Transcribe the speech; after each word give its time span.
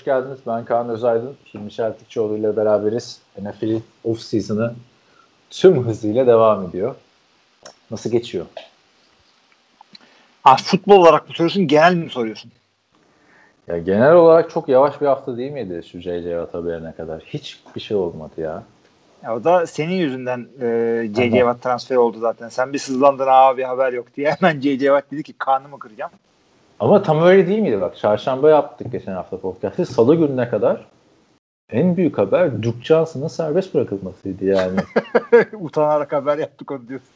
Hoş 0.00 0.04
geldiniz. 0.04 0.38
Ben 0.46 0.64
Kaan 0.64 0.88
Özaydın. 0.88 1.36
Hilmi 1.54 1.72
Şeltikçioğlu 1.72 2.36
ile 2.36 2.56
beraberiz. 2.56 3.20
NFL 3.42 3.80
off 4.04 4.20
season'ı 4.20 4.74
tüm 5.50 5.86
hızıyla 5.86 6.26
devam 6.26 6.64
ediyor. 6.64 6.94
Nasıl 7.90 8.10
geçiyor? 8.10 8.46
Ha, 10.42 10.56
futbol 10.56 10.96
olarak 10.96 11.28
mı 11.28 11.34
soruyorsun, 11.34 11.66
genel 11.66 11.94
mi 11.94 12.10
soruyorsun? 12.10 12.52
Ya 13.68 13.78
genel 13.78 14.12
olarak 14.12 14.50
çok 14.50 14.68
yavaş 14.68 15.00
bir 15.00 15.06
hafta 15.06 15.36
değil 15.36 15.52
miydi 15.52 15.82
şu 15.92 15.98
JJ 15.98 16.24
Watt 16.24 16.54
haberine 16.54 16.92
kadar? 16.92 17.22
Hiçbir 17.22 17.80
şey 17.80 17.96
olmadı 17.96 18.32
ya. 18.40 18.62
Ya 19.22 19.36
o 19.36 19.44
da 19.44 19.66
senin 19.66 19.94
yüzünden 19.94 20.48
e. 20.60 21.10
Tamam. 21.14 21.30
Watt 21.30 21.62
transferi 21.62 21.98
oldu 21.98 22.18
zaten. 22.18 22.48
Sen 22.48 22.72
bir 22.72 22.78
sızlandın 22.78 23.26
abi 23.28 23.62
haber 23.62 23.92
yok 23.92 24.06
diye 24.16 24.36
hemen 24.40 24.60
J.J. 24.60 24.78
Watt 24.78 25.10
dedi 25.10 25.22
ki 25.22 25.32
karnımı 25.38 25.78
kıracağım. 25.78 26.12
Ama 26.80 27.02
tam 27.02 27.22
öyle 27.22 27.46
değil 27.46 27.58
miydi 27.58 27.80
bak? 27.80 27.96
Çarşamba 27.96 28.50
yaptık 28.50 28.92
geçen 28.92 29.12
hafta 29.12 29.40
podcast'ı. 29.40 29.86
Salı 29.86 30.14
gününe 30.14 30.48
kadar 30.48 30.86
en 31.72 31.96
büyük 31.96 32.18
haber 32.18 32.62
Duke 32.62 32.82
Johnson'ın 32.82 33.28
serbest 33.28 33.74
bırakılmasıydı 33.74 34.44
yani. 34.44 34.80
Utanarak 35.60 36.12
haber 36.12 36.38
yaptık 36.38 36.70
onu 36.70 36.88
diyorsun. 36.88 37.08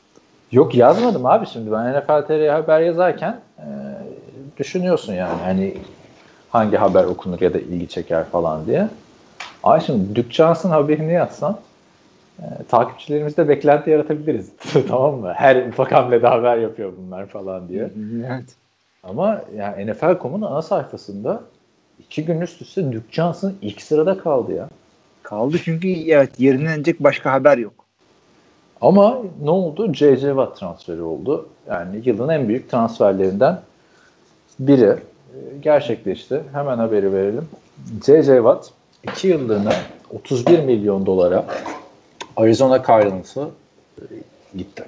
Yok 0.53 0.75
yazmadım 0.75 1.27
abi 1.27 1.47
şimdi 1.47 1.73
ben 1.73 1.93
NFL 1.93 2.27
TR'ye 2.27 2.51
haber 2.51 2.81
yazarken 2.81 3.41
e, 3.59 3.67
düşünüyorsun 4.57 5.13
yani 5.15 5.41
hani 5.45 5.75
hangi 6.51 6.77
haber 6.77 7.05
okunur 7.05 7.41
ya 7.41 7.55
da 7.55 7.59
ilgi 7.59 7.89
çeker 7.89 8.25
falan 8.25 8.67
diye. 8.67 8.89
Ay 9.63 9.81
şimdi 9.81 10.17
Duke 10.17 10.31
Johnson 10.31 10.71
haberini 10.71 11.13
yazsam 11.13 11.59
e, 12.39 12.45
takipçilerimizde 12.69 13.49
beklenti 13.49 13.91
yaratabiliriz. 13.91 14.53
tamam 14.89 15.15
mı? 15.15 15.33
Her 15.33 15.67
ufak 15.67 15.93
hamlede 15.93 16.27
haber 16.27 16.57
yapıyor 16.57 16.93
bunlar 16.99 17.27
falan 17.27 17.69
diye. 17.69 17.91
Evet. 18.27 18.64
Ama 19.09 19.43
yani 19.57 19.93
NFL.com'un 19.93 20.43
ana 20.43 20.63
sayfasında 20.63 21.43
iki 21.99 22.25
gün 22.25 22.41
üst 22.41 22.63
üste 22.63 22.93
Duke 22.93 23.13
Johnson 23.13 23.55
ilk 23.63 23.83
sırada 23.83 24.19
kaldı 24.19 24.53
ya. 24.53 24.69
Kaldı 25.23 25.57
çünkü 25.65 25.89
evet 25.89 26.41
yerinden 26.41 26.77
inecek 26.77 27.01
başka 27.01 27.33
haber 27.33 27.59
yok. 27.59 27.85
Ama 28.81 29.19
ne 29.43 29.51
oldu? 29.51 29.93
J.J. 29.93 30.21
Watt 30.21 30.59
transferi 30.59 31.03
oldu. 31.03 31.49
Yani 31.69 32.01
yılın 32.05 32.29
en 32.29 32.49
büyük 32.49 32.71
transferlerinden 32.71 33.61
biri 34.59 34.85
e, 34.85 34.99
gerçekleşti. 35.63 36.43
Hemen 36.53 36.79
haberi 36.79 37.13
verelim. 37.13 37.49
J.J. 38.07 38.37
Watt 38.37 38.71
2 39.03 39.29
yıllığına 39.29 39.73
31 40.11 40.59
milyon 40.59 41.07
dolara 41.07 41.45
Arizona 42.37 42.83
Cardinals'a 42.87 43.49
e, 43.99 44.03
gitti. 44.57 44.85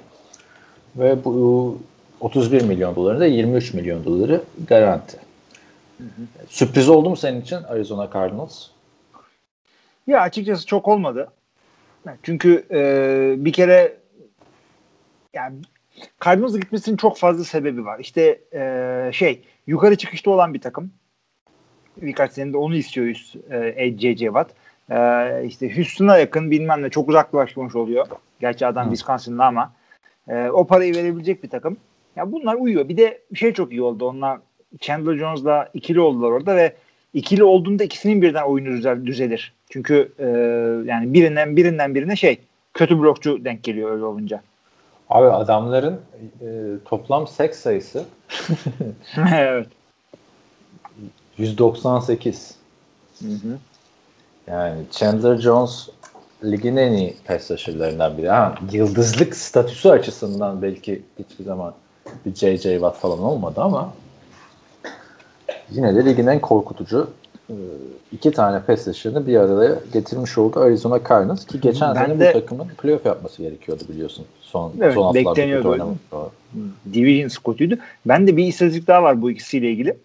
Ve 0.95 1.25
bu 1.25 1.77
31 2.19 2.61
milyon 2.61 2.95
doları 2.95 3.19
da 3.19 3.25
23 3.25 3.73
milyon 3.73 4.05
doları 4.05 4.41
garanti. 4.67 5.17
Sürpriz 6.47 6.89
oldu 6.89 7.09
mu 7.09 7.15
senin 7.15 7.41
için 7.41 7.55
Arizona 7.55 8.09
Cardinals? 8.13 8.67
Ya 10.07 10.21
açıkçası 10.21 10.65
çok 10.65 10.87
olmadı. 10.87 11.31
Çünkü 12.23 12.65
e, 12.71 13.45
bir 13.45 13.53
kere 13.53 13.97
yani 15.33 15.55
Cardinals'a 16.25 16.59
gitmesinin 16.59 16.97
çok 16.97 17.17
fazla 17.17 17.43
sebebi 17.43 17.85
var. 17.85 17.99
İşte 17.99 18.39
e, 18.53 19.09
şey 19.13 19.43
yukarı 19.67 19.95
çıkışta 19.95 20.31
olan 20.31 20.53
bir 20.53 20.61
takım. 20.61 20.91
Birkaç 21.97 22.31
senedir 22.31 22.53
onu 22.53 22.75
istiyoruz 22.75 23.33
e, 23.49 23.97
J.J. 23.97 24.25
Watt. 24.25 24.51
E, 24.89 25.45
işte 25.45 25.77
Houston'a 25.77 26.17
yakın 26.17 26.51
bilmem 26.51 26.81
ne 26.83 26.89
çok 26.89 27.09
uzaklaşmış 27.09 27.75
oluyor. 27.75 28.07
Gerçi 28.39 28.65
adam 28.65 28.85
Hı. 28.85 28.89
Wisconsin'da 28.89 29.45
ama 29.45 29.73
e, 30.27 30.49
o 30.49 30.67
parayı 30.67 30.95
verebilecek 30.95 31.43
bir 31.43 31.49
takım. 31.49 31.77
Ya 32.17 32.31
bunlar 32.31 32.55
uyuyor. 32.55 32.89
Bir 32.89 32.97
de 32.97 33.21
şey 33.35 33.53
çok 33.53 33.71
iyi 33.71 33.81
oldu. 33.81 34.05
Onlar 34.05 34.39
Chandler 34.79 35.17
Jones'la 35.17 35.69
ikili 35.73 35.99
oldular 35.99 36.31
orada 36.31 36.55
ve 36.55 36.73
ikili 37.13 37.43
olduğunda 37.43 37.83
ikisinin 37.83 38.21
birden 38.21 38.43
oyunu 38.43 38.77
düzel, 38.77 39.05
düzelir. 39.05 39.53
Çünkü 39.69 40.11
e, 40.19 40.25
yani 40.89 41.13
birinden 41.13 41.55
birinden 41.55 41.95
birine 41.95 42.15
şey 42.15 42.39
kötü 42.73 42.99
blokçu 42.99 43.45
denk 43.45 43.63
geliyor 43.63 43.91
öyle 43.91 44.05
olunca. 44.05 44.41
Abi 45.09 45.27
adamların 45.27 46.01
e, 46.41 46.47
toplam 46.85 47.27
seks 47.27 47.59
sayısı 47.59 48.05
evet. 49.35 49.67
198. 51.37 52.55
Hı 53.19 53.27
hı. 53.27 53.57
Yani 54.47 54.81
Chandler 54.91 55.37
Jones 55.37 55.89
ligin 56.43 56.75
en 56.75 56.91
iyi 56.91 57.15
pass 57.25 57.51
rusher'larından 57.51 58.17
biri. 58.17 58.29
Ha, 58.29 58.55
yıldızlık 58.71 59.35
statüsü 59.35 59.89
açısından 59.89 60.61
belki 60.61 61.01
hiçbir 61.19 61.43
zaman 61.43 61.73
bir 62.25 62.35
J.J. 62.35 62.71
Watt 62.73 62.97
falan 62.97 63.19
olmadı 63.19 63.61
ama 63.61 63.93
yine 65.71 65.95
de 65.95 66.05
ligin 66.05 66.27
en 66.27 66.39
korkutucu 66.39 67.09
e, 67.49 67.55
iki 68.11 68.31
tane 68.31 68.61
pass 68.61 68.87
rusher'ını 68.87 69.27
bir 69.27 69.37
araya 69.37 69.75
getirmiş 69.93 70.37
oldu 70.37 70.59
Arizona 70.59 70.99
Cardinals 71.09 71.45
ki 71.45 71.61
geçen 71.61 71.95
Ben 71.95 72.05
sene 72.05 72.19
de- 72.19 72.29
bu 72.29 72.39
takımın 72.39 72.67
playoff 72.67 73.05
yapması 73.05 73.41
gerekiyordu 73.41 73.83
biliyorsun. 73.89 74.25
Son, 74.41 74.73
Evet, 74.81 74.93
son 74.93 75.15
bekleniyordu. 75.15 75.95
Division 76.93 77.27
Scott'uydu. 77.27 77.77
Ben 78.05 78.27
de 78.27 78.37
bir 78.37 78.45
istatistik 78.47 78.87
daha 78.87 79.03
var 79.03 79.21
bu 79.21 79.31
ikisiyle 79.31 79.71
ilgili. 79.71 79.97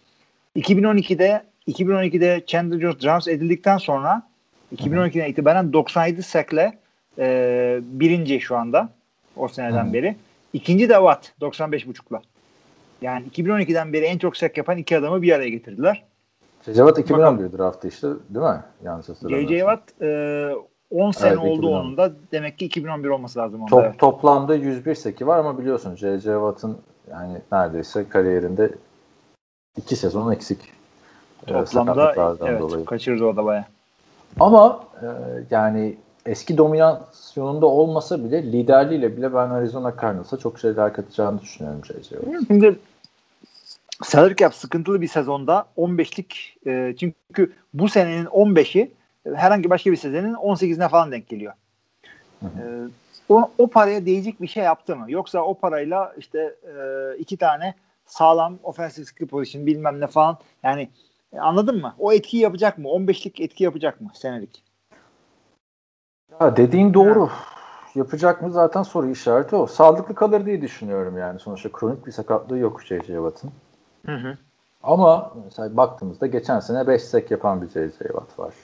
2012'de 0.57 1.43
2012'de 1.69 2.43
Chandler 2.47 2.81
Jones 2.81 2.99
Jones 2.99 3.29
edildikten 3.29 3.79
sonra 3.79 4.23
2012'den 4.77 5.29
itibaren 5.31 5.73
97 5.73 6.23
sack'le 6.23 6.73
e, 7.19 7.81
birinci 7.83 8.41
şu 8.41 8.57
anda 8.57 8.89
o 9.37 9.49
seneden 9.49 9.89
Hı. 9.89 9.93
beri. 9.93 10.17
İkinci 10.53 10.89
de 10.89 10.95
Watt 10.95 11.33
95.5'la. 11.41 12.23
Yani 13.03 13.27
2012'den 13.29 13.93
beri 13.93 14.05
en 14.05 14.19
çok 14.19 14.37
sack 14.37 14.57
yapan 14.59 14.79
iki 14.79 14.99
adamı 14.99 15.23
bir 15.23 15.33
araya 15.33 15.49
getirdiler. 15.49 16.03
J.J. 16.67 16.77
Watt 16.77 16.99
2011 16.99 17.59
draftı 17.59 17.89
işte 17.89 18.09
değil 18.31 18.47
mi? 18.47 18.63
Yanlış 18.85 19.09
hatırlamıyorsam. 19.09 19.49
J.J. 19.49 19.59
Watt 19.59 20.03
e, 20.03 20.51
10 20.91 21.11
sene 21.11 21.29
Evet, 21.29 21.39
oldu 21.39 21.53
2010. 21.59 21.81
onun 21.81 21.97
da. 21.97 22.13
Demek 22.33 22.59
ki 22.59 22.65
2011 22.65 23.09
olması 23.09 23.39
lazım 23.39 23.61
onda. 23.63 23.71
Top, 23.71 23.85
evet. 23.85 23.99
Toplamda 23.99 24.55
101 24.55 24.95
seki 24.95 25.27
var 25.27 25.39
ama 25.39 25.59
biliyorsun 25.59 25.97
J.J. 25.97 26.23
Watt'ın 26.23 26.79
yani 27.11 27.39
neredeyse 27.53 28.09
kariyerinde 28.09 28.71
iki 29.77 29.97
sezon 29.97 30.33
eksik. 30.33 30.59
e, 31.47 31.53
Toplamda 31.53 32.13
evet, 32.47 32.61
dolayı. 32.61 32.84
kaçırdı 32.84 33.25
o 33.25 33.37
da 33.37 33.45
baya. 33.45 33.65
Ama 34.41 34.84
e, 35.03 35.07
yani 35.51 35.97
eski 36.27 36.59
dominasyonunda 36.59 37.66
olmasa 37.66 38.25
bile 38.25 38.43
liderliğiyle 38.43 39.16
bile 39.16 39.34
ben 39.34 39.50
Arizona 39.50 39.94
Cardinals'a 40.03 40.37
çok 40.37 40.59
şeyler 40.59 40.93
katacağını 40.93 41.41
düşünüyorum 41.41 41.84
J.J. 41.84 42.16
Şimdi 42.47 42.78
salary 44.03 44.34
cap 44.34 44.55
sıkıntılı 44.55 45.00
bir 45.00 45.09
sezonda 45.09 45.66
15'lik 45.77 46.56
e, 46.66 46.94
çünkü 47.00 47.53
bu 47.75 47.88
senenin 47.88 48.27
15'i 48.27 48.93
e, 49.27 49.31
herhangi 49.34 49.71
başka 49.71 49.93
bir 49.93 49.97
sezonun 49.97 50.34
18'ine 50.34 50.88
falan 50.88 51.12
denk 51.12 51.28
geliyor. 51.28 51.53
Hı 52.41 52.47
E, 52.47 52.89
o, 53.28 53.50
o 53.59 53.66
paraya 53.66 54.06
değecek 54.06 54.43
bir 54.43 54.47
şey 54.47 54.65
yaptı 54.65 54.97
mı? 54.97 55.04
Yoksa 55.09 55.41
o 55.41 55.54
parayla 55.54 56.15
işte 56.19 56.54
e, 56.65 56.75
iki 57.19 57.36
tane 57.36 57.74
sağlam 58.07 58.59
offensive 58.63 59.07
skill 59.07 59.27
position 59.27 59.66
bilmem 59.66 60.01
ne 60.01 60.07
falan 60.07 60.39
yani 60.63 60.89
e, 61.33 61.39
anladın 61.39 61.80
mı? 61.80 61.95
O 61.98 62.13
etkiyi 62.13 62.42
yapacak 62.42 62.78
mı? 62.78 62.89
15'lik 62.89 63.41
etki 63.41 63.65
yapacak 63.65 64.01
mı 64.01 64.10
senelik? 64.15 64.63
Ya 66.41 66.57
dediğin 66.57 66.95
doğru. 66.95 67.29
Yapacak 67.95 68.43
mı 68.43 68.51
zaten 68.51 68.83
soru 68.83 69.11
işareti 69.11 69.57
o. 69.57 69.67
Sağlıklı 69.67 70.15
kalır 70.15 70.47
diye 70.47 70.63
düşünüyorum 70.63 71.19
yani. 71.19 71.39
Sonuçta 71.39 71.73
kronik 71.73 72.07
bir 72.07 72.13
sakatlığı 72.13 72.59
yok 72.59 72.83
J.J. 72.83 73.07
Watt'ın. 73.07 73.51
Hı 74.07 74.17
hı. 74.17 74.39
Ama 74.83 75.33
mesela 75.45 75.77
baktığımızda 75.77 76.27
geçen 76.27 76.61
sene 76.61 76.87
5 76.87 77.03
sek 77.03 77.31
yapan 77.31 77.63
bir 77.63 77.69
J.J. 77.69 77.99
Watt 77.99 78.39
var. 78.39 78.55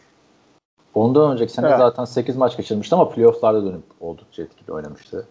Ondan 0.95 1.33
önceki 1.33 1.53
sene 1.53 1.67
Evet. 1.67 1.79
zaten 1.79 2.05
8 2.05 2.37
maç 2.37 2.57
kaçırmıştı 2.57 2.97
ama 2.97 3.09
playofflarda 3.09 3.65
dönüp 3.65 3.85
oldukça 4.01 4.43
etkili 4.43 4.73
oynamıştı. 4.73 5.27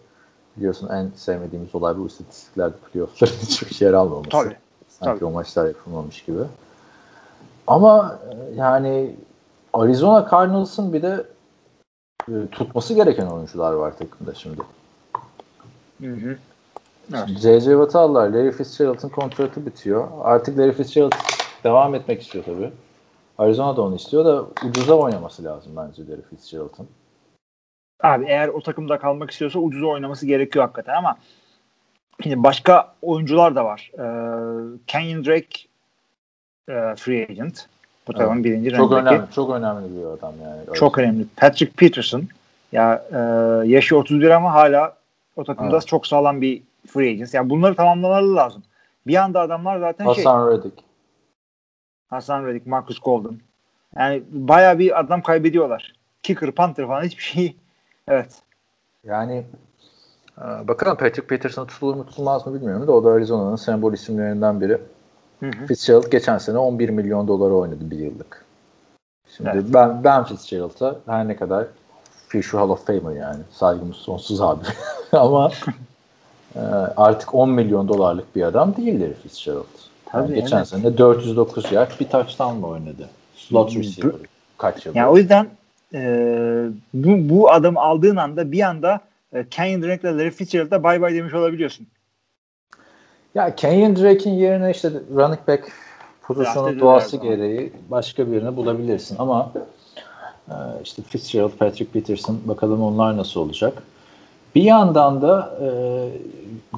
Biliyorsun 0.56 0.88
en 0.88 1.10
sevmediğimiz 1.16 1.74
olay 1.74 1.98
bu 1.98 2.06
istatistiklerde 2.06 2.76
playoffların 2.92 3.32
hiçbir 3.42 3.74
şey 3.74 3.88
yer 3.88 3.94
almaması. 3.94 4.30
Tabii. 4.30 4.56
Sanki 4.88 5.18
tabii. 5.18 5.24
o 5.24 5.30
maçlar 5.30 5.66
yapılmamış 5.66 6.24
gibi. 6.24 6.40
Ama 7.66 8.18
e, 8.30 8.54
yani 8.54 9.16
Arizona 9.72 10.28
Cardinals'ın 10.30 10.92
bir 10.92 11.02
de 11.02 11.24
tutması 12.52 12.94
gereken 12.94 13.26
oyuncular 13.26 13.72
var 13.72 13.98
takımda 13.98 14.34
şimdi. 14.34 14.60
Hı 16.00 16.06
hı. 16.12 16.38
Evet. 17.14 17.28
J.J. 17.28 17.70
Watt'ı 17.70 17.98
aldılar. 17.98 18.28
Larry 18.28 18.52
Fitzgerald'ın 18.52 19.08
kontratı 19.08 19.66
bitiyor. 19.66 20.08
Artık 20.22 20.58
Larry 20.58 20.72
Fitzgerald 20.72 21.12
devam 21.64 21.94
etmek 21.94 22.22
istiyor 22.22 22.44
tabii. 22.44 22.72
Arizona 23.38 23.76
da 23.76 23.82
onu 23.82 23.96
istiyor 23.96 24.24
da 24.24 24.44
ucuza 24.68 24.94
oynaması 24.94 25.44
lazım 25.44 25.72
bence 25.76 26.02
Larry 26.08 26.22
Fitzgerald'ın. 26.22 26.88
abi 28.02 28.24
eğer 28.28 28.48
o 28.48 28.60
takımda 28.60 28.98
kalmak 28.98 29.30
istiyorsa 29.30 29.58
ucuza 29.58 29.86
oynaması 29.86 30.26
gerekiyor 30.26 30.64
hakikaten 30.64 30.94
ama 30.94 31.16
şimdi 32.22 32.42
başka 32.42 32.94
oyuncular 33.02 33.56
da 33.56 33.64
var. 33.64 33.90
Ee, 33.94 34.78
Kenyon 34.86 35.24
Drake 35.24 35.58
e, 36.68 36.94
free 36.96 37.26
agent. 37.30 37.68
Bu 38.08 38.12
takımın 38.12 38.34
Evet. 38.34 38.44
birinci 38.44 38.70
Çok 38.70 38.92
önemli, 38.92 39.22
çok 39.34 39.50
önemli 39.50 39.96
bir 39.96 40.06
adam 40.06 40.34
yani. 40.42 40.60
Öyle 40.60 40.72
Çok 40.74 40.98
önemli. 40.98 41.26
Patrick 41.36 41.72
Peterson. 41.76 42.22
Ya 42.72 43.04
e, 43.12 43.18
yaşı 43.68 43.96
31 43.96 44.30
ama 44.30 44.54
hala 44.54 44.96
o 45.36 45.44
takımda 45.44 45.76
Evet. 45.76 45.86
çok 45.86 46.06
sağlam 46.06 46.40
bir 46.40 46.62
free 46.86 47.10
agent. 47.10 47.34
Yani 47.34 47.50
bunları 47.50 47.74
tamamlamaları 47.74 48.36
lazım. 48.36 48.62
Bir 49.06 49.16
anda 49.16 49.40
adamlar 49.40 49.78
zaten 49.80 50.12
şey 50.12 50.24
Hasan 50.24 50.50
Reddick. 50.50 50.82
Hasan 52.10 52.46
Reddick, 52.46 52.70
Marcus 52.70 52.98
Golden. 53.00 53.38
Yani 53.96 54.22
bayağı 54.30 54.78
bir 54.78 55.00
adam 55.00 55.22
kaybediyorlar. 55.22 55.92
Kicker, 56.22 56.50
punter 56.50 56.86
falan 56.86 57.02
hiçbir 57.02 57.22
şey. 57.22 57.56
Evet. 58.10 58.42
Yani 59.04 59.44
e, 60.38 60.68
bakalım 60.68 60.96
Patrick 60.96 61.26
Peterson 61.26 61.66
tutulur 61.66 61.94
mu 61.94 62.06
tutulmaz 62.06 62.46
mı 62.46 62.54
bilmiyorum 62.54 62.86
da 62.86 62.92
o 62.92 63.04
da 63.04 63.10
Arizona'nın 63.10 63.56
sembol 63.56 63.92
isimlerinden 63.92 64.60
biri. 64.60 64.78
Hı 65.40 65.46
hı. 65.46 65.66
Fitzgerald 65.66 66.10
geçen 66.10 66.38
sene 66.38 66.58
11 66.58 66.88
milyon 66.88 67.28
dolara 67.28 67.54
oynadı 67.54 67.90
bir 67.90 67.98
yıllık. 67.98 68.44
Şimdi 69.36 69.50
Evet. 69.54 69.64
ben 69.68 70.04
ben 70.04 70.24
Fitzgerald'a 70.24 70.96
her 71.06 71.28
ne 71.28 71.36
kadar 71.36 71.66
Future 72.28 72.60
Hall 72.60 72.68
of 72.68 72.86
Famer 72.86 73.16
yani 73.16 73.40
saygımız 73.50 73.96
sonsuz 73.96 74.40
abi. 74.40 74.64
Ama 75.12 75.50
e, 76.54 76.60
artık 76.96 77.34
10 77.34 77.50
milyon 77.50 77.88
dolarlık 77.88 78.36
bir 78.36 78.42
adam 78.42 78.76
değildir 78.76 79.14
Fitzgerald. 79.22 79.64
Yani 80.14 80.26
Tabii, 80.26 80.34
geçen 80.34 80.56
evet. 80.56 80.68
sene 80.68 80.98
409 80.98 81.72
yard 81.72 82.00
bir 82.00 82.08
touchdown'la 82.08 82.66
oynadı. 82.66 83.08
Slot 83.36 83.76
receiver 83.76 84.12
kaç 84.58 84.86
yıl? 84.86 84.94
Yani 84.94 85.08
o 85.08 85.16
yüzden 85.16 85.46
e, 85.94 86.00
bu, 86.94 87.34
bu 87.34 87.50
adamı 87.52 87.80
aldığın 87.80 88.16
anda 88.16 88.52
bir 88.52 88.60
anda 88.60 89.00
e, 89.32 89.48
Kenyon 89.48 89.82
Drake'le 89.82 90.18
Larry 90.18 90.30
Fitzgerald'a 90.30 90.82
bay 90.82 91.00
bay 91.00 91.14
demiş 91.14 91.34
olabiliyorsun. 91.34 91.86
Ya 93.34 93.56
Kenyon 93.56 93.96
Drake'in 93.96 94.34
yerine 94.34 94.70
işte 94.70 94.90
running 95.14 95.48
back 95.48 95.72
pozisyonun 96.22 96.68
Draft 96.68 96.80
doğası 96.80 97.16
gereği 97.16 97.72
başka 97.90 98.32
birini 98.32 98.56
bulabilirsin 98.56 99.16
ama 99.18 99.52
e, 100.48 100.54
işte 100.84 101.02
Fitzgerald, 101.02 101.50
Patrick 101.50 101.92
Peterson 101.92 102.38
bakalım 102.44 102.82
onlar 102.82 103.16
nasıl 103.16 103.40
olacak. 103.40 103.82
Bir 104.54 104.62
yandan 104.62 105.22
da 105.22 105.58
e, 105.62 105.68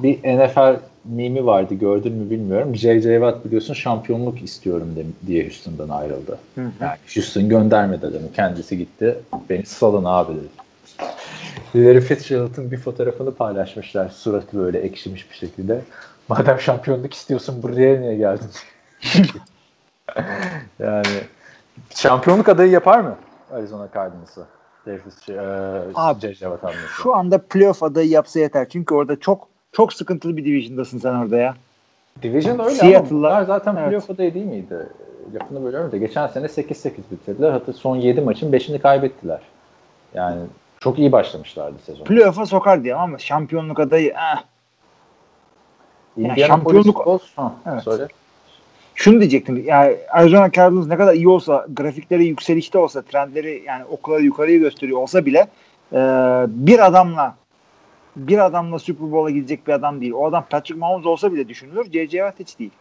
bir 0.03 0.17
NFL 0.17 0.79
mimi 1.05 1.45
vardı 1.45 1.73
gördün 1.73 2.13
mü 2.13 2.29
bilmiyorum. 2.29 2.75
J.J. 2.75 3.13
Watt 3.13 3.45
biliyorsun 3.45 3.73
şampiyonluk 3.73 4.41
istiyorum 4.41 4.95
de, 4.95 5.05
diye 5.27 5.43
Houston'dan 5.43 5.89
ayrıldı. 5.89 6.37
Hı 6.55 6.61
hı. 6.61 6.71
Yani 6.81 6.97
Houston 7.15 7.49
göndermedi 7.49 8.07
adamı. 8.07 8.31
Kendisi 8.35 8.77
gitti. 8.77 9.15
Beni 9.49 9.65
salın 9.65 10.05
abi 10.05 10.33
dedi. 10.33 10.47
Larry 11.75 12.01
Fitzgerald'ın 12.01 12.71
bir 12.71 12.77
fotoğrafını 12.77 13.33
paylaşmışlar. 13.33 14.09
Suratı 14.09 14.57
böyle 14.57 14.79
ekşimiş 14.79 15.31
bir 15.31 15.35
şekilde. 15.35 15.81
Madem 16.31 16.59
şampiyonluk 16.59 17.13
istiyorsun 17.13 17.63
buraya 17.63 18.01
niye 18.01 18.15
geldin? 18.15 18.49
yani 20.79 21.05
şampiyonluk 21.95 22.49
adayı 22.49 22.71
yapar 22.71 22.99
mı 22.99 23.15
Arizona 23.53 23.87
Cardinals'ı? 23.93 24.45
Larry 24.87 24.97
Fitzgerald, 24.97 25.91
Abi, 25.95 26.19
J.J. 26.21 26.33
Watt 26.35 26.63
hamlesi. 26.63 26.87
Şu 27.03 27.15
anda 27.15 27.37
playoff 27.49 27.83
adayı 27.83 28.09
yapsa 28.09 28.39
yeter. 28.39 28.69
Çünkü 28.69 28.93
orada 28.95 29.19
çok 29.19 29.47
çok 29.71 29.93
sıkıntılı 29.93 30.37
bir 30.37 30.45
division'dasın 30.45 30.99
sen 30.99 31.13
orada 31.13 31.37
ya. 31.37 31.55
Division 32.21 32.59
öyle 32.59 32.75
Seattle'la- 32.75 33.35
ama 33.35 33.45
zaten 33.45 33.75
Evet. 33.75 33.87
playoff 33.87 34.09
adayı 34.09 34.33
değil 34.33 34.45
miydi? 34.45 34.87
Lafını 35.33 35.63
bölüyorum 35.63 35.91
da 35.91 35.97
geçen 35.97 36.27
sene 36.27 36.45
8-8 36.45 36.97
bitirdiler. 37.11 37.51
Hatta 37.51 37.73
son 37.73 37.95
7 37.95 38.21
maçın 38.21 38.51
5'ini 38.51 38.79
kaybettiler. 38.79 39.39
Yani 40.13 40.41
çok 40.79 40.99
iyi 40.99 41.11
başlamışlardı 41.11 41.75
sezon. 41.85 42.05
Playoff'a 42.05 42.45
sokar 42.45 42.83
diye 42.83 42.95
ama 42.95 43.17
şampiyonluk 43.17 43.79
adayı 43.79 44.09
eh. 44.09 44.50
Indianapolis 46.17 46.47
şampiyonluk- 46.47 47.03
Colts, 47.03 47.23
ha, 47.35 47.53
Evet. 47.71 47.83
söyle. 47.83 48.07
Şunu 48.95 49.19
diyecektim. 49.19 49.63
Yani 49.65 49.95
Arizona 50.09 50.51
Cardinals 50.51 50.87
ne 50.87 50.97
kadar 50.97 51.13
iyi 51.13 51.27
olsa, 51.29 51.65
grafikleri 51.69 52.25
yükselişte 52.25 52.77
olsa, 52.77 53.01
trendleri 53.01 53.63
yani 53.65 53.83
okları 53.85 54.23
yukarıya 54.23 54.57
gösteriyor 54.57 54.99
olsa 54.99 55.25
bile 55.25 55.47
e, 55.93 55.97
bir 56.47 56.85
adamla 56.85 57.35
bir 58.15 58.45
adamla 58.45 58.79
Super 58.79 59.11
Bowl'a 59.11 59.29
gidecek 59.29 59.67
bir 59.67 59.73
adam 59.73 60.01
değil. 60.01 60.11
O 60.13 60.27
adam 60.27 60.45
Patrick 60.49 60.79
Mahomes 60.79 61.05
olsa 61.05 61.33
bile 61.33 61.47
düşünülür. 61.49 61.85
J.J. 61.91 62.09
Watt 62.17 62.39
hiç 62.39 62.59
değil. 62.59 62.71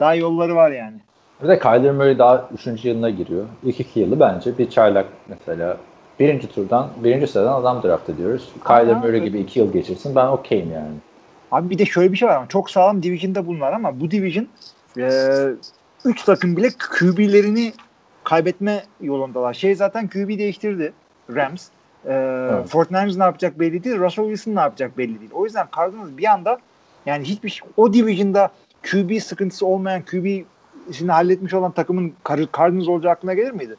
Daha 0.00 0.14
yolları 0.14 0.54
var 0.56 0.70
yani. 0.70 0.96
Bir 1.42 1.48
de 1.48 1.58
Kyler 1.58 1.92
Murray 1.92 2.18
daha 2.18 2.48
3. 2.66 2.84
yılına 2.84 3.10
giriyor. 3.10 3.44
İlk 3.64 3.80
iki 3.80 4.00
yılı 4.00 4.20
bence 4.20 4.58
bir 4.58 4.70
çaylak 4.70 5.06
mesela 5.28 5.76
birinci 6.20 6.48
turdan, 6.48 6.88
birinci 7.04 7.26
sıradan 7.26 7.60
adam 7.60 7.82
draft 7.82 8.10
ediyoruz. 8.10 8.48
Kyler 8.66 8.92
Aha, 8.92 8.98
Murray 8.98 9.10
evet. 9.18 9.24
gibi 9.24 9.38
iki 9.40 9.58
yıl 9.58 9.72
geçirsin 9.72 10.14
ben 10.14 10.26
okeyim 10.26 10.72
yani. 10.72 10.94
Abi 11.52 11.70
bir 11.70 11.78
de 11.78 11.84
şöyle 11.86 12.12
bir 12.12 12.16
şey 12.16 12.28
var 12.28 12.36
ama 12.36 12.48
çok 12.48 12.70
sağlam 12.70 13.02
division'da 13.02 13.46
bunlar 13.46 13.72
ama 13.72 14.00
bu 14.00 14.10
division 14.10 14.46
3 16.04 16.22
takım 16.24 16.56
bile 16.56 16.68
QB'lerini 16.98 17.72
kaybetme 18.24 18.82
yolundalar. 19.00 19.54
Şey 19.54 19.74
zaten 19.74 20.08
QB 20.08 20.28
değiştirdi 20.28 20.92
Rams. 21.34 21.68
E, 22.04 22.12
Evet. 22.12 22.74
49ers 22.74 23.18
ne 23.18 23.22
yapacak 23.22 23.60
belli 23.60 23.84
değil. 23.84 23.98
Russell 23.98 24.24
Wilson 24.24 24.54
ne 24.54 24.60
yapacak 24.60 24.98
belli 24.98 25.20
değil. 25.20 25.30
O 25.34 25.44
yüzden 25.44 25.66
Cardinals 25.76 26.08
bir 26.16 26.24
anda 26.24 26.58
yani 27.06 27.24
hiçbir 27.24 27.48
şey, 27.48 27.68
o 27.76 27.92
division'da 27.92 28.50
QB 28.90 29.20
sıkıntısı 29.20 29.66
olmayan 29.66 30.02
QB 30.02 30.42
işini 30.90 31.12
halletmiş 31.12 31.54
olan 31.54 31.72
takımın 31.72 32.12
Card- 32.24 32.58
Cardinals 32.58 32.88
olacağı 32.88 33.12
aklına 33.12 33.34
gelir 33.34 33.50
miydi? 33.50 33.76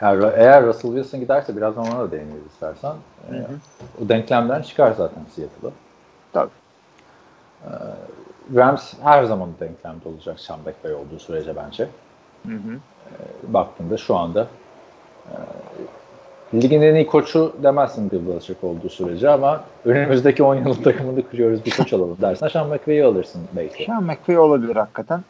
Yani 0.00 0.24
eğer 0.36 0.66
Russell 0.66 0.90
Wilson 0.90 1.20
giderse 1.20 1.56
birazdan 1.56 1.86
ona 1.86 1.98
da 1.98 2.10
değiniriz 2.10 2.46
istersen. 2.52 2.92
Ee, 3.32 3.34
o 4.04 4.08
denklemden 4.08 4.62
çıkar 4.62 4.92
zaten 4.92 5.22
Seattle'ı. 5.36 5.70
Tabii. 6.32 6.50
Ee, 7.64 7.68
Rams 8.56 8.94
her 9.02 9.24
zaman 9.24 9.48
denklemde 9.60 10.08
olacak 10.08 10.40
Sean 10.40 10.60
McVay 10.60 10.94
olduğu 10.94 11.18
sürece 11.18 11.56
bence. 11.56 11.88
Hı 12.46 12.52
hı. 12.52 12.78
Baktığında 13.42 13.96
şu 13.96 14.16
anda 14.16 14.46
e, 15.26 15.34
ligin 16.54 16.82
en 16.82 16.94
iyi 16.94 17.06
koçu 17.06 17.52
demezsin 17.62 18.10
Bill 18.10 18.28
Belichick 18.28 18.64
olduğu 18.64 18.88
sürece 18.88 19.30
ama 19.30 19.60
önümüzdeki 19.84 20.42
10 20.42 20.54
yılın 20.54 20.82
takımını 20.82 21.30
kuruyoruz 21.30 21.64
bir 21.64 21.76
koç 21.76 21.92
alalım 21.92 22.16
dersen 22.20 22.48
Sean 22.48 22.68
McVay'i 22.68 23.04
alırsın 23.04 23.42
belki. 23.56 23.84
Sean 23.84 24.04
McVay 24.04 24.38
olabilir 24.38 24.76
hakikaten. 24.76 25.24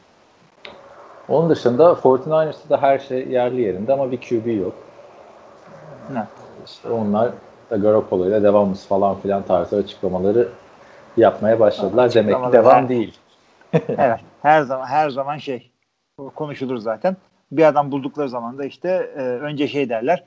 Onun 1.28 1.50
dışında 1.50 1.92
49ers'ta 1.92 2.68
da 2.70 2.82
her 2.82 2.98
şey 2.98 3.28
yerli 3.28 3.60
yerinde 3.60 3.92
ama 3.92 4.10
bir 4.10 4.20
QB 4.20 4.46
yok. 4.46 4.74
Ne? 6.12 6.26
İşte 6.66 6.90
onlar 6.90 7.30
da 7.70 7.76
Garoppolo 7.76 8.28
ile 8.28 8.42
devamımız 8.42 8.86
falan 8.86 9.16
filan 9.16 9.42
tarzı 9.42 9.76
açıklamaları 9.76 10.48
yapmaya 11.16 11.60
başladılar. 11.60 12.14
Demek 12.14 12.44
ki 12.44 12.52
devam 12.52 12.78
evet. 12.78 12.88
değil. 12.88 13.18
evet. 13.88 14.20
Her 14.42 14.62
zaman 14.62 14.86
her 14.86 15.10
zaman 15.10 15.38
şey 15.38 15.70
konuşulur 16.34 16.78
zaten. 16.78 17.16
Bir 17.52 17.64
adam 17.64 17.92
buldukları 17.92 18.28
zaman 18.28 18.58
da 18.58 18.64
işte 18.64 18.88
e, 19.16 19.20
önce 19.20 19.68
şey 19.68 19.88
derler. 19.88 20.24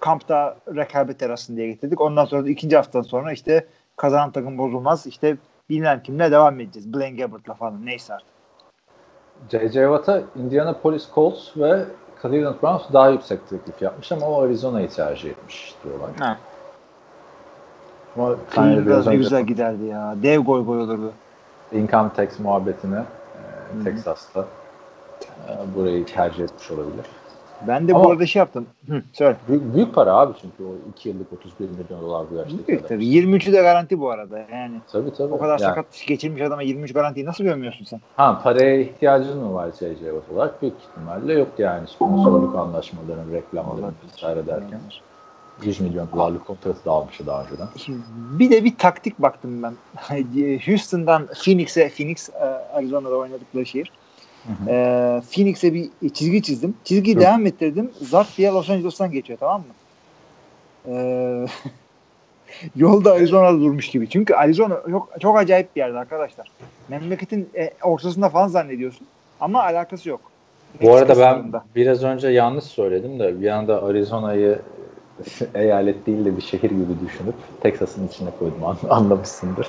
Kampta 0.00 0.56
rekabet 0.76 1.22
yarasın 1.22 1.56
diye 1.56 1.66
getirdik. 1.66 2.00
Ondan 2.00 2.24
sonra 2.24 2.44
da 2.44 2.48
ikinci 2.48 2.76
haftadan 2.76 3.02
sonra 3.02 3.32
işte 3.32 3.66
kazanan 3.96 4.30
takım 4.30 4.58
bozulmaz. 4.58 5.06
İşte 5.06 5.36
bilmem 5.68 6.02
kimle 6.02 6.30
devam 6.30 6.60
edeceğiz. 6.60 6.94
Blaine 6.94 7.16
Gabbert'la 7.16 7.54
falan 7.54 7.86
neyse 7.86 8.14
artık. 8.14 8.36
J.J. 9.50 9.72
Watt'a 9.72 10.22
Indianapolis 10.36 11.08
Colts 11.14 11.56
ve 11.56 11.84
Cleveland 12.22 12.62
Browns 12.62 12.82
daha 12.92 13.08
yüksek 13.10 13.48
teklif 13.48 13.82
yapmış 13.82 14.12
ama 14.12 14.26
o 14.26 14.42
Arizona'yı 14.42 14.88
tercih 14.88 15.30
etmiş 15.30 15.74
diyorlar. 15.84 16.10
Ha. 16.18 16.38
Ama 18.16 18.36
Cleveland 18.54 19.06
ne 19.06 19.16
güzel 19.16 19.46
giderdi 19.46 19.84
ya. 19.84 20.14
Dev 20.22 20.40
goy 20.40 20.64
goy 20.64 20.80
olurdu. 20.80 21.12
income 21.72 22.10
tax 22.16 22.38
muhabbetine 22.38 23.02
e, 23.80 23.84
Texas'ta 23.84 24.44
e, 25.48 25.52
burayı 25.76 26.06
tercih 26.06 26.44
etmiş 26.44 26.70
olabilir. 26.70 27.04
Ben 27.68 27.88
de 27.88 27.94
Ama- 27.94 28.04
bu 28.04 28.10
arada 28.10 28.26
şey 28.26 28.40
yaptım. 28.40 28.66
Hı, 28.88 29.02
söyle. 29.12 29.36
Büyük, 29.48 29.74
büyük 29.74 29.94
para 29.94 30.12
abi 30.14 30.32
çünkü 30.40 30.64
o 30.64 30.90
2 30.90 31.08
yıllık 31.08 31.32
31 31.32 31.68
milyon 31.70 32.02
dolar 32.02 32.26
bu 32.30 32.34
yaştaki 32.34 32.68
Büyük 32.68 32.88
tabii. 32.88 33.04
23'ü 33.06 33.52
de 33.52 33.62
garanti 33.62 34.00
bu 34.00 34.10
arada. 34.10 34.38
Yani 34.52 34.80
Tabii 34.92 35.12
tabii. 35.12 35.34
o 35.34 35.38
kadar 35.38 35.58
Yani- 35.58 35.68
sakat 35.68 35.86
geçirmiş 36.06 36.42
adama 36.42 36.62
23 36.62 36.92
garantiyi 36.92 37.26
nasıl 37.26 37.44
görmüyorsun 37.44 37.84
sen? 37.84 38.00
Ha 38.16 38.40
paraya 38.44 38.80
ihtiyacın 38.80 39.38
mı 39.38 39.54
var. 39.54 39.70
Watt 39.70 40.30
olarak? 40.34 40.62
Büyük 40.62 40.74
ihtimalle 40.90 41.32
yok 41.32 41.48
yani. 41.58 41.88
Sponsorluk 41.88 42.56
anlaşmaların, 42.56 43.32
reklamların 43.32 43.94
vesaire 44.14 44.46
derken. 44.46 44.80
100 45.62 45.80
milyon 45.80 46.08
dolarlık 46.12 46.46
kontratı 46.46 46.84
da 46.84 46.90
almıştı 46.90 47.26
daha 47.26 47.44
önceden. 47.44 47.68
Bir 48.38 48.50
de 48.50 48.64
bir 48.64 48.76
taktik 48.76 49.18
baktım 49.18 49.62
ben. 49.62 49.74
Houston'dan 50.66 51.26
Phoenix'e, 51.44 51.88
Phoenix 51.88 52.28
e, 52.30 52.44
Arizona'da 52.74 53.16
oynadıkları 53.16 53.66
şehir. 53.66 53.92
E, 54.68 54.72
Phoenix'e 55.32 55.74
bir 55.74 55.90
çizgi 56.14 56.42
çizdim. 56.42 56.74
Çizgiyi 56.84 57.16
Hı. 57.16 57.20
devam 57.20 57.46
ettirdim. 57.46 57.90
Zart 58.00 58.36
diye 58.36 58.50
Los 58.50 58.70
Angeles'tan 58.70 59.10
geçiyor 59.12 59.38
tamam 59.38 59.60
mı? 59.60 59.74
E, 60.92 61.46
yolda 62.76 63.12
Arizona'da 63.12 63.60
durmuş 63.60 63.88
gibi. 63.88 64.08
Çünkü 64.08 64.34
Arizona 64.34 64.82
çok, 64.90 65.20
çok 65.20 65.38
acayip 65.38 65.76
bir 65.76 65.80
yerde 65.80 65.98
arkadaşlar. 65.98 66.48
Memleketin 66.88 67.48
e, 67.56 67.70
ortasında 67.82 68.28
falan 68.28 68.48
zannediyorsun. 68.48 69.06
Ama 69.40 69.62
alakası 69.62 70.08
yok. 70.08 70.20
Bu 70.82 70.94
arada 70.94 71.18
ben 71.18 71.34
sınırında. 71.34 71.64
biraz 71.76 72.04
önce 72.04 72.28
yanlış 72.28 72.64
söyledim 72.64 73.18
de 73.18 73.40
bir 73.40 73.48
anda 73.48 73.82
Arizona'yı 73.82 74.58
eyalet 75.54 76.06
değil 76.06 76.24
de 76.24 76.36
bir 76.36 76.42
şehir 76.42 76.70
gibi 76.70 77.00
düşünüp 77.06 77.34
Texas'ın 77.60 78.06
içine 78.08 78.30
koydum. 78.38 78.64
An- 78.64 78.76
Anlamışsındır. 78.90 79.68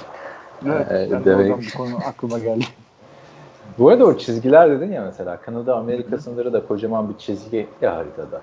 Evet, 0.66 0.92
Ee, 0.92 1.12
de 1.12 1.25
demek- 1.25 1.74
bu 1.74 1.77
konu 1.77 1.98
aklıma 2.08 2.39
geldi. 2.39 2.66
Bu 3.77 3.89
arada 3.89 4.06
o 4.06 4.18
çizgiler 4.18 4.70
dedin 4.70 4.92
ya 4.92 5.01
mesela 5.01 5.38
Kanada 5.42 5.75
Amerika 5.75 6.18
sınırı 6.18 6.54
da 6.54 6.68
kocaman 6.68 7.10
bir 7.10 7.18
çizgi 7.18 7.70
ya 7.82 7.96
haritada. 7.96 8.42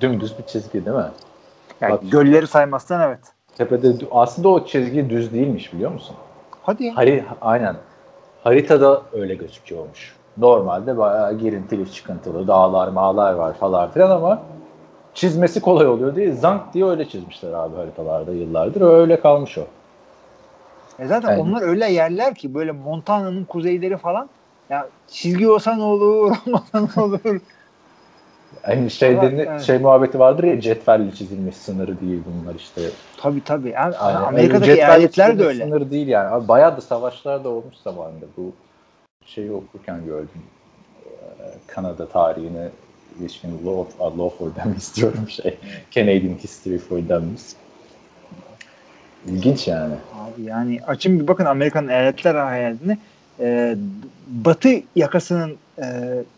Dümdüz 0.00 0.38
bir 0.38 0.42
çizgi 0.42 0.86
değil 0.86 0.96
mi? 0.96 1.04
Yani 1.80 1.92
Bak. 1.92 2.00
gölleri 2.10 2.46
saymazsan 2.46 3.00
evet. 3.00 3.20
Tepede 3.58 3.92
aslında 4.10 4.48
o 4.48 4.66
çizgi 4.66 5.10
düz 5.10 5.32
değilmiş 5.32 5.72
biliyor 5.72 5.90
musun? 5.92 6.16
Hadi 6.62 6.84
ya. 6.84 6.96
Hari, 6.96 7.24
aynen. 7.40 7.76
Haritada 8.44 9.02
öyle 9.12 9.34
gözüküyormuş. 9.34 10.16
Normalde 10.36 10.98
bayağı 10.98 11.38
girintili 11.38 11.92
çıkıntılı 11.92 12.48
dağlar 12.48 12.88
mağlar 12.88 13.32
var 13.32 13.54
falan 13.54 13.90
filan 13.90 14.10
ama 14.10 14.42
çizmesi 15.16 15.60
kolay 15.60 15.86
oluyor 15.86 16.16
diye 16.16 16.32
zank 16.32 16.74
diye 16.74 16.84
öyle 16.84 17.08
çizmişler 17.08 17.52
abi 17.52 17.76
haritalarda 17.76 18.32
yıllardır. 18.32 18.80
Öyle 18.80 19.20
kalmış 19.20 19.58
o. 19.58 19.64
E 20.98 21.06
zaten 21.06 21.30
Yani- 21.30 21.40
onlar 21.42 21.62
öyle 21.62 21.92
yerler 21.92 22.34
ki 22.34 22.54
böyle 22.54 22.72
Montana'nın 22.72 23.44
kuzeyleri 23.44 23.96
falan 23.96 24.28
ya 24.70 24.88
çizgi 25.08 25.48
olsa 25.48 25.76
ne 25.76 25.82
olur, 25.82 26.36
olmasa 26.46 26.80
ne 26.96 27.02
olur. 27.02 27.40
Hani 28.62 28.90
şey, 28.90 29.16
deni- 29.16 29.40
evet. 29.48 29.60
şey 29.62 29.78
muhabbeti 29.78 30.18
vardır 30.18 30.44
ya 30.44 30.60
cetvelle 30.60 31.12
çizilmiş 31.12 31.56
sınırı 31.56 32.00
değil 32.00 32.22
bunlar 32.26 32.54
işte. 32.54 32.82
Tabii 33.16 33.44
tabii. 33.44 33.68
Yani 33.70 33.96
Aynen. 33.96 34.22
Amerika'daki 34.22 34.70
eyaletler 34.72 35.38
de 35.38 35.44
öyle. 35.46 35.64
Sınır 35.64 35.90
değil 35.90 36.08
yani. 36.08 36.28
Abi 36.28 36.48
bayağı 36.48 36.76
da 36.76 36.80
savaşlar 36.80 37.44
da 37.44 37.48
olmuş 37.48 37.74
zamanında. 37.84 38.26
Bu 38.36 38.52
şeyi 39.26 39.52
okurken 39.52 40.04
gördüm. 40.04 40.42
Ee, 41.06 41.10
Kanada 41.66 42.08
tarihine 42.08 42.68
ilişkin 43.20 43.66
Law, 43.66 44.04
Law 44.18 44.38
for 44.38 44.54
Them 44.54 44.74
istiyorum 44.78 45.28
şey. 45.28 45.58
Canadian 45.90 46.34
History 46.34 46.78
for 46.78 46.98
Them. 47.08 47.22
İlginç 49.26 49.68
yani. 49.68 49.94
Abi 50.14 50.42
yani 50.42 50.80
açın 50.86 51.20
bir 51.20 51.28
bakın 51.28 51.44
Amerika'nın 51.44 51.88
eyaletler 51.88 52.56
eyaletini 52.56 52.98
e, 53.40 53.76
batı 54.28 54.68
yakasının 54.96 55.56
e, 55.78 55.84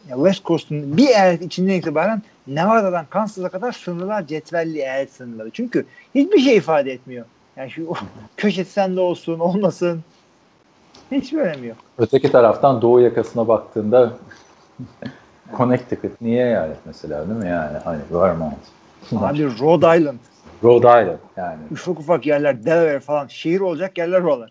West 0.08 0.44
Coast'un 0.44 0.96
bir 0.96 1.08
eyalet 1.08 1.42
içinden 1.42 1.74
itibaren 1.74 2.22
Nevada'dan 2.46 3.06
Kansas'a 3.10 3.48
kadar 3.48 3.72
sınırlar 3.72 4.26
cetvelli 4.26 4.78
eyalet 4.78 5.12
sınırları. 5.12 5.50
Çünkü 5.50 5.86
hiçbir 6.14 6.38
şey 6.38 6.56
ifade 6.56 6.92
etmiyor. 6.92 7.24
Yani 7.56 7.70
şu 7.70 7.92
köşesi 8.36 8.72
sende 8.72 9.00
olsun 9.00 9.38
olmasın 9.38 10.00
hiçbir 11.12 11.38
önemi 11.38 11.66
yok. 11.66 11.76
Öteki 11.98 12.32
taraftan 12.32 12.82
doğu 12.82 13.00
yakasına 13.00 13.48
baktığında 13.48 14.12
Connecticut 15.56 16.20
niye 16.20 16.46
eyalet 16.46 16.78
mesela 16.84 17.28
değil 17.28 17.38
mi 17.38 17.48
yani? 17.48 17.78
Hani 17.78 18.00
Vermont. 18.12 18.58
Abi 19.16 19.58
Rhode 19.60 19.98
Island, 19.98 20.18
Rhode 20.64 21.02
Island 21.02 21.18
yani. 21.36 21.58
ufak 21.70 22.00
ufak 22.00 22.26
yerler, 22.26 22.64
Delaware 22.64 23.00
falan 23.00 23.26
şehir 23.26 23.60
olacak 23.60 23.98
yerler 23.98 24.20
oralar. 24.20 24.50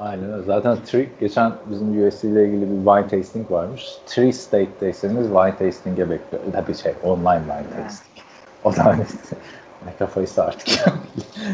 Aynen. 0.00 0.42
Zaten 0.46 0.76
three, 0.86 1.08
geçen 1.20 1.52
bizim 1.70 2.08
USC 2.08 2.28
ile 2.28 2.48
ilgili 2.48 2.62
bir 2.62 2.84
wine 2.84 3.08
tasting 3.08 3.50
varmış. 3.50 3.86
Three 4.06 4.32
state'deyseniz 4.32 5.26
wine 5.26 5.56
tasting'e 5.56 6.10
bekliyor. 6.10 6.44
Tabii 6.52 6.74
şey 6.74 6.92
online 7.02 7.42
wine 7.48 7.82
tasting. 7.82 8.26
O 8.64 8.76
da 8.76 8.84
hani 8.84 9.02
ne 9.86 9.92
kafaysa 9.98 10.44
artık. 10.44 10.68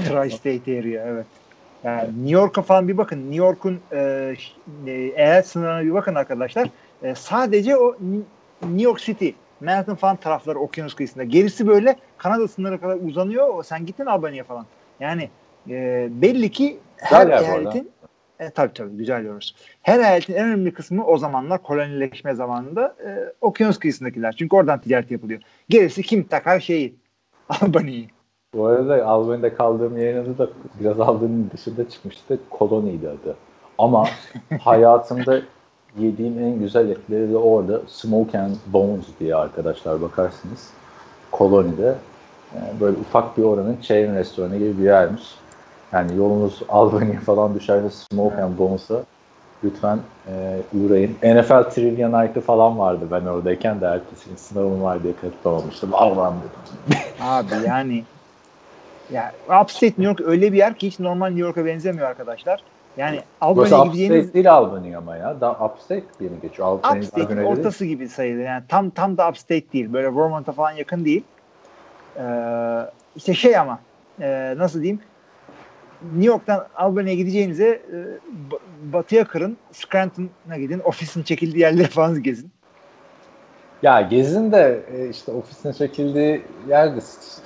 Tri-State 0.08 0.78
Area 0.78 1.04
evet. 1.06 1.26
Yani 1.84 2.08
New 2.08 2.30
York'a 2.30 2.62
falan 2.62 2.88
bir 2.88 2.98
bakın. 2.98 3.18
New 3.18 3.36
York'un 3.36 3.80
e, 3.92 4.34
e, 4.86 4.92
eyalet 4.92 5.46
sınırlarına 5.46 5.84
bir 5.84 5.94
bakın 5.94 6.14
arkadaşlar. 6.14 6.68
E, 7.02 7.14
sadece 7.14 7.76
o 7.76 7.96
New 8.62 8.82
York 8.82 9.00
City, 9.00 9.30
Manhattan 9.60 9.96
falan 9.96 10.16
tarafları 10.16 10.58
okyanus 10.58 10.94
kıyısında. 10.94 11.24
Gerisi 11.24 11.66
böyle 11.66 11.96
Kanada 12.18 12.48
sınırına 12.48 12.80
kadar 12.80 12.96
uzanıyor. 12.96 13.64
Sen 13.64 13.86
gittin 13.86 14.06
Albanya'ya 14.06 14.44
falan. 14.44 14.66
Yani 15.00 15.30
e, 15.70 16.08
belli 16.10 16.50
ki 16.50 16.78
her 16.96 17.26
eyaletin 17.26 17.90
e, 18.40 18.50
tabii 18.50 18.72
tabii 18.72 18.96
güzel 18.96 19.22
diyoruz. 19.22 19.54
Her 19.82 19.98
eyaletin 19.98 20.34
en 20.34 20.46
önemli 20.46 20.74
kısmı 20.74 21.06
o 21.06 21.18
zamanlar 21.18 21.62
kolonileşme 21.62 22.34
zamanında 22.34 22.96
e, 23.06 23.32
okyanus 23.40 23.78
kıyısındakiler. 23.78 24.34
Çünkü 24.38 24.56
oradan 24.56 24.80
ticaret 24.80 25.10
yapılıyor. 25.10 25.40
Gerisi 25.68 26.02
kim 26.02 26.24
takar 26.24 26.60
şeyi? 26.60 26.96
Albanya'yı. 27.48 28.06
Bu 28.54 28.66
arada 28.66 29.06
Albany'de 29.06 29.54
kaldığım 29.54 29.98
yerin 29.98 30.16
adı 30.16 30.38
da 30.38 30.48
biraz 30.80 31.00
Albany'nin 31.00 31.50
dışında 31.50 31.88
çıkmıştı. 31.88 32.38
Koloniydi 32.50 33.08
adı. 33.08 33.36
Ama 33.78 34.08
hayatımda 34.60 35.40
yediğim 35.98 36.38
en 36.38 36.58
güzel 36.58 36.88
etleri 36.88 37.32
de 37.32 37.36
orada 37.36 37.80
Smoke 37.88 38.38
and 38.38 38.54
Bones 38.66 39.04
diye 39.20 39.34
arkadaşlar 39.34 40.02
bakarsınız. 40.02 40.70
Kolonide 41.30 41.94
e, 42.54 42.80
böyle 42.80 42.96
ufak 42.96 43.38
bir 43.38 43.42
oranın 43.42 43.80
chain 43.82 44.14
restoranı 44.14 44.56
gibi 44.56 44.78
bir 44.78 44.84
yermiş. 44.84 45.22
Yani 45.92 46.16
yolunuz 46.16 46.62
Albany'ye 46.68 47.18
falan 47.18 47.54
düşerse 47.54 47.90
Smoke 47.90 48.42
and 48.42 48.58
Bones'a 48.58 49.02
lütfen 49.64 49.98
e, 50.28 50.58
uğrayın. 50.74 51.16
NFL 51.22 51.70
Trivia 51.70 52.22
Night'ı 52.22 52.40
falan 52.40 52.78
vardı 52.78 53.08
ben 53.10 53.26
oradayken 53.26 53.80
de 53.80 53.86
ertesi 53.86 54.28
gün 54.28 54.36
sınavım 54.36 54.82
var 54.82 55.02
diye 55.02 55.12
katılamamıştım. 55.16 55.94
Allah'ım 55.94 56.34
dedim. 56.36 57.00
Abi 57.22 57.66
yani 57.66 58.04
ya 59.12 59.32
Upstate 59.62 59.86
New 59.86 60.04
York 60.04 60.20
öyle 60.20 60.52
bir 60.52 60.58
yer 60.58 60.74
ki 60.74 60.86
hiç 60.86 60.98
normal 60.98 61.26
New 61.26 61.40
York'a 61.40 61.66
benzemiyor 61.66 62.08
arkadaşlar. 62.08 62.62
Yani 62.96 63.20
Albany'ye 63.40 63.84
gideceğiniz 63.84 64.34
değil 64.34 64.52
Albany 64.52 64.96
ama 64.96 65.16
ya. 65.16 65.40
Da 65.40 65.52
upstate 65.52 66.04
diye 66.20 66.30
mi 66.30 66.36
geçiyor? 66.42 66.68
Albany, 66.68 66.98
upstate'in 66.98 67.36
değil. 67.36 67.48
ortası 67.48 67.84
gibi 67.84 68.08
sayılır. 68.08 68.44
Yani 68.44 68.64
tam 68.68 68.90
tam 68.90 69.16
da 69.16 69.28
upstate 69.28 69.72
değil. 69.72 69.92
Böyle 69.92 70.06
Vermont'a 70.06 70.52
falan 70.52 70.72
yakın 70.72 71.04
değil. 71.04 71.24
Ee, 72.16 72.22
işte 73.16 73.34
şey 73.34 73.56
ama 73.56 73.78
e, 74.20 74.54
nasıl 74.56 74.82
diyeyim 74.82 75.00
New 76.02 76.26
York'tan 76.26 76.66
Albany'ye 76.76 77.16
gideceğinize 77.16 77.68
e, 77.68 77.94
ba- 78.50 78.92
batıya 78.92 79.24
kırın. 79.24 79.56
Scranton'a 79.72 80.58
gidin. 80.58 80.78
Ofisin 80.78 81.22
çekildiği 81.22 81.62
yerleri 81.62 81.88
falan 81.88 82.22
gezin. 82.22 82.50
Ya 83.82 84.00
gezin 84.00 84.52
de 84.52 84.80
e, 84.94 85.08
işte 85.08 85.32
ofisin 85.32 85.72
çekildiği 85.72 86.42
yerde 86.68 87.00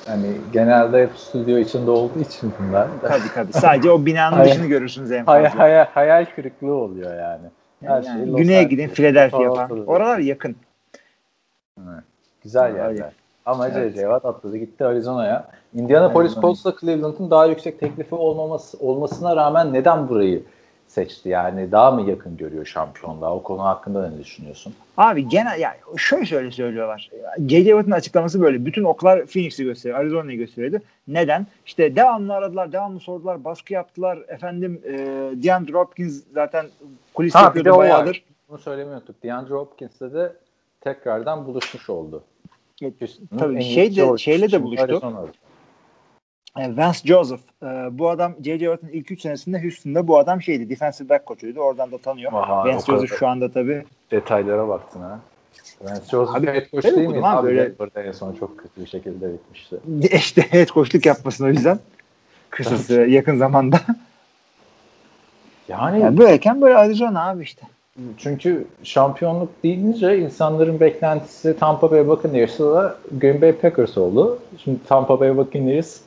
hani 0.07 0.27
genelde 0.53 1.03
hep 1.03 1.11
stüdyo 1.17 1.59
içinde 1.59 1.91
olduğu 1.91 2.21
için 2.21 2.53
bunlar. 2.59 2.89
Tabii 3.03 3.35
tabii. 3.35 3.53
Sadece 3.53 3.91
o 3.91 4.07
binanın 4.07 4.45
dışını 4.45 4.67
görürsünüz 4.67 5.13
en 5.13 5.25
fazla. 5.25 5.43
Hay, 5.43 5.59
hayal, 5.59 5.87
hayal 5.87 6.27
kırıklığı 6.37 6.75
oluyor 6.75 7.19
yani. 7.19 7.47
Her 7.85 8.03
Yani 8.03 8.23
şey 8.23 8.33
Los 8.33 8.41
güneye 8.41 8.63
gidin 8.63 8.89
Philadelphia 8.89 9.55
falan. 9.55 9.87
Oralar 9.87 10.19
yakın. 10.19 10.57
Güzel 12.45 12.65
Öyle. 12.65 12.79
yerler. 12.79 13.13
Ama 13.47 13.69
Evet. 13.69 13.95
C.J. 13.95 14.01
Watt 14.03 14.25
atladı 14.25 14.57
gitti 14.57 14.85
Arizona'ya. 14.85 15.49
Indianapolis. 15.75 16.35
Colts'la 16.35 16.75
Cleveland'ın 16.81 17.31
daha 17.31 17.47
yüksek 17.47 17.81
teklifi 17.81 18.15
olmaması 18.15 18.79
olmasına 18.79 19.37
rağmen 19.37 19.73
neden 19.73 20.09
burayı 20.09 20.43
seçti? 20.91 21.29
Yani 21.29 21.73
daha 21.73 21.91
mı 21.91 22.11
yakın 22.11 22.37
görüyor 22.37 22.67
şampiyonluğa? 22.67 23.35
O 23.35 23.43
konu 23.43 23.63
hakkında 23.63 24.11
ne 24.11 24.19
düşünüyorsun? 24.19 24.75
Abi 24.97 25.29
genel 25.29 25.61
yani 25.61 25.77
şöyle 25.97 26.27
şöyle 26.27 26.51
söylüyorlar. 26.51 27.11
J.J. 27.39 27.65
Watt'ın 27.65 27.91
açıklaması 27.91 28.41
böyle. 28.41 28.67
Bütün 28.67 28.85
oklar 28.85 29.27
Phoenix'i 29.27 29.65
gösteriyor. 29.65 30.01
Arizona'yı 30.01 30.39
gösteriyordu. 30.39 30.85
Neden? 31.09 31.47
İşte 31.67 31.97
devamlı 31.97 32.35
aradılar, 32.35 32.73
devamlı 32.73 33.01
sordular, 33.01 33.45
baskı 33.45 33.73
yaptılar. 33.73 34.19
Efendim 34.29 34.83
e, 34.85 34.93
DeAndre 35.43 35.73
Hopkins 35.73 36.23
zaten 36.35 36.67
kulis 37.15 37.35
Ha 37.35 37.41
yapıyordu 37.41 37.79
bayağıdır. 37.79 38.25
Bunu 38.49 38.59
söylemiyorduk. 38.59 39.23
DeAndre 39.23 39.55
Hopkins'le 39.55 40.01
de 40.01 40.33
tekrardan 40.81 41.47
buluşmuş 41.47 41.91
oldu. 41.91 42.25
Tabii 43.39 43.55
En 43.55 43.61
iyi 43.61 43.75
şey 43.75 43.97
de, 43.97 44.19
şeyle 44.19 44.53
de 44.53 44.63
buluştu. 44.63 44.85
Arizona'da. 44.85 45.29
E, 46.59 46.77
Vance 46.77 46.99
Joseph. 47.05 47.41
E, 47.63 47.67
bu 47.99 48.11
adam 48.11 48.35
J.J. 48.45 48.59
Watt'ın 48.59 48.89
ilk 48.89 49.11
3 49.11 49.21
senesinde 49.21 49.63
Houston'da 49.63 50.09
bu 50.09 50.19
adam 50.19 50.43
şeydi. 50.43 50.71
Defensive 50.71 51.09
back 51.09 51.27
koçuydu. 51.27 51.61
Oradan 51.61 51.93
da 51.93 51.99
tanıyor. 51.99 52.33
Aha, 52.33 52.57
Vance. 52.65 52.85
Joseph 52.87 53.19
şu 53.19 53.29
anda 53.29 53.53
tabii. 53.53 53.85
Detaylara 54.11 54.69
baktın 54.69 55.01
ha. 55.01 55.21
Vance 55.83 56.01
Joseph 56.11 56.37
Abi, 56.37 56.47
head 56.47 56.71
coach 56.71 56.85
değil 56.85 56.97
miydi? 56.97 57.19
abi, 57.19 57.27
Abi 57.27 57.47
böyle- 57.47 57.79
Denver'da 57.79 58.03
en 58.03 58.13
son 58.13 58.33
çok 58.35 58.59
kötü 58.59 58.81
bir 58.81 58.87
şekilde 58.87 59.33
bitmişti. 59.33 59.77
İşte 60.17 60.43
head 60.43 60.67
coachluk 60.69 61.07
yapmasın 61.07 61.45
o 61.45 61.49
yüzden. 61.49 61.79
Kısası 62.51 62.95
yakın 62.95 63.37
zamanda. 63.37 63.81
Yani 65.69 66.01
Yani 66.01 66.19
böyleyken 66.19 66.61
böyle 66.61 66.75
Arizona 66.77 67.29
abi 67.29 67.43
işte. 67.43 67.63
çünkü 68.19 68.67
şampiyonluk 68.83 69.49
deyince 69.65 70.19
insanların 70.19 70.81
beklentisi 70.81 71.57
Tampa 71.59 71.91
Bay 71.91 72.09
Buccaneers'la 72.09 72.97
Green 73.21 73.43
Bay 73.43 73.53
Packers 73.53 73.99
oldu. 73.99 74.39
Şimdi 74.65 74.79
Tampa 74.89 75.21
Bay 75.21 75.37
Buccaneers 75.37 76.01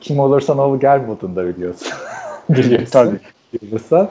kim 0.00 0.18
olursan 0.20 0.58
ol 0.58 0.80
gel 0.80 1.00
modunda 1.00 1.46
biliyorsun. 1.46 1.88
biliyorsun. 2.48 2.90
Tabii. 2.90 3.20
Biliyorsan. 3.52 4.08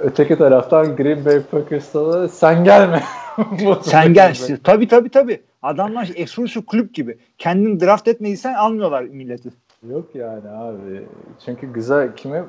Öteki 0.00 0.38
taraftan 0.38 0.96
Green 0.96 1.24
Bay 1.24 1.40
Packers'ta 1.42 2.12
da 2.12 2.28
sen 2.28 2.64
gelme. 2.64 3.02
Sen 3.82 4.14
gel. 4.14 4.36
Tabii 4.64 4.88
tabii 4.88 5.08
tabii. 5.08 5.42
Adamlar 5.62 6.10
eksklusif 6.14 6.66
kulüp 6.66 6.94
gibi. 6.94 7.18
Kendini 7.38 7.80
draft 7.80 8.08
etmediysen 8.08 8.54
almıyorlar 8.54 9.02
milleti. 9.02 9.48
Yok 9.90 10.14
yani 10.14 10.48
abi. 10.48 11.02
Çünkü 11.44 11.72
güzel 11.72 12.16
kimi 12.16 12.44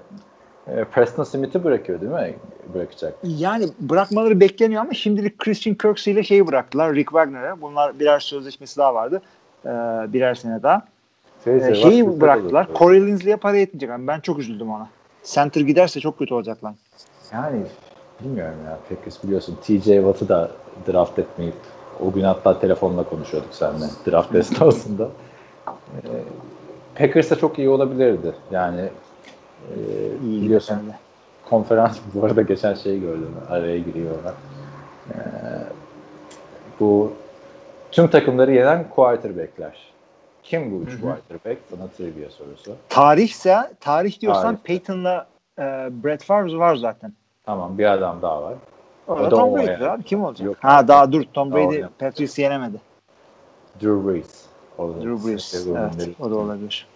e, 0.67 0.84
Preston 0.84 1.24
Smith'i 1.24 1.63
bırakıyor 1.63 2.01
değil 2.01 2.12
mi? 2.12 2.36
Bırakacak. 2.74 3.13
Yani 3.24 3.65
bırakmaları 3.79 4.39
bekleniyor 4.39 4.82
ama 4.82 4.94
şimdilik 4.94 5.38
Christian 5.38 5.75
Kirksey 5.75 6.13
ile 6.13 6.24
şeyi 6.24 6.48
bıraktılar. 6.48 6.96
Rick 6.96 7.10
Wagner'e. 7.10 7.62
Bunlar 7.62 8.00
birer 8.00 8.20
sözleşmesi 8.20 8.77
daha 8.77 8.94
vardı. 8.96 9.22
e, 9.65 9.70
birer 10.13 10.36
sene 10.36 10.63
daha. 10.63 10.88
J.J. 11.48 11.66
E, 11.66 11.74
Watt 11.74 11.92
şeyi 11.92 12.22
bıraktılar. 12.22 12.68
Corey 12.75 13.01
Linsley'e 13.08 13.36
para 13.36 13.58
yetmeyecek. 13.58 13.89
Yani 13.89 14.08
ben 14.08 14.20
çok 14.20 14.39
üzüldüm 14.39 14.72
ona. 14.72 14.89
Center 15.24 15.62
giderse 15.62 16.00
çok 16.00 16.20
kötü 16.20 16.34
olacak 16.34 16.63
lan. 16.63 16.75
Yani 17.34 17.62
bilmiyorum 18.24 18.58
ya. 18.66 18.80
Packers 18.89 19.24
biliyorsun 19.24 19.58
TJ 19.62 19.84
Watt'ı 19.84 20.30
da 20.30 20.51
draft 20.88 21.20
etmeyip 21.20 21.56
o 22.00 22.12
gün 22.12 22.24
hatta 22.24 22.60
telefonla 22.60 23.04
konuşuyorduk 23.04 23.54
seninle 23.54 23.86
draft 24.08 24.36
esnasında. 24.36 25.10
Ee, 25.68 26.10
Packers 26.96 27.32
da 27.32 27.36
çok 27.36 27.60
iyi 27.60 27.70
olabilirdi. 27.70 28.34
Yani 28.51 28.82
e, 28.82 29.75
İyi 30.25 30.42
biliyorsun 30.42 30.75
de. 30.75 30.96
konferans 31.50 31.98
bu 32.13 32.25
arada 32.25 32.42
geçen 32.42 32.74
şeyi 32.74 33.01
gördüm. 33.01 33.36
Araya 33.50 33.80
giriyorlar. 33.80 34.34
Ee, 35.10 35.16
bu 36.80 37.13
tüm 37.92 38.08
takımları 38.08 38.54
yenen 38.54 38.89
quarterback'ler. 38.89 39.94
Kim 40.48 40.72
bu 40.72 40.84
üç 40.84 41.01
quarterback? 41.01 41.62
Sana 41.70 41.88
trivia 41.88 42.30
sorusu. 42.30 42.75
Tarihse, 42.89 43.58
tarih 43.80 44.22
diyorsan 44.22 44.44
Tarih. 44.44 44.58
Peyton'la 44.63 45.27
e, 45.60 45.63
Brett 46.04 46.24
Favre 46.24 46.58
var 46.58 46.75
zaten. 46.75 47.13
Tamam 47.46 47.77
bir 47.77 47.86
adam 47.86 48.22
daha 48.22 48.44
var. 48.44 48.56
O 49.08 49.20
da 49.20 49.30
Tom 49.30 49.56
Brady 49.56 49.72
yani. 49.72 49.89
abi. 49.89 50.04
Kim 50.04 50.24
olacak? 50.24 50.46
Yok. 50.46 50.58
ha 50.60 50.88
daha 50.88 51.12
dur. 51.12 51.24
Tom 51.34 51.51
Brady 51.51 51.66
oynadı. 51.66 51.92
Patriots'ı 52.00 52.42
yenemedi. 52.42 52.77
Drew 53.82 54.08
Brees. 54.08 54.46
Drew 54.77 55.27
Brees. 55.27 55.68
Evet, 55.68 56.10
o 56.20 56.32
da 56.32 56.36
olabilir. 56.36 56.88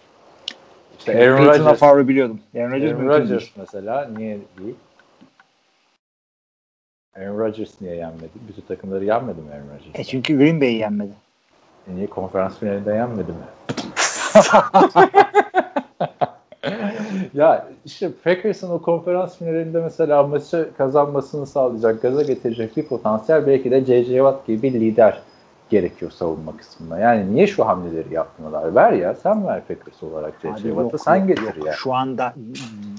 İşte 0.98 1.12
Aaron 1.12 1.36
Peyton'la 1.36 1.64
Rodgers, 1.64 1.78
Favre'ı 1.78 2.08
biliyordum. 2.08 2.40
Aaron 2.56 2.70
Rodgers 2.70 2.92
Aaron 2.92 3.08
Rodgers 3.08 3.48
mesela 3.56 4.08
niye 4.16 4.38
değil? 4.58 4.74
Aaron 7.16 7.38
Rodgers 7.38 7.80
niye 7.80 7.94
yenmedi? 7.94 8.30
Bütün 8.48 8.62
takımları 8.62 9.04
yenmedi 9.04 9.40
mi 9.40 9.50
Aaron 9.52 9.78
Rodgers? 9.78 9.98
E 10.00 10.04
çünkü 10.04 10.38
Green 10.38 10.60
Bay'i 10.60 10.78
yenmedi. 10.78 11.12
Niye 11.94 12.06
konferans 12.06 12.58
finalinde 12.58 12.94
yenmedi 12.94 13.32
mi? 13.32 13.38
ya 17.34 17.66
işte 17.84 18.10
Packers'ın 18.24 18.70
o 18.70 18.82
konferans 18.82 19.38
finalinde 19.38 19.80
mesela 19.80 20.22
maçı 20.22 20.70
kazanmasını 20.78 21.46
sağlayacak, 21.46 22.02
gaza 22.02 22.22
getirecek 22.22 22.76
bir 22.76 22.86
potansiyel 22.86 23.46
belki 23.46 23.70
de 23.70 23.84
J.J. 23.84 24.06
Watt 24.06 24.46
gibi 24.46 24.62
bir 24.62 24.72
lider 24.72 25.20
gerekiyor 25.70 26.10
savunma 26.10 26.56
kısmında. 26.56 26.98
Yani 26.98 27.34
niye 27.34 27.46
şu 27.46 27.66
hamleleri 27.66 28.14
yapmıyorlar? 28.14 28.74
Ver 28.74 28.92
ya 28.92 29.14
sen 29.14 29.46
ver 29.46 29.60
Packers 29.68 30.02
olarak 30.02 30.32
J.J. 30.42 30.62
Watt'ı 30.62 30.98
sen 30.98 31.26
getir 31.26 31.64
ya. 31.66 31.72
Şu 31.72 31.94
anda 31.94 32.34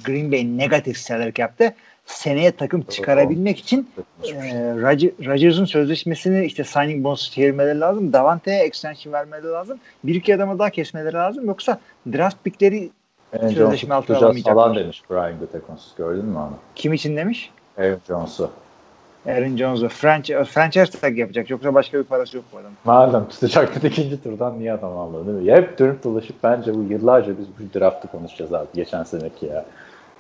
Green 0.06 0.32
Bay 0.32 0.58
negatif 0.58 0.98
salary 0.98 1.34
cap'te 1.34 1.74
seneye 2.06 2.52
takım 2.52 2.82
çıkarabilmek 2.82 3.60
için 3.60 3.90
e, 4.24 4.30
Rodger- 4.76 5.26
Rodgers'ın 5.26 5.66
sözleşmesini 5.66 6.46
işte 6.46 6.64
signing 6.64 7.04
bonus 7.04 7.32
çevirmeleri 7.32 7.80
lazım. 7.80 8.14
Davante'ye 8.14 8.64
extension 8.64 9.14
vermeleri 9.14 9.52
lazım. 9.52 9.80
Bir 10.04 10.16
iki 10.16 10.36
adama 10.36 10.60
daha 10.60 10.70
kesmeleri 10.70 11.14
lazım. 11.14 11.46
Yoksa 11.46 11.80
draft 12.14 12.44
pickleri 12.44 12.90
Aaron 13.40 13.48
sözleşme 13.48 13.96
altına 13.96 14.18
tutacağız 14.18 14.44
falan 14.44 14.56
alamayacaklar. 14.56 14.84
demiş 14.84 15.04
Brian 15.10 15.40
Gutekunst. 15.40 15.98
Gördün 15.98 16.26
mü 16.26 16.38
onu? 16.38 16.54
kim 16.76 16.94
için 16.94 17.18
demiş? 17.18 17.52
Aaron 17.78 18.00
Jones'u. 18.08 18.50
Aaron 19.28 19.58
Jones'u 19.58 19.90
franchise, 19.90 20.44
franchise 20.44 21.00
tag 21.00 21.18
yapacak. 21.18 21.50
Yoksa 21.50 21.74
başka 21.74 21.98
bir 22.00 22.04
parası 22.04 22.38
yok 22.38 22.46
bu 22.54 22.58
adamın. 22.58 22.78
Madem 22.84 23.28
tutacaktın 23.30 23.88
ikinci 23.88 24.24
turdan 24.24 24.60
niye 24.60 24.74
adam 24.74 24.98
almadı 24.98 25.28
değil 25.28 25.38
mi? 25.48 25.52
Hep 25.52 25.80
dönüp 25.80 26.04
dolaşıp 26.04 26.36
bence 26.44 26.74
bu 26.76 26.84
yıllarca 26.90 27.38
biz 27.38 27.46
bu 27.48 27.80
draftı 27.80 28.08
konuşacağız 28.08 28.54
abi. 28.54 28.68
Geçen 28.74 29.04
seneki 29.04 29.46
ya. 29.46 29.66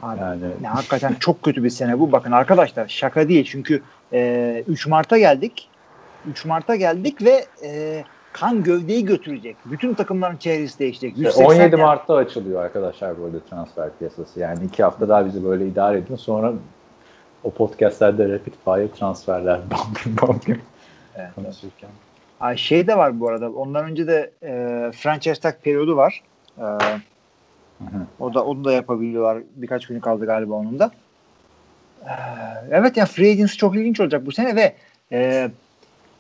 Abi, 0.03 0.19
Yani 0.19 0.41
ne, 0.61 0.67
hakikaten 0.67 1.15
çok 1.19 1.43
kötü 1.43 1.63
bir 1.63 1.69
sene 1.69 1.99
bu. 1.99 2.11
Bakın 2.11 2.31
arkadaşlar 2.31 2.87
şaka 2.87 3.29
değil. 3.29 3.45
Çünkü 3.45 3.81
e, 4.13 4.63
3 4.67 4.87
Mart'a 4.87 5.17
geldik. 5.17 5.69
3 6.29 6.45
Mart'a 6.45 6.75
geldik 6.75 7.21
ve 7.21 7.45
e, 7.63 8.03
kan 8.33 8.63
gövdeyi 8.63 9.05
götürecek. 9.05 9.55
Bütün 9.65 9.93
takımların 9.93 10.37
çehresi 10.37 10.79
değişecek. 10.79 11.17
180 11.17 11.45
17 11.45 11.61
yani. 11.61 11.75
Mart'ta 11.75 12.15
açılıyor 12.15 12.63
arkadaşlar 12.63 13.21
böyle 13.21 13.37
transfer 13.49 13.89
piyasası. 13.99 14.39
Yani 14.39 14.65
iki 14.65 14.83
hafta 14.83 15.09
daha 15.09 15.25
bizi 15.25 15.43
böyle 15.43 15.67
idare 15.67 15.97
edin. 15.97 16.15
Sonra 16.15 16.53
o 17.43 17.51
podcastlerde 17.51 18.29
rapid 18.29 18.53
fire 18.65 18.91
transferler 18.91 19.59
bam 19.71 19.93
bam 20.05 20.27
bam 20.29 20.39
Evet. 21.15 21.29
konuşurken. 21.35 21.89
Ay, 22.39 22.57
şey 22.57 22.87
de 22.87 22.97
var 22.97 23.19
bu 23.19 23.29
arada. 23.29 23.51
Ondan 23.51 23.85
önce 23.85 24.07
de 24.07 24.31
e, 24.43 24.91
franchise 24.95 25.41
tag 25.41 25.55
periyodu 25.63 25.97
var. 25.97 26.23
E, 26.57 26.63
o 28.19 28.33
da 28.33 28.45
onu 28.45 28.65
da 28.65 28.71
yapabiliyorlar. 28.71 29.43
Birkaç 29.55 29.87
günü 29.87 30.01
kaldı 30.01 30.25
galiba 30.25 30.53
onun 30.53 30.79
da. 30.79 30.91
E, 32.01 32.11
evet 32.71 32.97
ya 32.97 33.05
free 33.05 33.31
agency 33.31 33.57
çok 33.57 33.75
ilginç 33.75 33.99
olacak 33.99 34.25
bu 34.25 34.31
sene 34.31 34.55
ve 34.55 34.75
e, 35.11 35.49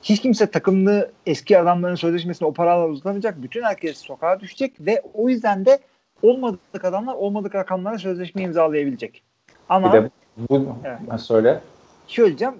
hiç 0.03 0.21
kimse 0.21 0.51
takımlı 0.51 1.11
eski 1.25 1.59
adamların 1.59 1.95
sözleşmesini 1.95 2.47
o 2.47 2.53
paralarla 2.53 2.87
uzatamayacak. 2.87 3.43
Bütün 3.43 3.63
herkes 3.63 3.97
sokağa 3.97 4.39
düşecek 4.39 4.73
ve 4.79 5.01
o 5.13 5.29
yüzden 5.29 5.65
de 5.65 5.79
olmadık 6.21 6.85
adamlar 6.85 7.13
olmadık 7.13 7.55
rakamlara 7.55 7.97
sözleşme 7.97 8.41
imzalayabilecek. 8.41 9.23
Ama 9.69 9.93
Bir 9.93 10.01
de 10.01 10.09
bu 10.49 10.75
Evet. 10.83 11.21
Söyle. 11.21 11.59
şöyle 12.07 12.27
diyeceğim 12.27 12.53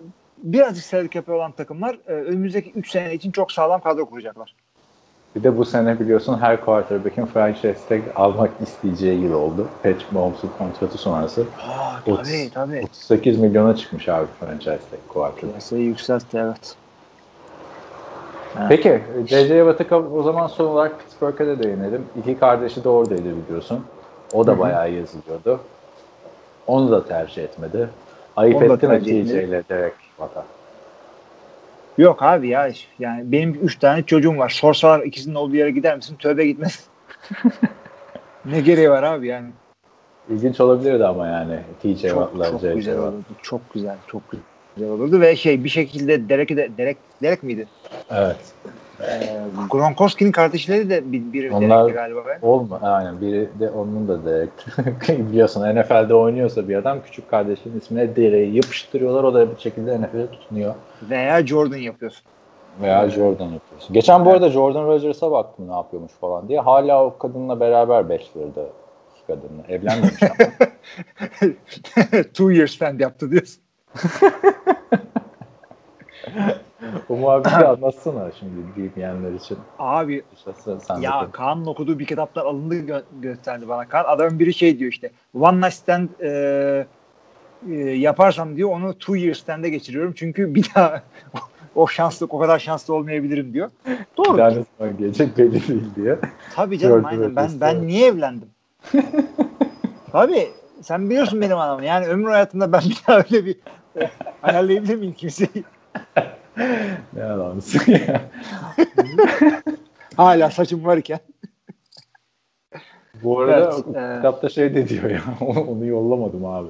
birazcık 0.44 0.84
salary 0.84 1.10
cap'i 1.10 1.32
olan 1.32 1.52
takımlar 1.52 1.98
e, 2.08 2.12
önümüzdeki 2.12 2.72
3 2.72 2.92
sene 2.92 3.13
için 3.13 3.32
çok 3.32 3.52
sağlam 3.52 3.82
kadro 3.82 4.06
kuracaklar. 4.06 4.56
Bir 5.36 5.43
de 5.43 5.58
bu 5.58 5.65
sene 5.65 6.00
biliyorsun 6.00 6.38
her 6.39 6.65
quarterback'in 6.65 7.26
franchise 7.26 7.76
tag 7.89 8.02
almak 8.15 8.50
isteyeceği 8.62 9.22
yıl 9.24 9.34
oldu. 9.34 9.67
Patrick 9.84 10.06
Mahomes'un 10.12 10.52
kontratı 10.58 10.98
sonrası. 10.98 11.41
Aa, 11.67 11.96
tabii 12.06 12.50
tabii. 12.54 12.82
38 12.84 13.39
milyona 13.39 13.76
çıkmış 13.76 14.10
abi 14.10 14.28
franchise 14.39 14.80
tag 14.91 15.00
quarterback. 15.10 15.41
Piyasayı 15.52 15.84
yükseltti 15.84 16.38
evet. 16.38 16.76
Peki 18.69 19.04
C.J. 19.28 19.48
Watt'a 19.65 19.98
o 20.00 20.24
zaman 20.24 20.48
son 20.48 20.65
olarak 20.65 21.00
Pittsburgh'e 21.00 21.48
de 21.48 21.63
değinelim. 21.63 22.06
İki 22.19 22.39
kardeşi 22.39 22.84
de 22.84 22.89
oradaydı 22.89 23.24
biliyorsun. 23.46 23.86
O 24.34 24.48
da 24.48 24.60
bayağı 24.60 24.91
yazılıyordu. 24.91 25.60
Onu 26.67 26.91
da 26.91 27.06
tercih 27.08 27.43
etmedi. 27.43 27.89
Ayıp 28.36 28.56
Onu 28.56 28.69
da 28.69 28.74
etti 28.74 28.88
mi 28.88 28.91
tercih 28.93 29.24
TJ 29.26 29.30
etmedi. 29.32 29.46
ile 29.50 29.63
Derek 29.69 29.93
Watt'a? 30.17 30.46
Yok 31.97 32.23
abi 32.23 32.47
ya 32.47 32.71
yani 32.99 33.32
benim 33.32 33.60
üç 33.62 33.79
tane 33.79 34.03
çocuğum 34.03 34.38
var. 34.38 34.49
Sorsalar 34.49 34.99
ikisinin 34.99 35.36
olduğu 35.36 35.56
yere 35.56 35.71
gider 35.71 35.95
misin? 35.95 36.15
Tövbe 36.19 36.45
gitmez. 36.45 36.88
ne 38.45 38.62
gereği 38.62 38.89
var 38.89 39.03
abi 39.03 39.27
yani. 39.27 39.49
İlginç 40.29 40.62
olabilirdi 40.62 41.06
ama 41.06 41.27
yani 41.27 41.60
TJ 41.82 42.01
Çok, 42.01 42.10
Watt'la 42.10 42.51
çok 42.51 42.62
C.J. 42.62 42.75
güzel 42.75 42.97
olurdu. 42.97 43.23
Çok 43.41 43.73
güzel. 43.73 43.97
Çok 44.08 44.21
güzel 44.75 44.91
olurdu 44.91 45.21
ve 45.21 45.36
şey 45.36 45.63
bir 45.63 45.69
şekilde 45.69 46.29
Derek'i 46.29 46.58
de 46.58 46.69
Derek, 46.77 46.97
Derek 47.21 47.43
miydi? 47.43 47.67
Evet. 48.12 48.38
Ee, 49.10 49.39
Gronkowski'nin 49.70 50.32
kardeşleri 50.32 50.89
de 50.89 51.12
bir, 51.12 51.34
biri 51.34 51.52
Onlar- 51.52 51.89
galiba. 51.89 52.24
Olma, 52.42 52.80
aynen 52.82 53.22
biri 53.22 53.50
de 53.60 53.70
onun 53.70 54.08
da 54.08 54.26
Derek. 54.26 54.50
Biliyorsun 55.30 55.76
NFL'de 55.76 56.16
oynuyorsa 56.16 56.68
bir 56.68 56.76
adam 56.76 56.98
küçük 57.06 57.30
kardeşinin 57.30 57.80
ismine 57.80 58.16
Derek'i 58.16 58.56
yapıştırıyorlar. 58.56 59.24
O 59.24 59.34
da 59.34 59.56
bir 59.56 59.62
şekilde 59.62 60.02
NFL'e 60.02 60.32
tutunuyor. 60.32 60.74
Veya 61.10 61.48
Jordan 61.48 61.78
yapıyorsun. 61.78 62.24
Veya 62.82 63.10
Jordan 63.10 63.50
yapıyorsun. 63.50 63.94
Geçen 63.94 64.26
bu 64.26 64.32
arada 64.32 64.50
Jordan 64.50 64.86
Rodgers'a 64.86 65.32
baktım 65.32 65.68
ne 65.68 65.74
yapıyormuş 65.74 66.12
falan 66.12 66.48
diye. 66.48 66.60
Hala 66.60 67.06
o 67.06 67.18
kadınla 67.18 67.60
beraber 67.60 68.16
iki 68.16 69.28
kadınla. 69.28 69.63
Evlenmemiş 69.70 70.24
ama. 70.24 70.34
Two 72.34 72.52
years 72.52 72.72
spend 72.72 73.00
yaptı 73.00 73.32
diyorsun. 73.32 73.63
o 77.10 77.15
muhabbeti 77.15 77.56
anlatsana 77.67 78.32
şimdi 78.39 78.54
bilmeyenler 78.78 79.34
için. 79.34 79.58
Abi 79.80 80.24
sen 80.80 81.02
de 81.02 81.06
Ya 81.06 81.28
Kaan'ın 81.32 81.65
okuduğu 81.65 82.00
bir 82.00 82.06
kitaptan 82.06 82.46
alındığı 82.46 82.80
gö- 82.80 83.04
gösterdi 83.22 83.67
bana 83.67 83.88
Kaan. 83.88 84.06
Adamın 84.08 84.39
biri 84.39 84.54
şey 84.54 84.80
diyor 84.80 84.91
işte 84.91 85.12
one 85.39 85.58
night 85.58 85.74
stand 85.74 86.10
e, 86.19 86.88
e, 87.69 87.76
yaparsam 87.80 88.56
diyor 88.56 88.69
onu 88.69 88.93
two 88.93 89.15
years 89.15 89.39
stand'e 89.39 89.69
geçiriyorum. 89.69 90.13
Çünkü 90.15 90.56
bir 90.56 90.69
daha 90.76 91.02
o 91.76 91.88
şanslı 91.88 92.28
o 92.30 92.39
kadar 92.39 92.60
şanslı 92.60 92.93
olmayabilirim 92.93 93.54
diyor. 93.54 93.69
Doğru. 94.17 94.34
bir 94.34 94.38
tane 94.38 94.63
zaman 94.80 94.98
gelecek 94.98 95.38
belli 95.38 95.67
değil 95.67 95.86
diye. 95.96 96.19
Tabii 96.56 96.80
canım 96.80 96.96
Gördüm, 96.96 97.06
aynen. 97.06 97.36
Ben 97.36 97.62
ben 97.62 97.88
niye 97.88 98.08
evlendim? 98.08 98.48
Tabii 100.12 100.48
sen 100.82 101.10
biliyorsun 101.10 101.41
benim 101.41 101.58
anamı. 101.58 101.86
Yani 101.86 102.08
ömrü 102.08 102.32
hayatımda 102.32 102.72
ben 102.72 102.82
bir 102.82 102.98
daha 103.08 103.17
öyle 103.17 103.46
bir 103.46 103.56
e, 104.02 104.10
ayarlayabilir 104.43 104.96
miyim 104.96 105.13
kimseyi? 105.13 105.63
Ne 107.13 107.24
adamsın 107.24 107.92
ya. 107.92 108.22
Hala 110.18 110.52
saçım 110.52 110.86
varken. 110.86 111.20
Bu 113.24 113.39
arada 113.39 113.56
Evet, 113.56 113.74
e- 113.80 114.16
kitapta 114.16 114.50
şey 114.50 114.76
de 114.76 114.89
diyor 114.89 115.10
ya. 115.10 115.22
Onu 115.68 115.86
yollamadım 115.86 116.46
abi. 116.46 116.68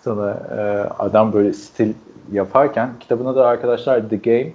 Sana 0.00 0.30
e, 0.30 0.60
adam 0.98 1.32
böyle 1.32 1.52
stil 1.52 1.94
yaparken 2.32 2.90
kitabına 3.00 3.36
da 3.36 3.46
arkadaşlar 3.46 4.08
The 4.08 4.16
Game 4.16 4.52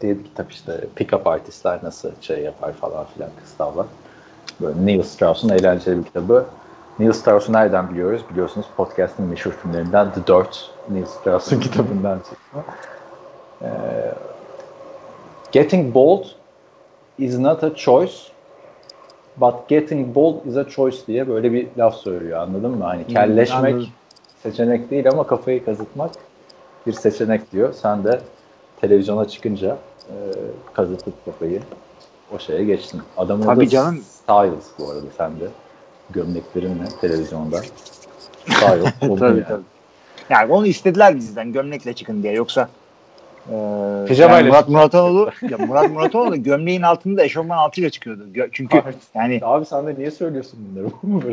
diye 0.00 0.18
bir 0.18 0.24
kitap 0.24 0.52
işte 0.52 0.72
pick-up 0.96 1.28
artistler 1.28 1.78
nasıl 1.82 2.10
şey 2.20 2.42
yapar 2.42 2.72
falan 2.72 3.06
filan 3.14 3.30
kıslavlar. 3.42 3.86
Böyle 4.60 4.86
Neil 4.86 5.02
Strauss'un 5.02 5.48
eğlenceli 5.48 5.98
bir 5.98 6.04
kitabı. 6.04 6.46
Neil 6.98 7.12
Strauss'u 7.12 7.52
nereden 7.52 7.90
biliyoruz? 7.90 8.22
Biliyorsunuz 8.30 8.66
podcast'ın 8.76 9.26
meşhur 9.26 9.50
filmlerinden 9.50 10.12
The 10.12 10.26
Dirt. 10.26 10.70
Neil 10.90 11.06
Strauss'un 11.06 11.60
kitabından 11.66 12.18
çıkma. 12.18 12.64
Ee, 13.62 13.68
Getting 15.52 15.94
Bold 15.94 16.24
is 17.18 17.38
not 17.38 17.64
a 17.64 17.74
choice 17.74 18.38
but 19.40 19.68
getting 19.68 20.14
bold 20.14 20.46
is 20.46 20.56
a 20.56 20.68
choice 20.68 20.96
diye 21.06 21.28
böyle 21.28 21.52
bir 21.52 21.66
laf 21.78 21.94
söylüyor 21.94 22.38
anladın 22.38 22.70
mı? 22.70 22.84
Hani 22.84 23.06
kelleşmek 23.06 23.74
anladım. 23.74 23.88
seçenek 24.42 24.90
değil 24.90 25.08
ama 25.10 25.26
kafayı 25.26 25.64
kazıtmak 25.64 26.10
bir 26.86 26.92
seçenek 26.92 27.52
diyor. 27.52 27.72
Sen 27.72 28.04
de 28.04 28.20
televizyona 28.80 29.28
çıkınca 29.28 29.76
e, 30.08 30.14
kazıtıp 30.72 31.24
kafayı 31.24 31.60
o 32.34 32.38
şeye 32.38 32.64
geçtin. 32.64 33.02
Adamın 33.16 33.42
Tabii 33.42 33.60
adı 33.60 33.68
canım. 33.68 33.98
Styles 33.98 34.64
bu 34.78 34.90
arada 34.90 35.06
sen 35.16 35.40
de 35.40 35.48
gömleklerinle 36.10 36.84
televizyonda. 37.00 37.60
Styles. 38.42 38.92
tabii 39.00 39.22
yani. 39.22 39.44
tabii. 39.48 39.62
Yani 40.30 40.52
onu 40.52 40.66
istediler 40.66 41.16
bizden 41.16 41.52
gömlekle 41.52 41.92
çıkın 41.92 42.22
diye 42.22 42.32
yoksa 42.32 42.68
e, 43.52 44.04
Pijamayla 44.06 44.38
yani 44.38 44.48
Murat 44.48 44.60
çıkın. 44.60 44.74
Muratoğlu 44.74 45.30
ya 45.50 45.58
Murat 45.58 45.90
Muratoğlu 45.90 46.32
da 46.32 46.36
gömleğin 46.36 46.82
altında 46.82 47.24
eşofman 47.24 47.56
altıyla 47.56 47.90
çıkıyordu. 47.90 48.26
Gö- 48.34 48.48
çünkü 48.52 48.82
yani 49.14 49.40
Abi 49.42 49.64
sen 49.64 49.86
de 49.86 49.94
niye 49.94 50.10
söylüyorsun 50.10 50.60
bunları? 50.70 50.86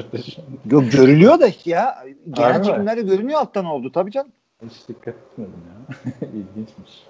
Gö- 0.67 0.91
görülüyor 0.91 1.39
da 1.39 1.47
ya 1.65 2.05
genel 2.31 2.63
çekimlerde 2.63 3.01
görünüyor 3.01 3.39
alttan 3.39 3.65
oldu 3.65 3.91
tabii 3.91 4.11
canım. 4.11 4.31
Hiç 4.65 4.87
dikkat 4.87 5.13
etmedim 5.15 5.53
ya. 5.67 5.95
İlginçmiş. 6.27 7.03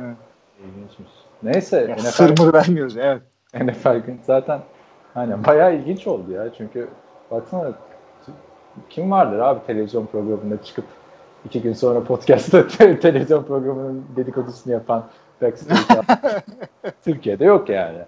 Evet. 0.00 0.16
İlginçmiş. 0.60 1.10
Neyse 1.42 1.86
Ya, 1.88 1.96
NFL, 1.96 2.10
sırmır 2.10 2.52
vermiyoruz 2.52 2.96
evet. 2.96 3.22
NFL 3.54 3.96
gün 3.96 4.20
zaten 4.26 4.60
hani 5.14 5.44
bayağı 5.46 5.76
ilginç 5.76 6.06
oldu 6.06 6.32
ya. 6.32 6.54
Çünkü 6.58 6.88
baksana 7.30 7.72
kim 8.90 9.10
vardır 9.10 9.38
abi 9.38 9.66
televizyon 9.66 10.06
programında 10.06 10.62
çıkıp 10.62 10.84
iki 11.46 11.62
gün 11.62 11.72
sonra 11.72 12.04
podcast'ta 12.04 12.68
te- 12.68 13.00
televizyon 13.00 13.42
programının 13.44 14.04
dedikodusunu 14.16 14.72
yapan 14.72 15.04
backstage 15.42 16.02
Türkiye'de 17.04 17.44
yok 17.44 17.68
yani. 17.68 17.98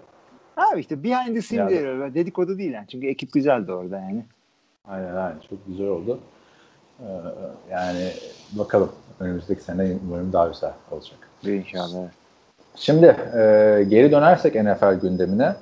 Abi 0.57 0.79
işte 0.79 1.03
behind 1.03 1.35
the 1.35 1.41
scene 1.41 1.59
Yani. 1.59 1.69
diyor. 1.69 2.13
Dedikodu 2.13 2.57
değil 2.57 2.73
yani. 2.73 2.87
Çünkü 2.91 3.07
ekip 3.07 3.33
güzeldi 3.33 3.71
orada 3.71 3.97
yani. 3.97 4.25
Aynen 4.87 5.15
aynen 5.15 5.39
çok 5.49 5.67
güzel 5.67 5.87
oldu. 5.87 6.19
Ee, 6.99 7.05
yani 7.71 8.09
bakalım 8.51 8.91
önümüzdeki 9.19 9.63
sene 9.63 9.97
umarım 10.07 10.33
daha 10.33 10.47
güzel 10.47 10.73
olacak. 10.91 11.17
İnşallah. 11.43 12.07
Şimdi 12.75 13.05
e, 13.05 13.85
geri 13.89 14.11
dönersek 14.11 14.55
NFL 14.55 14.93
gündemine 15.01 15.55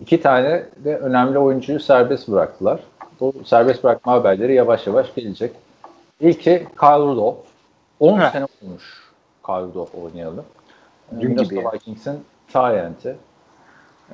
iki 0.00 0.20
tane 0.20 0.62
de 0.84 0.96
önemli 0.96 1.38
oyuncuyu 1.38 1.80
serbest 1.80 2.28
bıraktılar. 2.28 2.80
Bu 3.20 3.34
serbest 3.44 3.84
bırakma 3.84 4.12
haberleri 4.12 4.54
yavaş 4.54 4.86
yavaş 4.86 5.14
gelecek. 5.14 5.52
İlki 6.20 6.66
Kyle 6.80 6.98
Rudolph. 6.98 7.36
10 8.00 8.20
Heh. 8.20 8.32
sene 8.32 8.46
olmuş 8.62 8.82
Kyle 9.46 9.60
Rudolph 9.60 9.94
oynayalı. 10.04 10.44
Dün 11.20 11.28
Minnesota 11.28 11.54
gibi. 11.54 11.64
Vikings'in 11.74 12.20
Tyent'i. 12.52 13.16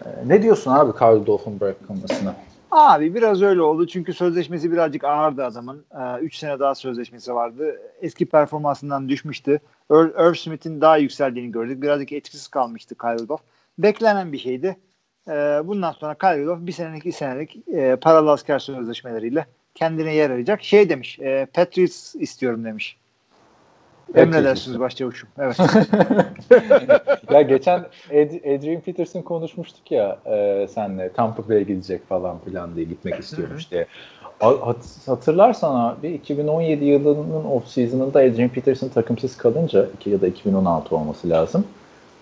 E, 0.04 0.08
ne 0.26 0.42
diyorsun 0.42 0.70
abi 0.70 0.98
Kyle 0.98 1.12
Rudolph'un 1.12 1.60
bırakılmasına? 1.60 2.34
Abi 2.70 3.14
biraz 3.14 3.42
öyle 3.42 3.62
oldu 3.62 3.86
çünkü 3.86 4.14
sözleşmesi 4.14 4.72
birazcık 4.72 5.04
ağırdı 5.04 5.44
adamın. 5.44 5.84
3 6.20 6.36
sene 6.36 6.60
daha 6.60 6.74
sözleşmesi 6.74 7.34
vardı. 7.34 7.80
Eski 8.00 8.26
performansından 8.26 9.08
düşmüştü. 9.08 9.60
Earl, 9.90 10.28
Irv 10.28 10.34
Smith'in 10.34 10.80
daha 10.80 10.96
yükseldiğini 10.96 11.52
gördük. 11.52 11.82
Birazcık 11.82 12.12
etkisiz 12.12 12.48
kalmıştı 12.48 12.94
Kyle 12.94 13.14
Rudolph. 13.14 13.42
Beklenen 13.78 14.32
bir 14.32 14.38
şeydi. 14.38 14.76
Ee, 15.28 15.60
bundan 15.64 15.92
sonra 15.92 16.14
Kyle 16.14 16.42
Rudolph 16.42 16.66
bir 16.66 16.72
senelik 16.72 17.06
iki 17.06 17.12
senelik 17.12 17.68
e, 17.68 17.96
paralı 17.96 18.30
asker 18.30 18.58
sözleşmeleriyle 18.58 19.46
kendine 19.74 20.14
yer 20.14 20.30
arayacak. 20.30 20.62
Şey 20.62 20.88
demiş, 20.88 21.18
e, 21.20 21.46
Patriots 21.54 22.14
istiyorum 22.14 22.64
demiş. 22.64 22.96
Emredersiniz 24.14 24.80
başçavuşum. 24.80 25.28
Evet. 25.38 25.56
ya 27.32 27.42
geçen 27.42 27.78
Ad- 28.10 28.56
Adrian 28.58 28.80
Peterson 28.80 29.22
konuşmuştuk 29.22 29.90
ya 29.90 30.18
e, 30.26 30.66
senle 30.74 31.12
Tampa 31.12 31.48
Bay'e 31.48 31.62
gidecek 31.62 32.08
falan 32.08 32.38
filan 32.44 32.76
diye 32.76 32.86
gitmek 32.86 33.20
istiyormuş 33.20 33.70
diye. 33.70 33.86
Hatırlarsan 35.06 35.74
abi 35.74 36.08
2017 36.08 36.84
yılının 36.84 37.44
off 37.44 37.68
season'ında 37.68 38.18
Adrian 38.18 38.48
Peterson 38.48 38.88
takımsız 38.88 39.36
kalınca 39.36 39.86
iki 39.94 40.10
ya 40.10 40.20
da 40.20 40.26
2016 40.26 40.96
olması 40.96 41.30
lazım. 41.30 41.64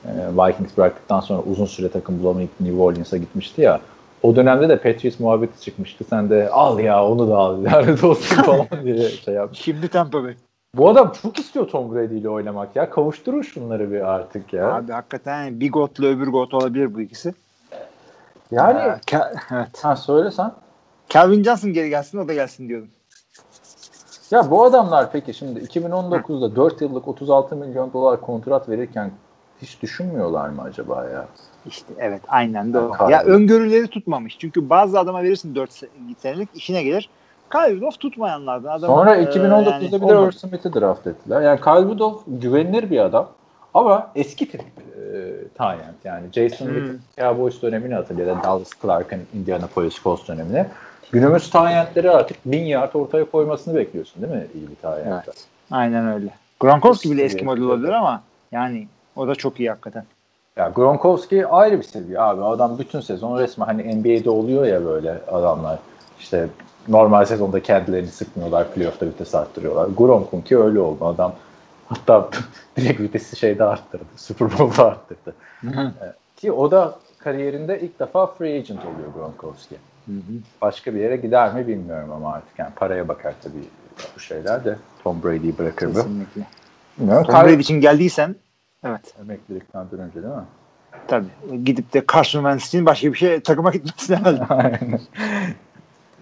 E, 0.05 0.11
Vikings 0.11 0.77
bıraktıktan 0.77 1.21
sonra 1.21 1.43
uzun 1.43 1.67
süre 1.67 1.89
takım 1.89 2.23
bulamayıp 2.23 2.51
New 2.61 2.81
Orleans'a 2.83 3.17
gitmişti 3.17 3.61
ya. 3.63 3.81
O 4.23 4.37
dönemde 4.37 4.69
de 4.69 4.77
Patriots 4.77 5.21
muhabbeti 5.21 5.61
çıkmıştı. 5.61 6.05
Sen 6.05 6.31
de 6.31 6.49
al 6.51 6.79
ya 6.79 7.07
onu 7.07 7.29
da 7.29 7.37
al 7.37 7.65
lanet 7.65 8.05
olsun 8.05 8.43
falan 8.43 8.67
diye 8.85 9.09
şey 9.09 9.35
yapmış. 9.35 9.59
Şimdi 9.59 9.89
Tampa 9.89 10.23
Bay. 10.23 10.35
Bu 10.75 10.89
adam 10.89 11.13
çok 11.23 11.39
istiyor 11.39 11.69
Tom 11.69 11.95
Brady 11.95 12.19
ile 12.19 12.29
oynamak 12.29 12.77
ya. 12.77 12.91
Kavuşturun 12.91 13.43
şunları 13.43 13.93
bir 13.93 14.01
artık 14.01 14.53
ya. 14.53 14.75
Abi 14.75 14.93
hakikaten 14.93 15.61
bir 15.61 15.73
gotla 15.73 16.07
öbür 16.07 16.29
got 16.29 16.55
olabilir 16.55 16.95
bu 16.95 17.01
ikisi. 17.01 17.35
yani 18.51 18.79
Ee, 18.79 19.15
Ke- 19.17 19.35
evet. 19.53 19.85
ha 19.85 19.97
söylesen. 19.97 20.53
Calvin 21.09 21.43
Johnson 21.43 21.73
geri 21.73 21.89
gelsin 21.91 22.19
o 22.19 22.29
da 22.29 22.35
gelsin 22.35 22.69
diyordum. 22.69 22.89
Ya 24.31 24.51
bu 24.51 24.65
adamlar 24.65 25.13
peki 25.13 25.35
şimdi 25.35 25.61
2019'da 25.61 26.57
4 26.57 26.81
yıllık 26.81 27.09
36 27.09 27.57
milyon 27.57 27.93
dolar 27.93 28.21
kontrat 28.21 28.69
verirken 28.69 29.11
hiç 29.63 29.83
düşünmüyorlar 29.83 30.49
mı 30.49 30.63
acaba 30.63 31.05
ya? 31.05 31.27
İşte 31.67 31.95
evet 31.99 32.23
aynen 32.29 32.73
de 32.73 32.79
o. 32.79 33.11
Ya 33.11 33.23
öngörüleri 33.23 33.89
tutmamış. 33.89 34.39
Çünkü 34.39 34.71
bazı 34.71 34.99
adama 34.99 35.23
verirsin 35.23 35.55
4 35.55 35.71
senelik 36.19 36.49
işine 36.55 36.83
gelir. 36.83 37.11
Kyle 37.53 37.77
Rudolph 37.77 37.99
tutmayanlardan. 38.01 38.71
Adam, 38.71 38.87
Sonra 38.87 39.17
e, 39.17 39.25
2019'da 39.25 39.71
yani 39.71 39.93
bir 39.93 40.09
de. 40.09 40.13
Irv 40.13 40.31
Smith'i 40.31 40.75
draft 40.75 41.07
ettiler. 41.07 41.43
Yani 41.43 41.61
Kyle 41.61 41.95
Rudolph 41.95 42.23
güvenilir 42.27 42.91
bir 42.91 42.99
adam 42.99 43.29
ama 43.75 44.11
eski 44.15 44.51
tip 44.51 44.61
e, 44.61 46.01
yani 46.05 46.25
Jason 46.33 46.67
Hmm. 46.67 46.75
Witten 46.75 46.99
Cowboys 47.19 47.63
dönemini 47.63 47.95
hatırlıyor 47.95 48.37
da 48.37 48.43
Dallas 48.43 48.71
Clark'ın 48.83 49.21
Indianapolis 49.35 50.03
Colts 50.03 50.29
dönemini. 50.29 50.67
Günümüz 51.13 51.51
Tyent'leri 51.51 52.11
artık 52.11 52.37
bin 52.45 52.65
yard 52.65 52.95
ortaya 52.95 53.25
koymasını 53.25 53.75
bekliyorsun 53.75 54.23
değil 54.23 54.35
mi 54.35 54.47
iyi 54.55 54.63
bir 54.71 54.75
Tyent'ten? 54.75 55.13
Evet. 55.13 55.47
Aynen 55.71 56.09
öyle. 56.09 56.35
Gronkowski 56.61 57.11
bile 57.11 57.23
eski 57.23 57.45
model 57.45 57.63
olabilir 57.63 57.93
ama 57.93 58.23
yani 58.53 58.89
o 59.17 59.29
da 59.29 59.35
çok 59.35 59.61
iyi 59.61 59.71
hakikaten. 59.71 60.05
Ya 60.61 60.69
Gronkowski 60.69 61.47
ayrı 61.47 61.79
bir 61.79 61.83
seviye 61.83 62.21
abi. 62.21 62.45
Adam 62.45 62.79
bütün 62.79 63.01
sezon 63.01 63.39
resmen 63.39 63.67
hani 63.67 63.97
NBA'de 63.97 64.31
oluyor 64.31 64.65
ya 64.65 64.85
böyle 64.85 65.19
adamlar. 65.33 65.79
İşte 66.19 66.49
normal 66.89 67.25
sezonda 67.25 67.63
kendilerini 67.63 68.09
sıkmıyorlar. 68.09 68.73
Playoff'ta 68.73 69.07
vites 69.07 69.35
arttırıyorlar. 69.35 69.89
Gronk'unki 69.97 70.59
öyle 70.59 70.81
oldu. 70.81 71.05
Adam 71.05 71.35
hatta 71.89 72.29
direkt 72.77 73.01
vitesi 73.01 73.37
şeyde 73.37 73.65
arttırdı. 73.65 74.05
Super 74.17 74.49
Bowl'da 74.59 74.85
arttırdı. 74.87 75.35
Evet. 75.65 76.15
Ki 76.37 76.53
o 76.53 76.71
da 76.71 76.95
kariyerinde 77.19 77.81
ilk 77.81 78.01
defa 78.01 78.27
free 78.27 78.59
agent 78.59 78.81
oluyor 78.81 79.09
Gronkowski. 79.15 79.77
Başka 80.63 80.95
bir 80.95 81.01
yere 81.01 81.17
gider 81.17 81.55
mi 81.55 81.67
bilmiyorum 81.67 82.13
ama 82.13 82.33
artık. 82.33 82.59
Yani 82.59 82.71
paraya 82.77 83.09
bakar 83.09 83.35
tabii 83.43 83.65
bu 84.17 84.21
şeyler 84.21 84.65
de. 84.65 84.77
Tom 85.05 85.23
Brady'yi 85.23 85.59
bırakır 85.59 85.87
mı? 85.87 85.95
Kesinlikle. 85.95 86.43
Bilmiyorum. 86.99 87.27
Tom 87.27 87.45
Brady 87.45 87.61
için 87.61 87.81
geldiysen 87.81 88.35
evet 88.85 89.15
Emeklilikten 89.21 89.87
önce 89.93 90.23
değil 90.23 90.35
mi? 90.35 90.45
tabii. 91.09 91.65
Gidip 91.65 91.93
de 91.93 92.05
Carson 92.13 92.41
Wentz 92.41 92.67
için 92.67 92.87
başka 92.87 93.13
bir 93.13 93.19
şey 93.19 93.41
takıma 93.41 93.73
herhalde. 94.09 94.45
Aynen. 94.55 95.01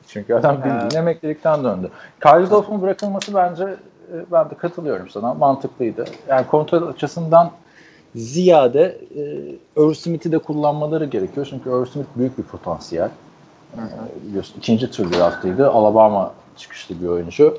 Çünkü 0.09 0.35
adam 0.35 0.57
bildiğin 0.65 1.03
emeklilikten 1.03 1.65
döndü. 1.65 1.91
Kyle 2.23 2.41
Rudolph'un 2.41 2.83
bırakılması 2.83 3.35
bence 3.35 3.65
e, 3.65 4.33
ben 4.33 4.51
de 4.51 4.55
katılıyorum 4.55 5.09
sana. 5.09 5.35
Mantıklıydı. 5.35 6.05
Yani 6.29 6.47
kontrol 6.47 6.89
açısından 6.89 7.51
ziyade 8.15 8.99
e, 9.17 9.23
Irv 9.83 9.95
Smith'i 9.95 10.33
de 10.33 10.39
kullanmaları 10.39 11.05
gerekiyor. 11.05 11.47
Çünkü 11.51 11.71
Irv 11.71 11.85
Smith 11.85 12.09
büyük 12.17 12.39
bir 12.39 12.43
potansiyel. 12.43 13.11
E, 13.75 13.83
biliyorsun 14.29 14.55
ikinci 14.59 14.91
tur 14.91 15.13
draftıydı. 15.13 15.71
Alabama 15.71 16.33
çıkışlı 16.57 17.03
bir 17.03 17.07
oyuncu. 17.07 17.59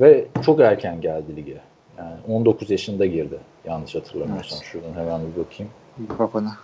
Ve 0.00 0.24
çok 0.46 0.60
erken 0.60 1.00
geldi 1.00 1.36
lige. 1.36 1.60
Yani 1.98 2.14
19 2.28 2.70
yaşında 2.70 3.06
girdi. 3.06 3.38
Yanlış 3.64 3.94
hatırlamıyorsam. 3.94 4.58
Şuradan 4.62 4.92
hemen 4.92 5.20
bir 5.26 5.44
bakayım. 5.44 5.72
Bak 5.98 6.34
ona. 6.34 6.56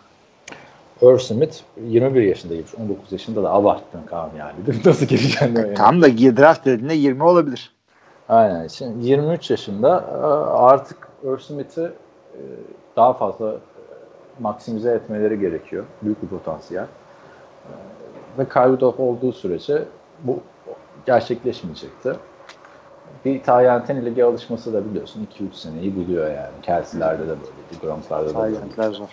Irv 1.03 1.19
Smith 1.19 1.57
21 1.87 2.23
yaşında 2.23 2.55
girmiş. 2.55 2.75
19 2.75 3.13
yaşında 3.13 3.43
da 3.43 3.53
abarttın 3.53 4.03
Kaan 4.07 4.31
yani. 4.39 4.55
Nasıl 4.85 5.07
gireceksin 5.07 5.57
öyle? 5.57 5.75
Tam 5.75 6.03
da 6.03 6.09
draft 6.09 6.67
dediğinde 6.67 6.95
20 6.95 7.23
olabilir. 7.23 7.73
Aynen. 8.29 8.67
Şimdi 8.67 9.07
23 9.07 9.51
yaşında 9.51 10.05
e, 10.13 10.27
artık 10.57 11.09
Irv 11.25 11.39
Smith'i 11.39 11.81
e, 11.81 12.41
daha 12.97 13.13
fazla 13.13 13.53
e, 13.53 13.59
maksimize 14.41 14.91
etmeleri 14.91 15.41
gerekiyor. 15.41 15.85
Büyük 16.03 16.23
bir 16.23 16.29
potansiyel. 16.29 16.87
Ve 18.39 18.45
Rudolph 18.45 19.01
olduğu 19.01 19.33
sürece 19.33 19.85
bu 20.25 20.41
gerçekleşmeyecekti. 21.07 22.17
Bir 23.25 23.43
Tayyent'in 23.43 24.07
lige 24.07 24.25
alışması 24.25 24.73
da 24.73 24.85
biliyorsun 24.91 25.29
2-3 25.41 25.55
seneyi 25.55 25.97
buluyor 25.97 26.27
yani. 26.27 26.51
Kelsey'lerde 26.63 27.23
de 27.23 27.29
böyleydi, 27.29 27.81
Gronk'larda 27.83 28.35
da 28.35 28.39
böyleydi. 28.43 28.95
Zor. 28.97 29.09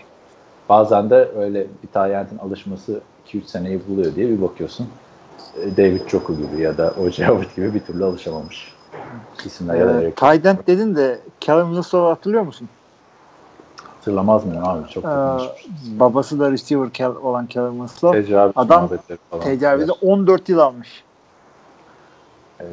Bazen 0.69 1.09
de 1.09 1.31
öyle 1.37 1.67
bir 1.83 1.87
Tayyent'in 1.93 2.37
alışması 2.37 2.99
2-3 3.33 3.41
seneyi 3.45 3.81
buluyor 3.89 4.15
diye 4.15 4.29
bir 4.29 4.41
bakıyorsun. 4.41 4.89
e, 5.61 5.77
David 5.77 6.07
Joku 6.07 6.37
gibi 6.37 6.61
ya 6.61 6.77
da 6.77 6.93
O.J. 7.03 7.27
Howard 7.27 7.55
gibi 7.55 7.73
bir 7.73 7.79
türlü 7.79 8.05
alışamamış. 8.05 8.73
İsimler 9.45 9.75
ya 9.75 9.87
da 9.87 10.03
Ee. 10.03 10.11
Tight 10.11 10.45
end 10.45 10.57
dedin 10.67 10.95
de 10.95 11.19
Callum 11.41 11.67
Wilson'u 11.69 12.09
hatırlıyor 12.09 12.43
musun? 12.43 12.69
Hatırlamaz 14.07 14.45
mıyım 14.45 14.65
abi? 14.65 14.89
Çok 14.89 15.03
Ee, 15.03 15.07
takılmışmış. 15.07 15.99
babası 15.99 16.39
da 16.39 16.51
receiver 16.51 16.89
Kel, 16.89 17.07
olan 17.09 17.47
Winslow. 17.47 18.21
Tecavüz 18.21 18.53
adam. 18.55 18.89
Tecavüze 19.43 19.91
14 19.91 20.49
yıl 20.49 20.59
almış. 20.59 21.03
Evet. 22.59 22.71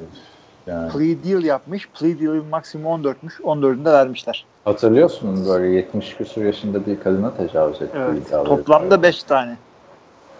Yani 0.67 0.93
Plea 0.93 1.17
deal 1.25 1.45
yapmış. 1.45 1.89
Plea 1.89 2.19
deal'in 2.21 2.47
maksimum 2.47 3.03
14'müş. 3.03 3.41
14'ünü 3.43 3.85
de 3.85 3.93
vermişler. 3.93 4.47
hatırlıyorsun 4.65 5.47
böyle 5.49 5.67
70 5.67 6.17
küsur 6.17 6.45
yaşında 6.45 6.87
bir 6.87 7.01
kadına 7.01 7.35
tecavüz 7.35 7.83
etti. 7.83 7.99
Evet. 7.99 8.31
Toplamda 8.31 9.03
5 9.03 9.23
tane. 9.23 9.57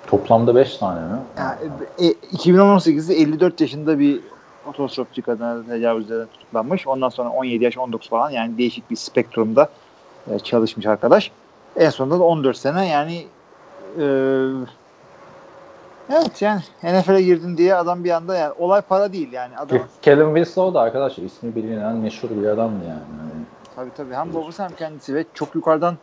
Toplamda 0.07 0.55
5 0.55 0.77
tane 0.77 1.01
mi? 1.01 1.19
Yani, 1.39 1.57
e, 1.99 2.13
2018'de 2.37 3.15
54 3.15 3.61
yaşında 3.61 3.99
bir 3.99 4.21
otostopçu 4.69 5.23
kadına 5.23 5.67
tecavüzden 5.67 6.27
tutuklanmış. 6.27 6.87
Ondan 6.87 7.09
sonra 7.09 7.31
17 7.31 7.65
yaş 7.65 7.79
19 7.79 8.09
falan 8.09 8.31
yani 8.31 8.59
değişik 8.59 8.91
bir 8.91 8.97
spektrumda 8.97 9.69
e, 10.31 10.39
çalışmış 10.39 10.87
arkadaş. 10.87 11.31
En 11.77 11.91
sonunda 11.91 12.19
da 12.19 12.23
14 12.23 12.57
sene 12.57 12.89
yani 12.89 13.27
e, 13.99 14.07
evet 16.11 16.43
yani 16.43 16.61
NFL'e 16.83 17.23
girdin 17.23 17.57
diye 17.57 17.75
adam 17.75 18.05
bir 18.05 18.11
anda 18.11 18.35
yani 18.37 18.53
olay 18.53 18.81
para 18.81 19.13
değil 19.13 19.33
yani 19.33 19.57
adam 19.59 19.79
Kevin 20.03 20.27
Winslow 20.27 20.75
da 20.75 20.81
arkadaşlar 20.81 21.25
ismi 21.25 21.55
bilinen 21.55 21.97
meşhur 21.97 22.31
bir 22.31 22.47
adamdı 22.47 22.85
yani. 22.89 23.01
Hani 23.21 23.45
tabii 23.77 23.91
tabii 23.97 24.15
hem 24.15 24.35
babası 24.35 24.63
hem 24.63 24.71
kendisi 24.71 25.15
ve 25.15 25.25
çok 25.35 25.55
yukarıdan 25.55 25.97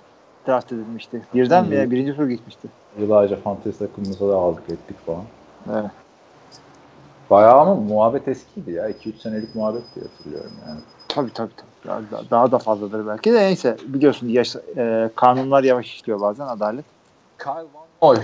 draft 0.47 0.71
edilmişti. 0.71 1.21
Birden 1.33 1.71
veya 1.71 1.91
birinci 1.91 2.15
tur 2.15 2.27
gitmişti. 2.27 2.67
yıllarca 2.99 3.35
fantezi 3.35 3.79
takımımıza 3.79 4.27
da 4.29 4.35
aldık 4.35 4.69
ettik 4.69 5.05
falan. 5.05 5.23
Evet. 5.73 5.91
Bayağı 7.29 7.59
ama 7.59 7.75
muhabbet 7.75 8.27
eskiydi 8.27 8.71
ya. 8.71 8.89
2-3 8.89 9.21
senelik 9.21 9.55
muhabbet 9.55 9.83
diye 9.95 10.05
hatırlıyorum 10.05 10.51
yani. 10.67 10.79
Tabii 11.07 11.33
tabii. 11.33 11.53
tabii. 11.55 11.71
Daha, 11.87 12.01
daha- 12.11 12.29
daha 12.29 12.51
da 12.51 12.59
fazladır 12.59 13.07
belki 13.07 13.33
de 13.33 13.37
neyse 13.37 13.77
biliyorsun 13.87 14.27
yaş, 14.27 14.55
e, 14.77 15.09
kanunlar 15.15 15.63
yavaş 15.63 15.85
işliyor 15.85 16.21
bazen 16.21 16.47
adalet. 16.47 16.85
Kyle 17.43 17.67
Van 17.73 17.87
Noy. 18.01 18.17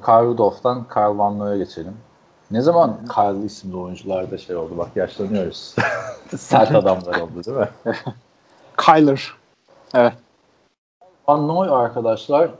Kyle 0.00 0.26
Rudolph'tan 0.26 0.88
Kyle 0.88 1.18
Van 1.18 1.38
Noy'a 1.38 1.56
geçelim. 1.56 1.96
Ne 2.50 2.60
zaman 2.60 2.96
Kyle 3.14 3.44
isimli 3.44 3.76
oyuncularda 3.76 4.38
şey 4.38 4.56
oldu? 4.56 4.78
Bak 4.78 4.88
yaşlanıyoruz. 4.96 5.74
Sert 6.36 6.74
adamlar 6.74 7.20
oldu 7.20 7.44
değil 7.46 7.56
mi? 7.56 7.68
Kyler. 8.76 9.32
Evet. 9.94 10.12
Van 11.28 11.48
Noy 11.48 11.68
arkadaşlar 11.70 12.44
e, 12.44 12.52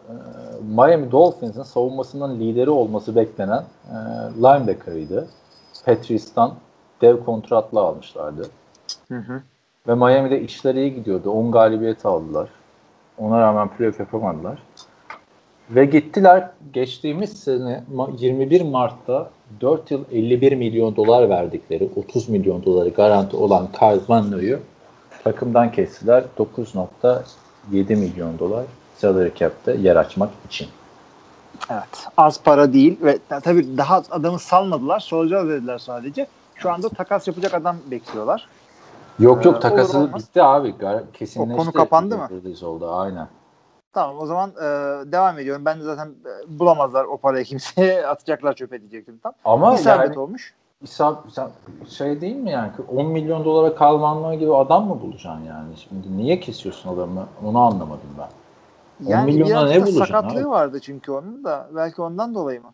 Miami 0.62 1.12
Dolphins'in 1.12 1.62
savunmasının 1.62 2.40
lideri 2.40 2.70
olması 2.70 3.16
beklenen 3.16 3.64
e, 3.90 3.96
linebacker'ıydı. 4.37 5.28
Patrice'dan 5.85 6.54
dev 7.00 7.24
kontratla 7.24 7.81
almışlardı. 7.81 8.46
Hı 9.09 9.18
hı. 9.18 9.42
Ve 9.88 9.94
Miami'de 9.94 10.40
işler 10.40 10.74
iyi 10.74 10.94
gidiyordu. 10.94 11.31
10 11.31 11.52
galibiyet 11.52 12.07
aldılar. 12.07 12.48
Ona 13.18 13.40
rağmen 13.40 13.68
playoff 13.68 14.00
yapamadılar. 14.00 14.59
Ve 15.70 15.85
gittiler 15.85 16.50
geçtiğimiz 16.72 17.33
sene 17.33 17.85
Ma- 17.94 18.20
21 18.20 18.61
Mart'ta 18.61 19.31
4 19.61 19.90
yıl 19.90 20.04
51 20.12 20.52
milyon 20.52 20.96
dolar 20.96 21.28
verdikleri 21.28 21.90
30 21.96 22.28
milyon 22.28 22.64
doları 22.64 22.88
garanti 22.88 23.37
olan 23.37 23.68
Noy'u 24.31 24.59
takımdan 25.24 25.72
kestiler 25.72 26.24
9.7 26.38 27.96
milyon 27.96 28.38
dolar 28.38 28.64
salary 28.96 29.31
cap'te 29.35 29.74
yer 29.74 29.96
açmak 29.96 30.31
için. 30.48 30.68
Evet. 31.70 32.07
Az 32.16 32.42
para 32.42 32.72
değil 32.72 32.98
ve 33.02 33.18
tabii 33.28 33.78
daha 33.78 34.02
adamı 34.11 34.38
salmadılar. 34.38 35.00
Soracağız 35.00 35.48
dediler 35.48 35.78
sadece. 35.78 36.26
Şu 36.54 36.70
anda 36.70 36.88
takas 36.88 37.28
yapacak 37.28 37.54
adam 37.54 37.76
bekliyorlar. 37.90 38.48
Yok 39.18 39.46
Ee, 39.46 39.48
yok 39.48 39.62
takası 39.62 39.98
olur 39.98 40.07
olmaz. 40.09 40.22
bitti 40.22 40.42
abi. 40.42 40.74
Kesinleşti. 41.12 41.54
O 41.54 41.57
konu 41.57 41.72
kapandı 41.72 42.16
mı? 42.18 42.28
Oldu 42.62 42.92
aynen. 42.92 43.28
Tamam 43.92 44.16
o 44.20 44.27
zaman 44.27 44.51
e, 44.51 44.64
devam 45.12 45.38
ediyorum. 45.38 45.64
Ben 45.64 45.81
de 45.81 45.83
zaten 45.85 46.07
e, 46.07 46.59
bulamazlar 46.59 47.05
o 47.05 47.16
parayı 47.16 47.44
kimseye 47.44 48.07
atacaklar 48.07 48.53
çöpe 48.53 48.81
diyecektim 48.81 49.18
tam. 49.22 49.33
Ama 49.44 49.74
İsabet 49.74 50.09
yani 50.09 50.18
olmuş. 50.18 50.55
İsab 50.83 51.16
şey 51.88 52.20
değil 52.20 52.37
mi 52.37 52.51
yani 52.51 52.70
10 52.96 53.07
milyon 53.07 53.44
dolara 53.44 53.74
kalmanlığı 53.74 54.35
gibi 54.35 54.55
adam 54.55 54.88
mı 54.88 55.01
bulacaksın 55.03 55.44
yani? 55.44 55.77
Şimdi 55.77 56.16
niye 56.16 56.40
kesiyorsun 56.40 56.94
adamı? 56.94 57.27
Onu 57.44 57.59
anlamadım 57.59 58.09
ben. 58.18 58.29
10 59.07 59.11
Yani 59.11 59.33
milyona 59.33 59.66
ne 59.66 59.77
bulacaksın 59.77 59.98
sakatlığı 60.05 60.38
abi? 60.38 60.48
vardı 60.48 60.81
çünkü 60.83 61.12
onun 61.12 61.44
da. 61.44 61.68
Belki 61.77 62.03
ondan 62.03 62.35
dolayı 62.35 62.62
mı? 62.62 62.72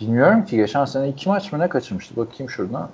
Bilmiyorum 0.00 0.44
ki 0.44 0.56
geçen 0.56 0.84
sene 0.84 1.08
iki 1.08 1.28
maç 1.28 1.52
mı 1.52 1.58
ne 1.58 1.68
kaçırmıştı? 1.68 2.16
Bakayım 2.16 2.50
şuradan. 2.50 2.88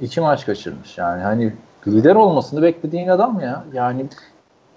İki 0.00 0.20
maç 0.20 0.46
kaçırmış 0.46 0.98
yani 0.98 1.22
hani 1.22 1.54
lider 1.86 2.14
olmasını 2.16 2.62
beklediğin 2.62 3.08
adam 3.08 3.40
ya. 3.40 3.64
Yani 3.72 4.06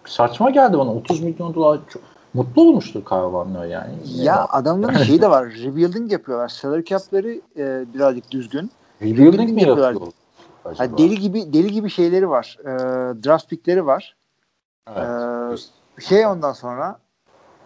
saçma 0.06 0.50
geldi 0.50 0.78
bana 0.78 0.94
30 0.94 1.24
milyon 1.24 1.54
dolar 1.54 1.80
çok 1.90 2.02
mutlu 2.38 2.62
olmuştur 2.62 3.06
Kyle 3.06 3.34
Van 3.34 3.54
Noy 3.54 3.70
yani. 3.70 3.92
Ya 4.06 4.46
adamların 4.46 4.98
şeyi 4.98 5.22
de 5.22 5.30
var. 5.30 5.46
Rebuilding 5.46 6.12
yapıyorlar. 6.12 6.48
Salary 6.48 6.84
cap'leri 6.84 7.42
e, 7.58 7.94
birazcık 7.94 8.32
düzgün. 8.32 8.72
rebuilding 9.02 9.52
mi 9.52 9.62
yapıyorlar. 9.62 9.94
yapıyor? 9.94 10.12
Acaba? 10.66 10.94
Ha, 10.94 10.98
deli 10.98 11.20
gibi 11.20 11.54
deli 11.54 11.72
gibi 11.72 11.90
şeyleri 11.90 12.30
var. 12.30 12.58
E, 12.62 12.68
draft 13.24 13.50
pickleri 13.50 13.86
var. 13.86 14.16
Evet. 14.96 15.62
Ee, 16.00 16.02
şey 16.02 16.26
ondan 16.26 16.54
sonra 16.54 17.00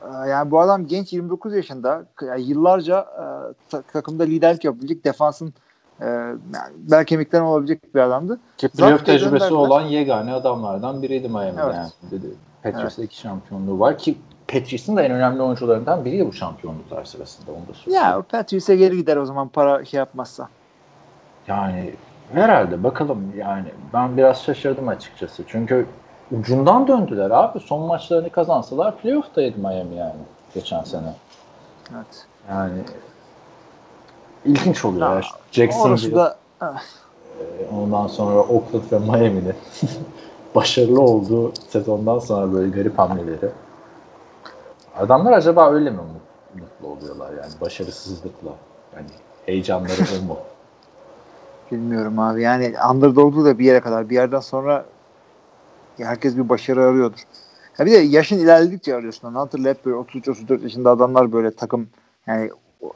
e, 0.01 0.29
yani 0.29 0.51
bu 0.51 0.59
adam 0.59 0.87
genç 0.87 1.13
29 1.13 1.55
yaşında 1.55 2.05
yani 2.21 2.41
yıllarca 2.41 2.99
e, 2.99 3.23
ta- 3.69 3.81
takımda 3.81 4.23
liderlik 4.23 4.63
yapabilecek 4.63 5.05
defansın 5.05 5.53
e, 6.01 6.05
yani 6.05 6.73
bel 6.77 7.05
kemikten 7.05 7.41
olabilecek 7.41 7.95
bir 7.95 7.99
adamdı. 7.99 8.39
Ki 8.57 8.69
playoff 8.69 9.05
tecrübesi 9.05 9.53
olan 9.53 9.81
yegane 9.81 10.33
adamlardan 10.33 11.01
biriydi 11.01 11.29
Miami'de 11.29 11.61
Evet. 11.61 11.75
yani. 11.75 11.89
Dedi. 12.11 12.27
Patrice'de 12.63 13.03
iki 13.03 13.17
şampiyonluğu 13.17 13.79
var 13.79 13.97
ki 13.97 14.17
Patrice'in 14.51 14.97
de 14.97 15.01
en 15.01 15.11
önemli 15.11 15.41
oyuncularından 15.41 16.05
biriydi 16.05 16.27
bu 16.27 16.33
şampiyonluklar 16.33 17.05
sırasında. 17.05 17.51
Onu 17.51 17.67
da 17.67 17.73
söyleyeyim. 17.73 18.05
Ya 18.05 18.21
Patrice'e 18.29 18.75
geri 18.75 18.97
gider 18.97 19.17
o 19.17 19.25
zaman 19.25 19.47
para 19.47 19.85
şey 19.85 19.97
yapmazsa. 19.97 20.49
Yani 21.47 21.93
herhalde 22.33 22.83
bakalım 22.83 23.33
yani 23.37 23.67
ben 23.93 24.17
biraz 24.17 24.43
şaşırdım 24.43 24.87
açıkçası. 24.87 25.43
Çünkü 25.47 25.87
ucundan 26.31 26.87
döndüler 26.87 27.31
abi. 27.31 27.59
Son 27.59 27.81
maçlarını 27.81 28.29
kazansalar 28.29 28.97
playoff'taydı 28.97 29.57
Miami 29.57 29.95
yani 29.95 30.13
geçen 30.53 30.83
sene. 30.83 31.13
Evet. 31.95 32.25
Yani 32.49 32.81
ilginç 34.45 34.85
oluyor. 34.85 35.15
Ya. 35.15 35.21
Jacksonville, 35.51 36.15
da 36.15 36.37
ondan 37.71 38.07
sonra 38.07 38.39
Oakland 38.39 38.91
ve 38.91 38.99
Miami'de 38.99 39.55
başarılı 40.55 41.01
olduğu 41.01 41.53
sezondan 41.69 42.19
sonra 42.19 42.53
böyle 42.53 42.69
garip 42.69 42.99
hamleleri. 42.99 43.49
Adamlar 45.01 45.31
acaba 45.31 45.71
öyle 45.71 45.89
mi 45.89 45.97
mut- 45.97 46.61
mutlu 46.61 46.87
oluyorlar 46.87 47.29
yani 47.33 47.51
başarısızlıkla? 47.61 48.49
Yani 48.95 49.07
heyecanları 49.45 50.01
o 50.21 50.25
mu? 50.25 50.37
bilmiyorum 51.71 52.19
abi. 52.19 52.41
Yani 52.41 52.73
underdog'u 52.91 53.45
da 53.45 53.59
bir 53.59 53.65
yere 53.65 53.79
kadar. 53.79 54.09
Bir 54.09 54.15
yerden 54.15 54.39
sonra 54.39 54.85
herkes 55.97 56.37
bir 56.37 56.49
başarı 56.49 56.83
arıyordur. 56.83 57.23
Ya 57.79 57.85
bir 57.85 57.91
de 57.91 57.97
yaşın 57.97 58.37
ilerledikçe 58.37 58.95
arıyorsun. 58.95 59.33
Hatırla 59.33 59.69
hep 59.69 59.85
böyle 59.85 59.97
33-34 59.97 60.63
yaşında 60.63 60.91
adamlar 60.91 61.31
böyle 61.31 61.51
takım 61.51 61.87
yani 62.27 62.51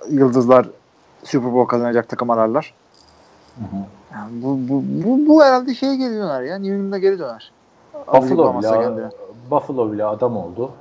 yıldızlar 0.10 0.70
Super 1.24 1.54
Bowl 1.54 1.70
kazanacak 1.70 2.10
takım 2.10 2.30
ararlar. 2.30 2.74
Hı 3.56 3.62
hı. 3.62 3.80
Yani 4.14 4.44
bu, 4.44 4.60
bu, 4.70 4.84
bu, 5.04 5.28
bu 5.28 5.44
herhalde 5.44 5.76
şeye 5.76 5.96
geri 5.96 6.14
döner 6.14 6.42
ya. 6.42 6.58
New 6.58 6.76
England'a 6.76 6.98
geri 6.98 7.20
döner. 7.20 7.52
Buffalo 8.08 8.60
bile. 8.60 9.10
Buffalo 9.52 9.92
bile 9.92 10.06
adam 10.06 10.38
oldu. 10.38 10.72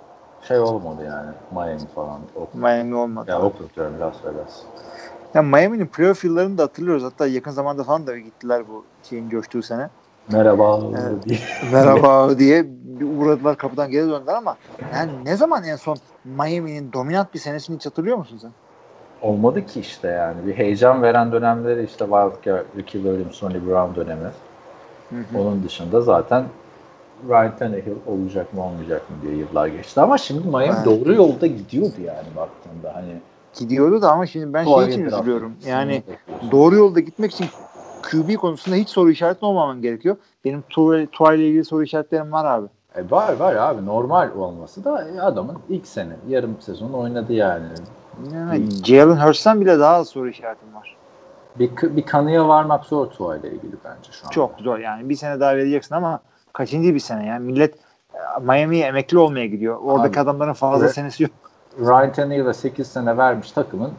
Şey 0.48 0.58
olmadı 0.58 1.04
yani. 1.06 1.30
Miami 1.50 1.86
falan. 1.94 2.20
Oakland. 2.36 2.62
Miami 2.62 2.94
olmadı. 2.94 3.30
Ya 3.30 3.42
Oakland 3.42 3.70
diyorum 3.76 3.94
Las 4.00 4.14
Vegas. 4.24 4.62
Ya 5.34 5.42
Miami'nin 5.42 5.86
playoff 5.86 6.24
yıllarını 6.24 6.58
da 6.58 6.62
hatırlıyoruz. 6.62 7.04
Hatta 7.04 7.26
yakın 7.26 7.50
zamanda 7.50 7.84
falan 7.84 8.06
da 8.06 8.18
gittiler 8.18 8.62
bu 8.68 8.84
şeyin 9.02 9.28
coştuğu 9.28 9.62
sene. 9.62 9.88
Merhaba 10.32 10.80
Evet. 10.98 11.24
diye. 11.24 11.38
Merhaba 11.72 12.38
diye 12.38 12.64
bir 12.84 13.04
uğradılar 13.04 13.56
kapıdan 13.56 13.90
geri 13.90 14.08
döndüler 14.08 14.34
ama 14.34 14.56
yani 14.94 15.10
ne 15.24 15.36
zaman 15.36 15.64
en 15.64 15.76
son 15.76 15.96
Miami'nin 16.24 16.92
dominant 16.92 17.34
bir 17.34 17.38
senesini 17.38 17.76
hiç 17.76 17.86
hatırlıyor 17.86 18.16
musun 18.16 18.38
sen? 18.42 18.50
Olmadı 19.22 19.66
ki 19.66 19.80
işte 19.80 20.08
yani. 20.08 20.46
Bir 20.46 20.56
heyecan 20.56 21.02
veren 21.02 21.32
dönemleri 21.32 21.84
işte 21.84 22.04
Wildcard, 22.04 22.64
Ricky 22.76 23.04
Williams, 23.04 23.34
Sonny 23.34 23.66
Brown 23.66 24.00
dönemi. 24.00 24.30
Onun 25.34 25.62
dışında 25.62 26.00
zaten 26.00 26.44
Ryan 27.28 27.56
Tannehill 27.56 27.94
olacak 28.06 28.54
mı 28.54 28.64
olmayacak 28.64 29.10
mı 29.10 29.16
diye 29.22 29.36
yıllar 29.36 29.66
geçti. 29.66 30.00
Ama 30.00 30.18
şimdi 30.18 30.48
Miami 30.48 30.64
Evet. 30.64 30.84
doğru 30.84 31.14
yolda 31.14 31.46
gidiyordu 31.46 31.94
yani 32.04 32.26
baktığında. 32.36 32.94
Hani 32.94 33.12
Gidiyordu 33.58 34.02
da 34.02 34.12
ama 34.12 34.26
şimdi 34.26 34.54
ben 34.54 34.64
şey 34.64 34.84
için 34.84 35.04
üzülüyorum. 35.04 35.52
Yani 35.66 36.02
doğru 36.50 36.76
yolda 36.76 37.00
gitmek 37.00 37.32
için 37.32 37.46
QB 38.02 38.36
konusunda 38.36 38.76
hiç 38.76 38.88
soru 38.88 39.10
işareti 39.10 39.44
olmaman 39.44 39.82
gerekiyor. 39.82 40.16
Benim 40.44 40.62
Tua 41.12 41.34
ile 41.34 41.48
ilgili 41.48 41.64
soru 41.64 41.82
işaretlerim 41.82 42.32
var 42.32 42.44
abi. 42.44 42.66
E 42.96 43.10
var 43.10 43.32
var 43.36 43.54
abi 43.54 43.86
normal 43.86 44.30
olması 44.36 44.84
da 44.84 45.06
adamın 45.22 45.58
ilk 45.68 45.86
sene 45.86 46.12
yarım 46.28 46.56
sezon 46.60 46.92
oynadı 46.92 47.32
yani. 47.32 47.66
Yani 48.34 48.62
Jalen 48.84 49.26
Hurts'tan 49.26 49.60
bile 49.60 49.78
daha 49.78 49.94
az 49.94 50.08
soru 50.08 50.28
işaretim 50.28 50.74
var. 50.74 50.96
Bir, 51.58 51.70
bir 51.96 52.06
kanıya 52.06 52.48
varmak 52.48 52.84
zor 52.84 53.06
Tua 53.06 53.36
ile 53.36 53.48
ilgili 53.48 53.76
bence 53.84 54.12
şu 54.12 54.26
an. 54.26 54.30
Çok 54.30 54.60
zor 54.60 54.78
yani. 54.78 55.08
Bir 55.08 55.16
sene 55.16 55.40
daha 55.40 55.56
vereceksin 55.56 55.94
ama 55.94 56.20
kaçıncı 56.54 56.94
bir 56.94 57.00
sene 57.00 57.26
yani 57.26 57.44
millet 57.44 57.74
Miami'ye 58.40 58.86
emekli 58.86 59.18
olmaya 59.18 59.46
gidiyor. 59.46 59.78
Oradaki 59.82 60.20
Abi, 60.20 60.24
adamların 60.24 60.52
fazla 60.52 60.84
evet. 60.84 60.94
senesi 60.94 61.22
yok. 61.22 61.32
Ryan 61.78 62.12
Tannehill'e 62.12 62.54
8 62.54 62.86
sene 62.86 63.16
vermiş 63.16 63.52
takımın 63.52 63.92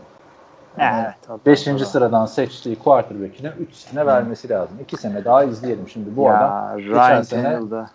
Evet. 0.78 1.16
tabii, 1.28 1.46
5. 1.46 1.64
tabii. 1.64 1.86
sıradan 1.86 2.26
seçtiği 2.26 2.76
quarterback'ine 2.76 3.54
3 3.60 3.74
sene 3.74 4.06
vermesi 4.06 4.50
lazım. 4.50 4.78
2 4.82 4.98
sene 4.98 5.26
daha 5.26 5.44
izleyelim. 5.44 5.90
Şimdi 5.90 6.16
bu 6.16 6.24
ya, 6.24 6.38
adam 6.38 6.80
Ryan 6.80 7.22
sene 7.22 7.44
Tannehill'da. 7.44 7.90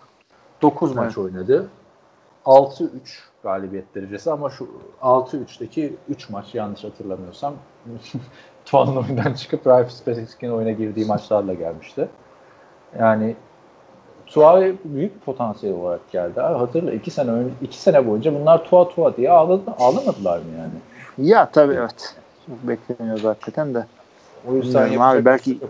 9 0.61 0.95
maç 0.95 1.17
oynadı. 1.17 1.69
6-3 2.45 2.89
galibiyet 3.43 3.95
derecesi 3.95 4.31
ama 4.31 4.49
şu 4.49 4.67
6-3'teki 5.01 5.95
3 6.09 6.29
maç 6.29 6.55
yanlış 6.55 6.83
hatırlamıyorsam 6.83 7.53
Tuan'ın 8.65 8.95
oyundan 8.95 9.33
çıkıp 9.33 9.67
Ryan 9.67 9.85
Fitzpatrick'in 9.85 10.51
oyuna 10.51 10.71
girdiği 10.71 11.05
maçlarla 11.05 11.53
gelmişti. 11.53 12.09
Yani 12.99 13.35
Tua 14.31 14.61
büyük 14.61 15.15
bir 15.15 15.19
potansiyel 15.25 15.75
olarak 15.75 16.11
geldi. 16.11 16.41
Abi 16.41 16.57
hatırla 16.57 16.93
2 16.93 17.11
sene 17.11 17.31
önce 17.31 17.53
2 17.61 17.77
sene 17.77 18.07
boyunca 18.07 18.33
bunlar 18.35 18.65
Tua 18.65 18.89
Tua 18.89 19.17
diye 19.17 19.31
ağladı, 19.31 19.71
ağlamadılar 19.79 20.37
mı 20.37 20.45
yani? 20.57 21.29
Ya 21.29 21.49
tabii 21.49 21.73
evet. 21.73 22.15
Çok 22.47 22.63
bekleniyordu 22.63 23.27
hakikaten 23.27 23.73
de. 23.73 23.85
O 24.49 24.55
yüzden 24.55 24.99
abi, 24.99 25.25
belki- 25.25 25.59
şey. 25.59 25.69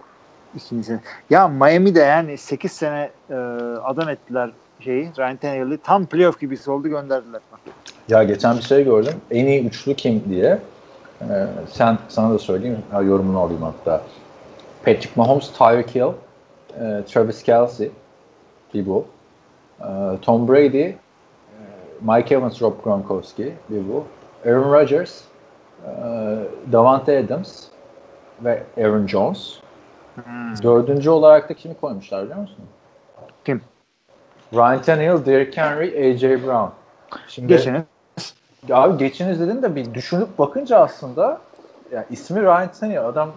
İkinci 0.55 0.83
sene. 0.83 0.99
Ya 1.29 1.47
Miami'de 1.47 1.99
yani 1.99 2.37
8 2.37 2.71
sene 2.71 3.09
e, 3.29 3.35
adam 3.83 4.09
ettiler 4.09 4.49
şeyi 4.79 5.11
Ryan 5.17 5.37
Tannehill'i 5.37 5.77
tam 5.77 6.05
playoff 6.05 6.39
gibisi 6.39 6.71
oldu 6.71 6.87
gönderdiler. 6.87 7.41
Ya 8.09 8.23
geçen 8.23 8.57
bir 8.57 8.61
şey 8.61 8.83
gördüm. 8.83 9.13
En 9.31 9.45
iyi 9.45 9.65
üçlü 9.65 9.95
kim 9.95 10.23
diye. 10.29 10.59
Ee, 11.21 11.47
sen 11.71 11.97
sana 12.09 12.33
da 12.33 12.39
söyleyeyim. 12.39 12.77
Ha, 12.91 13.01
yorumunu 13.01 13.39
alayım 13.39 13.61
hatta. 13.61 14.01
Patrick 14.85 15.09
Mahomes, 15.15 15.51
Tyreek 15.51 15.95
Hill, 15.95 16.11
e, 16.79 17.03
Travis 17.07 17.43
Kelsey, 17.43 17.91
bir 18.73 18.85
bu. 18.85 19.05
E, 19.79 19.87
Tom 20.21 20.47
Brady, 20.47 20.81
e, 20.81 20.95
Mike 22.01 22.35
Evans, 22.35 22.61
Rob 22.61 22.83
Gronkowski, 22.83 23.53
bir 23.69 23.93
bu. 23.93 24.05
Aaron 24.45 24.73
Rodgers, 24.73 25.21
e, 25.85 25.91
Davante 26.71 27.17
Adams 27.19 27.63
ve 28.43 28.63
Aaron 28.77 29.07
Jones. 29.07 29.59
Dördüncü 30.63 31.09
olarak 31.09 31.49
da 31.49 31.53
kimi 31.53 31.75
koymuşlar 31.75 32.23
biliyor 32.23 32.39
musun? 32.39 32.65
Kim? 33.45 33.61
Ryan 34.53 34.81
Tannehill, 34.81 35.25
Derrick 35.25 35.61
Henry, 35.61 36.13
A.J. 36.13 36.43
Brown. 36.43 36.69
Şimdi 37.27 37.47
Geçeni. 37.47 37.83
ya 38.67 38.77
abi 38.77 38.97
geçiniz 38.97 39.39
dedin 39.39 39.61
de 39.61 39.75
bir 39.75 39.93
düşünüp 39.93 40.39
bakınca 40.39 40.79
aslında 40.79 41.41
ya 41.91 42.05
ismi 42.09 42.41
Ryan 42.41 42.71
Tannehill 42.71 43.05
adam 43.05 43.31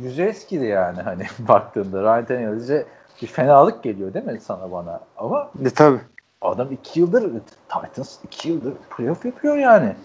yüzü 0.00 0.22
eskidi 0.22 0.64
yani 0.64 1.02
hani 1.02 1.26
baktığında 1.48 2.02
Ryan 2.02 2.24
Tannehill 2.24 2.84
bir 3.22 3.26
fenalık 3.26 3.82
geliyor 3.82 4.14
değil 4.14 4.24
mi 4.24 4.40
sana 4.40 4.72
bana 4.72 5.00
ama 5.16 5.50
De, 5.54 5.70
tabii. 5.70 6.00
adam 6.42 6.72
iki 6.72 7.00
yıldır 7.00 7.32
Titans 7.68 8.16
iki 8.24 8.48
yıldır 8.48 8.72
playoff 8.96 9.24
yapıyor 9.24 9.56
yani. 9.56 9.96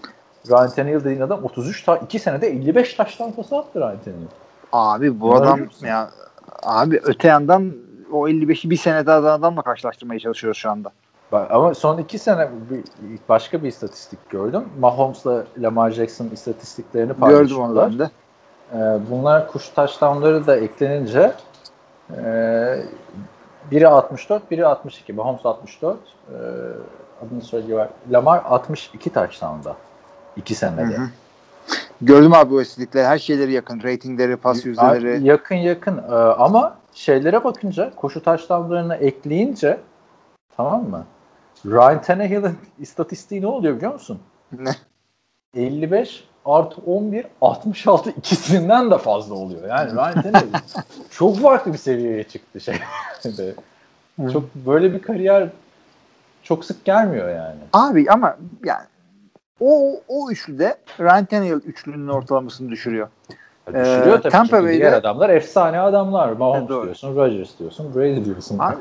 Ryan 0.50 0.70
Tannehill 0.70 1.00
dediğin 1.00 1.22
adam 1.22 1.44
33 1.44 1.84
ta 1.84 1.98
2 1.98 2.20
senede 2.20 2.48
55 2.48 2.94
taştan 2.94 3.32
pası 3.32 3.58
attı 3.58 3.80
Ryan 3.80 3.98
Tannehill. 4.06 4.28
Abi 4.74 5.20
bu 5.20 5.32
Bunları 5.32 5.44
adam 5.50 5.60
ya 5.82 6.10
abi 6.64 7.00
öte 7.04 7.28
yandan 7.28 7.74
o 8.12 8.28
55'i 8.28 8.70
bir 8.70 8.78
sene 8.78 9.06
daha 9.06 9.32
adamla 9.32 9.62
karşılaştırmaya 9.62 10.20
çalışıyoruz 10.20 10.58
şu 10.58 10.72
anda. 10.72 10.92
Ama 11.32 11.74
son 11.74 11.98
iki 11.98 12.20
sene 12.20 12.50
bir, 12.70 12.84
başka 13.30 13.64
bir 13.64 13.68
istatistik 13.68 14.30
gördüm. 14.30 14.64
Mahomes'la 14.80 15.44
Lamar 15.58 15.92
Jackson 15.92 16.26
istatistiklerini 16.30 17.08
Gördüm 17.08 17.20
paylaşıyorlar. 17.22 17.88
onu 17.88 17.92
ben 17.92 18.00
de. 18.00 18.10
Ee, 18.74 19.00
bunlar 19.12 19.48
kuş 19.48 19.70
touchdownları 19.70 20.48
da 20.48 20.56
eklenince 20.56 21.34
e, 22.12 22.84
biri 23.72 23.88
64, 23.88 24.52
biri 24.52 24.66
62. 24.66 25.14
Mahomes 25.14 25.46
64. 25.46 25.98
E, 25.98 26.36
adını 27.26 27.42
söylüyor. 27.42 27.88
Lamar 28.12 28.42
62 28.46 29.10
touchdown'da. 29.10 29.76
2 30.36 30.56
senede. 30.56 30.98
Hı 30.98 31.02
hı. 31.02 31.08
Gördüm 32.02 32.34
abi 32.34 32.54
o 32.54 32.62
istatistikleri. 32.62 33.06
Her 33.06 33.18
şeyleri 33.18 33.52
yakın. 33.52 33.84
Ratingleri, 33.84 34.38
pas 34.38 34.66
yüzdeleri. 34.66 35.24
Yakın 35.24 35.56
yakın 35.56 35.98
Ee, 35.98 36.16
ama 36.16 36.78
şeylere 36.94 37.44
bakınca 37.44 37.96
koşu 37.96 38.24
touchdownlarını 38.24 38.96
ekleyince 38.96 39.80
tamam 40.58 40.90
mı? 40.90 41.06
Ryan 41.66 42.02
Tannehill'in 42.02 42.58
istatistiği 42.80 43.42
ne 43.42 43.48
oluyor 43.48 43.76
biliyor 43.76 43.94
musun? 43.94 44.20
Ne? 44.52 44.72
55 45.56 46.28
artı 46.48 46.82
11 46.86 47.26
66 47.42 48.10
ikisinden 48.10 48.92
de 48.92 48.98
fazla 48.98 49.36
oluyor. 49.36 49.68
Yani 49.70 49.92
Ryan 49.94 50.22
Tannehill 50.22 50.54
çok 51.12 51.40
farklı 51.40 51.74
bir 51.74 51.78
seviyeye 51.78 52.24
çıktı 52.24 52.60
şey. 52.62 52.76
çok 54.34 54.56
böyle 54.56 54.94
bir 54.94 55.02
kariyer 55.02 55.50
çok 56.44 56.66
sık 56.66 56.86
gelmiyor 56.86 57.30
yani. 57.30 57.56
Abi 57.74 58.06
ama 58.12 58.38
yani 58.66 58.86
o 59.60 60.00
o 60.08 60.32
üçlüde 60.32 60.78
Ryan 61.00 61.26
Tannehill 61.26 61.54
üçlünün 61.66 62.08
ortalamasını 62.08 62.70
düşürüyor. 62.72 63.08
Düşürüyor 63.68 64.20
Ee, 64.20 64.22
tabii. 64.22 64.32
Tampa 64.32 64.58
Çünkü 64.58 64.64
Bay'de- 64.68 64.78
diğer 64.80 64.94
adamlar 64.94 65.30
efsane 65.30 65.80
adamlar. 65.80 66.32
Mahomes 66.32 66.72
Evet, 66.72 66.84
diyorsun, 66.84 67.16
Rodgers 67.16 67.50
diyorsun, 67.60 67.96
Brady 67.96 68.26
diyorsun. 68.26 68.60
Abi, 68.60 68.76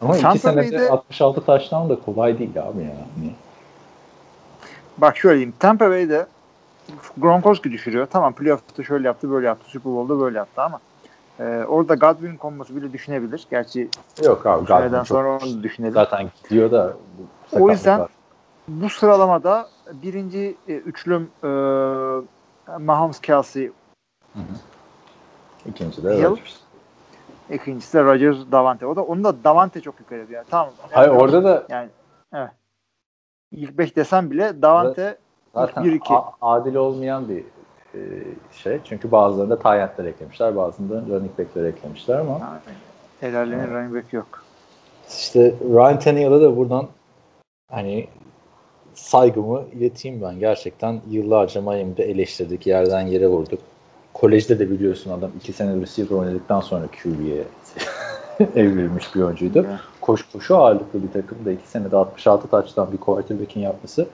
Ama 0.00 0.14
iki 0.14 0.22
Tampa 0.22 0.38
senede 0.38 0.58
Bay'de- 0.76 0.90
66 0.90 1.44
taştan 1.46 1.88
da 1.88 1.96
kolay 2.00 2.38
değil 2.38 2.50
abi 2.62 2.82
ya. 2.82 2.88
Hani 3.16 3.30
Bak 4.98 5.16
şöyle 5.16 5.34
diyeyim. 5.34 5.54
Tampa 5.58 5.90
Bay'de 5.90 6.26
Gronkowski 7.16 7.72
düşürüyor. 7.72 8.06
Tamam 8.10 8.32
playoff'ta 8.32 8.82
şöyle 8.82 9.06
yaptı 9.06 9.30
böyle 9.30 9.46
yaptı. 9.46 9.70
Super 9.70 9.92
Bowl'da 9.92 10.20
böyle 10.20 10.38
yaptı 10.38 10.62
ama 10.62 10.80
e, 11.40 11.64
orada 11.68 11.94
Godwin 11.94 12.36
konması 12.36 12.76
bile 12.76 12.92
düşünebilir. 12.92 13.46
Gerçi 13.50 13.88
Yok 14.24 14.46
abi 14.46 14.66
Godwin 14.66 14.96
çok 14.96 15.06
sonra 15.06 15.28
onu 15.28 15.62
düşünelim. 15.62 15.92
zaten 15.92 16.30
gidiyor 16.44 16.70
da 16.70 16.96
O 17.52 17.70
yüzden-. 17.70 18.08
Bu 18.68 18.90
sıralamada 18.90 19.68
birinci 19.92 20.56
e, 20.68 20.74
üçlüm 20.74 21.30
e, 21.44 21.48
Mahomes 22.78 23.20
Kelsey, 23.20 23.72
ikinci 25.66 26.04
de 26.04 26.16
Hill. 26.16 26.24
Rodgers. 26.24 26.56
ikincisi 27.50 27.98
de 27.98 28.04
Rodgers 28.04 28.36
Davante. 28.52 28.86
O 28.86 28.96
da 28.96 29.02
onu 29.02 29.24
da 29.24 29.44
Davante 29.44 29.80
çok 29.80 30.00
yukarı 30.00 30.26
yani. 30.30 30.44
Tamam. 30.50 30.72
Hayır 30.90 31.10
orada 31.10 31.44
da 31.44 31.66
yani 31.68 31.88
evet. 32.32 32.50
İlk 33.50 33.78
5 33.78 33.96
desem 33.96 34.30
bile 34.30 34.62
Davante 34.62 35.18
zaten 35.60 35.84
bir 35.84 35.92
iki. 35.92 36.14
a- 36.14 36.32
adil 36.40 36.74
olmayan 36.74 37.28
bir 37.28 37.38
e, 37.94 38.00
şey. 38.52 38.80
Çünkü 38.84 39.12
bazılarında 39.12 39.58
tayyatlar 39.58 40.04
eklemişler, 40.04 40.56
bazılarında 40.56 41.14
running 41.14 41.38
back'ler 41.38 41.64
eklemişler 41.64 42.18
ama 42.18 42.60
Helallerin 43.20 43.70
running 43.74 43.94
back 43.94 44.12
yok. 44.12 44.44
işte 45.08 45.54
Ryan 45.74 45.98
Tannehill'a 45.98 46.40
da 46.40 46.56
buradan 46.56 46.86
hani 47.70 48.06
saygımı 48.94 49.62
ileteyim 49.72 50.22
ben. 50.22 50.38
Gerçekten 50.38 51.00
yıllarca 51.10 51.60
Miami'de 51.60 52.04
eleştirdik, 52.04 52.66
yerden 52.66 53.00
yere 53.00 53.28
vurduk. 53.28 53.60
Kolejde 54.14 54.58
de 54.58 54.70
biliyorsun 54.70 55.10
adam 55.10 55.30
iki 55.40 55.52
sene 55.52 55.80
receiver 55.80 56.16
oynadıktan 56.16 56.60
sonra 56.60 56.84
QB'ye 57.02 57.44
evrilmiş 58.54 59.14
bir 59.14 59.20
oyuncuydu. 59.20 59.66
Koş 60.00 60.22
koşu 60.32 60.56
ağırlıklı 60.56 61.02
bir 61.02 61.12
takımda 61.12 61.52
iki 61.52 61.68
senede 61.68 61.96
66 61.96 62.48
taçtan 62.48 62.92
bir 62.92 62.96
quarterback'in 62.96 63.60
yapması 63.60 64.06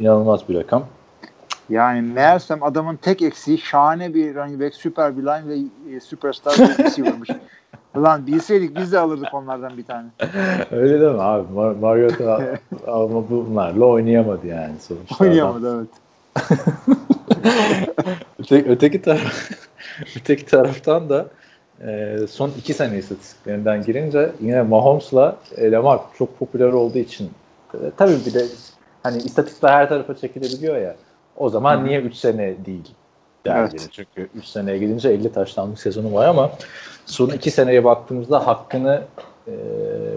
inanılmaz 0.00 0.48
bir 0.48 0.54
rakam. 0.54 0.84
Yani 1.68 2.02
meğersem 2.02 2.62
adamın 2.62 2.96
tek 2.96 3.22
eksiği 3.22 3.58
şahane 3.58 4.14
bir 4.14 4.34
running 4.34 4.62
back, 4.62 4.74
süper 4.74 5.16
bir 5.16 5.22
line 5.22 5.48
ve 5.48 5.58
e, 5.96 6.00
süperstar 6.00 6.54
bir 6.54 6.84
receiver'mış. 6.84 7.30
Ulan 7.96 8.26
bilseydik 8.26 8.76
biz 8.76 8.92
de 8.92 8.98
alırdık 8.98 9.34
onlardan 9.34 9.76
bir 9.76 9.84
tane. 9.84 10.06
Öyle 10.70 11.00
deme 11.00 11.18
abi. 11.22 11.52
Mar- 11.54 11.80
Mariota 11.80 12.40
ama 12.86 13.28
bunlarla 13.30 13.84
oynayamadı 13.84 14.46
yani 14.46 14.74
sonuçta. 14.80 15.16
adam. 15.16 15.28
Oynayamadı 15.28 15.76
evet. 15.76 15.88
Öte, 18.38 18.64
öteki 18.68 19.02
taraf 19.02 19.50
öteki 20.16 20.46
taraftan 20.46 21.08
da 21.08 21.26
e, 21.86 22.18
son 22.28 22.50
iki 22.58 22.74
sene 22.74 22.98
istatistiklerinden 22.98 23.82
girince 23.82 24.32
yine 24.40 24.62
Mahomes'la 24.62 25.36
e, 25.56 25.70
Lamar 25.70 26.00
çok 26.18 26.38
popüler 26.38 26.72
olduğu 26.72 26.98
için 26.98 27.30
e, 27.74 27.78
tabii 27.96 28.16
bir 28.26 28.34
de 28.34 28.44
hani 29.04 29.16
istatistikler 29.18 29.72
her 29.72 29.88
tarafa 29.88 30.16
çekilebiliyor 30.16 30.76
ya. 30.76 30.96
O 31.36 31.48
zaman 31.50 31.80
Hı. 31.80 31.84
niye 31.84 32.00
3 32.00 32.14
sene 32.14 32.66
değil 32.66 32.94
der 33.46 33.56
Evet. 33.56 33.88
Çünkü 33.92 34.28
3 34.34 34.44
seneye 34.44 34.78
gidince 34.78 35.08
50 35.08 35.32
taşlanmış 35.32 35.80
sezonu 35.80 36.14
var 36.14 36.26
ama 36.26 36.50
son 37.06 37.28
2 37.28 37.50
seneye 37.50 37.84
baktığımızda 37.84 38.46
hakkını 38.46 39.02
e, 39.46 39.52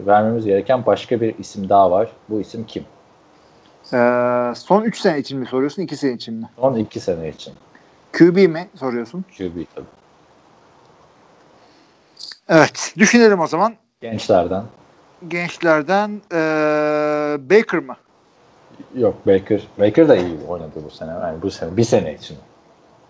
vermemiz 0.06 0.46
gereken 0.46 0.86
başka 0.86 1.22
bir 1.22 1.38
isim 1.38 1.70
daha 1.70 1.92
var. 1.92 2.10
Bu 2.30 2.42
isim 2.42 2.66
kim? 2.68 2.86
Ee, 3.94 4.54
son 4.56 4.84
3 4.84 5.00
sene 5.00 5.20
için 5.20 5.40
mi 5.40 5.46
soruyorsun, 5.46 5.82
2 5.82 5.98
sene 5.98 6.14
için 6.14 6.34
mi? 6.34 6.50
Son 6.60 6.76
2 6.76 7.00
sene 7.00 7.30
için. 7.30 7.54
QB 8.14 8.48
mi 8.48 8.68
soruyorsun? 8.76 9.26
QB 9.38 9.66
tabii. 9.76 9.86
Evet. 12.50 12.94
Düşünelim 12.98 13.40
o 13.40 13.48
zaman. 13.48 13.76
Gençlerden. 14.02 14.64
Gençlerden 15.28 16.22
ee, 16.34 16.38
Baker 17.50 17.80
mı? 17.80 17.96
Yok 18.96 19.28
Baker. 19.28 19.62
Baker 19.80 20.08
da 20.08 20.16
iyi 20.16 20.38
oynadı 20.48 20.72
bu 20.86 20.90
sene. 20.90 21.12
Yani 21.12 21.42
bu 21.42 21.52
sene 21.52 21.78
bir 21.78 21.84
sene 21.84 22.14
için. 22.14 22.38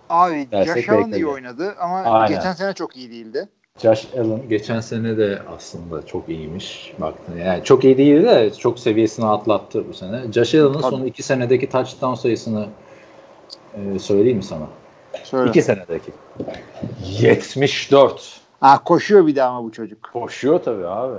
Abi 0.09 0.47
Dersek 0.51 0.75
Josh 0.75 0.89
Allen 0.89 1.11
iyi 1.11 1.27
oynadı 1.27 1.75
ama 1.79 1.97
Aynen. 2.01 2.37
geçen 2.37 2.53
sene 2.53 2.73
çok 2.73 2.97
iyi 2.97 3.11
değildi. 3.11 3.49
Josh 3.77 4.07
Allen 4.15 4.49
geçen 4.49 4.79
sene 4.79 5.17
de 5.17 5.39
aslında 5.57 6.05
çok 6.05 6.29
iyiymiş. 6.29 6.93
Baktın 6.99 7.37
yani 7.37 7.63
çok 7.63 7.83
iyi 7.83 7.97
değildi 7.97 8.25
de 8.25 8.53
çok 8.53 8.79
seviyesini 8.79 9.25
atlattı 9.25 9.89
bu 9.89 9.93
sene. 9.93 10.31
Josh 10.33 10.55
Allen'ın 10.55 10.81
son 10.81 11.05
iki 11.05 11.23
senedeki 11.23 11.69
touchdown 11.69 12.13
sayısını 12.13 12.67
e, 13.73 13.99
söyleyeyim 13.99 14.37
mi 14.37 14.43
sana? 14.43 14.67
Söyle. 15.23 15.49
İki 15.49 15.61
senedeki. 15.61 16.11
74. 17.19 18.41
Ha, 18.59 18.83
koşuyor 18.83 19.27
bir 19.27 19.35
daha 19.35 19.49
ama 19.49 19.63
bu 19.63 19.71
çocuk. 19.71 20.09
Koşuyor 20.13 20.63
tabii 20.63 20.87
abi. 20.87 21.17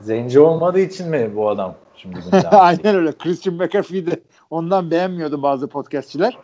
Zenci 0.00 0.40
olmadığı 0.40 0.80
için 0.80 1.08
mi 1.08 1.30
bu 1.36 1.48
adam 1.48 1.74
şimdi? 1.96 2.18
Aynen 2.50 2.94
öyle. 2.96 3.12
Christian 3.12 3.56
McAfee 3.56 4.06
de 4.06 4.20
ondan 4.50 4.90
beğenmiyordu 4.90 5.42
bazı 5.42 5.68
podcastçiler. 5.68 6.38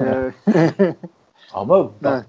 Ee, 0.00 0.32
Ama 1.54 1.78
bak, 1.78 1.90
evet. 2.04 2.26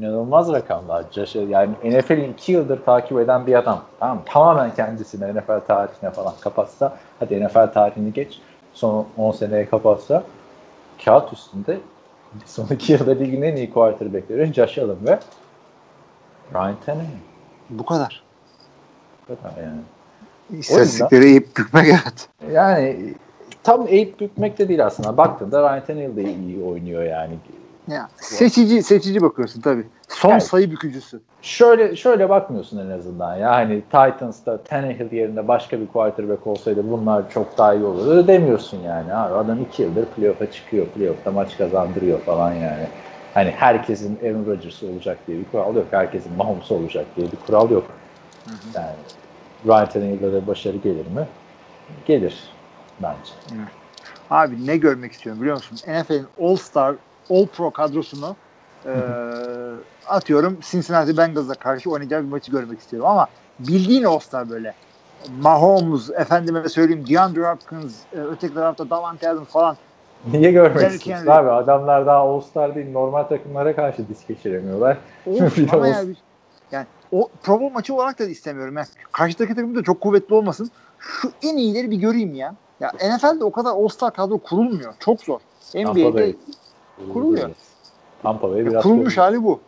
inanılmaz 0.00 0.52
rakamlar. 0.52 1.04
Josh 1.12 1.34
yani 1.34 1.74
NFL'in 1.84 2.32
iki 2.32 2.52
yıldır 2.52 2.84
takip 2.84 3.18
eden 3.18 3.46
bir 3.46 3.54
adam. 3.54 3.82
Tamam? 4.00 4.22
Tamamen 4.26 4.74
kendisini 4.74 5.34
NFL 5.34 5.60
tarihine 5.66 6.10
falan 6.10 6.34
kapatsa 6.40 6.96
hadi 7.18 7.44
NFL 7.44 7.72
tarihini 7.72 8.12
geç 8.12 8.40
son 8.74 9.06
10 9.16 9.32
seneye 9.32 9.68
kapatsa 9.68 10.22
kağıt 11.04 11.32
üstünde 11.32 11.78
son 12.46 12.66
iki 12.66 12.92
yılda 12.92 13.10
ligin 13.10 13.42
en 13.42 13.56
iyi 13.56 13.72
quarterbackleri 13.72 14.52
Josh 14.54 14.78
Allen 14.78 15.06
ve 15.06 15.18
Ryan 16.54 16.76
Tannehill. 16.86 17.18
Bu 17.70 17.86
kadar. 17.86 18.22
Bu 19.28 19.36
kadar 19.36 19.62
yani. 19.62 19.80
İstatistikleri 20.50 21.24
eğip 21.24 21.56
bükmek 21.56 21.86
evet. 21.88 22.28
Yani 22.52 23.14
tam 23.62 23.86
eğip 23.88 24.20
bükmek 24.20 24.58
de 24.58 24.68
değil 24.68 24.86
aslında. 24.86 25.16
Baktığında 25.16 25.62
Ryan 25.62 25.84
Tannehill 25.84 26.16
de 26.16 26.22
iyi 26.22 26.64
oynuyor 26.64 27.02
yani. 27.02 27.34
Ya, 27.88 28.08
seçici 28.16 28.82
seçici 28.82 29.22
bakıyorsun 29.22 29.60
tabii. 29.60 29.84
Son 30.08 30.30
Yani- 30.30 30.40
sayı 30.40 30.70
bükücüsü. 30.70 31.20
Şöyle 31.42 31.96
şöyle 31.96 32.28
bakmıyorsun 32.28 32.78
en 32.86 32.98
azından 32.98 33.36
ya 33.36 33.50
hani 33.50 33.80
Titans'ta 33.82 34.62
Tannehill 34.62 35.12
yerine 35.12 35.48
başka 35.48 35.80
bir 35.80 35.86
quarterback 35.86 36.46
olsaydı 36.46 36.90
bunlar 36.90 37.30
çok 37.30 37.58
daha 37.58 37.74
iyi 37.74 37.84
olurdu 37.84 38.26
demiyorsun 38.26 38.80
yani. 38.80 39.14
Abi 39.14 39.34
adam 39.34 39.62
iki 39.62 39.82
yıldır 39.82 40.04
playoff'a 40.04 40.50
çıkıyor. 40.50 40.86
Playoff'ta 40.86 41.30
maç 41.30 41.58
kazandırıyor 41.58 42.20
falan 42.20 42.52
yani. 42.52 42.86
Hani 43.34 43.50
herkesin 43.50 44.18
Aaron 44.24 44.46
Rodgers 44.46 44.82
olacak 44.82 45.18
diye 45.26 45.38
bir 45.38 45.44
kural 45.44 45.74
yok. 45.74 45.86
Herkesin 45.90 46.32
Mahomes 46.36 46.70
olacak 46.70 47.06
diye 47.16 47.26
bir 47.32 47.36
kural 47.46 47.70
yok. 47.70 47.84
Yani 48.74 48.86
Ryan 49.66 49.88
Tannehill'de 49.88 50.32
de 50.32 50.46
başarı 50.46 50.76
gelir 50.76 51.06
mi? 51.06 51.28
Gelir 52.06 52.50
bence. 53.02 53.32
Abi 54.30 54.66
ne 54.66 54.76
görmek 54.76 55.12
istiyorum 55.12 55.42
biliyor 55.42 55.56
musun? 55.56 55.78
NFL'in 55.88 56.26
All 56.40 56.56
Star, 56.56 56.94
All 57.30 57.46
Pro 57.46 57.70
kadrosunu 57.70 58.36
e, 58.86 58.94
atıyorum 60.08 60.58
Cincinnati 60.70 61.16
Bengals'a 61.16 61.54
karşı 61.54 61.90
oynayacağı 61.90 62.22
bir 62.22 62.28
maçı 62.28 62.52
görmek 62.52 62.80
istiyorum 62.80 63.08
ama 63.08 63.26
bildiğin 63.58 64.04
All 64.04 64.18
Star 64.18 64.50
böyle. 64.50 64.74
Mahomes, 65.40 66.10
efendime 66.10 66.68
söyleyeyim 66.68 67.04
DeAndre 67.08 67.50
Hopkins, 67.50 67.94
e, 68.16 68.20
öteki 68.20 68.54
tarafta 68.54 68.90
Davante 68.90 69.28
Adams 69.28 69.48
falan. 69.48 69.76
Niye 70.32 70.52
görmek 70.52 71.08
abi? 71.28 71.50
Adamlar 71.50 72.06
daha 72.06 72.16
All-Star 72.16 72.74
değil 72.74 72.92
normal 72.92 73.22
takımlara 73.22 73.76
karşı 73.76 74.08
disk 74.08 74.28
geçiremiyorlar. 74.28 74.96
De 75.26 75.48
ama 75.72 75.88
yani, 75.88 76.14
yani 76.72 76.86
o 77.12 77.28
Pro 77.42 77.60
Bowl 77.60 77.74
maçı 77.74 77.94
olarak 77.94 78.18
da 78.18 78.24
istemiyorum. 78.24 78.76
Yani 78.76 78.86
karşıdaki 79.12 79.54
takım 79.54 79.74
da 79.74 79.82
çok 79.82 80.00
kuvvetli 80.00 80.34
olmasın. 80.34 80.70
Şu 80.98 81.32
en 81.42 81.56
iyileri 81.56 81.90
bir 81.90 81.96
göreyim 81.96 82.34
ya. 82.34 82.54
Ya 82.80 82.92
NFL'de 83.16 83.44
o 83.44 83.52
kadar 83.52 83.70
All 83.70 83.88
Star 83.88 84.12
kadro 84.12 84.38
kurulmuyor. 84.38 84.94
Çok 84.98 85.20
zor. 85.20 85.40
NBA'de 85.74 86.34
kuruluyor. 87.12 87.50
Tampa 88.22 88.50
Bay 88.50 88.66
biraz 88.66 88.82
kurulmuş 88.82 89.14
kuruluyor. 89.14 89.32
hali 89.32 89.44
bu. 89.44 89.60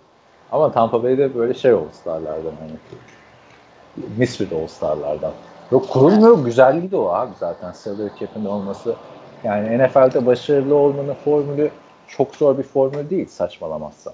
Ama 0.52 0.72
Tampa 0.72 1.02
Bay'de 1.02 1.34
böyle 1.34 1.54
şey 1.54 1.70
All-Star'lardan 1.70 2.52
hani. 2.60 2.72
Misfit 4.16 4.52
All-Star'lardan. 4.52 5.32
Yok 5.70 5.88
kurulmuyor. 5.88 6.44
Güzelliği 6.44 6.90
de 6.90 6.96
o 6.96 7.08
abi 7.08 7.32
zaten. 7.38 7.72
Salary 7.72 8.08
cap'in 8.20 8.44
olması. 8.44 8.94
Yani 9.44 9.78
NFL'de 9.78 10.26
başarılı 10.26 10.74
olmanın 10.74 11.14
formülü 11.24 11.70
çok 12.06 12.36
zor 12.36 12.58
bir 12.58 12.62
formül 12.62 13.10
değil 13.10 13.28
saçmalamazsan. 13.28 14.12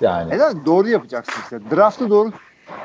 Yani 0.00 0.30
Neden? 0.30 0.66
Doğru 0.66 0.88
yapacaksın 0.88 1.42
işte. 1.42 1.76
Draft'ı 1.76 2.10
doğru 2.10 2.30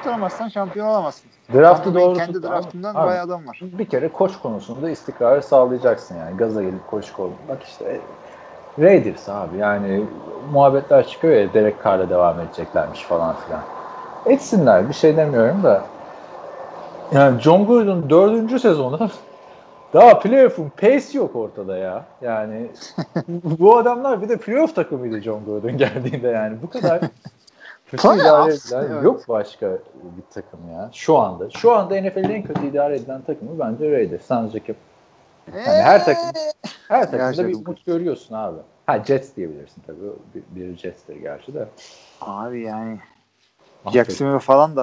tutamazsan 0.03 0.49
şampiyon 0.49 0.87
olamazsın. 0.87 1.31
draftı 1.53 1.95
doğru 1.95 2.17
Kendi 2.17 2.33
tut- 2.33 2.43
draftından 2.43 2.95
Abi, 2.95 3.07
bayağı 3.07 3.25
adam 3.25 3.47
var. 3.47 3.59
Bir 3.61 3.85
kere 3.85 4.11
koç 4.11 4.31
konusunda 4.41 4.89
istikrarı 4.89 5.43
sağlayacaksın 5.43 6.15
yani. 6.17 6.37
Gaza 6.37 6.63
gelip 6.63 6.87
koç 6.87 7.11
kol. 7.11 7.29
Bak 7.49 7.63
işte 7.63 8.01
Raiders 8.79 9.29
abi 9.29 9.57
yani 9.57 10.03
muhabbetler 10.51 11.07
çıkıyor 11.07 11.33
ya 11.33 11.53
Derek 11.53 11.83
Carr'la 11.83 12.09
devam 12.09 12.39
edeceklermiş 12.39 13.03
falan 13.03 13.35
filan. 13.35 13.61
Etsinler 14.25 14.89
bir 14.89 14.93
şey 14.93 15.17
demiyorum 15.17 15.63
da 15.63 15.83
yani 17.11 17.41
John 17.41 17.67
Gruden 17.67 18.09
dördüncü 18.09 18.59
sezonu 18.59 19.09
daha 19.93 20.19
playoff'un 20.19 20.69
pace 20.69 21.17
yok 21.17 21.35
ortada 21.35 21.77
ya. 21.77 22.05
Yani 22.21 22.71
bu 23.43 23.77
adamlar 23.77 24.21
bir 24.21 24.29
de 24.29 24.37
playoff 24.37 24.75
takımıydı 24.75 25.21
John 25.21 25.45
Gruden 25.45 25.77
geldiğinde 25.77 26.27
yani. 26.27 26.57
Bu 26.61 26.69
kadar 26.69 27.01
kötü 27.87 28.07
idare 28.07 28.53
edilen 28.53 28.87
evet. 28.91 29.03
yok 29.03 29.29
başka 29.29 29.71
bir 29.93 30.33
takım 30.33 30.59
ya. 30.71 30.89
Şu 30.93 31.17
anda. 31.17 31.49
Şu 31.49 31.71
anda 31.71 32.01
NFL'in 32.01 32.29
en 32.29 32.43
kötü 32.43 32.67
idare 32.67 32.95
edilen 32.95 33.21
takımı 33.21 33.59
bence 33.59 33.91
Raiders. 33.91 34.25
San 34.25 34.47
Jacob. 34.47 34.75
Yani 35.53 35.63
her 35.65 36.05
takım 36.05 36.31
her 36.87 37.03
takımda 37.03 37.25
Gerçekten. 37.25 37.47
bir 37.47 37.55
umut 37.55 37.85
görüyorsun 37.85 38.35
abi. 38.35 38.57
Ha 38.85 39.03
Jets 39.03 39.35
diyebilirsin 39.35 39.81
tabii. 39.87 39.97
Bir, 40.35 40.43
bir 40.55 40.77
Jets'tir 40.77 41.15
gerçi 41.15 41.53
de. 41.53 41.67
Abi 42.21 42.61
yani 42.61 42.99
Jacksonville 43.93 44.39
falan 44.39 44.75
da. 44.75 44.81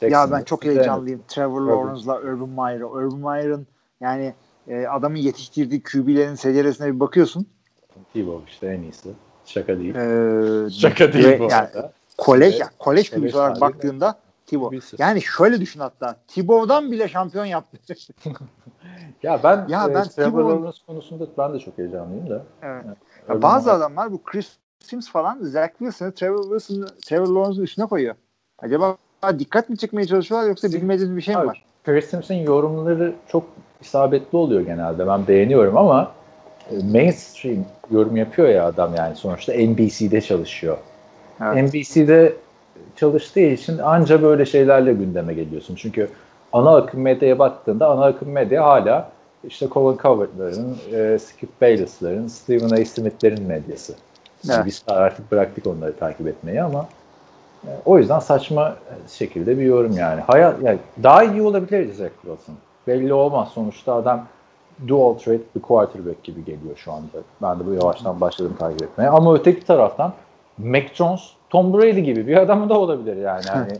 Ya 0.00 0.10
Jacksonville. 0.10 0.38
ben 0.38 0.44
çok 0.44 0.64
heyecanlıyım. 0.64 1.22
Trevor 1.28 1.60
Lawrence'la 1.60 2.18
Urban 2.18 2.48
Meyer'a. 2.48 2.86
Urban 2.86 3.18
Meyer'ın 3.18 3.66
yani 4.00 4.34
e, 4.68 4.86
adamın 4.86 5.16
yetiştirdiği 5.16 5.82
QB'lerin 5.82 6.34
seceresine 6.34 6.94
bir 6.94 7.00
bakıyorsun. 7.00 7.46
Tebow 8.12 8.50
işte 8.50 8.66
en 8.66 8.82
iyisi. 8.82 9.08
Şaka 9.44 9.78
değil. 9.78 9.94
Ee, 9.94 10.70
Şaka 10.70 11.12
değil 11.12 11.24
ve 11.24 11.38
bu 11.38 11.42
yani 11.42 11.54
arada. 11.54 11.92
kolej, 12.18 12.54
Evet. 12.60 12.68
kolej 12.78 13.10
QB'si 13.10 13.36
olarak 13.36 13.60
tarihi 13.60 13.74
baktığında. 13.74 14.18
QB'si. 14.50 14.96
Yani 14.98 15.22
şöyle 15.22 15.60
düşün 15.60 15.80
hatta. 15.80 16.16
Thibaut'dan 16.28 16.92
bile 16.92 17.08
şampiyon 17.08 17.44
yaptı. 17.44 17.78
Ya 19.22 19.40
ben, 19.44 19.66
Ya 19.68 19.86
e, 19.90 19.94
ben 19.94 20.04
Trevor 20.04 20.44
Lawrence 20.44 20.78
konusunda 20.86 21.26
ben 21.38 21.54
de 21.54 21.58
çok 21.58 21.78
heyecanlıyım 21.78 22.30
da. 22.30 22.42
evet. 22.62 22.84
Evet. 22.86 22.96
Ya 23.28 23.42
bazı 23.42 23.68
Meyer- 23.70 23.76
adamlar 23.76 24.12
bu 24.12 24.22
Chris 24.22 24.56
Sims 24.80 25.10
falan 25.10 25.38
Zach 25.42 25.70
Wilson'ı 25.78 26.12
Trevor 26.14 26.42
Wilson'ı 26.42 26.86
Trevor 27.06 27.26
Lawrence'ın 27.28 27.64
üstüne 27.64 27.86
koyuyor. 27.86 28.14
Acaba 28.58 28.96
dikkat 29.38 29.68
mi 29.70 29.78
çekmeye 29.78 30.06
çalışıyorlar 30.06 30.48
yoksa 30.48 30.68
bilmediğiniz 30.68 31.16
bir 31.16 31.20
şey 31.22 31.34
mi 31.34 31.40
Abi, 31.40 31.48
var? 31.48 31.64
Chris 31.84 32.10
Simpson 32.10 32.34
yorumları 32.34 33.14
çok 33.28 33.44
isabetli 33.84 34.38
oluyor 34.38 34.60
genelde. 34.60 35.06
Ben 35.06 35.26
beğeniyorum 35.26 35.76
ama 35.76 36.12
e, 36.70 36.74
mainstream 36.92 37.64
yorum 37.90 38.16
yapıyor 38.16 38.48
ya 38.48 38.66
adam 38.66 38.94
yani 38.94 39.16
sonuçta 39.16 39.52
NBC'de 39.52 40.20
çalışıyor. 40.20 40.76
Evet. 41.40 41.74
NBC'de 41.74 42.32
çalıştığı 42.96 43.40
için 43.40 43.78
anca 43.78 44.22
böyle 44.22 44.46
şeylerle 44.46 44.92
gündeme 44.92 45.34
geliyorsun. 45.34 45.74
Çünkü 45.74 46.08
ana 46.52 46.76
akım 46.76 47.00
medyaya 47.00 47.38
baktığında 47.38 47.88
ana 47.88 48.04
akım 48.04 48.28
medya 48.28 48.64
hala 48.64 49.10
işte 49.48 49.68
Colin 49.72 49.98
Cowherd'ların, 49.98 50.76
e, 50.92 51.18
Skip 51.18 51.60
Bayless'ların, 51.60 52.28
Stephen 52.28 52.70
A. 52.70 52.84
Smith'lerin 52.84 53.42
medyası. 53.42 53.94
Evet. 54.50 54.66
Biz 54.66 54.82
artık 54.86 55.32
bıraktık 55.32 55.66
onları 55.66 55.96
takip 55.96 56.26
etmeyi 56.26 56.62
ama 56.62 56.88
e, 57.64 57.70
o 57.84 57.98
yüzden 57.98 58.18
saçma 58.18 58.76
şekilde 59.08 59.58
bir 59.58 59.62
yorum 59.62 59.96
yani. 59.96 60.20
Hayat 60.20 60.62
yani 60.62 60.78
daha 61.02 61.24
iyi 61.24 61.42
olabilir 61.42 61.92
Zach 61.94 62.12
Wilson. 62.22 62.54
Belli 62.86 63.14
olmaz. 63.14 63.48
Sonuçta 63.54 63.94
adam 63.94 64.26
dual 64.88 65.14
threat 65.14 65.40
bir 65.56 65.60
quarterback 65.62 66.24
gibi 66.24 66.44
geliyor 66.44 66.76
şu 66.76 66.92
anda. 66.92 67.08
Ben 67.42 67.60
de 67.60 67.66
bu 67.66 67.72
yavaştan 67.74 68.20
başladım 68.20 68.56
takip 68.58 68.82
etmeye. 68.82 69.08
Ama 69.08 69.34
öteki 69.34 69.66
taraftan 69.66 70.12
Mac 70.58 70.86
Jones, 70.94 71.20
Tom 71.50 71.74
Brady 71.74 72.00
gibi 72.00 72.26
bir 72.26 72.36
adam 72.36 72.68
da 72.68 72.78
olabilir 72.80 73.16
yani. 73.16 73.42
yani 73.54 73.72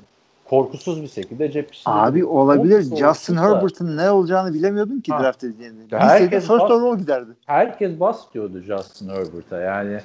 korkusuz 0.50 1.02
bir 1.02 1.08
şekilde 1.08 1.50
cep 1.50 1.74
işini 1.74 1.94
Abi 1.94 2.24
olabilir. 2.24 2.78
Olsa 2.92 2.96
Justin 2.96 3.36
Herbert'ın 3.36 3.96
ne 3.96 4.10
olacağını 4.10 4.54
bilemiyordum 4.54 5.00
ki 5.00 5.12
Ha. 5.12 5.22
draft 5.22 5.44
edildiğinde. 5.44 5.82
Ya 5.90 6.00
Herkes 6.00 6.46
first 6.46 6.60
bas- 6.62 6.70
overall 6.70 6.98
giderdi. 6.98 7.30
herkes 7.46 8.00
bas 8.00 8.20
diyordu 8.34 8.60
Justin 8.60 9.08
Herbert'a. 9.08 9.60
Yani 9.60 9.98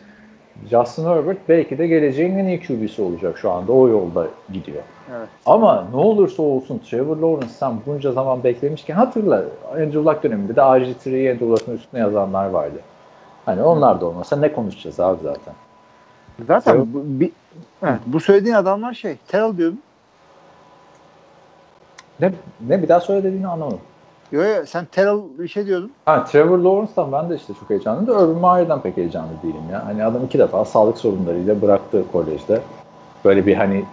Justin 0.70 1.06
Herbert 1.06 1.38
belki 1.50 1.78
de 1.78 1.88
geleceğin 1.88 2.38
en 2.38 2.46
iyi 2.46 2.60
QB'si 2.62 3.02
olacak 3.02 3.38
şu 3.38 3.52
anda. 3.52 3.72
O 3.72 3.88
yolda 3.88 4.28
gidiyor. 4.54 4.84
Evet. 5.18 5.30
Ama 5.46 5.88
ne 5.92 5.98
olursa 5.98 6.44
olsun 6.44 6.82
Trevor 6.90 7.18
Lawrence 7.18 7.54
sen 7.54 7.74
bunca 7.86 8.12
zaman 8.12 8.44
beklemişken 8.44 8.96
hatırla 8.96 9.44
Andrew 9.72 10.00
Luck 10.00 10.24
döneminde 10.24 10.56
de 10.56 10.60
RG3'yi 10.60 11.32
Andrew 11.32 11.46
Luck'ın 11.50 11.76
üstüne 11.76 12.00
yazanlar 12.00 12.50
vardı. 12.50 12.80
Hani 13.46 13.64
onlar 13.64 14.02
da 14.02 14.06
olmasa 14.06 14.36
ne 14.36 14.54
konuşacağız 14.54 15.00
abi 15.00 15.18
zaten. 15.24 15.54
Zaten 16.48 16.76
Evet. 16.76 16.86
bu, 16.94 17.02
bir, 17.06 17.32
evet, 17.84 18.00
bu 18.06 18.20
söylediğin 18.20 18.56
adamlar 18.56 18.94
şey. 18.94 19.18
Terrell 19.28 19.58
diyordun. 19.58 19.82
Ne, 22.20 22.34
ne 22.68 22.84
bir 22.84 22.88
daha 22.90 23.00
söyle 23.00 23.24
dediğini 23.24 23.48
anlamadım. 23.48 23.80
Yo 24.32 24.44
yo 24.44 24.66
sen 24.66 24.86
Terrell 24.86 25.20
bir 25.40 25.48
şey 25.48 25.66
diyordun. 25.66 25.92
Ha, 26.06 26.24
Trevor 26.24 26.58
Lawrence'dan 26.58 27.12
ben 27.12 27.30
de 27.30 27.36
işte 27.36 27.54
çok 27.60 27.70
heyecanlıyım 27.70 28.08
da 28.08 28.14
Urban 28.14 28.54
Meyer'dan 28.56 28.82
pek 28.82 28.98
heyecanlı 28.98 29.30
değilim 29.44 29.64
ya. 29.72 29.86
Hani 29.86 30.06
adam 30.06 30.26
iki 30.26 30.40
defa 30.40 30.66
sağlık 30.66 30.98
sorunlarıyla 30.98 31.62
bıraktı 31.62 32.04
kolejde. 32.12 32.62
Böyle 33.26 33.46
bir 33.46 33.56
hani 33.56 33.86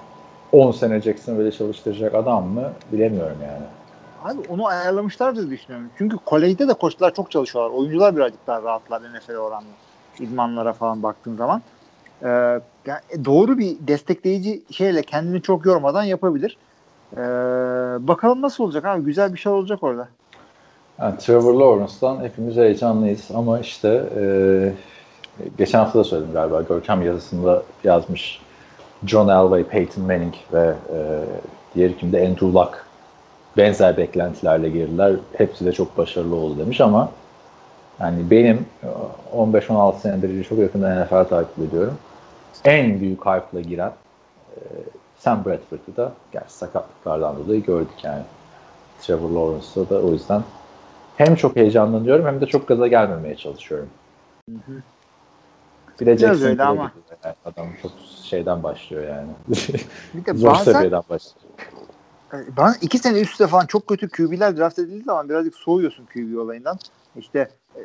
10 0.57 0.73
sene 0.73 1.01
Jacksonville'e 1.01 1.53
çalıştıracak 1.53 2.15
adam 2.15 2.45
mı 2.45 2.73
bilemiyorum 2.93 3.37
yani. 3.43 3.67
Abi 4.25 4.49
onu 4.49 4.67
ayarlamışlar 4.67 5.37
diye 5.37 5.51
düşünüyorum. 5.51 5.91
Çünkü 5.99 6.17
kolejde 6.17 6.69
de 6.69 6.75
koçlar 6.75 7.15
çok 7.15 7.31
çalışıyorlar. 7.31 7.79
Oyuncular 7.79 8.17
birazcık 8.17 8.47
daha 8.47 8.63
rahatlar 8.63 9.03
NFL 9.03 9.35
oranla. 9.35 9.69
İdmanlara 10.21 10.73
falan 10.73 11.03
baktığın 11.03 11.37
zaman. 11.37 11.63
Ee, 12.23 12.29
yani 12.87 13.25
doğru 13.25 13.59
bir 13.59 13.77
destekleyici 13.81 14.63
şeyle 14.71 15.03
kendini 15.03 15.43
çok 15.43 15.67
yormadan 15.67 16.03
yapabilir. 16.03 16.57
Ee, 17.13 17.19
bakalım 18.09 18.43
nasıl 18.43 18.65
olacak 18.65 18.85
abi. 18.85 19.05
Güzel 19.05 19.33
bir 19.33 19.39
şey 19.39 19.53
olacak 19.53 19.83
orada. 19.83 20.09
Yani 21.01 21.19
Trevor 21.19 21.55
Lawrence'dan 21.55 22.25
hepimiz 22.25 22.57
heyecanlıyız 22.57 23.31
ama 23.35 23.61
işte 23.61 24.03
e, 24.17 24.25
geçen 25.59 25.79
hafta 25.79 25.99
da 25.99 26.05
söyledim 26.05 26.33
galiba 26.33 26.63
Görkem 26.63 27.03
yazısında 27.03 27.63
yazmış 27.85 28.46
John 29.05 29.29
Elway, 29.29 29.65
Peyton 29.65 30.05
Manning 30.05 30.35
ve 30.53 30.75
e, 30.93 30.99
diğer 31.75 31.99
kimde 31.99 32.21
Andrew 32.21 32.47
Luck 32.47 32.87
benzer 33.57 33.97
beklentilerle 33.97 34.69
girdiler. 34.69 35.13
Hepsi 35.37 35.65
de 35.67 35.73
çok 35.73 35.99
başarılı 35.99 36.37
oldu 36.37 36.59
demiş 36.59 36.81
ama 36.81 37.11
yani 38.01 38.31
benim 38.31 38.67
15-16 39.37 39.99
senedir 39.99 40.45
çok 40.45 40.59
yakından 40.59 41.03
NFL 41.03 41.25
takip 41.29 41.59
ediyorum. 41.59 41.99
En 42.65 43.01
büyük 43.01 43.27
hype'la 43.27 43.61
giren 43.61 43.93
e, 44.57 44.61
Sam 45.19 45.45
Bradford'u 45.45 45.97
da 45.97 46.13
gerçi 46.33 46.53
sakatlıklardan 46.53 47.37
dolayı 47.37 47.63
gördük 47.63 48.05
yani. 48.05 48.23
Trevor 49.01 49.31
Lawrence'da 49.31 49.91
da 49.91 50.07
o 50.07 50.13
yüzden 50.13 50.43
hem 51.17 51.35
çok 51.35 51.57
heyecanlanıyorum 51.57 52.27
hem 52.27 52.41
de 52.41 52.47
çok 52.47 52.69
gaza 52.69 52.87
gelmemeye 52.87 53.37
çalışıyorum. 53.37 53.89
Hı 54.51 54.57
hı. 54.57 54.83
Bir 56.01 56.07
de 56.07 56.11
Biraz 56.11 56.21
Jackson 56.21 56.49
öyle 56.49 56.63
ama. 56.63 56.93
yani. 57.25 57.35
adam 57.45 57.67
çok 57.83 57.93
şeyden 58.25 58.63
başlıyor 58.63 59.09
yani. 59.09 59.29
Bir 60.15 60.25
de 60.25 60.35
Zor 60.35 60.51
bazen 60.51 60.73
seviyeden 60.73 61.03
başlıyor. 61.11 61.37
e, 62.33 62.57
bana 62.57 62.75
iki 62.81 62.99
sene 62.99 63.21
üst 63.21 63.31
üste 63.33 63.47
falan 63.47 63.67
çok 63.67 63.87
kötü 63.87 64.09
QB'ler 64.09 64.57
draft 64.57 64.79
edildiği 64.79 65.03
zaman 65.03 65.29
birazcık 65.29 65.55
soğuyorsun 65.55 66.07
QB 66.07 66.39
olayından. 66.39 66.79
İşte 67.17 67.51
e, 67.77 67.81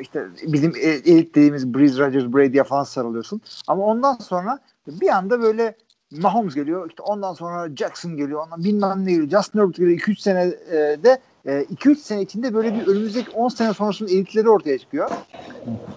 işte 0.00 0.26
bizim 0.42 0.72
e, 0.76 0.78
elit 0.88 1.34
dediğimiz 1.34 1.74
Breeze 1.74 2.06
Rodgers 2.06 2.24
Brady'ye 2.24 2.64
falan 2.64 2.84
sarılıyorsun. 2.84 3.40
Ama 3.68 3.82
ondan 3.84 4.14
sonra 4.14 4.58
bir 4.86 5.08
anda 5.08 5.42
böyle 5.42 5.74
Mahomes 6.10 6.54
geliyor. 6.54 6.88
işte 6.90 7.02
ondan 7.02 7.34
sonra 7.34 7.76
Jackson 7.76 8.16
geliyor. 8.16 8.44
Ondan 8.46 8.64
bilmem 8.64 9.04
ne 9.06 9.10
geliyor. 9.12 9.28
Justin 9.28 9.58
Herbert 9.58 9.76
geliyor. 9.76 9.98
2-3 9.98 10.20
senede 10.20 11.18
2-3 11.50 11.96
sene 11.96 12.22
içinde 12.22 12.54
böyle 12.54 12.74
bir 12.74 12.86
önümüzdeki 12.86 13.30
10 13.30 13.48
sene 13.48 13.72
sonrasının 13.74 14.08
elitleri 14.08 14.48
ortaya 14.48 14.78
çıkıyor. 14.78 15.10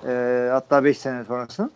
E, 0.08 0.50
hatta 0.52 0.84
5 0.84 0.98
sene 0.98 1.24
sonrasının. 1.24 1.72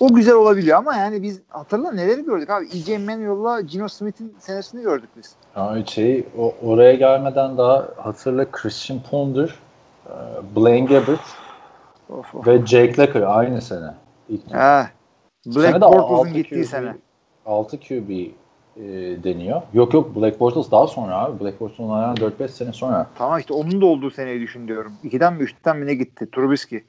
O 0.00 0.14
güzel 0.14 0.34
olabiliyor 0.34 0.78
ama 0.78 0.96
yani 0.96 1.22
biz 1.22 1.40
hatırla 1.48 1.92
neleri 1.92 2.24
gördük 2.24 2.50
abi. 2.50 2.64
E.J. 2.66 2.98
Manuel'la 2.98 3.60
Gino 3.60 3.88
Smith'in 3.88 4.34
senesini 4.38 4.82
gördük 4.82 5.08
biz. 5.16 5.34
Yani 5.56 5.86
şey 5.86 6.26
o, 6.38 6.54
oraya 6.62 6.94
gelmeden 6.94 7.58
daha 7.58 7.88
hatırla 7.96 8.50
Christian 8.50 9.00
Ponder, 9.10 9.54
e, 10.06 10.12
Blaine 10.56 10.86
Gabbert 10.86 11.20
Of, 12.08 12.34
of. 12.34 12.46
ve 12.46 12.66
Jake 12.66 13.02
Locker 13.02 13.22
aynı 13.22 13.62
sene. 13.62 13.94
İlk 14.28 14.54
Ha. 14.54 14.90
Black 15.46 15.82
altı 15.82 16.28
gittiği 16.28 16.62
QB 16.62 16.68
sene. 16.68 16.96
6 17.46 17.80
QB 17.80 18.10
e, 18.78 18.84
deniyor. 19.24 19.62
Yok 19.74 19.94
yok 19.94 20.16
Black 20.16 20.40
Bortles 20.40 20.70
daha 20.70 20.86
sonra 20.86 21.18
abi. 21.18 21.44
Black 21.44 21.60
Bortles'un 21.60 21.84
onlardan 21.84 22.30
4-5 22.30 22.48
sene 22.48 22.72
sonra. 22.72 23.06
Tamam 23.18 23.38
işte 23.38 23.54
onun 23.54 23.80
da 23.80 23.86
olduğu 23.86 24.10
seneyi 24.10 24.40
düşün 24.40 24.68
diyorum. 24.68 24.92
İkiden 25.04 25.34
mi 25.34 25.42
üçten 25.42 25.76
mi 25.76 25.86
ne 25.86 25.94
gitti? 25.94 26.30
Trubisky. 26.30 26.80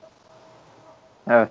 Evet. 1.30 1.50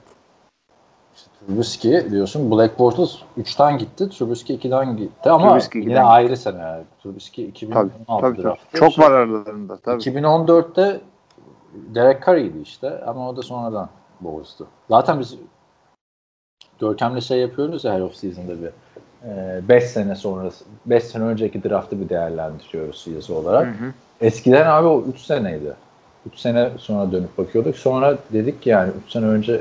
Trubisky 1.47 2.11
diyorsun. 2.11 2.51
Black 2.51 2.79
Bortles 2.79 3.17
3'ten 3.39 3.79
gitti. 3.79 4.09
Trubisky 4.09 4.59
2'den 4.59 4.97
gitti 4.97 5.31
ama 5.31 5.49
Trubisky 5.49 5.85
yine 5.85 5.93
2'den 5.93 6.05
ayrı 6.05 6.37
sene. 6.37 6.59
Yani. 6.59 6.85
Trubisky 7.03 7.49
2016 7.49 7.93
Tabii, 8.07 8.43
tabii, 8.43 8.43
tabii. 8.43 8.81
Çok 8.81 8.99
var 8.99 9.11
aralarında 9.11 9.77
tabii. 9.77 10.03
2014'te 10.03 11.01
Derek 11.75 12.27
Carr'ydi 12.27 12.61
işte 12.63 13.05
ama 13.05 13.29
o 13.29 13.37
da 13.37 13.43
sonradan 13.43 13.89
bozdu. 14.21 14.67
Zaten 14.89 15.21
biz 15.21 15.35
Görkem'le 16.81 17.21
şey 17.21 17.41
yapıyoruz 17.41 17.85
ya 17.85 17.95
her 17.95 18.01
off 18.01 18.15
season'da 18.15 18.63
bir 18.63 18.71
5 19.69 19.85
sene 19.85 20.15
sonrası 20.15 20.65
5 20.87 21.05
sene 21.05 21.25
önceki 21.25 21.65
draftı 21.65 22.01
bir 22.01 22.09
değerlendiriyoruz 22.09 23.07
yazı 23.15 23.35
olarak. 23.35 23.67
Hı 23.67 23.71
hı. 23.85 23.93
Eskiden 24.21 24.67
abi 24.67 24.87
o 24.87 25.05
3 25.15 25.21
seneydi. 25.21 25.75
3 26.33 26.39
sene 26.39 26.71
sonra 26.79 27.13
dönüp 27.13 27.39
bakıyorduk. 27.39 27.77
Sonra 27.77 28.19
dedik 28.33 28.63
ki 28.63 28.71
yani 28.71 28.93
3 29.07 29.13
sene 29.13 29.27
önce 29.27 29.61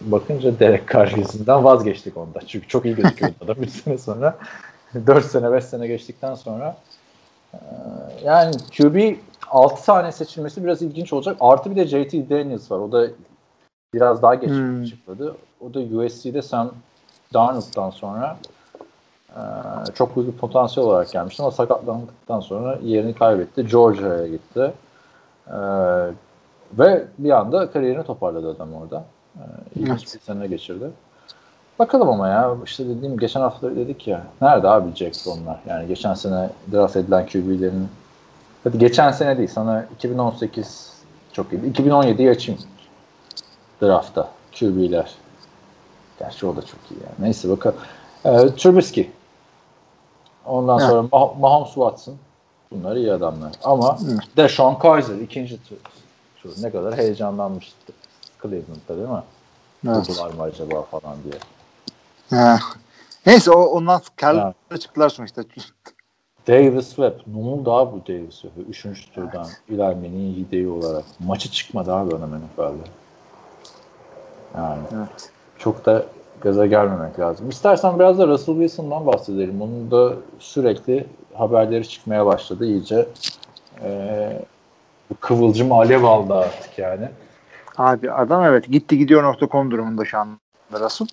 bakınca 0.00 0.58
Derek 0.58 1.16
yüzünden 1.16 1.64
vazgeçtik 1.64 2.16
onda. 2.16 2.40
Çünkü 2.46 2.68
çok 2.68 2.84
iyi 2.84 2.96
gözüküyordu 2.96 3.36
adam 3.44 3.56
3 3.62 3.70
sene 3.70 3.98
sonra. 3.98 4.38
4 5.06 5.24
sene 5.24 5.52
5 5.52 5.64
sene 5.64 5.86
geçtikten 5.86 6.34
sonra 6.34 6.76
e, 7.54 7.58
yani 8.24 8.54
QB 8.78 9.16
6 9.50 9.84
tane 9.86 10.12
seçilmesi 10.12 10.64
biraz 10.64 10.82
ilginç 10.82 11.12
olacak. 11.12 11.36
Artı 11.40 11.70
bir 11.70 11.76
de 11.76 11.86
JT 11.86 12.30
Daniels 12.30 12.70
var. 12.70 12.78
O 12.78 12.92
da 12.92 13.06
biraz 13.94 14.22
daha 14.22 14.34
geç 14.34 14.50
Hmm. 14.50 14.84
çıktı. 14.84 15.34
O 15.60 15.74
da 15.74 15.80
USC'de 15.80 16.42
Sam 16.42 16.72
Darnold'dan 17.34 17.90
sonra 17.90 18.36
çok 19.94 20.16
büyük 20.16 20.32
bir 20.32 20.38
potansiyel 20.38 20.88
olarak 20.88 21.10
gelmişti 21.12 21.42
ama 21.42 21.50
sakatlandıktan 21.50 22.40
sonra 22.40 22.78
yerini 22.82 23.14
kaybetti. 23.14 23.66
Georgia'ya 23.66 24.26
gitti. 24.26 24.72
E, 25.48 25.56
ve 26.78 27.04
bir 27.18 27.30
anda 27.30 27.70
kariyerini 27.70 28.04
toparladı 28.04 28.50
adam 28.50 28.74
orada. 28.74 29.04
E, 29.36 29.42
ilginç 29.74 30.02
Evet. 30.02 30.14
bir 30.14 30.20
sene 30.20 30.46
geçirdi. 30.46 30.90
Bakalım 31.78 32.08
ama 32.08 32.28
ya 32.28 32.54
işte 32.64 32.88
dediğim 32.88 33.18
geçen 33.18 33.40
hafta 33.40 33.76
dedik 33.76 34.08
ya 34.08 34.22
nerede 34.42 34.68
abi 34.68 34.96
Jackson'lar? 34.96 35.60
Yani 35.68 35.88
geçen 35.88 36.14
sene 36.14 36.50
draft 36.72 36.96
edilen 36.96 37.26
QB'lerin 37.26 37.88
hadi 38.64 38.78
geçen 38.78 39.10
sene 39.10 39.38
değil 39.38 39.48
sana 39.48 39.86
2018 39.96 40.92
çok 41.32 41.52
iyiydi. 41.52 41.82
2017'yi 41.82 42.30
açayım 42.30 42.60
draftta 43.82 44.28
QB'ler. 44.58 45.14
Gerçi 46.18 46.46
o 46.46 46.56
da 46.56 46.62
çok 46.62 46.80
iyi 46.90 47.00
yani. 47.02 47.14
Neyse 47.18 47.50
bakalım. 47.50 47.76
Ee, 48.24 48.30
Trubisky. 48.56 49.10
Ondan 50.46 50.78
Evet. 50.78 50.90
sonra 50.90 51.08
Mah- 51.08 51.38
Mahomes 51.38 51.68
Watson. 51.74 52.14
Bunlar 52.70 52.96
iyi 52.96 53.12
adamlar. 53.12 53.52
Ama 53.64 53.98
Evet. 54.10 54.18
Deshaun 54.36 54.74
Kaiser 54.74 55.14
ikinci 55.16 55.62
tur. 55.68 55.76
tur. 56.42 56.50
Ne 56.62 56.70
kadar 56.70 56.96
heyecanlanmıştı. 56.96 57.92
Cleveland'da 58.42 58.96
değil 58.96 59.08
mi? 59.08 59.22
Evet. 59.88 60.08
Buldular 60.08 60.30
mı 60.32 60.42
acaba 60.42 60.82
falan 60.82 61.16
diye. 61.24 61.34
Ha. 62.40 62.58
Neyse 63.26 63.50
o 63.50 63.60
ondan 63.62 64.00
karlı 64.16 64.54
Evet. 64.70 64.80
çıktılar 64.82 65.08
sonuçta. 65.08 65.42
Davis 66.48 66.86
Webb. 66.88 67.20
Ne 67.26 67.48
oldu 67.48 67.72
abi 67.72 67.92
bu 67.92 68.06
Davis 68.08 68.40
Webb'e? 68.42 68.60
Üçüncü 68.70 69.10
turdan 69.12 69.46
ilerlemenin 69.68 70.34
yedeği 70.34 70.68
olarak. 70.68 71.04
Maçı 71.20 71.50
çıkmadı 71.50 71.94
abi 71.94 72.14
ona 72.14 72.26
NFL'de. 72.26 72.88
Yani 74.56 74.82
Evet. 74.96 75.30
çok 75.58 75.86
da 75.86 76.06
gaza 76.40 76.66
gelmemek 76.66 77.18
lazım. 77.18 77.48
İstersen 77.48 77.98
biraz 77.98 78.18
da 78.18 78.26
Russell 78.26 78.54
Wilson'dan 78.54 79.06
bahsedelim. 79.06 79.62
Onun 79.62 79.90
da 79.90 80.14
sürekli 80.38 81.06
haberleri 81.34 81.88
çıkmaya 81.88 82.26
başladı 82.26 82.66
iyice. 82.66 83.08
Bu 85.10 85.14
kıvılcım 85.20 85.72
alev 85.72 86.04
aldı 86.04 86.34
artık 86.34 86.78
yani. 86.78 87.08
Abi 87.76 88.12
adam 88.12 88.44
evet 88.44 88.68
gitti 88.68 88.98
gidiyor 88.98 89.22
nokta.com 89.22 89.70
durumunda 89.70 90.04
şu 90.04 90.18
anda 90.18 90.40
Russell. 90.80 91.06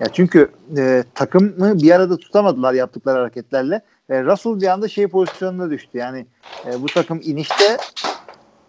Ya 0.00 0.08
çünkü 0.12 0.50
e, 0.76 1.04
takımı 1.14 1.82
bir 1.82 1.90
arada 1.90 2.16
tutamadılar 2.16 2.72
yaptıkları 2.72 3.18
hareketlerle. 3.18 3.80
Ve 4.10 4.24
Russell 4.24 4.60
bir 4.60 4.66
anda 4.66 4.88
şey 4.88 5.06
pozisyonuna 5.06 5.70
düştü. 5.70 5.98
Yani 5.98 6.26
e, 6.66 6.82
bu 6.82 6.86
takım 6.86 7.20
inişte 7.22 7.76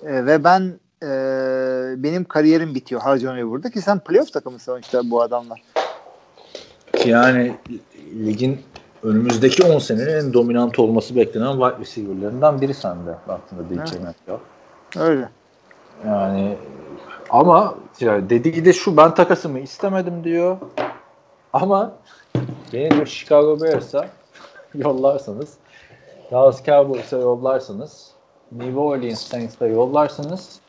e, 0.04 0.26
ve 0.26 0.44
ben 0.44 0.80
e, 1.04 1.08
benim 2.04 2.24
kariyerim 2.24 2.76
bitiyor 2.76 3.02
harcanıyor 3.02 3.50
burada 3.50 3.70
ki 3.70 3.82
sen 3.82 4.00
playoff 4.00 4.34
takımı 4.34 4.60
sonuçta 4.60 5.02
bu 5.10 5.22
adamlar. 5.22 5.62
Yani 7.08 7.56
ligin 8.26 8.62
önümüzdeki 9.04 9.64
10 9.64 9.80
senenin 9.80 10.14
en 10.14 10.34
dominant 10.34 10.80
olması 10.80 11.16
beklenen 11.16 11.52
wide 11.52 11.80
receiver'larından 11.80 12.62
biri 12.62 12.74
sende 12.74 13.16
baktığında 13.28 13.70
DJ 13.70 13.94
Evet. 13.94 14.04
Metcalf. 14.04 14.42
Öyle. 14.98 15.30
Yani 16.06 16.58
ama 17.30 17.76
yani 18.00 18.30
dediği 18.30 18.66
de 18.66 18.74
şu 18.74 18.98
ben 18.98 19.14
takasımı 19.14 19.60
istemedim 19.60 20.24
diyor. 20.24 20.58
Ama 21.54 21.92
beni 22.74 22.92
diyor 22.92 23.06
Chicago 23.06 23.62
Bears'a 23.62 24.08
yollarsanız 24.76 25.54
Dallas 26.32 26.66
Cowboys'a 26.66 27.18
yollarsanız 27.18 28.12
New 28.52 28.80
Orleans 28.80 29.22
Saints'e 29.22 29.66
yollarsanız 29.66 30.60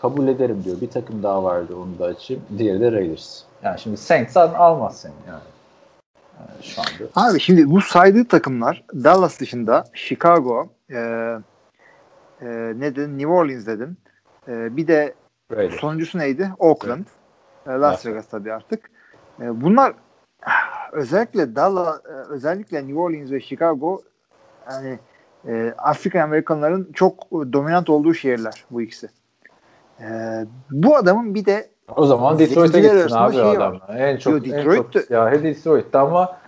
kabul 0.00 0.28
ederim 0.28 0.64
diyor. 0.64 0.80
Bir 0.80 0.90
takım 0.90 1.22
daha 1.22 1.44
vardı 1.44 1.76
onu 1.76 1.98
da 1.98 2.04
açayım. 2.04 2.42
Diğeri 2.58 2.80
de 2.80 2.92
Raiders. 2.92 3.42
Yani 3.62 3.78
şimdi 3.78 3.96
Saints'ten 3.96 4.48
almaz 4.48 5.00
seni 5.00 5.12
yani. 5.28 5.51
Şu 6.62 6.80
anda. 6.80 7.30
Abi 7.30 7.40
şimdi 7.40 7.70
bu 7.70 7.80
saydığı 7.80 8.24
takımlar 8.24 8.84
Dallas 8.94 9.40
dışında 9.40 9.84
Chicago, 9.94 10.68
e, 10.90 10.98
e, 12.42 12.46
ne 12.76 12.96
dedin? 12.96 13.18
New 13.18 13.32
Orleans 13.32 13.66
dedin. 13.66 13.96
E, 14.48 14.76
bir 14.76 14.86
de 14.86 15.14
Raiders. 15.52 15.80
sonuncusu 15.80 16.18
neydi? 16.18 16.50
Oakland. 16.58 17.06
E, 17.66 17.70
Las 17.70 17.94
Evet. 17.94 18.06
Vegas 18.06 18.28
tabii 18.28 18.52
artık. 18.52 18.90
E, 19.40 19.60
bunlar 19.60 19.94
özellikle 20.92 21.56
Dallas, 21.56 22.00
e, 22.04 22.08
özellikle 22.08 22.78
New 22.86 22.98
Orleans 22.98 23.30
ve 23.30 23.40
Chicago 23.40 24.02
yani 24.70 24.98
e, 25.48 25.74
Afrika 25.78 26.22
Amerikanların 26.22 26.92
çok 26.92 27.30
dominant 27.32 27.90
olduğu 27.90 28.14
şehirler 28.14 28.64
bu 28.70 28.82
ikisi. 28.82 29.08
E, 30.00 30.06
bu 30.70 30.96
adamın 30.96 31.34
bir 31.34 31.44
de 31.44 31.71
O 31.96 32.06
zaman 32.06 32.38
Detroit'e 32.38 32.80
gitsin 32.80 33.10
abi 33.10 33.32
şey 33.32 33.42
var. 33.42 33.56
adam. 33.56 33.78
En 33.88 34.16
çok, 34.16 34.32
Yo, 34.32 34.38
en 34.38 34.44
Detroit'te- 34.44 34.92
çok 34.92 35.04
siyahi 35.04 35.42
Detroit'te 35.42 35.98
ama 35.98 36.38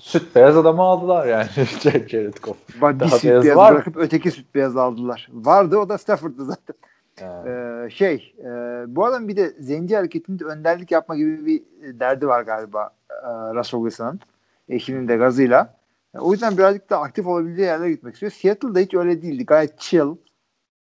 süt 0.00 0.34
beyaz 0.36 0.56
adamı 0.56 0.82
aldılar 0.82 1.26
yani 1.26 1.46
Jared 2.08 2.34
Goff. 2.42 2.56
Bak, 2.80 2.94
bir 2.94 3.00
Daha 3.00 3.08
süt 3.08 3.24
beyazı 3.24 3.44
beyaz 3.44 3.56
var 3.56 3.74
bırakıp 3.74 3.96
öteki 3.96 4.30
süt 4.30 4.54
beyaz 4.54 4.76
aldılar. 4.76 5.28
Vardı 5.32 5.78
o 5.78 5.88
da 5.88 5.98
Stafford'dı 5.98 6.44
zaten. 6.44 6.76
Ee, 7.20 7.90
şey 7.90 8.34
e, 8.38 8.44
bu 8.86 9.04
adam 9.04 9.28
bir 9.28 9.36
de 9.36 9.50
zenci 9.50 9.96
hareketinde 9.96 10.44
önderlik 10.44 10.90
yapma 10.90 11.16
gibi 11.16 11.46
bir 11.46 11.62
derdi 12.00 12.26
var 12.26 12.42
galiba 12.42 12.90
e, 13.10 13.28
Russell 13.28 13.80
Wilson'ın. 13.80 14.20
Eşinin 14.68 15.08
de 15.08 15.16
gazıyla. 15.16 15.74
E, 16.14 16.18
o 16.18 16.32
yüzden 16.32 16.58
birazcık 16.58 16.90
da 16.90 16.98
aktif 17.00 17.26
olabileceği 17.26 17.66
yerlere 17.66 17.90
gitmek 17.90 18.14
istiyor. 18.14 18.32
Seattle'da 18.32 18.78
hiç 18.78 18.94
öyle 18.94 19.22
değildi. 19.22 19.46
Gayet 19.46 19.78
chill, 19.78 20.16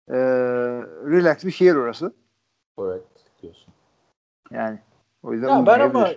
e, 0.08 0.16
relax 1.06 1.44
bir 1.44 1.50
şehir 1.50 1.74
orası. 1.74 2.12
Correct 2.76 3.04
diyorsun. 3.42 3.72
Yani 4.54 4.78
o 5.22 5.32
yüzden 5.32 5.48
Ya 5.48 5.66
ben 5.66 5.80
ama 5.80 6.08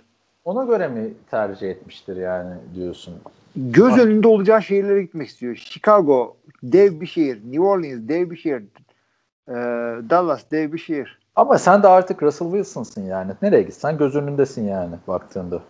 ona 0.46 0.64
göre 0.64 0.88
mi 0.88 1.14
tercih 1.32 1.70
etmiştir 1.70 2.16
yani 2.16 2.54
diyorsun. 2.76 3.16
göz 3.56 3.98
önünde 3.98 4.28
olacağı 4.28 4.62
şehirlere 4.64 5.02
gitmek 5.02 5.28
istiyor. 5.28 5.56
Chicago 5.56 6.38
dev 6.64 7.02
bir 7.02 7.06
şehir. 7.08 7.42
New 7.46 7.62
Orleans 7.62 8.00
dev 8.08 8.30
bir 8.30 8.38
şehir. 8.38 8.64
E, 9.48 9.54
Dallas 10.10 10.52
dev 10.52 10.74
bir 10.74 10.78
şehir. 10.78 11.20
Ama 11.36 11.58
sen 11.58 11.84
de 11.84 11.88
artık 11.88 12.24
Russell 12.24 12.52
Wilson'sın 12.52 13.02
yani. 13.02 13.32
Nereye 13.42 13.62
gitsen 13.62 13.98
göz 13.98 14.16
önündesin 14.16 14.68
yani 14.68 14.96
baktığında. 15.08 15.62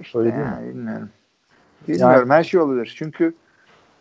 İşte 0.00 0.18
Öyle 0.18 0.32
değil 0.32 0.44
yani, 0.44 0.68
Bilmiyorum. 0.68 1.10
Bilmiyorum. 1.88 2.30
Her 2.30 2.44
şey 2.44 2.60
olabilir. 2.60 2.94
Çünkü 2.98 3.34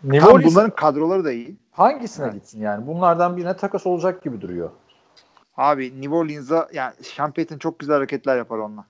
New 0.03 0.19
tam 0.19 0.35
Orleans 0.35 0.51
bunların 0.51 0.75
kadroları 0.75 1.25
da 1.25 1.31
iyi. 1.31 1.55
hangisine 1.71 2.25
Evet. 2.25 2.35
gitsin 2.35 2.61
yani? 2.61 2.87
Bunlardan 2.87 3.37
birine 3.37 3.55
takas 3.57 3.87
olacak 3.87 4.23
gibi 4.23 4.41
duruyor. 4.41 4.69
Abi 5.57 6.01
New 6.01 6.15
Orleans'a 6.15 6.67
yani 6.73 6.93
Sean 7.01 7.31
Payton 7.31 7.57
çok 7.57 7.79
güzel 7.79 7.95
hareketler 7.95 8.37
yapar 8.37 8.57
onunla. 8.57 8.85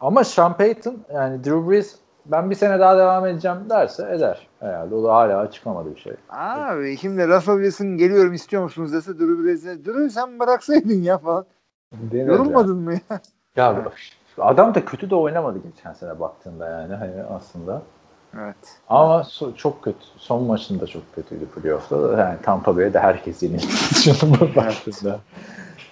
Ama 0.00 0.24
Sean 0.24 0.56
Payton 0.56 0.98
yani 1.14 1.44
Drew 1.44 1.70
Brees 1.70 1.96
ben 2.26 2.50
bir 2.50 2.54
sene 2.54 2.78
daha 2.80 2.98
devam 2.98 3.26
edeceğim 3.26 3.58
derse 3.70 4.10
eder. 4.14 4.48
Herhalde 4.60 4.94
o 4.94 5.04
da 5.04 5.14
hala 5.14 5.38
açıklamadı 5.38 5.94
bir 5.94 6.00
şey. 6.00 6.12
Abi 6.30 6.96
şimdi 6.96 7.28
Russell 7.28 7.54
Wilson 7.54 7.86
geliyorum 7.96 8.34
istiyor 8.34 8.62
musunuz 8.62 8.92
dese 8.92 9.18
Drew 9.18 9.44
Brees'e 9.44 9.84
Drew 9.84 10.10
sen 10.10 10.40
bıraksaydın 10.40 11.02
ya 11.02 11.18
falan. 11.18 11.46
Denir 11.92 12.26
Yorulmadın 12.26 12.76
mı 12.76 12.92
ya? 12.92 13.20
Ya, 13.56 13.64
ya 14.38 14.44
adam 14.44 14.74
da 14.74 14.84
kötü 14.84 15.10
de 15.10 15.14
oynamadı 15.14 15.58
geçen 15.62 15.92
sene 15.92 16.20
baktığında 16.20 16.68
yani 16.70 16.94
hani 16.94 17.22
aslında. 17.22 17.82
Evet. 18.40 18.56
Ama 18.88 19.20
so- 19.20 19.56
çok 19.56 19.82
kötü. 19.84 19.98
Son 20.16 20.42
maçında 20.42 20.86
çok 20.86 21.14
kötüydü 21.14 21.46
playoff'ta. 21.46 22.02
da. 22.02 22.20
Yani 22.20 22.38
Tampa 22.42 22.76
Bay'de 22.76 23.00
herkes 23.00 23.42
yenildi. 23.42 23.66
Şuna 24.16 24.40
baktığında. 24.56 25.20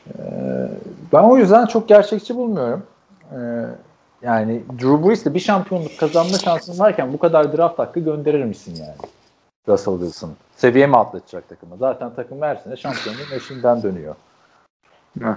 Ee, 0.09 0.69
ben 1.13 1.23
o 1.23 1.37
yüzden 1.37 1.67
çok 1.67 1.89
gerçekçi 1.89 2.37
bulmuyorum. 2.37 2.83
Ee, 3.33 3.37
yani 4.23 4.63
Drew 4.73 5.09
Brees'le 5.09 5.35
bir 5.35 5.41
şampiyonluk 5.41 5.99
kazanma 5.99 6.39
şansın 6.39 6.79
varken 6.79 7.13
bu 7.13 7.19
kadar 7.19 7.57
draft 7.57 7.79
hakkı 7.79 8.01
gönderir 8.01 8.45
misin 8.45 8.75
yani? 8.75 8.97
Russell 9.69 9.95
Wilson. 9.95 10.33
Seviye 10.57 10.87
mi 10.87 10.97
atlatacak 10.97 11.49
takımı? 11.49 11.77
Zaten 11.77 12.11
takım 12.17 12.43
her 12.43 12.57
sene 12.57 12.77
şampiyonluğun 12.77 13.37
eşinden 13.37 13.83
dönüyor. 13.83 14.15
Heh. 15.21 15.37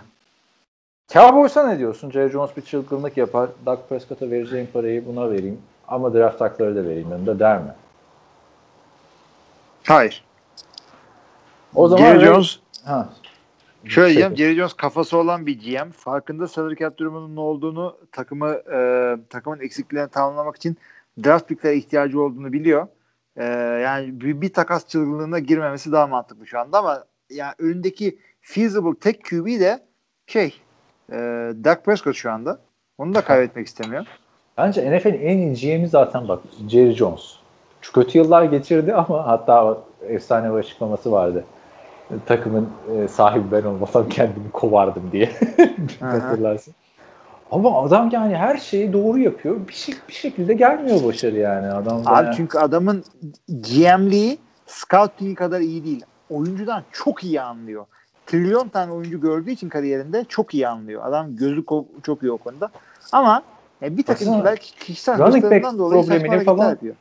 Cowboys'a 1.08 1.68
ne 1.68 1.80
diyorsun? 1.80 2.12
Jerry 2.12 2.32
Jones 2.32 2.58
bir 2.58 2.62
çılgınlık 2.62 3.18
yapar. 3.18 3.50
Doug 3.66 3.80
Prescott'a 3.90 4.32
vereceğim 4.32 4.68
parayı 4.74 5.06
buna 5.06 5.32
vereyim. 5.32 5.62
Ama 5.88 6.14
draft 6.14 6.42
hakları 6.42 6.76
da 6.76 6.84
vereyim 6.84 7.12
yanında 7.12 7.40
der 7.40 7.58
mi? 7.58 7.72
Hayır. 9.88 10.24
O 11.76 11.88
zaman 11.88 12.04
Jerry 12.04 12.26
Jones 12.26 12.60
ha. 12.86 13.10
Şöyle 13.88 14.08
diyeceğim 14.08 14.38
Jerry 14.38 14.56
Jones 14.56 14.74
kafası 14.74 15.18
olan 15.18 15.46
bir 15.46 15.60
GM. 15.60 15.92
Farkında 15.92 16.48
salary 16.48 16.76
cap 16.76 16.98
durumunun 16.98 17.36
ne 17.36 17.40
olduğunu 17.40 17.98
takımı 18.12 18.50
e, 18.74 18.80
takımın 19.30 19.60
eksikliklerini 19.60 20.10
tamamlamak 20.10 20.56
için 20.56 20.78
draft 21.24 21.48
picklere 21.48 21.76
ihtiyacı 21.76 22.22
olduğunu 22.22 22.54
biliyor. 22.54 22.88
E, 23.38 23.44
yani 23.84 24.22
bir, 24.22 24.42
bir 24.42 24.54
takas 24.54 24.88
çılgınlığına 24.88 25.40
girmemesi 25.40 25.92
daha 25.92 26.08
mantıklı 26.08 26.48
şu 26.48 26.60
anda 26.60 26.80
ama 26.80 27.04
yani 27.30 27.54
önündeki 27.60 28.20
feasible 28.42 29.00
tek 29.00 29.24
QB 29.26 29.46
de 29.46 29.84
şey 30.28 30.62
e, 31.12 31.16
Dak 31.64 31.86
Prescott 31.86 32.16
şu 32.16 32.32
anda. 32.32 32.60
Onu 32.98 33.16
da 33.16 33.22
kaybetmek 33.22 33.68
istemiyor. 33.68 34.06
Bence 34.58 34.98
NFL'in 34.98 35.22
en 35.22 35.38
iyi 35.38 35.78
GM'i 35.78 35.88
zaten 35.88 36.28
bak 36.28 36.40
Jerry 36.70 36.92
Jones. 36.92 37.36
Şu 37.82 37.94
kötü 37.94 38.18
yıllar 38.18 38.44
geçirdi 38.44 38.94
ama 38.94 39.28
hatta 39.28 39.78
efsane 40.08 40.54
bir 40.54 40.58
açıklaması 40.58 41.12
vardı. 41.12 41.46
Takımın 42.26 42.70
e, 42.96 43.08
sahibi 43.08 43.52
ben 43.52 43.64
olmasam 43.64 44.10
kendimi 44.10 44.52
kovardım 44.52 45.04
diye. 45.12 45.32
Hatırlarsın. 46.00 46.74
Ama 47.52 47.82
adam 47.82 48.10
yani 48.12 48.36
her 48.36 48.58
şeyi 48.58 48.94
doğru 48.94 49.20
yapıyor. 49.20 49.56
Bir, 49.68 49.74
şey, 49.74 49.96
bir 50.08 50.14
şekilde 50.14 50.54
gelmiyor 50.54 51.04
başarı 51.04 51.38
yani. 51.38 51.68
Adam 51.68 52.06
da 52.06 52.10
Abi 52.10 52.26
yani- 52.26 52.36
çünkü 52.36 52.58
adamın 52.58 53.04
GM'liği 53.48 54.38
scouting'i 54.66 55.36
kadar 55.36 55.60
iyi 55.60 55.84
değil. 55.86 56.06
Oyuncudan 56.30 56.84
çok 56.92 57.24
iyi 57.24 57.42
anlıyor. 57.42 57.86
Trilyon 58.28 58.68
tane 58.68 58.92
oyuncu 58.92 59.22
gördüğü 59.22 59.52
için 59.52 59.70
kariyerinde 59.70 60.26
çok 60.30 60.54
iyi 60.54 60.68
anlıyor. 60.68 61.02
Adam 61.06 61.36
gözü 61.36 61.64
çok 62.04 62.24
iyi 62.24 62.32
o 62.32 62.38
konuda. 62.38 62.70
Ama 63.12 63.44
e, 63.82 63.98
bir 63.98 64.04
takım 64.04 64.44
belki 64.46 64.76
kişisel 64.76 65.20
running 65.20 65.44
back 65.44 65.78
dolayı 65.78 66.06
problemini 66.06 66.44
falan- 66.44 66.70
yapıyor. 66.70 66.96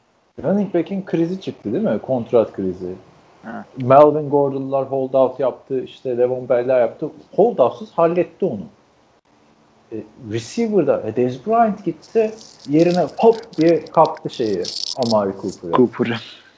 Running 0.44 0.74
back'in 0.74 1.04
krizi 1.04 1.40
çıktı 1.40 1.72
değil 1.72 1.84
mi? 1.84 1.98
Kontrat 2.02 2.52
krizi. 2.52 2.94
Ha. 3.44 3.64
Melvin 3.76 4.30
Gordon'lar 4.30 4.84
holdout 4.84 5.40
yaptı. 5.40 5.84
işte 5.84 6.18
Levon 6.18 6.48
Bell'ler 6.48 6.80
yaptı. 6.80 7.10
Holdouts'uz 7.36 7.92
halletti 7.92 8.44
onu. 8.44 8.62
E, 9.92 9.96
receiver'da 10.32 11.02
e, 11.06 11.16
Dez 11.16 11.46
Bryant 11.46 11.84
gitti. 11.84 12.30
Yerine 12.68 13.06
hop 13.18 13.56
diye 13.56 13.84
kaptı 13.84 14.30
şeyi 14.30 14.62
Amari 14.96 15.32
Cooper'ı. 15.42 15.72
Cooper'ı. 15.72 16.14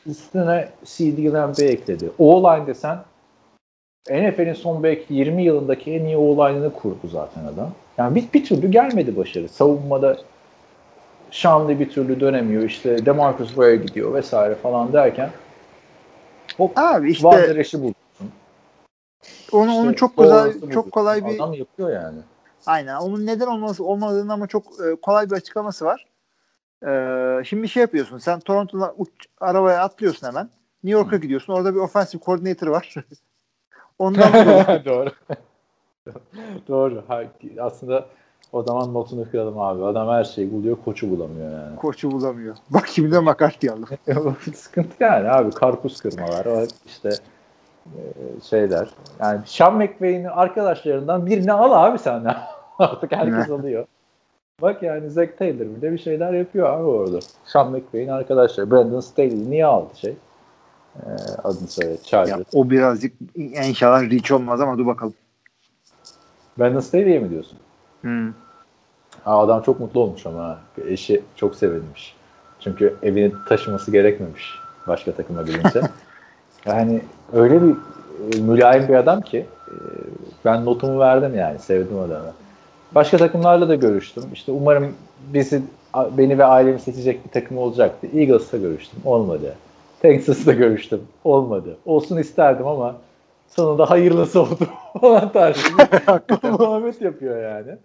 Üstüne 0.07 0.69
CD 0.85 1.33
Lamb'e 1.33 1.65
ekledi. 1.65 2.11
O-line 2.19 2.67
desen 2.67 2.99
NFL'in 4.11 4.53
son 4.53 4.83
belki 4.83 5.15
20 5.15 5.43
yılındaki 5.43 5.93
en 5.93 6.05
iyi 6.05 6.17
O-line'ını 6.17 6.73
kurdu 6.73 7.09
zaten 7.13 7.45
adam. 7.45 7.71
Yani 7.99 8.15
bir, 8.15 8.25
bir 8.35 8.45
türlü 8.45 8.71
gelmedi 8.71 9.17
başarı. 9.17 9.49
Savunmada 9.49 10.17
Şanlı 11.31 11.81
bir 11.81 11.91
türlü 11.91 12.21
dönemiyor. 12.21 12.63
İşte 12.63 13.07
Demarcus 13.07 13.49
Ware 13.49 13.77
gidiyor 13.77 14.15
vesaire 14.15 14.55
falan 14.55 14.93
derken 14.93 15.31
hop 16.57 16.79
Abi 16.79 17.11
işte 17.11 17.25
Van 17.25 17.39
Der 17.39 17.57
Esch'i 17.57 17.83
buldu. 17.83 17.95
onu, 19.53 19.71
İşte 19.71 19.81
onun 19.81 19.93
çok 19.93 20.17
güzel, 20.17 20.71
çok 20.71 20.93
kolay 20.93 21.25
bir 21.27 21.35
Adam 21.35 21.53
yapıyor 21.53 21.91
yani. 21.91 22.19
Aynen. 22.67 22.97
Onun 22.97 23.27
neden 23.27 23.47
olması 23.47 23.85
olmadığını 23.85 24.33
ama 24.33 24.47
çok 24.47 24.65
e, 24.65 25.01
kolay 25.03 25.31
bir 25.31 25.35
açıklaması 25.35 25.85
var. 25.85 26.07
E, 26.87 27.45
şimdi 27.45 27.69
şey 27.69 27.81
yapıyorsun. 27.81 28.19
Sen 28.19 28.41
Toronto'dan 28.41 28.95
uç, 28.97 29.11
arabaya 29.41 29.83
atlıyorsun 29.83 30.27
hemen. 30.27 30.51
New 30.85 31.01
York'a 31.01 31.17
gidiyorsun. 31.17 31.53
Orada 31.53 31.75
bir 31.75 31.81
offensive 31.81 32.23
coordinator 32.23 32.67
var. 32.67 32.95
Ondan 33.99 34.33
Doğru. 34.85 35.11
Doğru. 36.69 37.05
Ha, 37.09 37.23
Aslında 37.61 38.09
o 38.53 38.63
zaman 38.63 38.95
notunu 38.95 39.31
kıralım 39.31 39.61
abi. 39.61 39.85
Adam 39.85 40.09
her 40.09 40.25
şeyi 40.25 40.53
buluyor, 40.53 40.77
koçu 40.85 41.11
bulamıyor 41.11 41.51
yani. 41.51 41.77
koçu 41.77 42.11
bulamıyor. 42.11 42.57
Bak 42.71 42.87
kimden 42.87 43.25
McCarthy 43.25 43.73
aldı. 43.73 43.87
Sıkıntı 44.55 44.95
yani 45.01 45.29
abi. 45.31 45.51
Karpuz 45.51 46.01
kırmalar. 46.01 46.47
O 46.47 46.67
işte 46.87 47.11
e, 47.87 48.01
şeyler. 48.43 48.89
Yani 49.21 49.41
Sean 49.47 49.75
McVay'in 49.75 50.25
arkadaşlarından 50.25 51.27
birini 51.27 51.53
al 51.53 51.87
abi 51.87 51.99
sen. 51.99 52.25
Artık 52.79 53.13
herkes 53.13 53.51
alıyor. 53.51 53.87
Bak 54.63 54.83
yani 54.83 55.11
Zach 55.11 55.29
Taylor 55.39 55.67
bile 55.67 55.93
bir 55.93 55.99
şeyler 55.99 56.33
yapıyor 56.33 56.71
abi 56.71 56.85
orada. 56.85 57.19
Sean 57.45 57.71
McVay'in 57.71 58.09
arkadaşları. 58.09 58.71
Brandon 58.71 59.01
Staley 59.01 59.51
niye 59.51 59.67
aldı 59.67 59.97
şey? 59.97 60.17
Ee, 60.97 61.09
adını 61.45 61.69
söyle. 61.69 61.97
Chargers. 62.03 62.39
Ya, 62.39 62.45
o 62.55 62.71
birazcık 62.71 63.13
inşallah 63.37 64.03
reach 64.03 64.33
olmaz 64.33 64.61
ama 64.61 64.79
dur 64.79 64.87
bakalım. 64.87 65.15
Brandon 66.59 66.81
Staley'e 66.81 67.19
mi 67.19 67.31
diyorsun? 67.31 67.59
Hmm. 68.07 68.33
Ha, 69.25 69.39
adam 69.39 69.63
çok 69.63 69.81
mutlu 69.81 70.01
olmuş 70.01 70.27
ama 70.27 70.59
eşi 70.89 71.23
çok 71.37 71.55
sevinmiş. 71.55 72.17
Çünkü 72.61 72.97
evini 73.03 73.33
taşıması 73.49 73.91
gerekmemiş 73.91 74.55
başka 74.87 75.13
takıma 75.13 75.43
gidince. 75.43 75.81
yani 76.67 77.01
öyle 77.33 77.63
bir 77.63 77.71
e, 77.71 78.41
mülayim 78.41 78.89
bir 78.89 78.95
adam 78.95 79.21
ki 79.21 79.47
e, 79.69 79.75
ben 80.45 80.65
notumu 80.65 81.01
verdim 81.01 81.35
yani 81.35 81.59
sevdim 81.59 81.99
adamı. 81.99 82.33
Başka 82.93 83.19
takımlarla 83.19 83.69
da 83.69 83.75
görüştüm. 83.75 84.25
İşte 84.33 84.53
umarım 84.53 84.95
bizi 85.33 85.63
beni 86.19 86.39
ve 86.39 86.45
ailemi 86.45 86.81
seçecek 86.81 87.25
bir 87.25 87.31
takım 87.31 87.59
olacaktı. 87.59 88.07
Eagles'la 88.15 88.59
görüştüm. 88.59 89.01
Olmadı. 89.05 89.55
Texas'la 90.03 90.53
görüştüm. 90.53 91.01
Olmadı. 91.25 91.77
Olsun 91.87 92.17
isterdim 92.17 92.67
ama 92.67 92.95
sonunda 93.49 93.91
hayırlısı 93.91 94.41
oldu 94.41 94.69
falan 95.01 95.33
tarzı. 95.33 95.61
Muhabbet 96.43 97.03
yapıyor 97.03 97.43
yani. 97.43 97.79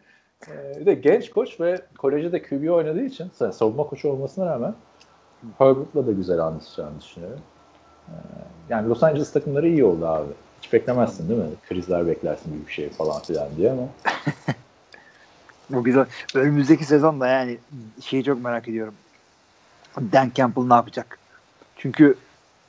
Ee, 0.48 0.80
bir 0.80 0.86
de 0.86 0.94
genç 0.94 1.30
koç 1.30 1.60
ve 1.60 1.82
kolejde 1.98 2.32
de 2.32 2.42
QB 2.42 2.70
oynadığı 2.70 3.04
için 3.04 3.32
savunma 3.52 3.84
koçu 3.84 4.10
olmasına 4.10 4.46
rağmen 4.46 4.76
Herbert'la 5.58 6.08
da 6.08 6.12
güzel 6.12 6.40
anlaşacağını 6.40 7.02
düşünüyorum. 7.02 7.40
Ee, 8.08 8.14
yani 8.70 8.90
Los 8.90 9.04
Angeles 9.04 9.32
takımları 9.32 9.68
iyi 9.68 9.86
oldu 9.86 10.08
abi. 10.08 10.32
Hiç 10.62 10.74
beklemezsin 10.74 11.30
değil 11.30 11.40
mi? 11.40 11.50
Krizler 11.70 12.08
beklersin 12.08 12.54
büyük 12.54 12.70
şey 12.70 12.90
falan 12.90 13.22
filan 13.22 13.48
diye 13.58 13.72
ama. 13.72 13.88
Bu 15.70 15.84
güzel. 15.84 16.06
Önümüzdeki 16.36 16.86
sezonda 16.86 17.28
yani 17.28 17.58
şeyi 18.02 18.24
çok 18.24 18.44
merak 18.44 18.68
ediyorum. 18.68 18.94
Dan 19.98 20.32
Campbell 20.36 20.64
ne 20.64 20.74
yapacak? 20.74 21.20
Çünkü 21.76 22.18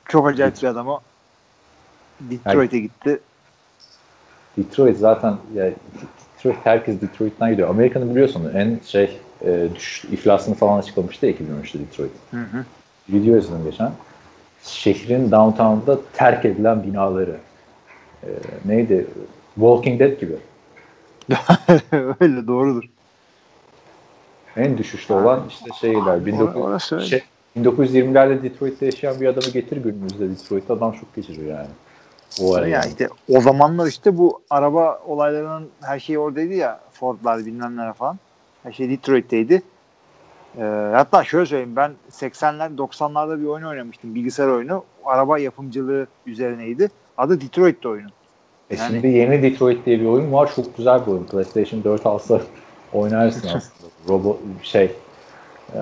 çok 0.05 0.27
acayip 0.27 0.61
bir 0.61 0.67
adam 0.67 0.87
o. 0.87 1.01
Detroit'e 2.19 2.79
gitti. 2.79 3.19
Detroit 4.57 4.97
zaten 4.97 5.37
ya 5.53 5.71
Detroit 6.43 6.65
herkes 6.65 7.01
Detroit'ten 7.01 7.51
gidiyor. 7.51 7.69
Amerika'nın 7.69 8.09
biliyorsun 8.09 8.51
en 8.55 8.79
şey 8.85 9.19
e, 9.45 9.67
düş, 9.75 10.05
iflasını 10.11 10.55
falan 10.55 10.79
açıklamıştı 10.79 11.27
2013'te 11.27 11.79
Detroit. 11.79 12.11
Hı 12.31 12.37
hı. 12.37 12.65
Video 13.09 13.37
izledim 13.37 13.63
geçen. 13.65 13.91
Şehrin 14.63 15.31
downtown'da 15.31 15.99
terk 16.13 16.45
edilen 16.45 16.83
binaları. 16.83 17.35
E, 18.23 18.29
neydi? 18.65 19.07
Walking 19.55 19.99
Dead 19.99 20.19
gibi. 20.19 20.33
Öyle 22.19 22.47
doğrudur. 22.47 22.83
En 24.57 24.77
düşüşte 24.77 25.13
olan 25.13 25.43
işte 25.49 25.69
şeyler. 25.81 26.33
19, 26.33 26.55
orası 26.55 26.95
öyle. 26.95 27.05
şey, 27.05 27.21
1920'lerde 27.57 28.43
Detroit'te 28.43 28.85
yaşayan 28.85 29.21
bir 29.21 29.27
adamı 29.27 29.53
getir 29.53 29.77
günümüzde 29.77 30.29
Detroit'te 30.29 30.73
adam 30.73 30.91
çok 30.91 31.15
geçiriyor 31.15 31.57
yani. 31.57 31.69
O 32.41 32.55
ara 32.55 32.67
Ya 32.67 32.77
yani. 32.79 32.89
işte 32.89 33.09
o 33.29 33.41
zamanlar 33.41 33.87
işte 33.87 34.17
bu 34.17 34.41
araba 34.49 34.99
olaylarının 35.07 35.69
her 35.81 35.99
şeyi 35.99 36.19
oradaydı 36.19 36.53
ya 36.53 36.79
Ford'lar 36.91 37.45
bilmem 37.45 37.77
neler 37.77 37.93
falan. 37.93 38.19
Her 38.63 38.71
şey 38.71 38.89
Detroit'teydi. 38.89 39.61
Ee, 40.57 40.61
hatta 40.93 41.23
şöyle 41.23 41.45
söyleyeyim 41.45 41.75
ben 41.75 41.91
80'ler 42.11 42.77
90'larda 42.77 43.41
bir 43.41 43.45
oyun 43.45 43.65
oynamıştım 43.65 44.15
bilgisayar 44.15 44.47
oyunu. 44.47 44.83
Araba 45.05 45.39
yapımcılığı 45.39 46.07
üzerineydi. 46.25 46.89
Adı 47.17 47.41
Detroit'te 47.41 47.87
oyunun. 47.89 48.11
E 48.69 48.75
Yani- 48.75 48.91
şimdi 48.93 49.07
yeni 49.07 49.43
Detroit 49.43 49.85
diye 49.85 49.99
bir 49.99 50.05
oyun 50.05 50.33
var. 50.33 50.51
Çok 50.55 50.77
güzel 50.77 51.01
bir 51.01 51.11
oyun. 51.11 51.23
PlayStation 51.23 51.83
4 51.83 52.05
alsa 52.05 52.41
oynarsın 52.93 53.47
aslında. 53.55 53.91
Robo 54.09 54.37
şey 54.63 54.91
e, 55.75 55.79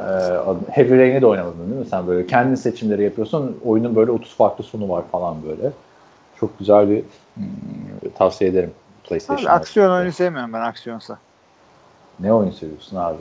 Heavy 0.71 0.97
Rain'i 0.99 1.21
de 1.21 1.25
oynamadın 1.25 1.69
değil 1.71 1.79
mi? 1.81 1.85
Sen 1.89 2.07
böyle 2.07 2.27
kendi 2.27 2.57
seçimleri 2.57 3.03
yapıyorsun. 3.03 3.57
Oyunun 3.65 3.95
böyle 3.95 4.11
30 4.11 4.35
farklı 4.35 4.63
sonu 4.63 4.89
var 4.89 5.03
falan 5.11 5.37
böyle. 5.47 5.71
Çok 6.41 6.59
güzel 6.59 6.89
bir 6.89 7.03
hmm, 7.35 8.11
tavsiye 8.17 8.49
ederim 8.49 8.71
Abi, 8.71 9.07
PlayStation. 9.07 9.51
aksiyon 9.51 9.91
oyunu 9.91 10.11
sevmiyorum 10.11 10.53
ben 10.53 10.61
aksiyonsa. 10.61 11.17
Ne 12.19 12.33
oyun 12.33 12.51
seviyorsun 12.51 12.97
abi? 12.97 13.17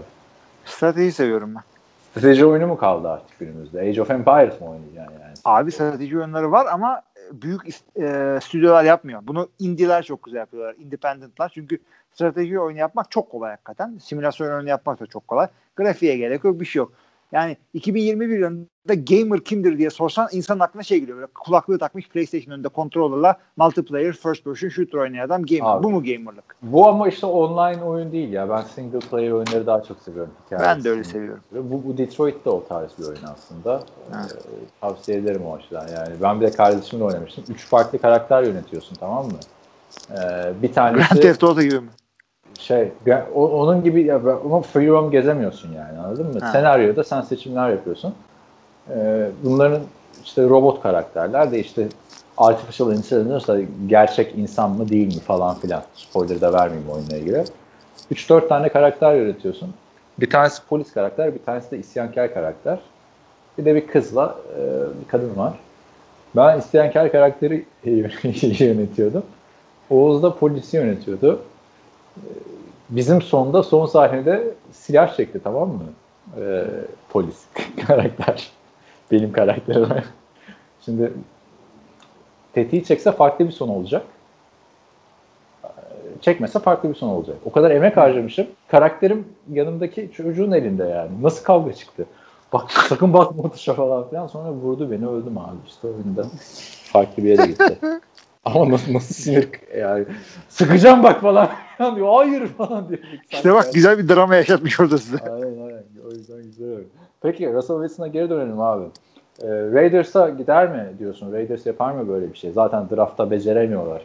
Strateji 0.64 1.12
seviyorum 1.12 1.54
ben. 1.54 1.62
Strateji 2.10 2.46
oyunu 2.46 2.66
mu 2.66 2.76
kaldı 2.76 3.08
artık 3.08 3.38
günümüzde? 3.38 3.80
Age 3.80 4.02
of 4.02 4.10
Empires 4.10 4.60
mı 4.60 4.70
oynayacaksın 4.70 5.14
yani? 5.22 5.34
Abi 5.44 5.72
strateji 5.72 6.18
oyunları 6.18 6.52
var 6.52 6.66
ama 6.72 7.02
büyük 7.32 7.60
is- 7.62 8.36
e, 8.36 8.40
stüdyolar 8.40 8.84
yapmıyor. 8.84 9.20
Bunu 9.22 9.48
indie'ler 9.58 10.02
çok 10.02 10.22
güzel 10.22 10.38
yapıyorlar. 10.38 10.74
Independent'lar. 10.78 11.50
Çünkü 11.54 11.78
strateji 12.14 12.60
oyunu 12.60 12.78
yapmak 12.78 13.10
çok 13.10 13.30
kolay 13.30 13.50
hakikaten. 13.50 13.98
Simülasyon 14.02 14.52
oyunu 14.52 14.68
yapmak 14.68 15.00
da 15.00 15.06
çok 15.06 15.28
kolay. 15.28 15.46
Grafiğe 15.76 16.16
gerek 16.16 16.44
yok, 16.44 16.60
bir 16.60 16.64
şey 16.66 16.80
yok. 16.80 16.92
Yani 17.32 17.56
2021 17.74 18.38
yılında 18.38 18.94
gamer 18.94 19.40
kimdir 19.44 19.78
diye 19.78 19.90
sorsan 19.90 20.28
insanın 20.32 20.60
aklına 20.60 20.82
şey 20.82 21.00
geliyor. 21.00 21.18
Böyle 21.18 21.28
kulaklığı 21.44 21.78
takmış 21.78 22.08
PlayStation 22.08 22.54
önünde 22.54 22.68
controller'la 22.74 23.36
multiplayer 23.56 24.12
first 24.12 24.44
person 24.44 24.68
shooter 24.68 24.98
oynayan 24.98 25.26
adam 25.26 25.42
gamer. 25.42 25.76
Abi. 25.76 25.82
Bu 25.82 25.90
mu 25.90 26.04
gamerlık? 26.04 26.56
Bu 26.62 26.88
ama 26.88 27.08
işte 27.08 27.26
online 27.26 27.82
oyun 27.82 28.12
değil 28.12 28.32
ya. 28.32 28.50
Ben 28.50 28.62
single 28.62 28.98
player 28.98 29.30
oyunları 29.30 29.66
daha 29.66 29.82
çok 29.82 29.98
seviyorum. 30.00 30.32
Hikayesi. 30.46 30.68
Ben 30.68 30.84
de 30.84 30.90
öyle 30.90 31.04
seviyorum. 31.04 31.42
Bu, 31.52 31.84
bu 31.84 31.98
Detroit 31.98 32.44
de 32.44 32.50
o 32.50 32.66
tarz 32.68 32.90
bir 32.98 33.04
oyun 33.04 33.24
aslında. 33.32 33.82
Ee, 34.10 34.14
tavsiye 34.80 35.18
ederim 35.18 35.42
o 35.46 35.56
açıdan. 35.56 35.88
Yani 35.88 36.14
ben 36.22 36.40
bir 36.40 36.46
de 36.46 36.50
kardeşimle 36.50 37.04
oynamıştım. 37.04 37.44
Üç 37.48 37.66
farklı 37.66 37.98
karakter 37.98 38.42
yönetiyorsun 38.42 38.94
tamam 38.94 39.26
mı? 39.26 39.38
Ee, 40.10 40.14
bir 40.62 40.72
Grand 40.72 40.74
tanesi 40.74 41.20
Theft 41.20 41.44
Auto 41.44 41.62
gibi 41.62 41.80
mi? 41.80 41.88
Şey 42.60 42.88
o- 43.34 43.48
onun 43.48 43.84
gibi 43.84 44.02
ya 44.02 44.20
ama 44.44 44.60
free 44.60 44.86
roam 44.88 45.10
gezemiyorsun 45.10 45.72
yani 45.72 45.98
anladın 45.98 46.26
mı? 46.26 46.40
Ha. 46.40 46.52
Senaryoda 46.52 47.04
sen 47.04 47.20
seçimler 47.20 47.70
yapıyorsun. 47.70 48.14
Ee, 48.90 49.28
bunların 49.44 49.80
işte 50.24 50.42
robot 50.48 50.82
karakterler 50.82 51.52
de 51.52 51.58
işte 51.60 51.86
artificial 52.38 52.92
intelligence 52.92 53.66
gerçek 53.86 54.34
insan 54.38 54.70
mı 54.70 54.88
değil 54.88 55.06
mi 55.14 55.20
falan 55.20 55.54
filan. 55.54 55.82
Spoiler 55.94 56.40
da 56.40 56.52
vermeyeyim 56.52 56.90
oyunla 56.90 57.16
ilgili. 57.16 57.44
3-4 58.12 58.48
tane 58.48 58.68
karakter 58.68 59.14
yönetiyorsun. 59.14 59.74
Bir 60.20 60.30
tanesi 60.30 60.62
polis 60.68 60.92
karakter, 60.92 61.34
bir 61.34 61.42
tanesi 61.42 61.70
de 61.70 61.78
isyankar 61.78 62.34
karakter. 62.34 62.78
Bir 63.58 63.64
de 63.64 63.74
bir 63.74 63.86
kızla 63.86 64.34
e, 64.56 64.60
bir 65.04 65.08
kadın 65.08 65.36
var. 65.36 65.52
Ben 66.36 66.58
isyankar 66.58 67.12
karakteri 67.12 67.64
yönetiyordum. 68.64 69.22
Oğuz 69.90 70.22
da 70.22 70.34
polisi 70.34 70.76
yönetiyordu. 70.76 71.40
Bizim 72.90 73.22
sonda 73.22 73.62
son 73.62 73.86
sahnede 73.86 74.54
silah 74.72 75.16
çekti 75.16 75.40
tamam 75.44 75.68
mı? 75.68 75.82
Ee, 76.40 76.64
polis 77.08 77.44
karakter. 77.86 78.50
Benim 79.10 79.32
karakterime. 79.32 80.04
Şimdi 80.84 81.12
tetiği 82.52 82.84
çekse 82.84 83.12
farklı 83.12 83.46
bir 83.46 83.52
son 83.52 83.68
olacak. 83.68 84.06
Ee, 85.64 85.68
Çekmese 86.20 86.58
farklı 86.58 86.88
bir 86.88 86.94
son 86.94 87.08
olacak. 87.08 87.36
O 87.44 87.52
kadar 87.52 87.70
emek 87.70 87.96
harcamışım. 87.96 88.46
Karakterim 88.68 89.28
yanımdaki 89.52 90.10
çocuğun 90.16 90.52
elinde 90.52 90.84
yani. 90.84 91.10
Nasıl 91.22 91.44
kavga 91.44 91.72
çıktı? 91.72 92.06
Bak 92.52 92.72
sakın 92.88 93.12
bakma 93.12 93.50
tuşa 93.50 93.74
falan 93.74 94.08
filan. 94.08 94.26
Sonra 94.26 94.52
vurdu 94.52 94.90
beni 94.90 95.08
öldüm 95.08 95.38
abi 95.38 95.56
işte 95.66 95.88
oyunda. 95.88 96.26
Farklı 96.84 97.24
bir 97.24 97.28
yere 97.28 97.46
gitti. 97.46 97.78
Ama 98.44 98.70
nasıl, 98.70 98.94
nasıl 98.94 99.14
sinir 99.14 99.48
yani. 99.78 100.04
Sıkacağım 100.48 101.02
bak 101.02 101.20
falan 101.20 101.50
diyor. 101.96 102.14
Hayır 102.14 102.46
falan 102.46 102.88
diyor. 102.88 103.00
İşte 103.30 103.54
bak 103.54 103.74
güzel 103.74 103.98
bir 103.98 104.08
drama 104.08 104.36
yaşatmış 104.36 104.80
orada 104.80 104.98
size. 104.98 105.18
Aynen 105.18 105.62
aynen. 105.62 105.82
O 106.06 106.10
yüzden 106.10 106.42
güzel. 106.42 106.76
Peki 107.22 107.52
Russell 107.52 107.76
Wilson'a 107.76 108.06
geri 108.08 108.30
dönelim 108.30 108.60
abi. 108.60 108.84
Ee, 109.42 109.46
Raiders'a 109.48 110.28
gider 110.28 110.70
mi 110.70 110.92
diyorsun? 110.98 111.32
Raiders 111.32 111.66
yapar 111.66 111.92
mı 111.92 112.08
böyle 112.08 112.32
bir 112.32 112.38
şey? 112.38 112.50
Zaten 112.50 112.90
draftta 112.90 113.30
beceremiyorlar 113.30 114.02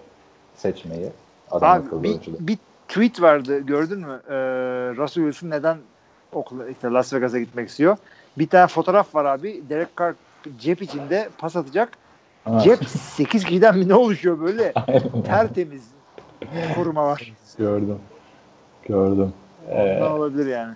seçmeyi. 0.56 1.10
Adam 1.52 1.84
Abi 1.92 2.04
bir, 2.04 2.20
bir 2.40 2.58
tweet 2.88 3.22
vardı 3.22 3.60
gördün 3.60 4.00
mü? 4.00 4.22
Ee, 4.30 4.34
Russell 4.98 5.24
Wilson 5.24 5.50
neden 5.50 5.78
okula, 6.34 6.70
işte 6.70 6.88
Las 6.88 7.14
Vegas'a 7.14 7.40
gitmek 7.40 7.70
istiyor? 7.70 7.98
Bir 8.38 8.48
tane 8.48 8.68
fotoğraf 8.68 9.16
var 9.16 9.26
abi. 9.26 9.64
Derek 9.70 9.98
Carr 10.00 10.14
cep 10.60 10.82
içinde 10.82 11.30
pas 11.38 11.56
atacak. 11.56 11.90
Ha. 12.46 12.60
Cep 12.60 12.90
8 12.90 13.44
kişiden 13.44 13.78
mi 13.78 13.88
ne 13.88 13.96
oluşuyor 13.96 14.40
böyle? 14.40 14.74
Tertemiz 15.26 15.84
koruma 16.76 17.06
var. 17.06 17.34
Gördüm. 17.58 18.00
Gördüm. 18.88 19.34
Ee, 19.70 20.00
Ne 20.00 20.04
olabilir 20.04 20.46
yani? 20.46 20.74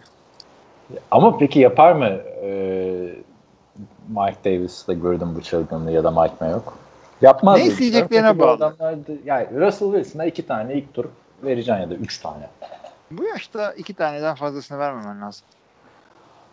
ama 1.11 1.37
peki 1.37 1.59
yapar 1.59 1.93
mı 1.93 2.05
ee, 2.43 3.15
Mike 4.09 4.37
Davis'la 4.45 4.93
gördüm 4.93 5.33
bu 5.35 5.41
çılgınlığı 5.41 5.91
ya 5.91 6.03
da 6.03 6.11
Mike 6.11 6.33
Mayock? 6.41 6.73
Yapmaz. 7.21 7.59
Ne 7.59 7.65
isteyeceklerine 7.65 8.39
bağlı. 8.39 8.51
Adamlar 8.51 9.07
da, 9.07 9.11
yani 9.25 9.47
Russell 9.59 9.91
Wilson'a 9.91 10.25
iki 10.25 10.47
tane 10.47 10.73
ilk 10.73 10.93
tur 10.93 11.05
vereceksin 11.43 11.81
ya 11.81 11.89
da 11.89 11.93
üç 11.95 12.17
tane. 12.17 12.49
Bu 13.11 13.23
yaşta 13.23 13.73
iki 13.73 13.93
taneden 13.93 14.35
fazlasını 14.35 14.79
vermemen 14.79 15.21
lazım. 15.21 15.45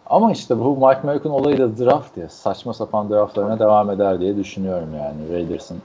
Ama 0.06 0.32
işte 0.32 0.58
bu 0.58 0.86
Mike 0.86 1.00
Mayock'un 1.02 1.30
olayı 1.30 1.58
da 1.58 1.78
draft 1.78 2.16
ya. 2.16 2.28
Saçma 2.28 2.72
sapan 2.74 3.10
draftlarına 3.10 3.58
devam 3.58 3.90
eder 3.90 4.20
diye 4.20 4.36
düşünüyorum 4.36 4.88
yani 4.96 5.34
Raiders'ın 5.34 5.78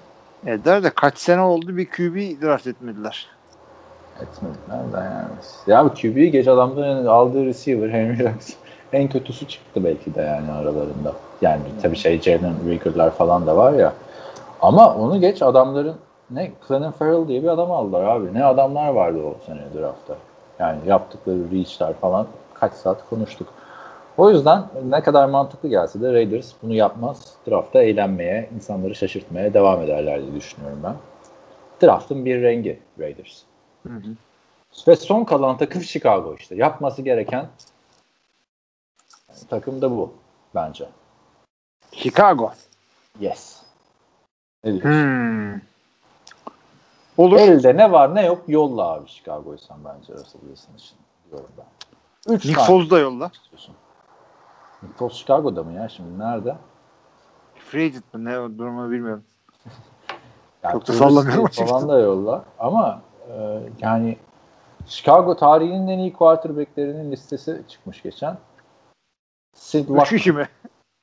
Eder 0.46 0.84
de 0.84 0.90
kaç 0.90 1.18
sene 1.18 1.42
oldu 1.42 1.78
bir 1.78 1.90
QB 1.90 2.42
draft 2.42 2.68
etmediler. 2.68 3.28
etmediler 4.22 4.94
de 4.94 5.06
yani. 5.06 5.28
Ya 5.68 5.86
bu 5.86 5.90
QB'yi 5.90 6.32
geç 6.32 6.48
adamların 6.48 7.06
aldığı 7.06 7.46
receiver 7.46 7.90
Henry 7.90 8.24
Ruggs 8.24 8.54
en 8.94 9.10
kötüsü 9.10 9.48
çıktı 9.48 9.84
belki 9.84 10.16
de 10.16 10.22
yani 10.22 10.52
aralarında. 10.52 11.14
Yani 11.42 11.62
tabii 11.82 11.96
şey 11.96 12.22
Jalen 12.22 12.54
Rigger'lar 12.70 13.12
falan 13.12 13.48
da 13.48 13.58
var 13.58 13.74
ya. 13.74 13.94
Ama 14.62 14.96
onu 14.96 15.22
geç 15.22 15.42
adamların 15.42 15.96
ne 16.30 16.52
Clelin 16.68 16.92
Ferrell 16.92 17.28
diye 17.28 17.44
bir 17.44 17.48
adam 17.48 17.72
aldılar 17.72 18.04
abi. 18.04 18.34
Ne 18.34 18.44
adamlar 18.44 18.90
vardı 18.90 19.20
o 19.24 19.36
sene 19.46 19.62
draftta. 19.76 20.16
Yani 20.60 20.78
yaptıkları 20.88 21.52
reach'ler 21.52 21.94
falan 21.94 22.28
kaç 22.54 22.74
saat 22.74 23.10
konuştuk. 23.10 23.48
O 24.18 24.30
yüzden 24.30 24.64
ne 24.84 25.04
kadar 25.04 25.30
mantıklı 25.30 25.70
gelse 25.70 26.02
de 26.02 26.14
Raiders 26.14 26.54
bunu 26.64 26.74
yapmaz. 26.74 27.34
Draftta 27.48 27.82
eğlenmeye, 27.82 28.50
insanları 28.56 28.96
şaşırtmaya 28.96 29.54
devam 29.54 29.82
ederler 29.82 30.22
diye 30.22 30.36
düşünüyorum 30.36 30.80
ben. 30.84 30.96
Draft'ın 31.84 32.26
bir 32.26 32.42
rengi 32.42 32.80
Raiders. 33.00 33.42
Hı 33.88 33.94
hı. 33.94 34.16
Ve 34.88 34.96
son 34.96 35.24
kalan 35.24 35.58
takım 35.58 35.82
Chicago 35.82 36.36
işte. 36.40 36.56
Yapması 36.56 37.02
gereken 37.02 37.46
takım 39.50 39.82
da 39.82 39.92
bu 39.92 40.14
bence. 40.56 40.86
Chicago. 41.92 42.52
Yes. 43.20 43.62
Ne 44.64 44.72
diyorsun? 44.72 44.90
Hmm. 44.90 45.60
Olur. 47.18 47.40
Elde 47.40 47.78
ne 47.78 47.92
var 47.92 48.16
ne 48.16 48.26
yok 48.26 48.44
yolla 48.48 48.84
abi 48.84 49.10
Chicago'yu 49.10 49.58
sen 49.58 49.78
bence 49.86 50.14
Russell 50.14 50.42
Wilson 50.42 50.76
için. 50.78 50.98
diyorum 51.32 51.50
ben. 51.58 51.66
Üç 52.34 52.46
Nick 52.46 52.62
Foles 52.62 52.90
da 52.90 53.00
yolla. 53.00 53.32
istiyorsun. 53.34 53.76
Foles 54.96 55.14
Chicago'da 55.14 55.64
mı 55.64 55.72
ya 55.74 55.90
şimdi? 55.90 56.20
Nerede? 56.20 56.56
Free 57.56 57.86
agent 57.86 58.14
mi? 58.14 58.26
Ne 58.26 58.40
o 58.40 58.50
durumu 58.58 58.92
bilmiyorum. 58.92 59.24
Yani 60.64 60.74
Çok 60.74 60.88
da 60.88 60.94
sallamıyorum 60.94 61.46
açıkçası. 61.46 61.72
Falan 61.72 61.90
da 61.90 62.00
yolla. 62.00 62.44
Ama 62.60 63.02
e, 63.30 63.60
yani 63.82 64.18
Chicago 64.86 65.36
tarihinin 65.36 65.88
en 65.88 66.00
iyi 66.00 66.14
quarterbacklerinin 66.14 67.12
listesi 67.12 67.62
çıkmış 67.68 68.02
geçen. 68.02 68.38
Sid 69.56 69.80
Üç 69.84 69.90
Luckman. 69.90 70.06
kişi 70.06 70.32
mi? 70.32 70.48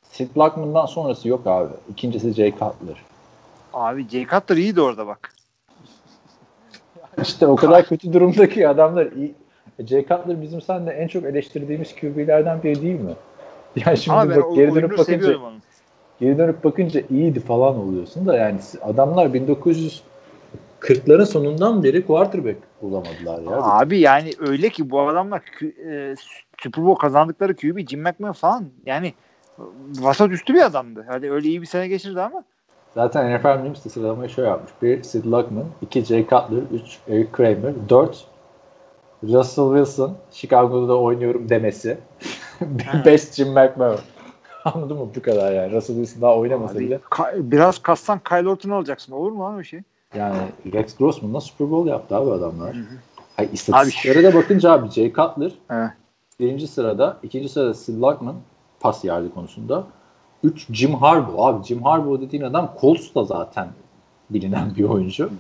Sid 0.03 0.37
Luckman'dan 0.37 0.87
sonrası 0.87 1.29
yok 1.29 1.47
abi. 1.47 1.73
İkincisi 1.91 2.33
Jay 2.33 2.51
Cutler. 2.51 3.03
Abi 3.73 4.09
Jay 4.09 4.27
Cutler 4.27 4.57
iyiydi 4.57 4.81
orada 4.81 5.07
bak. 5.07 5.35
İşte 7.23 7.47
o 7.47 7.57
kadar 7.57 7.87
kötü 7.87 8.13
durumdaki 8.13 8.69
adamlar 8.69 9.13
iyi. 9.13 9.35
E, 9.79 9.87
Jay 9.87 10.03
Cutler 10.03 10.43
bizim 10.43 10.61
seninle 10.61 10.91
en 10.91 11.09
çok 11.09 11.25
eleştirdiğimiz 11.25 11.95
QB'lerden 11.97 12.63
biri 12.63 12.83
değil 12.83 13.01
mi? 13.01 13.15
Yani 13.87 13.99
şimdi 13.99 14.19
Ama 14.19 14.37
bak, 14.37 14.45
geri 14.55 14.75
dönüp 14.75 14.99
bakınca 14.99 15.37
geri 16.21 16.39
dönüp 16.39 16.65
bakınca 16.65 17.03
iyiydi 17.11 17.41
falan 17.41 17.77
oluyorsun 17.77 18.27
da 18.27 18.37
yani 18.37 18.59
adamlar 18.83 19.27
1940'ların 19.27 21.27
sonundan 21.27 21.85
beri 21.85 22.07
quarterback 22.07 22.59
bulamadılar 22.83 23.43
ya. 23.43 23.63
Abi 23.63 23.99
yani 23.99 24.31
öyle 24.39 24.69
ki 24.69 24.91
bu 24.91 25.01
adamlar 25.01 25.43
e, 25.63 26.15
Super 26.63 26.85
Bowl 26.85 27.01
kazandıkları 27.01 27.57
QB 27.57 27.89
Jim 27.89 28.03
McMahon 28.03 28.33
falan 28.33 28.65
yani 28.87 29.15
vasat 29.99 30.31
üstü 30.31 30.55
bir 30.55 30.63
adamdı. 30.63 31.05
Hadi 31.09 31.31
öyle 31.31 31.49
iyi 31.49 31.63
bir 31.63 31.67
sene 31.67 31.89
geçirdi 31.89 32.21
ama 32.21 32.45
Zaten 32.95 33.39
NFL 33.39 33.47
Memes 33.47 33.85
de 33.85 33.89
sıralamayı 33.89 34.31
şöyle 34.31 34.49
yapmış. 34.49 34.73
1. 34.83 35.03
Sid 35.03 35.25
Luckman, 35.25 35.65
2. 35.83 36.05
Jay 36.05 36.23
Cutler, 36.23 36.63
3. 36.73 36.99
Eric 37.09 37.33
Kramer, 37.33 37.75
4. 37.89 38.27
Russell 39.23 39.65
Wilson, 39.77 40.17
Chicago'da 40.31 40.99
oynuyorum 40.99 41.49
demesi. 41.49 41.99
5. 43.05 43.23
Jim 43.33 43.49
McMahon. 43.49 43.99
Anladın 44.65 44.97
mı? 44.97 45.09
Bu 45.17 45.23
kadar 45.23 45.53
yani. 45.53 45.73
Russell 45.73 45.97
Wilson 45.97 46.23
daha 46.23 46.37
oynamasa 46.37 46.75
abi, 46.75 46.81
bile. 46.81 47.01
ka- 47.11 47.51
biraz 47.51 47.79
kassan 47.79 48.21
Kyle 48.29 48.49
Orton 48.49 48.71
alacaksın. 48.71 49.13
Olur 49.13 49.33
mu 49.33 49.43
lan 49.43 49.55
öyle 49.55 49.65
şey? 49.65 49.81
Yani 50.15 50.37
Rex 50.73 50.97
Grossman'la 50.97 51.41
Super 51.41 51.71
Bowl 51.71 51.89
yaptı 51.89 52.17
abi 52.17 52.31
adamlar. 52.31 52.75
Hı 52.75 52.81
Hayır, 53.37 53.53
istatistiklere 53.53 54.23
de 54.23 54.35
bakınca 54.35 54.73
abi 54.73 54.91
Jay 54.91 55.13
Cutler 55.13 55.53
Evet. 55.71 55.91
birinci 56.41 56.67
sırada, 56.69 57.17
ikinci 57.23 57.49
sırada 57.49 57.75
Sid 57.75 58.03
Luckman 58.03 58.35
pas 58.81 59.05
yardı 59.05 59.35
konusunda. 59.35 59.85
3 60.45 60.67
Jim 60.73 60.95
Harbaugh. 60.95 61.47
Abi 61.47 61.65
Jim 61.67 61.83
Harbaugh 61.83 62.21
dediğin 62.21 62.43
adam 62.43 62.75
Colts'ta 62.81 63.25
zaten 63.25 63.69
bilinen 64.31 64.77
bir 64.77 64.85
oyuncu. 64.85 65.31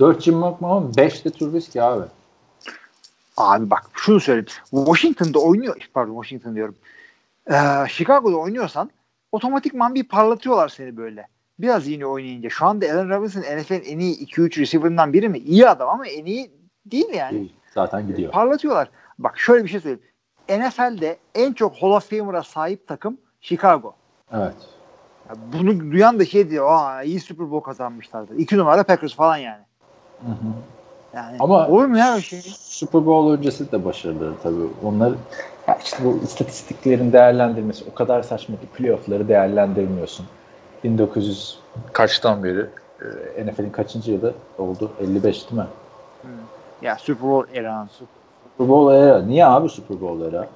4 0.00 0.22
Jim 0.22 0.34
McMahon, 0.36 0.92
5 0.96 1.24
de 1.24 1.30
Trubisky 1.30 1.82
abi. 1.84 2.04
Abi 3.38 3.70
bak 3.70 3.90
şunu 3.94 4.20
söyleyeyim. 4.20 4.46
Washington'da 4.70 5.38
oynuyor. 5.38 5.76
Pardon 5.94 6.22
Washington 6.22 6.54
diyorum. 6.54 6.74
Ee, 7.50 7.54
Chicago'da 7.88 8.36
oynuyorsan 8.36 8.90
otomatikman 9.32 9.94
bir 9.94 10.04
parlatıyorlar 10.04 10.68
seni 10.68 10.96
böyle. 10.96 11.28
Biraz 11.58 11.86
yine 11.86 12.06
oynayınca. 12.06 12.50
Şu 12.50 12.66
anda 12.66 12.86
Allen 12.86 13.08
Robinson 13.08 13.40
NFL'in 13.40 13.82
en 13.84 13.98
iyi 13.98 14.26
2-3 14.26 14.60
receiver'ından 14.60 15.12
biri 15.12 15.28
mi? 15.28 15.38
İyi 15.38 15.68
adam 15.68 15.88
ama 15.88 16.06
en 16.06 16.24
iyi 16.24 16.50
değil 16.86 17.14
yani. 17.14 17.32
Değil, 17.32 17.52
Zaten 17.74 18.06
gidiyor. 18.06 18.32
Parlatıyorlar. 18.32 18.90
Bak 19.18 19.38
şöyle 19.38 19.64
bir 19.64 19.68
şey 19.68 19.80
söyleyeyim. 19.80 20.02
NFL'de 20.48 21.16
en 21.34 21.52
çok 21.52 21.76
Hall 21.76 21.90
of 21.90 22.10
Famer'a 22.10 22.42
sahip 22.42 22.88
takım 22.88 23.16
Chicago. 23.40 23.94
Evet. 24.32 24.54
Bunu 25.52 25.92
duyan 25.92 26.18
da 26.18 26.24
şey 26.24 26.50
diyor. 26.50 26.66
Aa 26.70 27.02
iyi 27.02 27.20
Super 27.20 27.50
Bowl 27.50 27.64
kazanmışlardı. 27.64 28.36
İki 28.36 28.56
numara 28.58 28.82
Packers 28.82 29.14
falan 29.14 29.36
yani. 29.36 29.62
Hı 30.20 30.30
hı. 30.32 30.77
Yani 31.14 31.36
Ama- 31.40 31.68
olur 31.68 31.84
mu 31.84 31.98
ya 31.98 32.20
şey? 32.20 32.40
Super 32.58 33.06
Bowl 33.06 33.38
öncesi 33.38 33.72
de 33.72 33.84
başarılı 33.84 34.32
tabii. 34.42 34.66
Onlar 34.84 35.12
ya 35.68 35.78
işte 35.84 36.04
bu 36.04 36.20
istatistiklerin 36.24 37.12
değerlendirmesi 37.12 37.84
o 37.92 37.94
kadar 37.94 38.22
saçma 38.22 38.56
ki 38.56 38.66
playoff'ları 38.66 39.28
değerlendirmiyorsun. 39.28 40.26
1900 40.84 41.58
kaçtan 41.92 42.44
beri 42.44 42.66
e, 43.36 43.46
NFL'in 43.46 43.70
kaçıncı 43.70 44.12
yılı 44.12 44.34
oldu? 44.58 44.90
55 45.00 45.50
değil 45.50 45.62
mi? 45.62 45.66
Ya 46.82 46.96
Super 46.98 47.28
Bowl 47.28 47.56
eran. 47.56 47.86
Super 47.86 48.68
Bowl 48.68 48.94
era. 48.94 49.22
Niye 49.22 49.46
abi 49.46 49.68
Super 49.68 50.00
Bowl 50.00 50.34
era? 50.34 50.48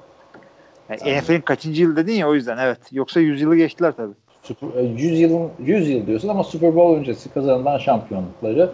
Yani 0.89 1.19
NFL'in 1.19 1.41
kaçıncı 1.41 1.81
yıl 1.81 1.95
dedin 1.95 2.13
ya 2.13 2.29
o 2.29 2.33
yüzden 2.33 2.57
evet. 2.57 2.79
Yoksa 2.91 3.19
100 3.19 3.41
yılı 3.41 3.55
geçtiler 3.55 3.93
tabii. 3.97 4.13
Super, 4.43 4.79
e, 4.79 4.83
100 4.83 5.19
yılın 5.19 5.49
100 5.59 5.89
yıl 5.89 6.07
diyorsun 6.07 6.27
ama 6.27 6.43
Super 6.43 6.75
Bowl 6.75 6.99
öncesi 6.99 7.33
kazanılan 7.33 7.77
şampiyonlukları 7.77 8.69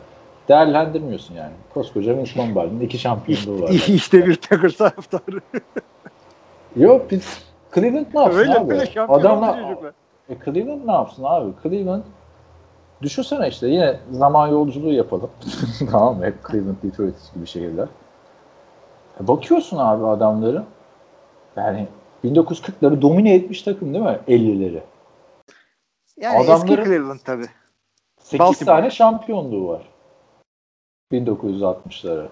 değerlendirmiyorsun 0.49 1.35
yani. 1.35 1.53
Koskoca 1.73 2.17
Vince 2.17 2.39
Lombardi'nin 2.39 2.81
iki 2.81 2.97
şampiyonluğu 2.97 3.61
var. 3.61 3.69
işte 3.87 4.25
bir 4.27 4.39
Packers 4.49 4.77
taraftarı. 4.77 5.41
Yok 6.75 7.11
biz 7.11 7.43
Cleveland 7.75 8.05
ne 8.13 8.19
yapsın 8.19 8.39
öyle 8.39 8.53
abi? 8.53 8.73
öyle 8.73 8.85
çocuklar. 8.85 9.93
E 10.29 10.35
Cleveland 10.45 10.87
ne 10.87 10.91
yapsın 10.91 11.23
abi? 11.23 11.51
Cleveland 11.63 12.03
düşünsene 13.01 13.47
işte 13.47 13.67
yine 13.67 13.99
zaman 14.11 14.47
yolculuğu 14.47 14.93
yapalım. 14.93 15.29
tamam 15.91 16.17
mı? 16.17 16.25
Hep 16.25 16.35
Cleveland, 16.51 16.75
Detroit 16.83 17.15
gibi 17.35 17.47
şehirler. 17.47 17.87
E 19.23 19.27
bakıyorsun 19.27 19.77
abi 19.77 20.05
adamları. 20.05 20.63
Yani 21.55 21.87
1940'ları 22.23 23.01
domine 23.01 23.33
etmiş 23.35 23.61
takım 23.61 23.93
değil 23.93 24.05
mi? 24.05 24.19
50'leri. 24.27 24.79
Yani 26.17 26.39
eski 26.39 26.51
Adamların- 26.51 26.85
Cleveland 26.85 27.19
tabii. 27.25 27.45
8 28.19 28.39
Baltimore. 28.39 28.65
tane 28.65 28.89
şampiyonluğu 28.91 29.67
var. 29.67 29.81
1960'lara. 31.11 32.27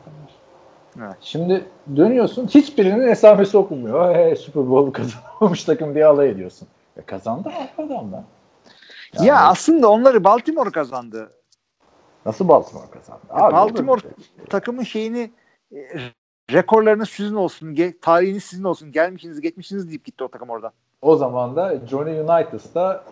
Evet. 1.00 1.16
Şimdi 1.22 1.66
dönüyorsun 1.96 2.48
hiçbirinin 2.48 3.08
esamesi 3.08 3.58
okunmuyor. 3.58 4.16
Hey, 4.16 4.36
Super 4.36 4.70
Bowl 4.70 4.92
kazanmamış 5.02 5.64
takım 5.64 5.96
diye 5.96 6.06
alay 6.06 6.30
ediyorsun. 6.30 6.68
E 6.98 7.02
kazandı 7.02 7.50
adamlar. 7.78 8.24
Yani 9.14 9.28
Ya 9.28 9.36
aslında 9.48 9.88
onları 9.90 10.24
Baltimore 10.24 10.72
kazandı. 10.72 11.32
Nasıl 12.26 12.48
Baltimore 12.48 12.90
kazandı? 12.92 13.22
Abi, 13.30 13.54
Baltimore 13.54 14.02
da- 14.04 14.46
takımın 14.50 14.84
şeyini 14.84 15.32
e, 15.72 15.78
rekorlarınız 16.52 17.10
sizin 17.10 17.36
olsun, 17.36 17.76
ge- 17.76 18.00
tarihiniz 18.00 18.44
sizin 18.44 18.64
olsun, 18.64 18.92
gelmişsiniz, 18.92 19.42
geçmişsiniz 19.42 19.88
deyip 19.90 20.06
gitti 20.06 20.24
o 20.24 20.28
takım 20.28 20.50
oradan. 20.50 20.72
O 21.02 21.16
zaman 21.16 21.56
da 21.56 21.74
Johnny 21.90 22.20
United'da 22.20 23.04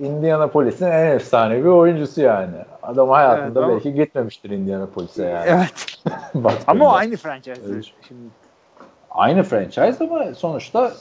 e, 0.00 0.04
Indianapolis'in 0.04 0.86
en 0.86 1.06
efsanevi 1.06 1.68
oyuncusu 1.70 2.20
yani. 2.20 2.56
Adam 2.82 3.08
hayatında 3.08 3.44
Evet, 3.46 3.56
ama- 3.56 3.68
belki 3.68 3.94
gitmemiştir 3.94 4.50
Indianapolis'e 4.50 5.24
yani. 5.24 5.46
Evet. 5.46 5.98
Ama 6.66 6.84
o 6.84 6.92
aynı 6.92 7.16
franchise. 7.16 7.60
Evet. 7.72 7.84
Şimdi. 8.08 8.20
Aynı 9.10 9.42
franchise 9.42 10.04
ama 10.04 10.34
sonuçta 10.34 10.92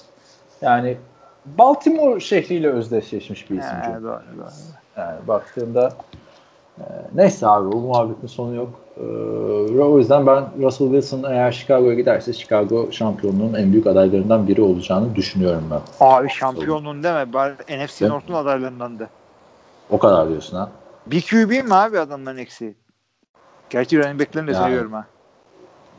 yani 0.62 0.98
Baltimore 1.46 2.20
şehriyle 2.20 2.70
özdeşleşmiş 2.70 3.50
bir 3.52 3.58
isim. 3.58 3.84
Johnny. 3.86 4.04
doğru, 4.04 4.24
doğru. 4.38 4.50
Yani 4.98 5.28
baktığında 5.28 5.94
e, 6.80 6.84
neyse 7.16 7.48
abi 7.48 7.72
bu 7.72 7.80
muhabbetin 7.80 8.28
sonu 8.28 8.56
yok. 8.56 8.83
E, 8.98 9.04
o 9.82 9.98
yüzden 9.98 10.28
ben 10.28 10.46
Russell 10.62 10.88
Wilson 10.88 11.32
eğer 11.32 11.52
Chicago'ya 11.52 11.94
giderse 11.94 12.34
Chicago 12.34 12.92
şampiyonluğun 12.92 13.54
en 13.54 13.72
büyük 13.72 13.88
adaylarından 13.88 14.48
biri 14.48 14.62
olacağını 14.62 15.16
düşünüyorum 15.16 15.64
ben. 15.72 15.80
Abi 16.00 16.30
şampiyonluğun 16.30 17.04
deme. 17.04 17.34
Bari 17.34 17.54
NFC. 17.86 18.10
North'un 18.10 18.34
adaylarındandı. 18.34 19.10
O 19.90 20.00
kadar 20.00 20.30
diyorsun 20.30 20.58
ha. 20.58 20.70
Bir 21.08 21.22
QB 21.22 21.64
mi 21.68 21.74
abi 21.74 22.00
adamların 22.00 22.38
eksiği? 22.38 22.76
Gerçi 23.70 24.00
running 24.00 24.20
back'lerini 24.22 24.48
de 24.48 24.52
Yani. 24.54 24.64
seviyorum 24.66 24.94
ha. 24.94 25.08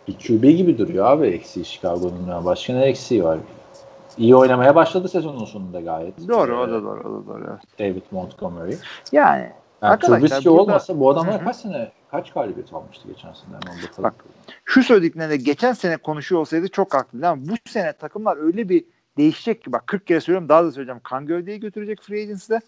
Bir 0.09 0.19
QB 0.19 0.43
gibi 0.57 0.79
duruyor 0.79 1.07
abi 1.07 1.27
eksiği 1.27 1.65
Chicago'nun. 1.67 2.27
ya. 2.29 2.45
Başka 2.45 2.73
ne 2.73 2.85
eksiği 2.85 3.25
var? 3.25 3.39
İyi 4.19 4.37
oynamaya 4.37 4.75
başladı 4.75 5.09
sezonun 5.09 5.45
sonunda 5.45 5.81
gayet. 5.81 6.29
Doğru 6.29 6.59
o 6.59 6.69
Ee, 6.69 6.71
da 6.71 6.83
doğru 6.83 7.01
o 7.01 7.23
da 7.23 7.27
doğru. 7.29 7.45
evet. 7.51 7.79
David 7.79 8.03
Montgomery. 8.11 8.75
Yani 9.13 9.51
Yani 9.85 9.99
Trubisky 10.01 10.49
olmasa 10.49 11.01
bu 11.01 11.11
adamlar 11.11 11.41
Hı 11.41 11.45
kaç 11.45 11.57
sene 11.57 11.93
kaç 12.11 12.33
galibiyet 12.33 12.73
almıştı 12.73 13.09
geçen 13.09 13.33
sene? 13.33 13.79
Bak. 13.99 14.15
şu 14.65 14.83
söylediklerinde 14.83 15.37
geçen 15.37 15.73
sene 15.73 15.97
konuşuyor 15.97 16.41
olsaydı 16.41 16.69
çok 16.69 16.95
haklıydı 16.95 17.27
ama 17.27 17.43
bu 17.49 17.71
sene 17.71 17.93
takımlar 17.93 18.37
öyle 18.37 18.69
bir 18.69 18.85
değişecek 19.17 19.65
ki 19.65 19.73
bak 19.73 19.87
40 19.87 20.07
kere 20.07 20.21
söylüyorum 20.21 20.49
daha 20.49 20.65
da 20.65 20.73
söyleyeceğim. 20.73 21.01
Kan 21.05 21.27
gövdeyi 21.27 21.61
götürecek 21.61 22.03
free 22.03 22.23
agency'de. 22.23 22.61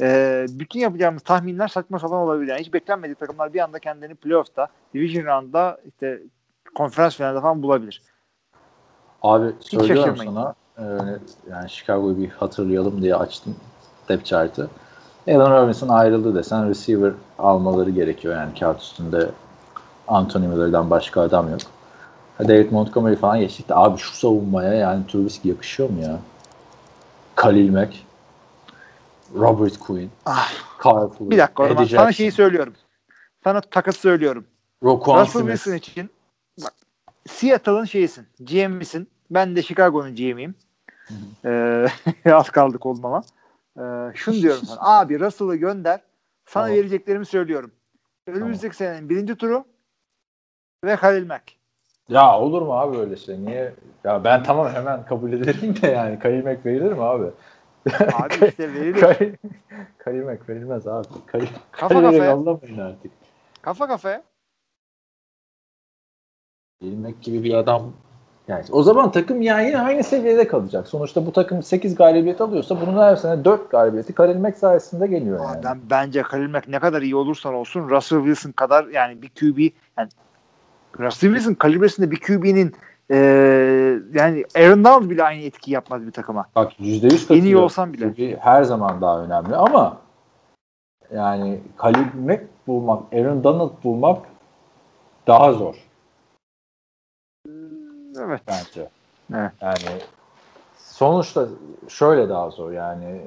Ee, 0.00 0.46
bütün 0.48 0.80
yapacağımız 0.80 1.22
tahminler 1.22 1.68
saçma 1.68 1.98
sapan 1.98 2.18
olabilir. 2.18 2.50
Yani 2.50 2.60
hiç 2.60 2.72
beklenmedik 2.72 3.18
takımlar 3.18 3.54
bir 3.54 3.60
anda 3.60 3.78
kendini 3.78 4.14
playoff'ta, 4.14 4.68
division 4.94 5.24
round'da 5.24 5.80
işte 5.88 6.22
konferans 6.74 7.16
finalde 7.16 7.40
falan 7.40 7.62
bulabilir. 7.62 8.02
Abi 9.22 9.52
söylüyorum 9.60 10.16
şaşırmayın. 10.16 10.32
sana 10.32 10.54
e, 10.78 10.84
yani 11.50 11.70
Chicago'yu 11.70 12.18
bir 12.18 12.28
hatırlayalım 12.28 13.02
diye 13.02 13.16
açtım 13.16 13.56
depth 14.08 14.24
chart'ı. 14.24 14.70
Allen 15.26 15.52
Robinson 15.62 15.88
ayrıldı 15.88 16.34
desen 16.34 16.68
receiver 16.68 17.12
almaları 17.38 17.90
gerekiyor 17.90 18.34
yani 18.36 18.58
kağıt 18.58 18.80
üstünde 18.82 19.30
Anthony 20.08 20.46
Miller'dan 20.46 20.90
başka 20.90 21.20
adam 21.20 21.50
yok. 21.50 21.60
David 22.40 22.72
Montgomery 22.72 23.16
falan 23.16 23.40
geçtik 23.40 23.68
de 23.68 23.74
abi 23.74 23.98
şu 23.98 24.12
savunmaya 24.12 24.72
yani 24.74 25.06
Trubisky 25.06 25.54
yakışıyor 25.54 25.90
mu 25.90 26.02
ya? 26.02 26.18
Khalil 27.36 27.70
Mack, 27.70 27.94
Robert 29.34 29.78
Quinn, 29.78 30.10
Ah, 30.26 30.50
Kyle 30.82 31.08
Fuller, 31.18 31.30
bir 31.30 31.38
dakika 31.38 31.66
Eddie 31.66 31.74
sana 31.76 31.86
Jackson, 31.86 32.10
şeyi 32.10 32.32
söylüyorum. 32.32 32.74
Sana 33.44 33.60
takası 33.60 34.00
söylüyorum. 34.00 34.44
Roquan 34.82 35.20
Russell. 35.20 35.42
Wilson 35.46 35.72
için 35.72 36.10
bak, 36.62 36.72
Seattle'ın 37.28 37.84
şeyisin. 37.84 38.26
GM'isin. 38.40 39.08
Ben 39.30 39.56
de 39.56 39.62
Chicago'nun 39.62 40.14
GM'iyim. 40.14 40.54
Ee, 41.44 41.86
az 42.32 42.50
kaldık 42.50 42.86
olmama. 42.86 43.22
Ee, 43.78 43.82
şunu 44.14 44.34
diyorum 44.34 44.62
sana. 44.64 44.78
Abi 44.98 45.20
Russell'ı 45.20 45.56
gönder. 45.56 46.00
Sana 46.46 46.64
Tamam. 46.64 46.78
vereceklerimi 46.78 47.26
söylüyorum. 47.26 47.72
Önümüzdeki 48.26 48.76
senenin 48.76 49.08
birinci 49.08 49.36
turu 49.36 49.64
ve 50.84 50.94
Halil 50.94 51.26
Mack. 51.26 51.42
Ya 52.08 52.38
olur 52.38 52.62
mu 52.62 52.72
abi 52.72 52.96
öyle 52.98 53.16
şey? 53.16 53.44
Niye? 53.44 53.74
Ya 54.04 54.24
ben 54.24 54.42
tamam 54.42 54.68
hemen 54.72 55.04
kabul 55.04 55.32
ederim 55.32 55.82
de 55.82 55.86
yani 55.86 56.18
kayırmak 56.18 56.66
verilir 56.66 56.92
mi 56.92 57.02
abi? 57.02 57.26
Abi 58.12 58.34
işte 58.48 58.74
verilir. 58.74 59.00
Kay, 59.00 59.34
kayırmak 59.98 60.48
verilmez 60.48 60.86
abi. 60.86 61.06
Kay, 61.26 61.40
Kafa 61.72 61.88
kayırmak 61.88 62.12
kafaya. 62.12 62.30
yollamayın 62.30 62.78
artık. 62.78 63.12
Kafa 63.62 63.86
kafaya. 63.86 64.22
Verilmek 66.82 67.22
gibi 67.22 67.44
bir 67.44 67.54
adam 67.54 67.92
yani 68.52 68.64
o 68.72 68.82
zaman 68.82 69.12
takım 69.12 69.42
yani 69.42 69.66
yine 69.66 69.80
aynı 69.80 70.04
seviyede 70.04 70.46
kalacak. 70.46 70.88
Sonuçta 70.88 71.26
bu 71.26 71.32
takım 71.32 71.62
8 71.62 71.94
galibiyet 71.94 72.40
alıyorsa 72.40 72.80
bunun 72.80 73.02
her 73.02 73.16
sene 73.16 73.44
4 73.44 73.70
galibiyeti 73.70 74.12
Karilmek 74.12 74.56
sayesinde 74.56 75.06
geliyor 75.06 75.44
yani. 75.44 75.64
Ben, 75.64 75.78
bence 75.90 76.22
Halil 76.22 76.50
Mack 76.50 76.68
ne 76.68 76.78
kadar 76.78 77.02
iyi 77.02 77.16
olursan 77.16 77.54
olsun 77.54 77.90
Russell 77.90 78.18
Wilson 78.18 78.52
kadar 78.52 78.84
yani 78.84 79.22
bir 79.22 79.28
QB 79.28 79.58
yani 79.98 80.08
Russell 80.98 81.30
Wilson 81.30 81.54
kalibresinde 81.54 82.10
bir 82.10 82.20
QB'nin 82.20 82.74
e, 83.10 83.16
yani 84.14 84.44
Aaron 84.56 84.84
Donald 84.84 85.10
bile 85.10 85.24
aynı 85.24 85.42
etki 85.42 85.70
yapmaz 85.70 86.06
bir 86.06 86.12
takıma. 86.12 86.46
Bak 86.56 86.72
%100 86.80 87.02
katılıyorum. 87.02 87.26
En 87.30 87.42
iyi 87.42 87.56
olsan 87.56 87.92
bile. 87.92 88.04
Çünkü 88.04 88.36
her 88.40 88.62
zaman 88.62 89.00
daha 89.00 89.24
önemli 89.24 89.56
ama 89.56 89.96
yani 91.14 91.60
Karilmek 91.76 92.40
bulmak, 92.66 93.02
Aaron 93.14 93.44
Donald 93.44 93.84
bulmak 93.84 94.26
daha 95.26 95.52
zor 95.52 95.74
Evet. 98.26 98.40
bence. 98.48 98.88
Evet. 99.34 99.52
Yani 99.60 100.00
sonuçta 100.78 101.46
şöyle 101.88 102.28
daha 102.28 102.50
zor 102.50 102.72
yani 102.72 103.20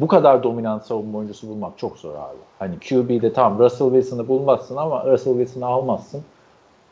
bu 0.00 0.06
kadar 0.08 0.42
dominant 0.42 0.84
savunma 0.86 1.18
oyuncusu 1.18 1.48
bulmak 1.48 1.78
çok 1.78 1.96
zor 1.98 2.14
abi. 2.14 2.36
Hani 2.58 2.74
QB'de 2.80 3.32
tam 3.32 3.58
Russell 3.58 3.86
Wilson'ı 3.90 4.28
bulmazsın 4.28 4.76
ama 4.76 5.04
Russell 5.06 5.32
Wilson'ı 5.38 5.66
almazsın. 5.66 6.22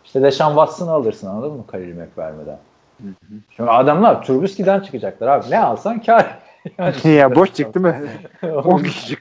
İşte 0.04 0.22
Deshaun 0.22 0.50
Watson'ı 0.50 0.90
alırsın 0.90 1.26
anladın 1.26 1.52
mı 1.52 1.66
Khalil 1.66 1.96
Mack 1.98 2.18
vermeden. 2.18 2.58
Şimdi 3.56 3.70
adamlar 3.70 4.22
Trubisky'den 4.22 4.80
çıkacaklar 4.80 5.28
abi. 5.28 5.50
Ne 5.50 5.58
alsan 5.60 6.02
kar. 6.02 6.38
Yani 6.78 7.08
ya 7.08 7.34
boş 7.34 7.54
çıktı 7.54 7.80
mı? 7.80 7.96
O 8.42 8.46
10 8.46 8.78
yüzden- 8.78 8.90
kişi. 8.90 9.16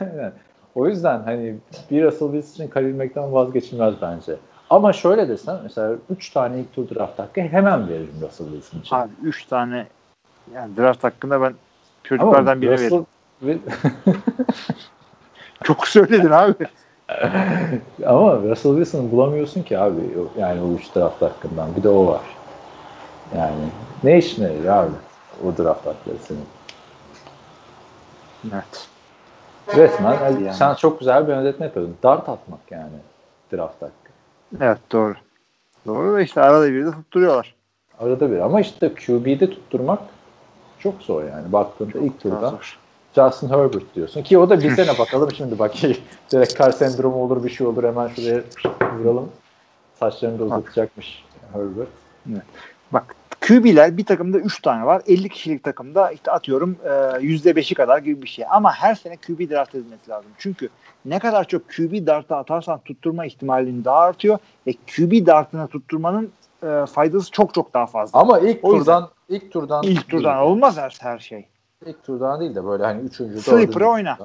Aynen. 0.00 0.32
O 0.74 0.86
yüzden 0.88 1.22
hani 1.22 1.54
bir 1.90 2.04
Russell 2.04 2.32
Wilson 2.32 2.64
için 2.64 2.70
Khalil 2.72 2.94
Mack'ten 2.96 3.32
vazgeçilmez 3.32 3.94
bence. 4.02 4.36
Ama 4.72 4.92
şöyle 4.92 5.28
desen 5.28 5.56
mesela 5.62 5.94
3 6.10 6.30
tane 6.30 6.60
ilk 6.60 6.74
tur 6.74 6.94
draft 6.94 7.18
hakkı 7.18 7.40
hemen 7.40 7.88
veririm 7.88 8.14
Russell 8.22 8.46
Wilson 8.46 8.78
için. 8.78 8.96
Abi 8.96 9.10
3 9.22 9.44
tane 9.46 9.86
yani 10.54 10.76
draft 10.76 11.04
hakkında 11.04 11.40
ben 11.40 11.54
çocuklardan 12.04 12.62
birine 12.62 12.80
veririm. 12.80 13.06
Will- 13.42 13.58
Çok 15.64 15.88
söyledin 15.88 16.30
abi. 16.30 16.66
Ama 18.06 18.36
Russell 18.36 18.72
Wilson'ı 18.72 19.10
bulamıyorsun 19.12 19.62
ki 19.62 19.78
abi. 19.78 20.00
Yani 20.38 20.60
o 20.60 20.72
3 20.74 20.96
draft 20.96 21.22
hakkından. 21.22 21.76
Bir 21.76 21.82
de 21.82 21.88
o 21.88 22.06
var. 22.06 22.22
Yani 23.36 23.64
ne 24.04 24.18
işine 24.18 24.52
yarıyor 24.52 24.76
abi 24.76 24.92
o 25.44 25.56
draft 25.58 25.86
hakları 25.86 26.18
senin? 26.18 26.46
Evet. 28.52 28.88
Resmen 29.76 30.12
yani 30.12 30.54
sen 30.54 30.74
çok 30.74 30.98
güzel 30.98 31.28
bir 31.28 31.32
benzetme 31.32 31.66
yapıyordun. 31.66 31.96
Dart 32.02 32.28
atmak 32.28 32.60
yani 32.70 32.98
draft 33.52 33.82
hakkı. 33.82 34.01
Evet 34.60 34.78
doğru. 34.92 35.14
Doğru 35.86 36.12
da 36.12 36.20
işte 36.20 36.40
arada 36.40 36.72
bir 36.72 36.86
de 36.86 36.90
tutturuyorlar. 36.90 37.54
Arada 37.98 38.30
bir 38.30 38.38
ama 38.38 38.60
işte 38.60 38.94
QB'de 39.06 39.50
tutturmak 39.50 40.02
çok 40.78 41.02
zor 41.02 41.24
yani. 41.24 41.52
Baktığında 41.52 41.98
ilk 41.98 42.24
Daha 42.24 42.40
turda. 42.40 42.58
Justin 43.14 43.48
Herbert 43.48 43.94
diyorsun. 43.94 44.22
Ki 44.22 44.38
o 44.38 44.50
da 44.50 44.62
bir 44.62 44.70
sene 44.70 44.88
bakalım 44.98 45.32
şimdi 45.32 45.58
bak. 45.58 45.74
Direkt 46.32 46.54
kar 46.54 46.72
sendromu 46.72 47.16
olur 47.16 47.44
bir 47.44 47.50
şey 47.50 47.66
olur 47.66 47.84
hemen 47.84 48.08
şuraya 48.08 48.42
vuralım. 48.98 49.28
Saçlarını 50.00 50.38
da 50.38 50.44
uzatacakmış 50.44 51.24
Herbert. 51.52 51.88
Bak 52.92 53.16
QB'ler 53.46 53.96
bir 53.96 54.04
takımda 54.04 54.38
3 54.38 54.62
tane 54.62 54.86
var. 54.86 55.02
50 55.06 55.28
kişilik 55.28 55.64
takımda 55.64 56.10
işte 56.10 56.30
atıyorum 56.30 56.76
e, 56.84 56.88
%5'i 56.88 57.74
kadar 57.74 57.98
gibi 57.98 58.22
bir 58.22 58.28
şey. 58.28 58.44
Ama 58.50 58.72
her 58.72 58.94
sene 58.94 59.16
QB 59.16 59.50
draft 59.50 59.74
edilmesi 59.74 60.10
lazım. 60.10 60.30
Çünkü 60.38 60.68
ne 61.04 61.18
kadar 61.18 61.44
çok 61.44 61.62
QB 61.68 62.06
dartı 62.06 62.36
atarsan 62.36 62.80
tutturma 62.84 63.26
ihtimalin 63.26 63.84
daha 63.84 63.98
artıyor 63.98 64.38
ve 64.66 64.72
QB 64.72 65.26
dartına 65.26 65.66
tutturmanın 65.66 66.32
e, 66.62 66.86
faydası 66.86 67.30
çok 67.30 67.54
çok 67.54 67.74
daha 67.74 67.86
fazla. 67.86 68.18
Ama 68.20 68.38
ilk 68.38 68.64
O 68.64 68.74
yüzden- 68.74 69.00
turdan 69.00 69.10
ilk 69.28 69.52
turdan 69.52 69.82
İlk 69.82 70.08
turdan 70.08 70.38
değil. 70.40 70.50
olmaz 70.50 70.76
her, 70.78 70.96
her 71.00 71.18
şey. 71.18 71.46
İlk 71.86 72.04
turdan 72.04 72.40
değil 72.40 72.54
de 72.54 72.64
böyle 72.64 72.84
hani 72.84 73.00
üçüncü, 73.00 73.40
Sleeper'ı 73.40 73.66
dördüncü 73.66 73.84
oyna. 73.84 74.18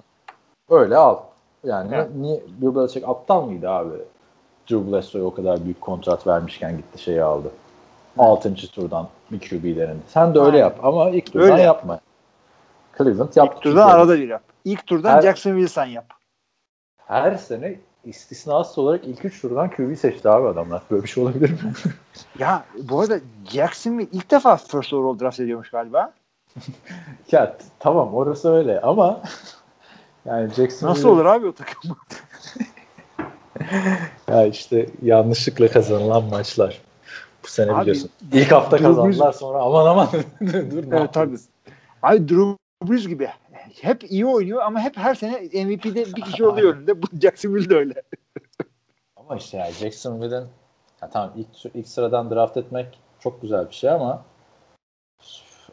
Öyle 0.70 0.98
al. 0.98 1.18
Yani 1.64 1.92
Evet. 1.96 2.10
niye 2.16 2.42
Bill 2.62 2.76
Belichick 2.76 3.10
aptal 3.10 3.42
mıydı 3.46 3.70
abi? 3.70 3.94
Drew 4.72 4.92
Bledsoe'ya 4.92 5.26
o 5.26 5.34
kadar 5.34 5.64
büyük 5.64 5.82
kontrat 5.82 6.28
vermişken 6.28 6.78
gitti 6.78 7.02
şeyi 7.02 7.24
aldı. 7.24 7.52
Altıncı 8.18 8.72
turdan 8.72 9.08
bir 9.32 9.40
QB 9.40 9.64
denedi. 9.64 9.98
Sen 10.08 10.36
de 10.36 10.40
öyle 10.40 10.48
Aynen. 10.50 10.60
yap 10.60 10.80
ama 10.84 11.10
ilk 11.10 11.26
turdan 11.34 11.42
Öyle 11.52 11.62
yap. 11.62 11.76
yapma. 11.78 12.00
Cleveland 12.98 13.36
yaptı. 13.36 13.56
İlk 13.56 13.62
turdan 13.64 13.90
arada 13.90 14.18
bir 14.20 14.30
yap. 14.30 14.44
İlk 14.66 14.88
turdan 14.88 15.16
Her- 15.16 15.22
Jackson 15.22 15.52
Wilson 15.52 15.86
yap. 15.86 16.06
Her 17.08 17.36
sene 17.36 17.76
istisnasız 18.04 18.78
olarak 18.78 19.06
ilk 19.06 19.26
üç 19.26 19.42
turdan 19.42 19.70
QB 19.70 19.96
seçti 19.98 20.30
abi 20.30 20.48
adamlar. 20.48 20.82
Böyle 20.92 21.04
bir 21.04 21.08
şey 21.08 21.24
olabilir 21.24 21.50
mi? 21.52 21.58
Ya 22.40 22.66
bu 22.84 23.02
arada 23.02 23.20
Jackson 23.52 24.00
ilk 24.00 24.32
defa 24.32 24.58
first 24.58 24.94
overall 24.94 25.20
draft 25.20 25.40
ediyormuş 25.40 25.70
galiba. 25.70 26.14
ya 27.32 27.58
tamam 27.80 28.14
orası 28.14 28.54
öyle 28.54 28.82
ama 28.82 29.22
yani 30.26 30.54
Jackson 30.54 30.88
Nasıl 30.88 31.10
olur 31.10 31.26
abi 31.26 31.46
o 31.48 31.54
takım? 31.54 31.98
Ya 34.28 34.46
işte 34.46 34.86
yanlışlıkla 35.02 35.68
kazanılan 35.68 36.24
maçlar. 36.24 36.82
Bu 37.48 37.52
sene 37.52 37.72
Abi, 37.72 37.82
biliyorsun. 37.82 38.10
İlk 38.34 38.52
hafta 38.52 38.78
Drew 38.78 38.88
kazandılar 38.88 39.32
sonra 39.34 39.58
aman 39.58 39.86
aman 39.86 40.08
dur 40.72 40.92
ne 40.92 40.98
Evet 40.98 41.14
tabii. 41.14 41.38
Ay 42.02 42.30
Drew 42.30 42.58
Brees 42.84 43.08
gibi. 43.08 43.30
Hep 43.82 44.12
iyi 44.12 44.26
oynuyor 44.26 44.62
ama 44.62 44.80
hep 44.80 44.98
her 44.98 45.16
sene 45.16 45.34
MVP'de 45.66 46.06
bir 46.16 46.22
kişi 46.22 46.46
oluyor 46.46 46.76
önünde. 46.76 47.02
Bu 47.02 47.06
Jacksonville 47.22 47.70
de 47.70 47.76
öyle. 47.76 48.02
Ama 49.16 49.36
işte 49.36 49.58
ya 49.58 49.72
Jacksonville'in 49.72 50.46
ya 51.02 51.10
tamam 51.10 51.32
ilk, 51.36 51.76
ilk 51.76 51.88
sıradan 51.88 52.32
draft 52.32 52.58
etmek 52.58 53.00
çok 53.20 53.42
güzel 53.42 53.70
bir 53.70 53.76
şey 53.76 53.90
ama 53.90 54.22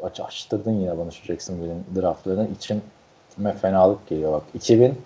aç, 0.02 0.20
açtırdın 0.20 0.72
yine 0.72 0.98
bana 0.98 1.10
şu 1.10 1.24
Jacksonville'in 1.24 1.84
draftlarını 1.96 2.48
için 2.48 2.82
fenalık 3.60 4.06
geliyor 4.06 4.32
bak. 4.32 4.42
2000 4.54 4.98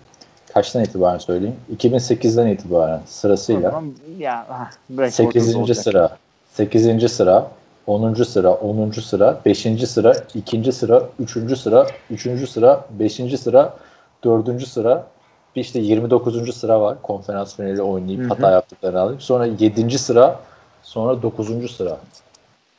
kaçtan 0.53 0.83
itibaren 0.83 1.17
söyleyeyim? 1.17 1.55
2008'den 1.75 2.47
itibaren 2.47 3.01
sırasıyla 3.05 3.71
Tamam, 3.71 3.93
ya 4.17 4.47
ah, 4.49 4.71
break 4.89 5.13
8. 5.13 5.55
olacak. 5.55 5.77
sıra, 5.77 6.17
8. 6.59 7.09
sıra, 7.11 7.51
10. 7.87 8.13
sıra, 8.23 8.51
10. 8.53 8.91
sıra, 8.91 9.41
5. 9.45 9.67
sıra, 9.87 10.13
2. 10.35 10.71
sıra, 10.71 11.03
3. 11.19 11.57
sıra, 11.57 11.87
3. 12.09 12.49
sıra, 12.49 12.85
5. 12.99 13.13
sıra, 13.39 13.77
4. 14.23 14.67
sıra, 14.67 15.07
bir 15.55 15.61
işte 15.61 15.79
29. 15.79 16.55
sıra 16.55 16.81
var. 16.81 17.01
Konferans 17.01 17.55
finali 17.55 17.81
oynayıp 17.81 18.21
Hı 18.21 18.25
hı. 18.25 18.27
hata 18.29 18.51
yaptıklarını 18.51 18.99
alayım. 18.99 19.21
Sonra 19.21 19.45
7. 19.45 19.99
sıra, 19.99 20.39
sonra 20.83 21.21
9. 21.21 21.71
sıra. 21.75 21.97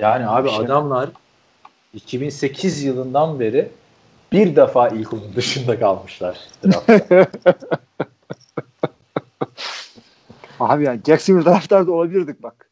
Yani 0.01 0.29
abi 0.29 0.49
Bir 0.49 0.53
şey- 0.53 0.65
adamlar 0.65 1.09
2008 1.95 2.83
yılından 2.83 3.41
beri 3.41 3.69
bir 4.33 4.57
defa 4.57 4.89
ilk 4.89 5.13
onun 5.13 5.35
dışında 5.37 5.79
kalmışlar. 5.79 6.39
Abi 10.61 10.85
ya 10.85 10.99
Jacksonville 11.07 11.45
taraftarda 11.45 11.93
olabilirdik 11.93 12.43
bak. 12.43 12.70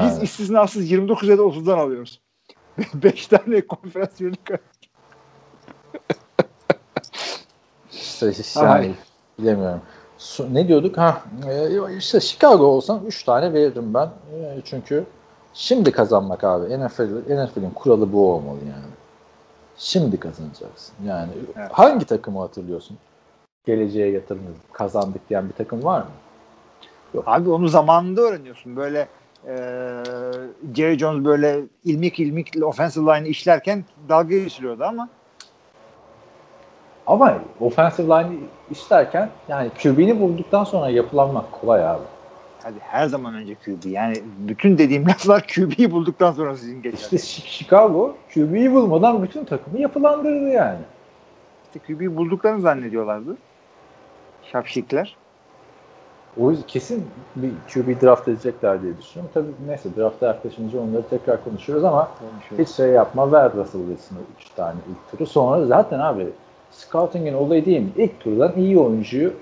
Biz 0.00 0.12
Yani. 0.14 0.24
istisnasız 0.24 0.90
29 0.90 1.28
ya 1.28 1.38
da 1.38 1.42
30'dan 1.42 1.78
alıyoruz. 1.78 2.20
5 2.94 3.26
tane 3.26 3.60
konferans 3.66 4.18
kay- 4.44 4.58
İşte, 7.92 8.30
işte 8.30 8.60
Ay. 8.60 8.66
yani 8.86 8.94
bilemiyorum. 9.38 9.80
Ne 10.50 10.68
diyorduk? 10.68 10.98
Ha 10.98 11.22
e, 11.48 11.96
işte 11.98 12.20
Chicago 12.20 12.64
olsam 12.64 13.06
3 13.06 13.24
tane 13.24 13.52
veririm 13.52 13.94
ben. 13.94 14.06
E, 14.34 14.60
Çünkü 14.64 15.04
şimdi 15.54 15.92
kazanmak 15.92 16.44
abi. 16.44 16.78
NFL 16.80 17.02
NFL'in 17.44 17.70
kuralı 17.70 18.12
bu 18.12 18.32
olmalı 18.32 18.58
yani. 18.58 18.92
Şimdi 19.76 20.20
kazanacaksın. 20.20 20.94
Yani 21.06 21.30
Evet. 21.56 21.70
hangi 21.72 22.04
takımı 22.04 22.38
hatırlıyorsun? 22.40 22.98
Geleceğe 23.66 24.10
yatırım 24.10 24.42
kazandık 24.72 25.28
diyen 25.28 25.48
bir 25.48 25.54
takım 25.54 25.84
var 25.84 26.00
mı? 26.00 27.22
Abi 27.26 27.50
onu 27.50 27.68
zamanında 27.68 28.20
öğreniyorsun. 28.20 28.76
Böyle 28.76 29.08
e, 29.46 29.54
Jerry 30.74 30.98
Jones 30.98 31.24
böyle 31.24 31.60
ilmik 31.84 32.20
ilmik 32.20 32.52
offensive 32.62 33.04
line 33.04 33.28
işlerken 33.28 33.84
dalga 34.08 34.38
geçiliyordu 34.38 34.84
ama 34.84 35.08
Ama 37.06 37.38
offensive 37.60 38.06
line 38.06 38.36
işlerken 38.70 39.28
yani 39.48 39.70
QB'ni 39.82 40.20
bulduktan 40.20 40.64
sonra 40.64 40.90
yapılanmak 40.90 41.52
kolay 41.52 41.86
abi. 41.86 42.02
Hadi 42.62 42.78
her 42.80 43.06
zaman 43.06 43.34
önce 43.34 43.54
QB. 43.54 43.84
Yani 43.86 44.22
bütün 44.38 44.78
dediğim 44.78 45.06
laflar 45.08 45.46
QB'yi 45.54 45.90
bulduktan 45.90 46.32
sonra 46.32 46.56
sizin 46.56 46.82
geçer. 46.82 46.98
İşte 46.98 47.18
Chicago 47.18 48.16
QB'yi 48.34 48.72
bulmadan 48.72 49.22
bütün 49.22 49.44
takımı 49.44 49.80
yapılandırdı 49.80 50.48
yani. 50.48 50.78
İşte 51.64 51.92
QB'yi 51.94 52.16
bulduklarını 52.16 52.60
zannediyorlardı. 52.60 53.36
Şapşikler. 54.52 55.16
O 56.40 56.50
yüzden 56.50 56.66
kesin 56.66 57.06
bir 57.36 57.50
QB 57.50 58.02
draft 58.02 58.28
edecekler 58.28 58.82
diye 58.82 58.98
düşünüyorum. 58.98 59.30
Tabii 59.34 59.68
neyse 59.68 59.88
drafta 59.96 60.26
yaklaşınca 60.26 60.80
onları 60.80 61.02
tekrar 61.10 61.44
konuşuyoruz 61.44 61.84
ama 61.84 62.08
hiç 62.58 62.68
şey 62.68 62.88
yapma 62.88 63.32
ver 63.32 63.52
Russell 63.52 63.86
Wilson'a 63.86 64.20
3 64.40 64.48
tane 64.50 64.76
ilk 64.90 65.10
turu. 65.10 65.26
Sonra 65.26 65.66
zaten 65.66 65.98
abi 65.98 66.28
scouting'in 66.70 67.34
olayı 67.34 67.64
değil 67.64 67.80
mi? 67.80 67.90
İlk 67.96 68.20
turdan 68.20 68.52
iyi 68.56 68.78
oyuncuyu 68.78 69.32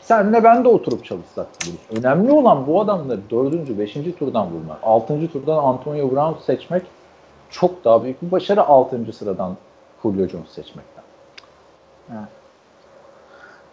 senle 0.00 0.44
ben 0.44 0.64
de 0.64 0.68
oturup 0.68 1.04
çalışsak 1.04 1.46
buluruz. 1.60 1.80
Önemli 1.90 2.32
olan 2.32 2.66
bu 2.66 2.80
adamları 2.80 3.20
4. 3.30 3.78
5. 3.78 3.94
turdan 4.18 4.50
bulmak. 4.50 4.78
6. 4.82 5.28
turdan 5.32 5.56
Antonio 5.56 6.10
Brown 6.10 6.40
seçmek 6.40 6.82
çok 7.50 7.84
daha 7.84 8.04
büyük 8.04 8.22
bir 8.22 8.30
başarı 8.30 8.62
6. 8.62 9.12
sıradan 9.12 9.56
Julio 10.02 10.26
Jones 10.28 10.48
seçmekten. 10.48 11.04
Evet. 12.10 12.28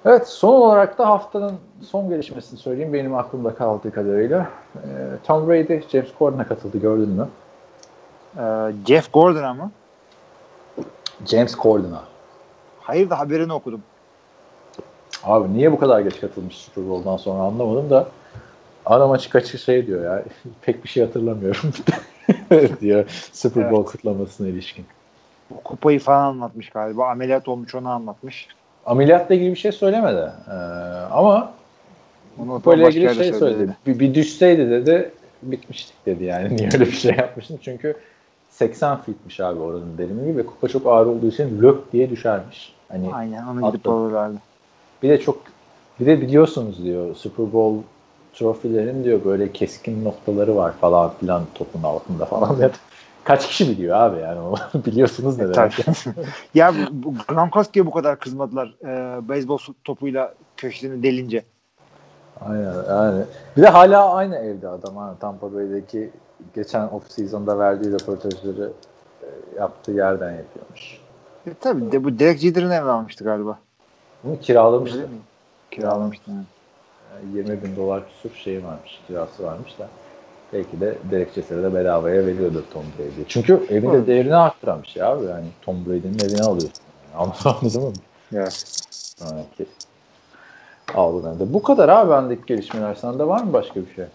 Evet 0.05 0.27
son 0.27 0.53
olarak 0.53 0.97
da 0.97 1.09
haftanın 1.09 1.55
son 1.89 2.09
gelişmesini 2.09 2.59
söyleyeyim 2.59 2.93
benim 2.93 3.15
aklımda 3.15 3.55
kaldığı 3.55 3.91
kadarıyla. 3.91 4.49
Ee, 4.75 4.79
Tom 5.23 5.47
Brady 5.47 5.81
James 5.89 6.09
Corden'a 6.19 6.47
katıldı 6.47 6.77
gördün 6.77 7.09
mü? 7.09 7.27
Ee, 8.37 8.41
Jeff 8.87 9.13
Gordon'a 9.13 9.53
mı? 9.53 9.71
James 11.25 11.55
Corden'a. 11.55 12.03
Hayır 12.79 13.09
da 13.09 13.19
haberini 13.19 13.53
okudum. 13.53 13.83
Abi 15.23 15.53
niye 15.53 15.71
bu 15.71 15.79
kadar 15.79 15.99
geç 15.99 16.21
katılmış 16.21 16.57
Super 16.57 16.89
Bowl'dan 16.89 17.17
sonra 17.17 17.43
anlamadım 17.43 17.89
da 17.89 18.07
adam 18.85 19.11
açık 19.11 19.35
açık 19.35 19.59
şey 19.61 19.87
diyor 19.87 20.03
ya 20.03 20.23
pek 20.61 20.83
bir 20.83 20.89
şey 20.89 21.05
hatırlamıyorum 21.05 21.73
diyor 22.81 23.05
Super 23.31 23.71
Bowl 23.71 23.75
Evet. 23.75 23.91
kutlamasına 23.91 24.47
ilişkin. 24.47 24.85
O 25.57 25.61
kupayı 25.61 25.99
falan 25.99 26.23
anlatmış 26.23 26.69
galiba. 26.69 27.09
Ameliyat 27.09 27.47
olmuş 27.47 27.75
onu 27.75 27.89
anlatmış. 27.89 28.47
Ameliyatla 28.85 29.35
ilgili 29.35 29.51
bir 29.51 29.55
şey 29.55 29.71
söylemedi. 29.71 30.31
Ee, 30.47 30.53
ama 31.11 31.51
başka 32.85 32.99
ilgili 32.99 33.15
şey 33.15 33.33
söyledi. 33.33 33.39
söyledi. 33.39 33.77
Bir, 33.87 33.99
bir 33.99 34.13
düşseydi 34.13 34.69
dedi 34.69 35.11
bitmiştik 35.43 36.05
dedi 36.05 36.23
yani. 36.23 36.55
Niye 36.55 36.69
öyle 36.73 36.85
bir 36.85 36.91
şey 36.91 37.15
yapmıştın? 37.17 37.59
Çünkü 37.61 37.95
80 38.49 39.01
fitmiş 39.01 39.39
abi 39.39 39.59
oranın 39.59 39.97
derinliği 39.97 40.37
ve 40.37 40.45
kupa 40.45 40.67
çok 40.67 40.87
ağır 40.87 41.05
olduğu 41.05 41.27
için 41.27 41.61
lök 41.61 41.91
diye 41.91 42.09
düşermiş. 42.09 42.73
Hani 42.89 43.13
Aynen 43.13 43.47
onu 43.47 43.71
gidip 43.71 43.87
alırlardı. 43.87 44.37
Bir 45.03 45.09
de 45.09 45.19
çok 45.19 45.37
bir 45.99 46.05
de 46.05 46.21
biliyorsunuz 46.21 46.83
diyor 46.83 47.15
Super 47.15 47.53
Bowl 47.53 47.83
trofilerin 48.33 49.03
diyor 49.03 49.25
böyle 49.25 49.51
keskin 49.51 50.05
noktaları 50.05 50.55
var 50.55 50.73
falan 50.81 51.11
filan 51.19 51.43
topun 51.55 51.83
altında 51.83 52.25
falan. 52.25 52.59
Ya, 52.59 52.71
Kaç 53.23 53.47
kişi 53.47 53.69
biliyor 53.69 53.97
abi 53.97 54.21
yani 54.21 54.39
biliyorsunuz 54.85 55.37
ne 55.37 55.43
E, 55.43 55.53
demek. 55.53 55.85
ya 56.53 56.73
Gronkowski'ye 57.27 57.85
bu 57.85 57.91
kadar 57.91 58.19
kızmadılar 58.19 58.75
e, 58.85 59.19
beyzbol 59.29 59.57
topuyla 59.83 60.33
köşesini 60.57 61.03
delince. 61.03 61.43
Aynen 62.41 62.73
yani. 62.89 63.23
Bir 63.57 63.61
de 63.61 63.67
hala 63.67 64.13
aynı 64.13 64.35
evde 64.35 64.67
adam 64.67 64.97
ha 64.97 65.15
Tampa 65.19 65.53
Bay'deki 65.53 66.09
geçen 66.55 66.87
off 66.87 67.11
season'da 67.11 67.59
verdiği 67.59 67.91
röportajları 67.91 68.71
e, 69.21 69.27
yaptığı 69.59 69.91
yerden 69.91 70.31
yapıyormuş. 70.31 70.97
E, 71.47 71.53
tabii 71.61 71.91
de 71.91 72.03
bu 72.03 72.19
Derek 72.19 72.39
Jeter'ın 72.39 72.71
evini 72.71 72.89
almıştı 72.91 73.23
galiba. 73.23 73.59
Bunu 74.23 74.39
kiralamıştı. 74.39 75.07
Kiralamıştı. 75.71 76.31
Yani 76.31 77.37
20 77.37 77.63
bin 77.63 77.75
dolar 77.75 78.03
küsur 78.07 78.35
şey 78.37 78.63
varmış, 78.63 79.01
kirası 79.07 79.43
varmış 79.43 79.79
da 79.79 79.87
belki 80.53 80.81
de 80.81 80.97
Derek 81.11 81.33
Jeter'e 81.33 81.63
de 81.63 81.73
bedavaya 81.73 82.25
veriyordur 82.25 82.63
Tom 82.73 82.83
Brady. 82.99 83.25
Çünkü 83.27 83.63
evin 83.69 83.91
de 83.91 83.95
Evet. 83.97 84.07
değerini 84.07 84.35
arttıramış 84.35 84.95
ya 84.95 85.07
abi. 85.09 85.25
Yani 85.25 85.45
Tom 85.61 85.85
Brady'nin 85.85 86.19
evini 86.19 86.41
alıyorsun. 86.41 86.83
Yani. 87.13 87.31
Anladın 87.45 87.81
mı? 87.87 87.93
Evet. 88.33 88.63
Sonraki 88.89 89.65
aldığında 90.93 91.39
da. 91.39 91.53
Bu 91.53 91.63
kadar 91.63 91.89
abi 91.89 92.11
bendeki 92.11 92.41
gelişmeler. 92.45 92.95
Sende 92.95 93.27
var 93.27 93.43
mı 93.43 93.53
başka 93.53 93.75
bir 93.81 93.93
şey? 93.95 94.05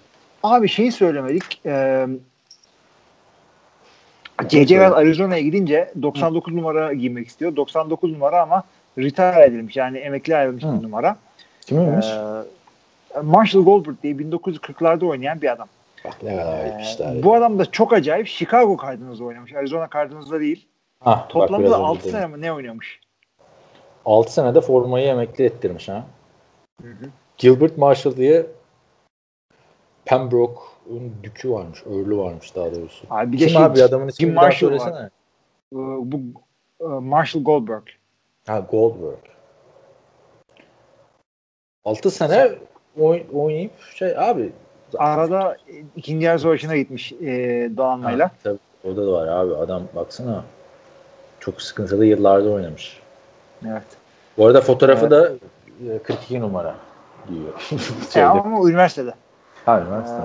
Abi 0.43 0.69
şeyi 0.69 0.93
söylemedik. 0.93 1.61
E, 1.67 2.07
C.C. 4.49 4.67
Watt 4.75 4.97
Arizona'ya 4.97 5.43
gidince 5.43 5.93
99 6.03 6.55
numara 6.55 6.93
giymek 6.93 7.29
istiyor. 7.29 7.57
99 7.57 8.13
numara 8.13 8.43
ama 8.43 8.63
retire 8.99 9.45
edilmiş. 9.45 9.77
Yani 9.77 9.99
emekli 9.99 10.37
ayrılmış 10.37 10.65
Hı. 10.65 10.79
bir 10.79 10.83
numara. 10.83 11.17
Kimmiş? 11.61 12.07
Ee, 12.07 13.21
Marshall 13.23 13.63
Goldberg 13.65 13.97
diye 14.03 14.13
1940'larda 14.15 15.07
oynayan 15.07 15.43
bir 15.43 15.53
adam. 15.53 15.69
Bak 16.05 16.23
ne 16.23 16.37
kadar 16.37 16.65
Ee, 17.17 17.23
bu 17.23 17.35
adam 17.35 17.59
da 17.59 17.71
çok 17.71 17.93
acayip. 17.93 18.27
Chicago 18.27 18.77
Cardinals'da 18.83 19.25
oynamış. 19.25 19.55
Arizona 19.55 19.89
Cardinals'da 19.95 20.41
değil. 20.41 20.69
Hah, 21.01 21.29
Toplamda 21.29 21.71
da 21.71 21.75
önce 21.75 21.85
6 21.85 22.01
dedim. 22.01 22.11
sene 22.13 22.27
mi 22.27 22.41
ne 22.41 22.53
oynamış? 22.53 23.01
6 24.05 24.33
senede 24.33 24.61
formayı 24.61 25.07
emekli 25.07 25.45
ettirmiş 25.45 25.89
ha. 25.89 26.07
Hı 26.83 26.89
hı. 26.89 27.05
Gilbert 27.39 27.79
Marshall 27.79 28.17
diye 28.17 28.47
Pembroke'un 30.05 31.13
dükü 31.23 31.51
varmış. 31.51 31.83
Örlü 31.87 32.19
varmış 32.19 32.55
daha 32.57 32.75
doğrusu. 32.75 33.07
Abi 33.11 33.33
bir 33.33 33.39
Kim 33.39 33.49
şey, 33.49 33.63
abi 33.65 33.83
adamın 33.83 34.09
ismini 34.09 34.37
daha 34.37 34.45
Marshall 34.45 34.71
var. 34.73 34.79
söylesene. 34.79 35.11
Ee, 35.73 35.77
bu 36.13 36.21
e, 36.81 36.85
Marshall 36.85 37.45
Goldberg. 37.45 37.83
Ha 38.47 38.59
Goldberg. 38.71 39.19
6 41.85 42.11
sene 42.11 42.49
oy- 43.01 43.27
oynayıp 43.35 43.73
şey 43.95 44.19
abi 44.19 44.53
Arada 44.99 45.57
e, 45.69 45.75
ikinci 45.97 46.27
yarı 46.27 46.39
savaşına 46.39 46.77
gitmiş 46.77 47.13
e, 47.13 47.27
donanmayla. 47.77 48.27
Ha, 48.27 48.33
tabii, 48.45 48.59
o 48.85 48.97
da 48.97 49.13
var 49.13 49.27
abi. 49.29 49.55
Adam 49.55 49.83
baksana 49.97 50.45
çok 51.41 51.63
sıkıntılı 51.63 52.05
yıllarda 52.07 52.49
oynamış. 52.51 53.01
Evet. 53.69 53.83
Bu 54.39 54.47
arada 54.47 54.61
fotoğrafı 54.61 55.01
Evet. 55.01 55.11
da 55.11 55.33
e, 55.95 55.99
42 55.99 56.41
numara 56.41 56.75
giyiyor. 57.29 57.53
E, 58.17 58.23
ama 58.23 58.69
üniversitede. 58.71 59.15
Ha, 59.67 59.79
Ee, 59.79 59.83
üniversite. 59.83 60.17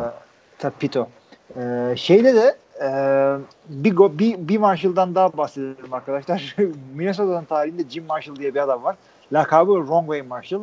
tabii 0.60 0.74
Pito. 0.80 1.08
Ee, 1.58 1.94
şeyde 1.98 2.34
de 2.36 2.56
e, 2.84 2.90
bir, 3.70 3.96
go, 3.96 4.12
bir, 4.20 4.48
bir 4.48 4.58
Marshall'dan 4.58 5.16
daha 5.16 5.38
bahsedelim 5.38 5.94
arkadaşlar. 5.94 6.56
Minnesota'nın 6.96 7.46
tarihinde 7.46 7.90
Jim 7.90 8.06
Marshall 8.06 8.36
diye 8.36 8.56
bir 8.56 8.60
adam 8.60 8.84
var. 8.84 8.96
Lakabı 9.34 9.74
Wrong 9.74 10.06
Way 10.06 10.22
Marshall. 10.22 10.62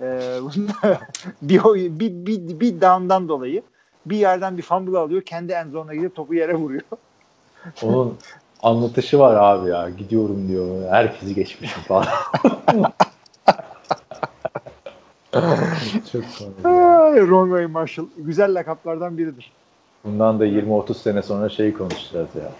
Ee, 0.00 0.38
bunda 0.42 0.72
bir, 1.42 1.64
bir, 2.00 2.26
bir, 2.26 2.60
bir 2.60 2.80
down'dan 2.80 3.28
dolayı 3.28 3.62
bir 4.06 4.16
yerden 4.16 4.56
bir 4.58 4.62
fumble 4.62 4.98
alıyor. 4.98 5.22
Kendi 5.22 5.52
end 5.52 5.72
zone'una 5.72 5.94
gidip 5.94 6.14
topu 6.16 6.34
yere 6.34 6.54
vuruyor. 6.54 6.82
Onun 7.82 8.18
anlatışı 8.62 9.18
var 9.18 9.36
abi 9.36 9.70
ya. 9.70 9.90
Gidiyorum 9.90 10.48
diyor. 10.48 10.90
Herkesi 10.90 11.34
geçmişim 11.34 11.82
falan. 11.82 12.06
çok 16.12 16.22
komik 16.38 16.64
ya. 16.64 16.70
Ay, 17.00 17.20
Wrong 17.20 17.48
Way 17.50 17.66
Marshall. 17.66 18.06
Güzel 18.16 18.54
lakaplardan 18.54 19.18
biridir. 19.18 19.52
Bundan 20.04 20.40
da 20.40 20.46
20-30 20.46 20.94
sene 20.94 21.22
sonra 21.22 21.48
şey 21.48 21.72
konuşacağız 21.72 22.28
ya. 22.34 22.50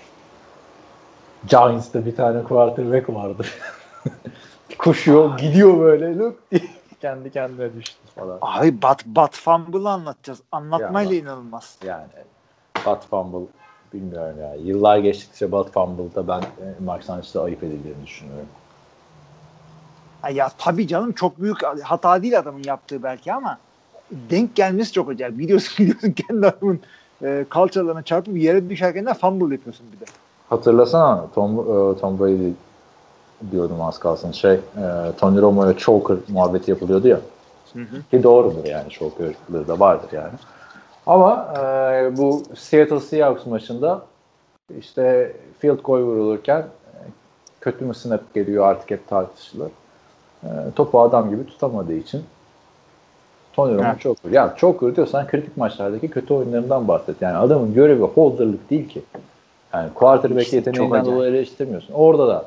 Giants'ta 1.49 2.07
bir 2.07 2.17
tane 2.17 2.43
quarterback 2.43 3.11
vardı. 3.11 3.47
Koşuyor, 4.79 5.39
gidiyor 5.39 5.81
böyle 5.81 6.17
look 6.17 6.37
diye 6.53 6.63
kendi 7.01 7.31
kendine 7.31 7.75
düştü 7.75 7.99
falan. 8.15 8.39
Abi 8.43 8.83
Bat, 8.83 9.07
Bat 9.07 9.35
Fumble'ı 9.35 9.89
anlatacağız. 9.89 10.43
Anlatmayla 10.53 11.15
Ya, 11.15 11.21
inanılmaz. 11.21 11.79
Yani 11.85 12.07
Bud 12.87 13.03
Fumble 13.11 13.47
bilmiyorum 13.93 14.37
ya. 14.41 14.55
Yıllar 14.55 14.99
geçtikçe 14.99 15.53
Bud 15.53 15.69
Fumble'da 15.69 16.29
ben 16.29 16.41
e, 16.41 16.85
Mark 16.85 17.05
Sanchez'de 17.05 17.41
ayıp 17.41 17.63
edildiğini 17.63 18.07
düşünüyorum. 18.07 18.47
Ya 20.33 20.51
tabii 20.59 20.89
canım 20.89 21.13
çok 21.13 21.41
büyük 21.41 21.63
hata 21.83 22.23
değil 22.23 22.39
adamın 22.39 22.63
yaptığı 22.63 23.03
belki 23.03 23.33
ama 23.33 23.59
denk 24.11 24.57
gelmesi 24.57 24.93
çok 24.93 25.11
acayip. 25.11 25.41
Gidiyorsun 25.41 25.77
gidiyorsun 25.77 26.13
kendi 26.29 26.47
adamın 26.47 26.81
e, 27.23 27.47
kalçalarına 27.51 28.03
çarpıp 28.03 28.37
yere 28.37 28.71
düşerken 28.71 29.07
de 29.07 29.15
fumble 29.15 29.55
yapıyorsun 29.55 29.87
bir 29.93 30.01
de. 30.01 30.05
Hatırlasana 30.49 31.27
Tom, 31.35 31.53
e, 31.61 31.99
Tom 32.01 32.19
Brady 32.19 32.53
diyordum 33.51 33.81
az 33.81 33.99
kalsın. 33.99 34.33
Şey, 34.33 34.53
e, 34.53 34.61
Tony 35.19 35.41
Romo'ya 35.41 35.77
choker 35.77 36.17
muhabbeti 36.29 36.71
yapılıyordu 36.71 37.09
ya. 37.09 37.21
Ki 38.11 38.23
doğrudur 38.23 38.65
yani 38.65 38.91
chokerlığı 38.91 39.69
da 39.69 39.81
vardır 39.81 40.09
yani. 40.13 40.33
Ama 41.07 41.55
e, 41.59 42.17
bu 42.17 42.43
Seattle 42.57 43.01
Seahawks 43.01 43.47
maçında 43.47 44.03
işte 44.79 45.33
field 45.59 45.79
goal 45.85 45.99
vurulurken 46.01 46.61
e, 46.61 46.99
kötü 47.61 47.85
mü 47.85 47.95
snap 47.95 48.35
geliyor 48.35 48.67
artık 48.69 48.91
hep 48.91 49.09
tartışılır. 49.09 49.71
E, 50.43 50.49
topu 50.77 51.01
adam 51.01 51.31
gibi 51.31 51.47
tutamadığı 51.47 51.95
için 51.95 52.23
Tony 53.53 53.75
Romo 53.75 53.89
Evet. 53.89 54.01
choker. 54.01 54.31
Ya 54.31 54.55
choker 54.57 54.97
diyorsan 54.97 55.27
kritik 55.27 55.57
maçlardaki 55.57 56.11
kötü 56.11 56.35
oyunlarından 56.35 56.89
bahset. 56.89 57.23
Yani 57.23 57.37
adamın 57.37 57.75
görevi 57.75 58.03
holderlık 58.03 58.71
değil 58.71 58.89
ki. 58.89 59.03
Yani 59.75 59.91
quarterback 59.95 60.45
çok 60.45 60.53
yeteneğinden 60.53 61.05
dolayı 61.05 61.31
eleştirmiyorsun. 61.35 61.95
Orada 61.95 62.29
da 62.29 62.45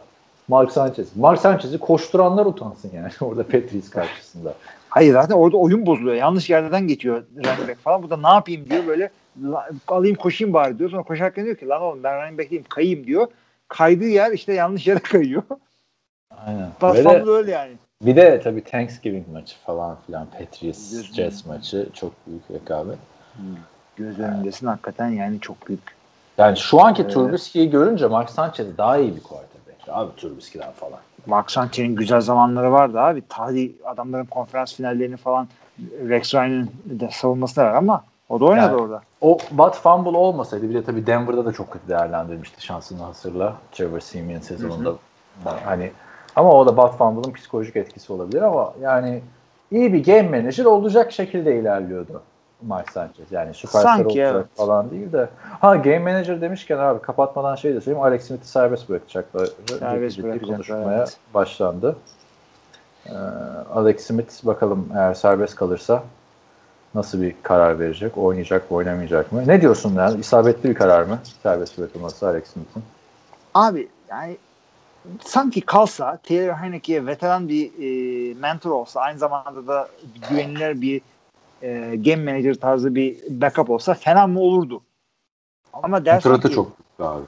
Mark 0.49 0.71
Sanchez. 0.71 1.15
Mark 1.15 1.39
Sanchez'i 1.39 1.77
koşturanlar 1.77 2.45
utansın 2.45 2.91
yani 2.95 3.11
orada 3.21 3.43
Patriots 3.43 3.89
karşısında. 3.89 4.53
Hayır 4.89 5.13
zaten 5.13 5.35
orada 5.35 5.57
oyun 5.57 5.85
bozuluyor. 5.85 6.15
Yanlış 6.15 6.49
yerden 6.49 6.88
geçiyor 6.88 7.23
running 7.35 7.69
back 7.69 7.80
falan. 7.80 8.03
Bu 8.03 8.09
da 8.09 8.17
ne 8.17 8.27
yapayım 8.27 8.69
diyor 8.69 8.88
böyle 8.88 9.09
la- 9.43 9.69
alayım 9.88 10.15
koşayım 10.15 10.53
bari 10.53 10.80
diyor. 10.80 10.89
Sonra 10.89 11.03
koşarken 11.03 11.45
diyor 11.45 11.55
ki 11.55 11.67
lan 11.67 11.81
oğlum 11.81 12.03
ben 12.03 12.21
running 12.21 12.39
back 12.39 12.51
değilim 12.51 12.65
kayayım 12.69 13.07
diyor. 13.07 13.27
Kaydığı 13.67 14.07
yer 14.07 14.31
işte 14.31 14.53
yanlış 14.53 14.88
yere 14.88 14.99
kayıyor. 15.03 15.43
Aynen. 16.45 16.69
De, 16.81 17.30
öyle 17.30 17.51
yani. 17.51 17.71
bir 18.01 18.15
de 18.15 18.41
tabii 18.43 18.63
Thanksgiving 18.63 19.27
maçı 19.27 19.55
falan 19.65 19.97
filan 20.05 20.26
Patriots. 20.26 21.13
Jets 21.13 21.45
maçı 21.45 21.88
çok 21.93 22.11
büyük 22.27 22.51
rekabet. 22.51 22.97
Göz 23.97 24.19
önündesin 24.19 24.67
hakikaten 24.67 25.09
yani 25.09 25.39
çok 25.39 25.67
büyük. 25.67 25.99
Yani 26.38 26.57
şu 26.57 26.81
anki 26.81 27.01
Evet. 27.01 27.13
Trubisky'yi 27.13 27.69
görünce 27.69 28.07
Mark 28.07 28.30
Sanchez 28.30 28.77
daha 28.77 28.97
iyi 28.97 29.15
bir 29.15 29.23
quarterback. 29.23 29.59
Abi 29.91 30.16
Trubisky'den 30.16 30.72
falan. 30.72 30.99
Mark 31.26 31.52
Sanchez'in 31.52 31.95
güzel 31.95 32.22
zamanları 32.22 32.72
vardı 32.72 32.99
abi. 32.99 33.24
Tadi 33.30 33.76
adamların 33.86 34.26
konferans 34.26 34.76
finallerini 34.76 35.18
falan 35.18 35.48
Rex 36.10 36.36
Ryan'ın 36.36 36.70
savunmasına 37.11 37.66
var 37.66 37.74
ama 37.74 38.03
o 38.30 38.40
da 38.40 38.45
oynadı 38.45 38.72
Yani- 38.72 38.82
orada. 38.82 39.02
O 39.22 39.38
Bud 39.52 39.74
Fumble 39.74 40.18
olmasaydı 40.18 40.70
bir 40.70 40.76
de 40.76 40.84
tabii 40.84 41.07
Denver'da 41.07 41.45
da 41.45 41.52
çok 41.52 41.72
kötü 41.72 41.88
değerlendirmişti 41.88 42.66
şansını 42.66 43.03
hasırla. 43.03 43.56
Trevor 43.72 43.99
Simeon 43.99 44.40
sezonunda. 44.40 44.94
Hani 45.66 45.91
ama 46.36 46.52
o 46.53 46.68
da 46.68 46.78
Bud 46.78 46.98
Fumble'ın 46.98 47.34
psikolojik 47.34 47.76
etkisi 47.76 48.14
olabilir 48.14 48.41
ama 48.41 48.74
yani 48.82 49.22
iyi 49.72 49.94
bir 49.94 50.06
game 50.06 50.40
manager 50.40 50.66
olacak 50.66 51.11
şekilde 51.11 51.60
ilerliyordu 51.60 52.22
Mark 52.68 52.91
Sanchez. 52.91 53.31
Yani 53.31 53.53
süperstar 53.53 53.81
Sanki, 53.81 54.06
olacak 54.06 54.36
evet. 54.36 54.45
falan 54.57 54.91
değil 54.91 55.11
de. 55.11 55.30
Ha 55.60 55.76
game 55.76 55.99
manager 55.99 56.41
demişken 56.41 56.77
abi 56.77 57.02
kapatmadan 57.02 57.56
şey 57.56 57.76
de 57.76 57.81
söyleyeyim. 57.81 58.06
Alex 58.06 58.27
Smith'i 58.27 58.48
serbest 58.48 58.90
bırakacaklar. 58.90 59.49
Serbest 59.80 60.15
Ciddi 60.15 60.27
bırakacaklar, 60.27 60.56
konuşmaya 60.56 60.98
evet. 60.98 61.18
başlandı. 61.34 61.95
Ee, 63.06 63.11
Alex 63.73 64.06
Smith 64.06 64.45
bakalım 64.45 64.90
eğer 64.95 65.14
serbest 65.14 65.56
kalırsa 65.56 66.03
nasıl 66.95 67.22
bir 67.22 67.36
karar 67.44 67.80
verecek? 67.80 68.18
Oynayacak 68.18 68.72
mı, 68.72 68.77
oynamayacak 68.77 69.31
mı? 69.31 69.44
Ne 69.48 69.61
diyorsun 69.61 69.95
yani? 69.95 70.19
İsabetli 70.19 70.69
bir 70.69 70.76
karar 70.76 71.03
mı? 71.03 71.19
Serbest 71.44 71.77
bırakılması 71.77 72.27
Alex 72.27 72.48
Smith'in. 72.48 72.84
Abi 73.53 73.88
yani 74.10 74.38
sanki 75.26 75.61
kalsa 75.61 76.18
Taylor 76.18 76.53
Heineke'ye 76.53 77.06
veteran 77.06 77.49
bir 77.49 77.72
e, 77.80 78.34
mentor 78.34 78.72
olsa 78.72 79.02
aynı 79.02 79.19
zamanda 79.19 79.68
da 79.68 79.88
güvenilir 80.30 80.81
bir 80.81 81.02
e, 81.61 81.95
game 81.95 82.31
manager 82.31 82.53
tarzı 82.56 82.95
bir 82.95 83.18
backup 83.30 83.69
olsa 83.69 83.94
fena 83.94 84.27
mı 84.27 84.40
olurdu? 84.40 84.81
Ama 85.73 86.06
dersen 86.06 86.31
Kontratı 86.31 86.49
ki, 86.49 86.56
çok 86.56 86.72
abi. 86.99 87.23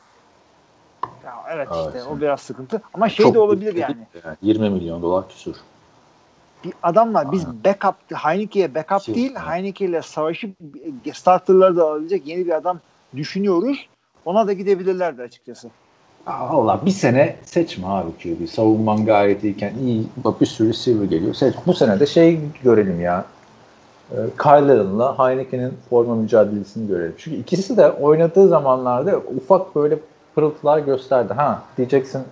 Ya 1.26 1.34
evet 1.50 1.68
Evet. 1.74 1.96
işte 1.96 2.10
o 2.10 2.22
biraz 2.22 2.42
sıkıntı. 2.42 2.82
Ama 2.94 3.10
şey 3.10 3.26
Çok 3.26 3.34
de 3.34 3.40
olabilir 3.40 3.76
yani. 3.76 3.96
değil 4.14 4.36
20 4.42 4.70
milyon 4.70 5.02
dolar 5.02 5.30
küsur. 5.30 5.56
Bir 6.64 6.74
adamlar 6.84 7.32
biz 7.32 7.48
backup 7.48 7.96
Heineke'ye 8.14 8.76
backup 8.76 9.02
Şey, 9.02 9.16
değil 9.16 9.32
evet. 9.32 9.48
Heineke 9.48 9.86
ile 9.86 10.02
savaşıp 10.02 10.56
starterları 11.14 11.78
da 11.78 11.86
alabilecek 11.86 12.28
yeni 12.28 12.46
bir 12.46 12.52
adam 12.52 12.80
düşünüyoruz. 13.16 13.90
Ona 14.26 14.48
da 14.48 14.54
gidebilirlerdi 14.54 15.22
açıkçası. 15.22 15.70
Allah 16.28 16.82
bir 16.86 16.92
sene 16.92 17.36
seçme 17.44 17.88
abi 17.88 18.12
QB. 18.12 18.48
Savunman 18.48 19.06
gayet 19.06 19.44
iyiken 19.44 19.74
iyi. 19.78 20.04
Bak 20.18 20.42
bir 20.42 20.46
sürü 20.46 20.70
receiver 20.70 21.06
geliyor. 21.06 21.34
Seç. 21.34 21.56
Bu 21.66 21.74
sene 21.74 22.00
de 22.00 22.06
şey 22.06 22.40
görelim 22.64 23.02
ya. 23.02 23.26
Ee, 24.12 24.16
Kyle 24.42 24.50
Allen'la 24.52 25.20
Heineken'in 25.20 25.74
forma 25.90 26.16
mücadelesini 26.16 26.88
görelim. 26.88 27.14
Çünkü 27.18 27.38
ikisi 27.38 27.78
de 27.78 27.92
oynadığı 27.92 28.48
zamanlarda 28.48 29.18
ufak 29.18 29.76
böyle 29.76 30.00
pırıltılar 30.36 30.80
gösterdi. 30.80 31.34
Ha 31.34 31.62
diyeceksin 31.78 32.24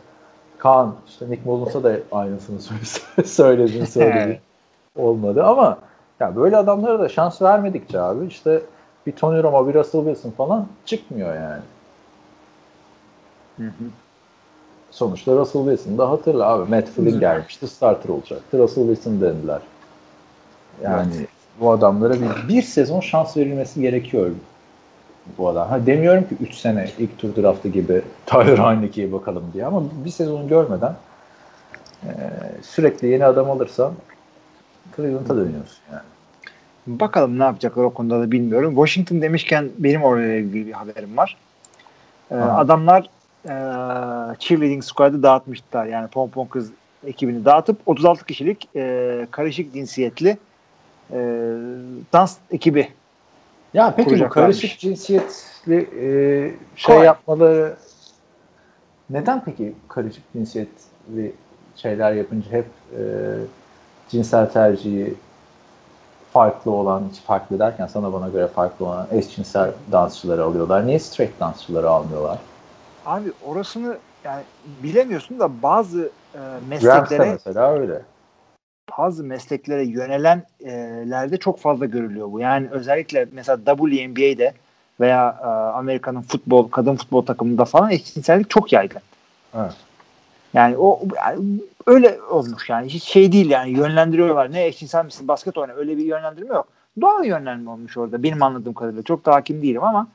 Kaan 0.58 0.96
işte 1.08 1.30
Nick 1.30 1.42
Mullins'a 1.46 1.84
da 1.84 1.96
aynısını 2.12 2.60
söyle- 2.62 3.28
söyledin 3.28 3.86
söyledin. 3.86 4.38
Olmadı 4.96 5.44
ama 5.44 5.78
ya 6.20 6.36
böyle 6.36 6.58
adamlara 6.58 7.00
da 7.00 7.10
şans 7.10 7.42
vermedikçe 7.42 8.00
abi 8.02 8.26
işte 8.26 8.62
bir 9.08 9.12
Tony 9.12 9.44
Romo, 9.44 9.68
bir 9.68 9.74
Russell 9.74 10.02
Wilson 10.06 10.32
falan 10.32 10.68
çıkmıyor 10.86 11.36
yani. 11.36 11.62
Sonuçta 14.92 15.32
Russell 15.36 15.62
Wilson 15.70 15.98
da 15.98 16.10
hatırla 16.10 16.46
abi. 16.48 16.70
Matt 16.70 16.86
Flynn 16.90 17.20
gelmişti. 17.20 17.68
Starter 17.68 18.10
olacaktı. 18.10 18.58
Russell 18.60 18.88
Wilson 18.88 19.22
dendiler. 19.22 19.62
Yani 20.84 21.28
bu 21.60 21.72
adamlara 21.72 22.14
bir, 22.14 22.48
bir 22.48 22.62
sezon 22.62 23.00
şans 23.00 23.38
verilmesi 23.38 23.82
gerekiyor 23.82 24.32
bu 25.38 25.50
adam. 25.50 25.68
Ha 25.70 25.86
demiyorum 25.86 26.24
ki 26.24 26.36
3 26.42 26.56
sene 26.56 26.90
ilk 27.00 27.18
tur 27.18 27.36
draftı 27.36 27.68
gibi 27.68 28.02
Tyler 28.26 28.58
Heineke'ye 28.58 29.12
bakalım 29.12 29.44
diye 29.54 29.66
ama 29.66 29.84
bir 30.06 30.10
sezon 30.10 30.48
görmeden 30.48 30.96
e, 32.04 32.10
sürekli 32.62 33.08
yeni 33.08 33.26
adam 33.26 33.52
alırsan 33.52 33.94
Cleveland'a 34.96 35.36
dönüyorsun 35.36 35.80
yani. 35.92 36.02
Bakalım 36.88 37.40
ne 37.40 37.44
yapacaklar 37.44 37.84
o 37.84 37.90
konuda 37.90 38.22
da 38.22 38.32
bilmiyorum. 38.32 38.76
Washington 38.76 39.22
demişken 39.22 39.70
benim 39.78 40.04
oraya 40.04 40.38
ilgili 40.38 40.68
bir 40.68 40.72
haberim 40.72 41.18
var. 41.18 41.38
Ee, 42.32 42.36
Aha. 42.36 42.58
adamlar 42.58 43.10
e, 43.46 43.54
cheerleading 44.40 44.84
squad'ı 44.84 45.24
dağıtmışlar. 45.24 45.86
Yani 45.86 46.08
pompon 46.08 46.46
kız 46.46 46.72
ekibini 47.08 47.46
dağıtıp 47.46 47.78
36 47.86 48.26
kişilik 48.26 48.70
e, 48.76 49.28
karışık 49.32 49.74
cinsiyetli 49.74 50.38
e, 51.12 51.18
dans 52.14 52.38
ekibi 52.52 52.88
Ya 53.74 53.94
peki 53.96 54.20
bu 54.20 54.30
karışık 54.30 54.80
cinsiyetli 54.80 55.90
e, 56.02 56.08
şey 56.76 56.96
Kolay. 56.96 57.06
yapmaları 57.06 57.76
neden 59.10 59.44
peki 59.46 59.74
karışık 59.88 60.24
cinsiyetli 60.34 61.34
şeyler 61.76 62.12
yapınca 62.12 62.52
hep 62.52 62.66
e, 62.98 63.02
cinsel 64.10 64.50
tercihi 64.50 65.14
farklı 66.34 66.72
olan, 66.72 67.10
farklı 67.28 67.60
derken 67.60 67.88
sana 67.88 68.14
bana 68.14 68.30
göre 68.30 68.48
farklı 68.48 68.86
olan 68.86 69.08
eşcinsel 69.12 69.72
dansçıları 69.92 70.44
alıyorlar. 70.44 70.88
Niye 70.88 71.00
straight 71.00 71.40
dansçıları 71.40 71.90
almıyorlar? 71.90 72.38
Abi 73.06 73.32
orasını 73.46 73.98
yani 74.24 74.44
bilemiyorsun 74.84 75.40
da 75.40 75.62
bazı 75.62 76.12
e, 76.34 76.40
mesleklere 76.70 77.32
mesela 77.32 77.72
öyle. 77.72 78.02
Bazı 78.98 79.24
mesleklere 79.24 79.86
yönelenlerde 79.86 81.38
çok 81.38 81.60
fazla 81.60 81.86
görülüyor 81.86 82.32
bu. 82.32 82.40
Yani 82.40 82.68
özellikle 82.72 83.28
mesela 83.32 83.58
WNBA'de 83.58 84.54
veya 85.00 85.40
e, 85.42 85.46
Amerika'nın 85.78 86.22
futbol, 86.22 86.70
kadın 86.70 86.96
futbol 86.96 87.26
takımında 87.26 87.66
falan 87.66 87.92
eşcinsellik 87.92 88.50
çok 88.50 88.74
yaygın. 88.74 89.02
Evet. 89.56 89.74
Yani 90.54 90.78
o 90.78 91.00
yani 91.16 91.60
öyle 91.86 92.22
olmuş 92.22 92.70
yani 92.70 92.90
hiç 92.90 93.04
şey 93.04 93.32
değil 93.32 93.50
yani 93.50 93.70
yönlendiriyorlar. 93.70 94.52
Ne 94.52 94.66
eşcinsel 94.66 95.06
misin 95.06 95.28
basket 95.28 95.58
oyna 95.58 95.74
öyle 95.74 95.98
bir 95.98 96.04
yönlendirme 96.04 96.56
yok. 96.56 96.68
Doğal 97.02 97.26
yönlendirme 97.26 97.72
olmuş 97.72 97.98
orada 97.98 98.24
benim 98.24 98.44
anladığım 98.44 98.74
kadarıyla. 98.74 99.04
Çok 99.04 99.26
da 99.26 99.34
hakim 99.34 99.62
değilim 99.62 99.84
ama 99.84 100.08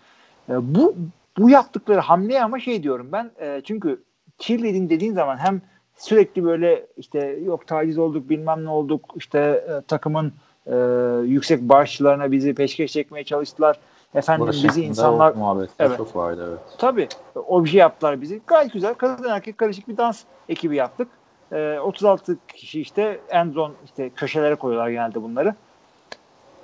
e, 0.48 0.74
bu 0.74 0.94
bu 1.38 1.50
yaptıkları 1.50 2.00
hamleye 2.00 2.42
ama 2.42 2.60
şey 2.60 2.82
diyorum 2.82 3.08
ben 3.12 3.30
e, 3.40 3.60
çünkü 3.64 4.02
cheerleading 4.38 4.90
dediğin 4.90 5.14
zaman 5.14 5.36
hem 5.36 5.60
sürekli 5.96 6.44
böyle 6.44 6.86
işte 6.96 7.38
yok 7.44 7.66
taciz 7.66 7.98
olduk 7.98 8.28
bilmem 8.28 8.64
ne 8.64 8.70
olduk 8.70 9.14
işte 9.16 9.38
e, 9.38 9.82
takımın 9.88 10.32
e, 10.66 10.76
yüksek 11.24 11.60
bağışçılarına 11.60 12.32
bizi 12.32 12.54
peşkeş 12.54 12.92
çekmeye 12.92 13.24
çalıştılar. 13.24 13.78
Efendim 14.14 14.46
bizi 14.48 14.60
Washington'da 14.62 14.88
insanlar 14.88 15.34
Evet. 15.78 15.96
çok 15.96 16.16
vardı 16.16 16.46
evet. 16.48 16.78
Tabii. 16.78 17.08
Obje 17.34 17.78
yaptılar 17.78 18.20
bizi. 18.20 18.40
Gayet 18.46 18.72
güzel. 18.72 18.94
Kadın 18.94 19.28
erkek 19.28 19.58
karışık 19.58 19.88
bir 19.88 19.96
dans 19.96 20.22
ekibi 20.48 20.76
yaptık. 20.76 21.08
Ee, 21.52 21.78
36 21.82 22.36
kişi 22.48 22.80
işte 22.80 23.20
endzone 23.28 23.74
işte 23.84 24.10
köşelere 24.10 24.54
koyuyorlar 24.54 24.90
genelde 24.90 25.22
bunları. 25.22 25.54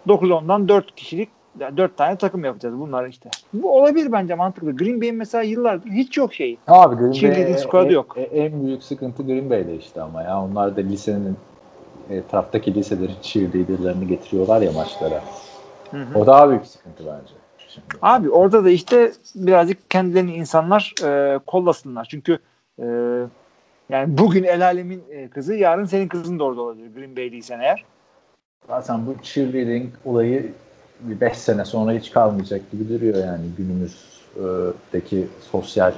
9-10'dan 0.09 0.69
4 0.69 0.95
kişilik 0.95 1.29
4 1.61 1.97
tane 1.97 2.17
takım 2.17 2.45
yapacağız 2.45 2.79
bunlar 2.79 3.07
işte. 3.07 3.31
Bu 3.53 3.77
olabilir 3.79 4.13
bence 4.13 4.35
mantıklı. 4.35 4.77
Green 4.77 5.01
Bay'in 5.01 5.15
mesela 5.17 5.43
yıllardır 5.45 5.91
hiç 5.91 6.17
yok 6.17 6.35
şeyi. 6.35 6.59
Abi 6.69 6.97
Green 6.97 7.13
Cheerleading 7.13 7.57
Bay- 7.57 7.63
squad'ı 7.63 7.89
e- 7.91 7.93
yok. 7.93 8.15
e- 8.19 8.23
en 8.23 8.67
büyük 8.67 8.83
sıkıntı 8.83 9.23
Green 9.27 9.51
Bay'de 9.51 9.77
işte 9.77 10.03
ama 10.03 10.23
ya 10.23 10.43
onlar 10.43 10.77
da 10.77 10.81
lisenin 10.81 11.37
etraftaki 12.11 12.75
liselerin 12.75 13.15
cheerleaderlarını 13.23 14.05
getiriyorlar 14.05 14.61
ya 14.63 14.73
maçlara. 14.73 15.23
O 16.15 16.27
daha 16.27 16.51
büyük 16.51 16.67
sıkıntı 16.67 16.99
bence. 17.07 17.33
Şimdi. 17.69 17.87
Abi 18.03 18.31
orada 18.31 18.65
da 18.65 18.71
işte 18.71 19.13
birazcık 19.35 19.91
kendilerini 19.91 20.35
insanlar 20.35 20.95
e, 21.05 21.39
kollasınlar. 21.47 22.07
Çünkü 22.11 22.39
e, 22.79 22.85
yani 23.89 24.19
bugün 24.19 24.45
el 24.45 24.65
alemin 24.65 25.03
e, 25.11 25.29
kızı 25.29 25.55
yarın 25.55 25.85
senin 25.85 26.09
kızın 26.09 26.39
da 26.39 26.45
orada 26.45 26.61
olabilir. 26.61 26.95
Green 26.95 27.17
Bay'liysen 27.17 27.61
eğer. 27.61 27.85
Zaten 28.69 29.07
bu 29.07 29.15
cheerleading 29.23 29.89
olayı 30.05 30.53
bir 31.03 31.21
5 31.21 31.39
sene 31.39 31.65
sonra 31.65 31.93
hiç 31.93 32.11
kalmayacak 32.11 32.71
gibi 32.73 32.89
duruyor 32.89 33.17
yani 33.27 33.45
günümüzdeki 33.57 35.29
sosyal 35.51 35.93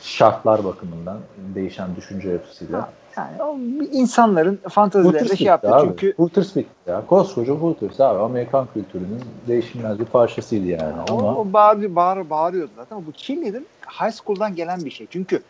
şartlar 0.00 0.64
bakımından 0.64 1.18
değişen 1.54 1.96
düşünce 1.96 2.30
yapısıyla. 2.30 2.88
Yani 3.16 3.42
o 3.42 3.58
insanların 3.92 4.60
fantazilerinde 4.68 5.36
şey 5.36 5.46
yaptı. 5.46 5.74
abi. 5.74 5.88
Çünkü 5.88 6.14
Hooters 6.16 6.56
bitti 6.56 6.68
ya. 6.86 7.06
Koskoca 7.06 7.52
Hooters 7.52 8.00
abi. 8.00 8.18
Amerikan 8.18 8.66
kültürünün 8.74 9.20
değişilmez 9.48 9.98
bir 9.98 10.04
parçasıydı 10.04 10.66
yani. 10.66 10.94
o, 11.10 11.18
Ama 11.18 11.36
o 11.36 11.52
bağır, 11.52 11.96
bağır, 11.96 12.30
bağırıyordu 12.30 12.70
zaten. 12.76 13.06
Bu 13.06 13.12
cheerleading 13.12 13.64
high 14.00 14.12
school'dan 14.12 14.54
gelen 14.54 14.84
bir 14.84 14.90
şey. 14.90 15.06
Çünkü 15.10 15.42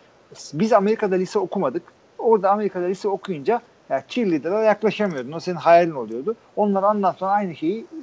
biz 0.53 0.73
Amerika'da 0.73 1.15
lise 1.15 1.39
okumadık. 1.39 1.83
Orada 2.19 2.51
Amerika'da 2.51 2.85
lise 2.85 3.09
okuyunca 3.09 3.61
ya 3.91 4.05
cheerleader'a 4.09 4.63
yaklaşamıyordun. 4.63 5.33
O 5.33 5.41
senin 5.41 5.57
hayalin 5.57 5.95
oluyordu. 5.95 6.35
Onlar 6.57 6.83
ondan 6.83 7.13
sonra 7.13 7.31
aynı 7.31 7.57
şeyi 7.57 7.81
e, 7.81 7.99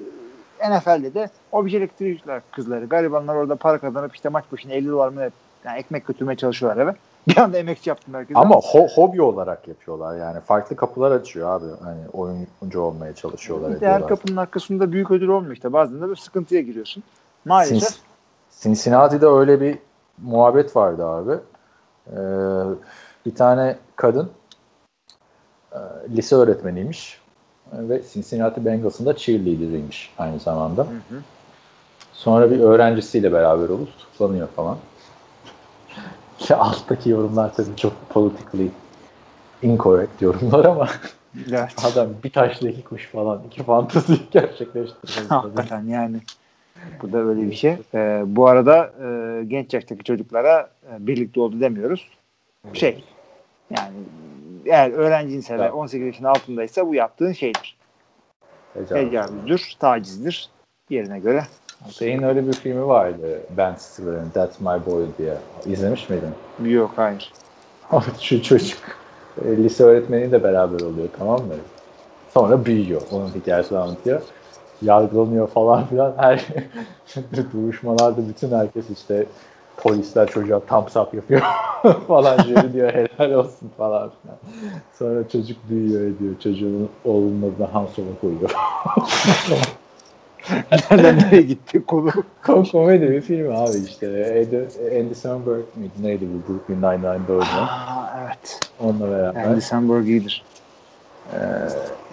NFL'de 0.60 1.14
de 1.14 1.30
objektörler 1.52 2.42
kızları. 2.52 2.86
Garibanlar 2.86 3.36
orada 3.36 3.56
para 3.56 3.78
kazanıp 3.80 4.16
işte 4.16 4.30
maç 4.30 4.46
başına 4.52 4.74
50 4.74 4.88
dolar 4.88 5.10
mı 5.10 5.22
yani 5.66 5.80
ekmek 5.80 6.08
götürmeye 6.08 6.36
çalışıyorlar 6.38 6.84
eve. 6.84 6.96
Bir 7.28 7.38
anda 7.38 7.58
emekçi 7.58 7.90
yaptım 7.90 8.14
herkese. 8.14 8.40
Ama 8.40 8.56
ho- 8.56 8.96
hobi 8.96 9.22
olarak 9.22 9.68
yapıyorlar 9.68 10.18
yani. 10.18 10.40
Farklı 10.40 10.76
kapılar 10.76 11.12
açıyor 11.12 11.50
abi. 11.50 11.66
Hani 11.84 12.00
oyuncu 12.14 12.82
olmaya 12.82 13.16
çalışıyorlar. 13.16 13.76
bir 13.76 13.80
de 13.80 13.88
her 13.88 14.08
kapının 14.08 14.38
arkasında 14.38 14.92
büyük 14.92 15.12
ödül 15.12 15.28
olmuyor 15.28 15.54
işte. 15.54 15.74
Bazen 15.74 16.02
de 16.02 16.10
bir 16.10 16.16
sıkıntıya 16.16 16.62
giriyorsun. 16.62 17.04
Maalesef. 17.46 17.90
Cin- 17.90 17.98
Cincinnati'de 18.64 19.26
öyle 19.28 19.62
bir 19.62 19.80
muhabbet 20.22 20.76
vardı 20.76 21.06
abi. 21.06 21.32
Ee, 22.12 22.16
bir 23.26 23.36
tane 23.36 23.78
kadın 23.96 24.30
e, 25.72 25.80
lise 26.10 26.36
öğretmeniymiş 26.36 27.22
ve 27.74 28.02
Cincinnati 28.14 28.66
Bengals'ın 28.66 29.06
da 29.06 29.16
cheerleader'ıymış 29.16 30.14
aynı 30.18 30.40
zamanda. 30.40 30.82
Hı 30.82 31.16
hı. 31.16 31.22
Sonra 32.14 32.52
bir 32.52 32.60
öğrencisiyle 32.60 33.34
beraber 33.34 33.70
olup 33.70 33.98
tutuklanıyor 33.98 34.48
falan. 34.48 34.78
Ya 36.50 36.58
alttaki 36.58 37.10
yorumlar 37.10 37.54
tabii 37.56 37.76
çok 37.76 38.10
politically 38.10 38.70
incorrect 39.62 40.22
yorumlar 40.22 40.66
ama 40.66 40.88
Evet. 41.50 41.70
adam 41.84 42.08
bir 42.24 42.30
taşla 42.30 42.70
iki 42.70 42.84
kuş 42.84 43.08
falan 43.08 43.42
iki 43.48 43.64
fantezi 43.64 44.18
gerçekleştirmek 44.32 45.32
Hakikaten 45.32 45.86
yani. 45.86 46.18
Bu 47.02 47.12
da 47.14 47.18
öyle 47.18 47.42
bir 47.42 47.56
şey. 47.56 47.78
Ee, 47.94 48.24
bu 48.26 48.48
arada 48.48 48.94
e, 49.04 49.44
genç 49.44 49.74
yaştaki 49.74 50.04
çocuklara 50.04 50.70
e, 50.92 51.08
birlikte 51.08 51.40
oldu 51.40 51.60
demiyoruz. 51.60 52.10
Şey 52.74 53.04
yani 53.72 53.94
eğer 54.68 54.92
öğrenciyse 54.92 55.58
ve 55.58 55.62
Evet. 55.62 55.74
18 55.74 56.08
yaşın 56.08 56.24
altındaysa 56.24 56.88
bu 56.88 56.96
yaptığın 56.96 57.32
şeydir. 57.32 57.78
Tecavüzdür, 58.90 59.76
tacizdir 59.80 60.50
yerine 60.90 61.20
göre. 61.20 61.44
Şeyin 61.90 62.24
öyle 62.24 62.48
bir 62.48 62.54
filmi 62.54 62.88
vardı 62.88 63.42
Ben 63.58 63.76
Stiller'ın 63.76 64.30
That's 64.30 64.60
My 64.60 64.86
Boy 64.86 65.06
diye. 65.18 65.38
İzlemiş 65.66 66.10
miydin? 66.10 66.30
Yok 66.72 66.92
hayır. 66.96 67.34
Şu 68.22 68.44
çocuk 68.44 68.80
e, 69.46 69.58
lise 69.58 69.84
öğretmeniyle 69.84 70.44
beraber 70.44 70.80
oluyor 70.80 71.08
tamam 71.18 71.40
mı? 71.40 71.54
Sonra 72.34 72.66
büyüyor. 72.66 73.02
Onun 73.12 73.30
hikayesini 73.30 73.78
anlatıyor. 73.78 74.22
Yargılanıyor 74.82 75.48
falan 75.48 75.86
filan. 75.88 76.14
Her 76.18 76.46
duruşmalarda 77.54 78.28
bütün 78.30 78.52
herkes 78.52 78.90
işte 78.90 79.26
polisler 79.78 80.28
çocuğa 80.28 80.60
tam 80.60 80.90
sap 80.90 81.14
yapıyor 81.14 81.42
falan 82.08 82.44
jüri 82.44 82.74
diyor 82.74 82.94
helal 82.94 83.34
olsun 83.34 83.72
falan 83.78 84.12
filan. 84.22 84.38
Sonra 85.00 85.30
çocuk 85.30 85.58
büyüyor 85.70 86.02
ediyor. 86.02 86.36
Çocuğun 86.44 86.90
oğlunun 87.06 87.54
adına 87.54 87.74
Han 87.74 87.86
Solo 87.86 88.08
koyuyor. 88.22 88.52
Nereden 90.92 91.18
nereye 91.18 91.42
gitti 91.42 91.86
konu? 91.86 92.12
Kom 92.46 92.66
komedi 92.66 93.12
bir 93.12 93.22
film 93.22 93.56
abi 93.56 93.78
işte. 93.88 94.08
Andy, 95.02 95.14
Samberg 95.14 95.64
miydi? 95.76 95.94
Neydi 96.02 96.28
bu 96.34 96.54
Brooklyn 96.54 96.78
Nine-Nine'da 96.78 97.34
oynayan? 97.34 97.70
Evet. 98.26 98.60
Onunla 98.80 99.12
beraber. 99.12 99.44
Andy 99.44 99.62
Samberg 99.62 100.08
iyidir. 100.08 100.44
Ee, 101.34 101.38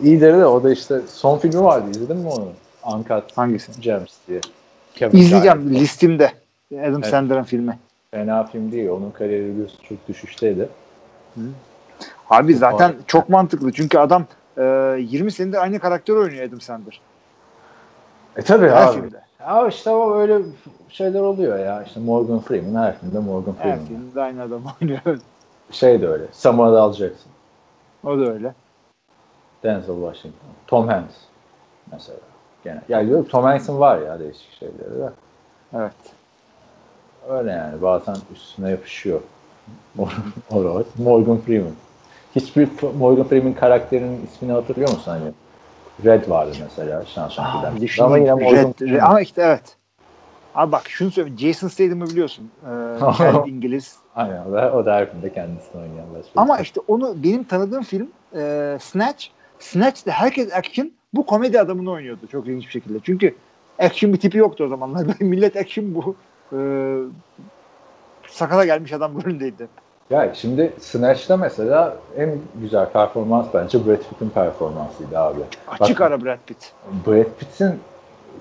iyidir 0.03 0.33
de 0.33 0.47
o 0.47 0.63
da 0.63 0.73
işte 0.73 1.01
son 1.13 1.39
filmi 1.39 1.63
vardı. 1.63 1.87
İzledin 1.91 2.17
mi 2.17 2.29
onu? 2.29 2.49
Uncut 2.95 3.37
Hangisi? 3.37 3.81
Gems 3.81 4.13
diye. 4.29 4.41
Kevin 4.95 5.19
İzleyeceğim 5.19 5.75
listimde. 5.75 6.33
Adam 6.81 6.95
Evet. 6.95 7.07
Sandler'ın 7.07 7.43
filmi. 7.43 7.79
Fena 8.11 8.45
film 8.45 8.73
değil. 8.73 8.89
Onun 8.89 9.11
kariyeri 9.11 9.53
biliyorsun 9.53 9.79
çok 9.89 10.09
düşüşteydi. 10.09 10.69
Abi 12.31 12.55
zaten 12.55 12.95
çok 13.07 13.29
mantıklı. 13.29 13.73
Çünkü 13.73 13.99
adam 13.99 14.25
e, 14.59 14.63
20 15.01 15.33
senedir 15.33 15.63
aynı 15.63 15.79
karakter 15.79 16.15
oynuyor 16.15 16.49
Adam 16.49 16.61
Sandler. 16.61 17.01
E 18.37 18.43
tabii 18.43 18.69
Her 18.69 18.87
abi. 18.87 18.95
filmde. 19.01 19.21
Ya 19.41 19.67
işte 19.69 19.91
o 19.91 20.17
öyle 20.19 20.39
şeyler 20.89 21.21
oluyor 21.21 21.59
ya. 21.59 21.83
İşte 21.83 22.01
Morgan 22.01 22.39
Freeman 22.41 22.83
her 22.83 22.99
filmde 22.99 23.19
Morgan 23.19 23.55
Her 23.59 23.63
Freeman. 23.63 23.87
filmde 23.87 24.23
aynı 24.23 24.43
adam 24.43 24.63
oynuyor. 24.83 25.01
Şey 25.71 26.03
de 26.03 26.09
öyle. 26.09 26.25
Samuel 26.33 26.89
L. 26.89 26.93
Jackson. 26.93 27.33
o 28.05 28.19
da 28.19 28.33
öyle. 28.33 28.55
Denzel 29.63 29.95
Washington. 29.97 30.49
Tom 30.67 30.89
Hanks 30.89 31.15
mesela. 31.93 32.19
Gene. 32.65 32.81
Ya 32.89 33.01
yok 33.01 33.31
Tom 33.31 33.45
Hanks'in 33.45 33.79
var 33.81 33.99
ya 33.99 34.19
değişik 34.21 34.53
şeyleri 34.59 34.99
de. 35.01 35.11
Evet. 35.75 35.93
Öyle 37.29 37.51
yani 37.51 37.83
bazen 37.83 38.17
üstüne 38.35 38.71
yapışıyor. 38.71 39.21
o 40.51 40.65
rol. 40.65 40.83
Morgan 40.99 41.39
Freeman. 41.39 41.73
Hiçbir 42.35 42.69
Morgan 42.99 43.29
Freeman 43.29 43.53
karakterinin 43.53 44.27
ismini 44.27 44.53
hatırlıyor 44.53 44.91
musun 44.91 45.11
hani? 45.11 45.33
Red 46.05 46.31
vardı 46.31 46.53
mesela 46.63 47.05
şanson 47.05 47.45
Aa, 47.45 47.61
filan. 47.61 47.77
bir 47.77 47.81
de 47.81 47.89
şimdi 47.89 48.07
Ama 48.07 48.19
yine 48.19 48.35
Morgan 48.35 48.75
Red- 48.81 49.03
ama 49.03 49.21
işte 49.21 49.43
evet. 49.43 49.77
Abi 50.55 50.73
bak 50.73 50.89
şunu 50.89 51.11
söyleyeyim. 51.11 51.39
Jason 51.39 51.69
Statham'ı 51.69 52.07
biliyorsun. 52.07 52.51
Ee, 52.63 53.13
kendi 53.17 53.51
İngiliz. 53.51 53.97
Aynen 54.17 54.47
o 54.47 54.87
da, 54.87 54.95
her 54.95 55.11
filmde 55.11 55.33
kendisini 55.33 55.81
oynayan. 55.83 56.07
Ama 56.37 56.59
işte 56.59 56.81
onu 56.89 57.23
benim 57.23 57.45
tanıdığım 57.45 57.83
film 57.83 58.09
e, 58.37 58.77
Snatch. 58.81 59.27
Snatch'te 59.59 60.11
herkes 60.11 60.53
action 60.53 60.91
bu 61.15 61.27
komedi 61.27 61.61
adamını 61.61 61.91
oynuyordu 61.91 62.27
çok 62.33 62.49
ilginç 62.49 62.67
bir 62.67 62.71
şekilde. 62.71 62.99
Çünkü 63.03 63.35
action 63.79 64.13
bir 64.13 64.21
tipi 64.21 64.39
yoktu 64.39 64.65
o 64.65 64.69
zamanlar. 64.69 65.07
Millet 65.21 65.57
action 65.57 65.95
bu. 65.95 66.17
E, 66.53 66.59
sakala 68.29 68.65
gelmiş 68.65 68.93
adam 68.93 69.23
rolündeydi. 69.23 69.69
Ya 70.11 70.35
şimdi 70.35 70.73
Snatch'ta 70.81 71.37
mesela 71.37 71.97
en 72.17 72.39
güzel 72.61 72.89
performans 72.91 73.47
bence 73.55 73.87
Brad 73.87 73.97
Pitt'in 73.97 74.29
performansıydı 74.29 75.19
abi. 75.19 75.41
Açık 75.69 76.01
Bak, 76.01 76.07
ara 76.07 76.25
Brad 76.25 76.39
Pitt. 76.47 76.73
Brad 77.07 77.27
Pitt'in 77.39 77.81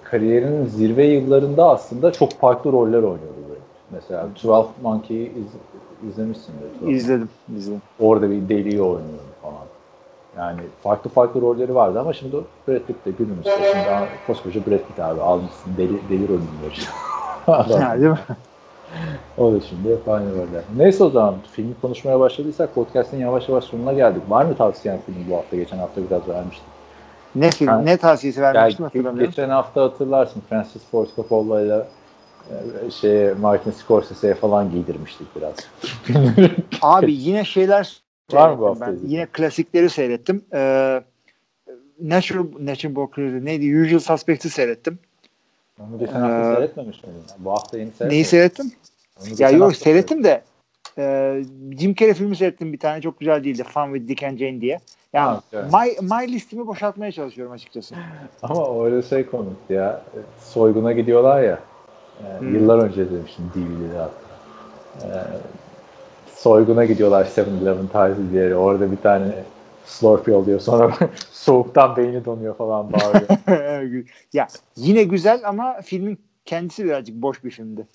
kariyerinin 0.03 0.65
zirve 0.65 1.05
yıllarında 1.05 1.69
aslında 1.69 2.11
çok 2.11 2.31
farklı 2.39 2.71
roller 2.71 2.97
oynuyordu 2.97 3.39
Brad 3.49 3.55
Pitt. 3.55 3.91
Mesela 3.91 4.23
12 4.23 4.47
Monkeys'i 4.81 5.31
iz, 5.39 6.09
izlemişsindir. 6.11 6.65
12 6.83 6.95
İzledim. 6.95 7.29
izledim. 7.57 7.81
Orada 7.99 8.29
bir 8.29 8.49
deliği 8.49 8.81
oynuyordu 8.81 9.23
falan. 9.41 9.65
Yani 10.37 10.59
farklı 10.83 11.09
farklı 11.09 11.41
rolleri 11.41 11.75
vardı 11.75 11.99
ama 11.99 12.13
şimdi 12.13 12.35
Brad 12.67 12.79
Pitt 12.79 13.05
de 13.05 13.11
günümüzde 13.11 13.71
şimdi 13.71 13.85
daha 13.85 14.07
koskoca 14.27 14.61
Brad 14.65 14.79
Pitt 14.87 14.99
abi 14.99 15.21
almışsın 15.21 15.71
deli, 15.77 16.09
deli 16.09 16.27
rolünü 16.27 16.43
Ha, 17.45 17.95
değil 17.99 18.11
mi? 18.11 18.17
o 19.37 19.53
da 19.53 19.61
şimdi 19.61 19.97
aynı 20.07 20.31
roller. 20.31 20.63
Neyse 20.77 21.03
o 21.03 21.09
zaman 21.09 21.35
filmi 21.51 21.73
konuşmaya 21.81 22.19
başladıysak 22.19 22.75
podcast'in 22.75 23.17
yavaş 23.17 23.49
yavaş 23.49 23.63
sonuna 23.63 23.93
geldik. 23.93 24.21
Var 24.29 24.45
mı 24.45 24.55
tavsiyen 24.55 24.99
film 25.05 25.15
bu 25.29 25.35
hafta? 25.37 25.55
Geçen 25.55 25.77
hafta 25.77 26.01
biraz 26.09 26.27
vermiştim. 26.27 26.67
Ne 27.35 27.51
film, 27.51 27.67
Ha. 27.67 27.81
ne 27.81 27.97
tavsiyesi 27.97 28.41
vermiştim 28.41 28.83
Yani 28.83 28.87
hatırlamıyorum. 28.89 29.29
geçen 29.31 29.49
hafta 29.49 29.83
hatırlarsın 29.83 30.41
Francis 30.49 30.81
Ford 30.91 31.07
Coppola 31.15 31.61
ile 31.61 31.83
şey 32.91 33.33
Martin 33.33 33.71
Scorsese'ye 33.71 34.33
falan 34.33 34.71
giydirmiştik 34.71 35.27
biraz. 35.35 35.53
Abi 36.81 37.13
yine 37.13 37.45
şeyler 37.45 38.01
Var 38.33 38.49
mı 38.49 38.59
bu 38.59 38.65
hafta 38.65 38.87
ben. 38.87 38.97
Yine 39.03 39.25
klasikleri 39.25 39.89
seyrettim. 39.89 40.41
Ee, 40.53 41.03
Natural, 42.01 42.45
Natural 42.59 42.95
Born 42.95 43.45
neydi? 43.45 43.81
Usual 43.81 43.99
Suspects'i 43.99 44.49
seyrettim. 44.49 44.99
Onu 45.79 45.99
geçen 45.99 46.13
hafta 46.21 46.39
Ee, 46.51 46.55
seyretmemiş 46.55 47.03
miydin? 47.03 47.21
Bu 47.39 47.51
hafta 47.51 47.77
yeni 47.77 47.87
seyretmedim. 47.91 48.13
Neyi 48.13 48.25
seyrettim? 48.25 48.71
Ya 49.37 49.49
yok 49.49 49.75
seyrettim 49.75 50.23
de 50.23 50.41
e, 50.97 51.43
Jim 51.79 51.95
Carrey 51.95 52.13
filmi 52.13 52.35
seyrettim 52.35 52.73
bir 52.73 52.79
tane 52.79 53.01
çok 53.01 53.19
güzel 53.19 53.43
değildi. 53.43 53.63
Fun 53.63 53.93
with 53.93 54.07
Dick 54.07 54.23
and 54.23 54.37
Jane 54.37 54.61
diye. 54.61 54.79
Yani 55.13 55.25
Ha, 55.27 55.41
evet. 55.53 55.65
my, 55.73 56.07
my 56.07 56.33
listimi 56.33 56.67
boşaltmaya 56.67 57.11
çalışıyorum 57.11 57.53
açıkçası. 57.53 57.95
Ama 58.43 58.65
orada 58.65 59.01
şey 59.01 59.25
komikti 59.25 59.73
ya. 59.73 60.01
Soyguna 60.39 60.91
gidiyorlar 60.91 61.41
ya. 61.43 61.59
E, 62.23 62.39
Hmm. 62.39 62.55
Yıllar 62.55 62.77
önce 62.77 63.11
demiştim 63.11 63.51
DVD'de 63.55 63.97
hatta. 63.97 64.13
E, 65.07 65.09
soyguna 66.35 66.85
gidiyorlar 66.85 67.25
7-Eleven 67.25 67.87
tarzı 67.87 68.33
bir 68.33 68.37
yere. 68.39 68.55
Orada 68.55 68.91
bir 68.91 68.97
tane 68.97 69.25
Slurpee 69.85 70.33
oluyor. 70.33 70.59
Sonra 70.59 70.93
soğuktan 71.31 71.95
beyni 71.95 72.25
donuyor 72.25 72.55
falan 72.55 72.93
bağırıyor. 72.93 74.05
ya 74.33 74.47
yine 74.75 75.03
güzel 75.03 75.41
ama 75.45 75.81
filmin 75.81 76.19
kendisi 76.45 76.85
birazcık 76.85 77.15
boş 77.21 77.43
bir 77.43 77.51
filmdi. 77.51 77.87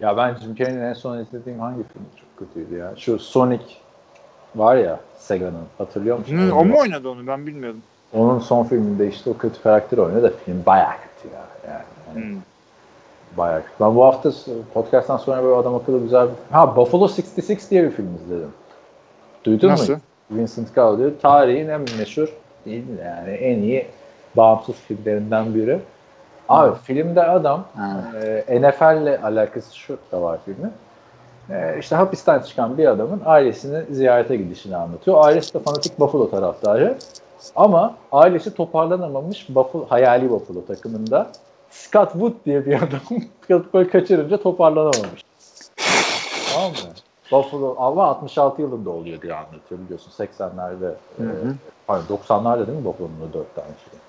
ya 0.00 0.16
ben 0.16 0.34
Jim 0.34 0.54
Carrey'nin 0.54 0.82
en 0.82 0.92
son 0.92 1.18
izlediğim 1.18 1.60
hangi 1.60 1.82
film 1.82 2.04
çok 2.20 2.48
kötüydü 2.48 2.76
ya. 2.78 2.92
Şu 2.96 3.18
Sonic 3.18 3.64
var 4.56 4.76
ya 4.76 5.00
Sega'nın. 5.18 5.64
Hatırlıyor 5.78 6.18
musun? 6.18 6.32
Hmm, 6.36 6.52
o 6.52 6.64
mu 6.64 6.78
oynadı 6.78 7.08
onu 7.08 7.26
ben 7.26 7.46
bilmiyordum. 7.46 7.82
Onun 8.12 8.38
son 8.38 8.64
filminde 8.64 9.08
işte 9.08 9.30
o 9.30 9.36
kötü 9.38 9.62
karakter 9.62 9.98
oynuyor 9.98 10.22
da 10.22 10.30
film 10.44 10.62
bayağı 10.66 10.92
kötü 10.92 11.34
ya. 11.34 11.42
Yani, 11.68 11.82
yani 12.08 12.34
Hmm. 12.34 12.40
bayağı 13.36 13.62
kötü. 13.62 13.74
Ben 13.80 13.96
bu 13.96 14.04
hafta 14.04 14.32
podcast'tan 14.74 15.16
sonra 15.16 15.42
böyle 15.42 15.56
adam 15.56 15.74
akıllı 15.74 16.02
güzel 16.02 16.26
bir... 16.28 16.34
Ha 16.50 16.76
Buffalo 16.76 17.04
66 17.04 17.70
diye 17.70 17.84
bir 17.84 17.90
film 17.90 18.14
izledim. 18.24 18.50
Duydun 19.44 19.68
Nasıl? 19.68 19.92
mu? 19.92 20.00
Vincent 20.30 20.74
Gallo 20.74 21.10
tarihin 21.22 21.68
en 21.68 21.80
meşhur 21.98 22.28
değil 22.66 22.84
yani 23.04 23.30
en 23.30 23.58
iyi 23.58 23.86
bağımsız 24.36 24.74
filmlerinden 24.76 25.54
biri. 25.54 25.78
Abi 26.48 26.78
filmde 26.82 27.22
adam 27.22 27.64
e, 28.48 28.60
NFL 28.60 29.02
ile 29.02 29.20
alakası 29.22 29.76
şu 29.76 29.98
da 30.12 30.22
var 30.22 30.38
filmin. 30.44 30.72
e, 31.50 31.76
işte 31.80 31.96
hapisten 31.96 32.38
çıkan 32.38 32.78
bir 32.78 32.86
adamın 32.86 33.22
ailesini 33.24 33.94
ziyarete 33.94 34.36
gidişini 34.36 34.76
anlatıyor. 34.76 35.24
Ailesi 35.24 35.54
de 35.54 35.58
fanatik 35.58 35.98
Buffalo 36.00 36.30
taraftarı. 36.30 36.98
Ama 37.56 37.94
ailesi 38.12 38.54
toparlanamamış 38.54 39.46
Buffalo, 39.48 39.86
hayali 39.88 40.30
Buffalo 40.30 40.64
takımında 40.66 41.30
Scott 41.70 42.12
Wood 42.12 42.32
diye 42.46 42.66
bir 42.66 42.74
adam 42.76 43.20
gol 43.72 43.84
kaçırınca 43.84 44.36
toparlanamamış. 44.36 45.24
tamam 46.54 46.70
mı? 46.70 46.76
Buffalo 47.32 47.76
ama 47.78 48.04
66 48.04 48.62
yılında 48.62 48.90
oluyor 48.90 49.22
diye 49.22 49.34
anlatıyor 49.34 49.80
biliyorsun 49.80 50.24
80'lerde 50.24 50.90
e, 51.18 51.24
pardon 51.86 52.16
90'larda 52.16 52.66
değil 52.66 52.78
mi 52.78 52.84
Buffalo'nun 52.84 53.32
4 53.32 53.54
tane 53.54 53.66
şey 53.66 54.00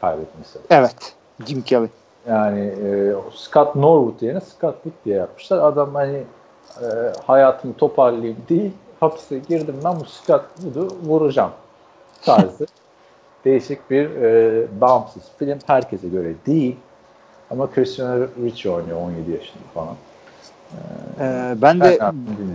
kaybetmesi. 0.00 0.58
Evet. 0.70 1.14
Jim 1.46 1.62
Kelly. 1.62 1.88
Yani 2.28 2.60
e, 2.60 3.14
Scott 3.34 3.74
Norwood 3.74 4.22
yerine 4.22 4.40
Scott 4.40 4.74
Wood 4.74 5.04
diye 5.04 5.16
yapmışlar. 5.16 5.58
Adam 5.58 5.94
hani 5.94 6.22
e, 6.82 6.86
hayatımı 7.26 7.74
toparlayayım 7.74 8.36
değil 8.48 8.72
hapise 9.02 9.38
girdim 9.38 9.76
ben 9.84 10.00
bu 10.00 10.04
Scott 10.04 10.44
Wood'u 10.56 10.96
vuracağım 11.04 11.52
tarzı. 12.22 12.66
Değişik 13.44 13.90
bir 13.90 14.10
e, 14.10 14.66
bağımsız 14.80 15.22
film. 15.38 15.58
Herkese 15.66 16.08
göre 16.08 16.34
değil. 16.46 16.76
Ama 17.50 17.70
Christian 17.70 18.28
Ricci 18.44 18.70
oynuyor 18.70 19.00
17 19.00 19.30
yaşında 19.30 19.62
falan. 19.74 19.94
Ee, 21.20 21.54
ben 21.62 21.80
de 21.80 21.98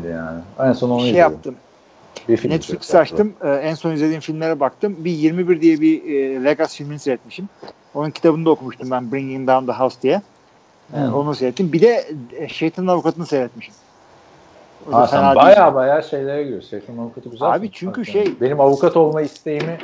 yani. 0.10 0.39
En 0.60 0.73
son 0.73 0.89
onu 0.89 0.99
şey 0.99 1.10
izledim. 1.10 1.22
yaptım. 1.22 1.56
Bir 2.30 2.38
film 2.38 2.52
izledim. 2.52 2.99
açtım. 2.99 3.34
Ee, 3.44 3.49
en 3.49 3.73
son 3.76 3.91
izlediğim 3.91 4.22
filmlere 4.22 4.60
baktım. 4.60 4.95
Bir 4.99 5.11
21 5.11 5.61
diye 5.61 5.81
bir 5.81 6.45
e, 6.45 6.68
filmini 6.68 6.99
seyretmişim. 6.99 7.49
Onun 7.95 8.11
kitabını 8.11 8.45
da 8.45 8.49
okumuştum 8.49 8.91
ben 8.91 9.11
Bringing 9.11 9.48
Down 9.48 9.65
the 9.65 9.72
House 9.72 10.02
diye. 10.02 10.22
Ee, 10.94 10.99
Hı. 10.99 11.15
onu 11.15 11.35
seyrettim. 11.35 11.73
Bir 11.73 11.81
de 11.81 12.07
e, 12.38 12.48
Şeytanın 12.48 12.88
Avukatı'nı 12.88 13.26
seyretmişim. 13.26 13.73
O 14.91 14.95
Ha, 14.95 15.07
sen 15.07 15.35
baya 15.35 15.76
baya 15.76 16.02
şeylere 16.02 16.44
giriyorsun. 16.44 16.69
Şeytan 16.69 16.98
avukatı 16.98 17.30
güzel. 17.30 17.53
Abi 17.53 17.72
çünkü 17.72 18.02
Bak 18.02 18.07
şey- 18.07 18.23
yani. 18.23 18.41
Benim 18.41 18.60
avukat 18.60 18.98
olma 18.98 19.22
isteğimi 19.22 19.77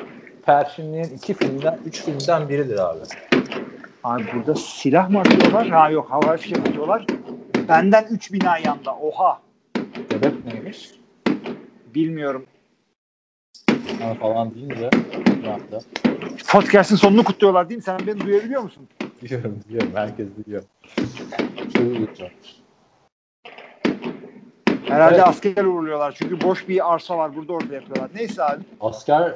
perşinleyen 0.46 1.10
iki 1.16 1.34
filmden, 1.34 1.78
üç 1.86 2.02
filmden 2.04 2.50
biridir 2.50 2.80
abi. 2.80 3.00
Abi 4.04 4.24
burada 4.36 4.56
silah 4.56 5.10
mı 5.10 5.20
atıyorlar? 5.20 5.68
Ha 5.68 5.90
yok 5.90 6.08
hava 6.10 6.38
fişek 6.38 6.60
atıyorlar. 6.60 7.06
Benden 7.68 8.06
3 8.12 8.34
bina 8.34 8.58
yanda. 8.58 8.96
Oha. 8.96 9.42
Sebep 10.12 10.46
neymiş? 10.46 10.92
Bilmiyorum. 11.96 12.46
Ha, 14.02 14.14
falan 14.14 14.56
deyince 14.56 14.90
bir 15.44 15.48
anda. 15.48 15.80
Podcast'ın 16.52 16.96
sonunu 16.96 17.24
kutluyorlar 17.24 17.70
değil 17.70 17.78
mi? 17.78 17.84
Sen 17.84 18.00
beni 18.08 18.22
duyabiliyor 18.22 18.62
musun? 18.62 18.88
Biliyorum, 19.24 19.60
biliyorum. 19.70 19.92
Herkes 19.96 20.28
biliyor. 20.38 20.64
Herhalde 24.88 25.16
Evet. 25.16 25.28
asker 25.28 25.66
uğurluyorlar. 25.66 26.12
Çünkü 26.12 26.42
boş 26.42 26.68
bir 26.68 26.94
arsa 26.94 27.18
var. 27.18 27.36
Burada 27.36 27.54
orada 27.54 27.76
yapıyorlar. 27.76 28.10
Neyse 28.16 28.44
abi. 28.44 28.64
Asker 28.82 29.34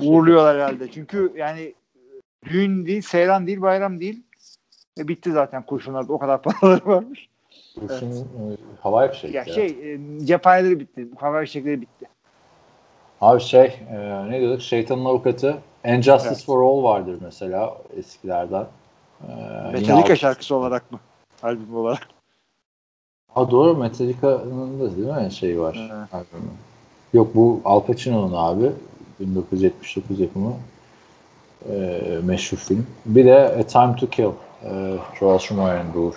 Uğurluyorlar 0.00 0.56
herhalde. 0.56 0.90
Çünkü 0.90 1.32
yani 1.36 1.74
düğün 2.44 2.86
değil, 2.86 3.02
seyran 3.02 3.46
değil, 3.46 3.60
bayram 3.60 4.00
değil. 4.00 4.22
Ve 4.98 5.08
bitti 5.08 5.32
zaten 5.32 5.62
kurşunlarda. 5.62 6.12
O 6.12 6.18
kadar 6.18 6.42
paraları 6.42 6.86
varmış. 6.86 7.28
kurşun, 7.80 8.10
e, 8.10 8.24
havai 8.80 9.10
fişek 9.12 9.34
Ya 9.34 9.44
ya. 9.46 9.54
şey, 9.54 9.94
e, 9.94 9.98
cephaneleri 10.26 10.80
bitti. 10.80 11.08
Hava 11.16 11.40
fişekleri 11.40 11.80
bitti. 11.80 12.06
Abi 13.20 13.40
şey, 13.40 13.80
e, 13.90 14.26
ne 14.30 14.40
diyorduk? 14.40 14.62
Şeytanın 14.62 15.04
avukatı. 15.04 15.58
And 15.84 16.02
Justice 16.02 16.28
Evet. 16.34 16.44
for 16.44 16.62
All 16.62 16.82
vardır 16.82 17.18
mesela 17.22 17.78
eskilerden. 17.96 18.66
E, 19.28 19.32
yine 19.32 19.72
Metallica 19.72 20.12
al- 20.12 20.16
şarkısı 20.16 20.54
olarak 20.54 20.92
mı? 20.92 21.00
Albüm 21.42 21.76
olarak. 21.76 22.08
Ha 23.34 23.50
doğru 23.50 23.76
Metallica'nın 23.76 24.80
da 24.80 24.96
değil 24.96 25.26
mi 25.26 25.32
şeyi 25.32 25.60
var. 25.60 25.90
Evet. 25.92 26.14
albümü. 26.14 26.50
Yok 27.12 27.34
bu 27.34 27.60
Al 27.64 27.80
Pacino'nun 27.80 28.32
abi 28.36 28.72
1979 29.20 30.20
yapımı 30.20 30.52
e, 31.70 32.00
meşhur 32.24 32.56
film. 32.56 32.86
Bir 33.06 33.24
de 33.24 33.38
A 33.48 33.62
Time 33.62 33.96
to 33.96 34.08
Kill. 34.10 34.30
E, 34.64 34.98
Joel 35.18 35.38
Schumacher'in 35.38 35.94
bu. 35.94 36.14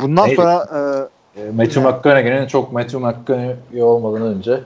Bundan 0.00 0.26
Neydi? 0.26 0.36
sonra 0.36 1.08
E, 1.36 1.50
Matthew 1.50 1.80
McConaughey'nin 1.80 2.46
çok 2.46 2.72
Matthew 2.72 2.98
McConaughey 2.98 3.82
olmadan 3.82 4.22
önce 4.22 4.60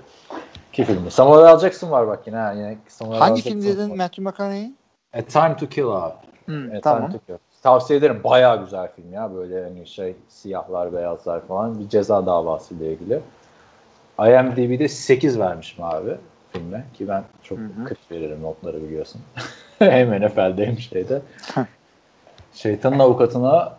iki 0.72 0.84
filmi. 0.84 1.10
Samuel 1.10 1.54
L. 1.54 1.58
Jackson 1.58 1.90
var 1.90 2.06
bak 2.06 2.26
yine. 2.26 2.36
ha, 2.36 2.52
yine 2.52 2.78
Samuel 2.88 3.18
hangi 3.20 3.42
film 3.42 3.62
dedin 3.62 3.90
var. 3.90 3.96
Matthew 3.96 4.22
McConaughey? 4.22 4.70
A 5.14 5.22
Time 5.22 5.56
to 5.56 5.68
Kill 5.68 5.88
abi. 5.88 6.14
Hı, 6.46 6.76
A 6.76 6.80
tamam. 6.80 7.10
Time 7.10 7.18
to 7.20 7.26
Kill. 7.26 7.36
Tavsiye 7.62 7.98
ederim. 7.98 8.20
Bayağı 8.24 8.64
güzel 8.64 8.88
film 8.96 9.12
ya. 9.12 9.34
Böyle 9.34 9.64
hani 9.64 9.86
şey 9.86 10.16
siyahlar, 10.28 10.92
beyazlar 10.92 11.46
falan. 11.46 11.78
Bir 11.80 11.88
ceza 11.88 12.26
davası 12.26 12.74
ile 12.74 12.92
ilgili. 12.92 13.20
IMDb'de 14.18 14.88
8 14.88 15.38
vermişim 15.38 15.84
abi 15.84 16.16
filme. 16.52 16.84
Ki 16.94 17.08
ben 17.08 17.24
çok 17.42 17.58
Hı 17.58 17.62
hı. 17.62 17.84
40 17.84 17.98
veririm 18.10 18.42
notları 18.42 18.82
biliyorsun. 18.82 19.20
hem 19.78 20.22
NFL'de 20.22 20.66
hem 20.66 20.78
şeyde. 20.78 21.22
Şeytanın 22.54 22.98
avukatına 22.98 23.76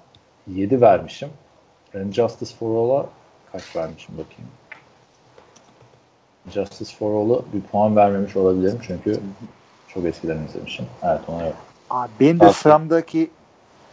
7 0.47 0.81
vermişim. 0.81 1.29
And 1.95 2.13
Justice 2.13 2.55
for 2.55 2.75
All'a 2.75 3.05
kaç 3.51 3.75
vermişim 3.75 4.15
bakayım. 4.17 4.51
Justice 6.51 6.95
for 6.99 7.25
All'a 7.25 7.39
bir 7.53 7.61
puan 7.61 7.95
vermemiş 7.95 8.35
olabilirim 8.35 8.79
çünkü 8.87 9.19
çok 9.87 10.05
eskiden 10.05 10.37
izlemişim. 10.49 10.85
Evet 11.03 11.21
ona 11.27 11.45
yok. 11.45 11.55
Abi 11.89 12.09
benim 12.19 12.35
de 12.35 12.39
Tavsiye. 12.39 12.61
sıramdaki 12.61 13.31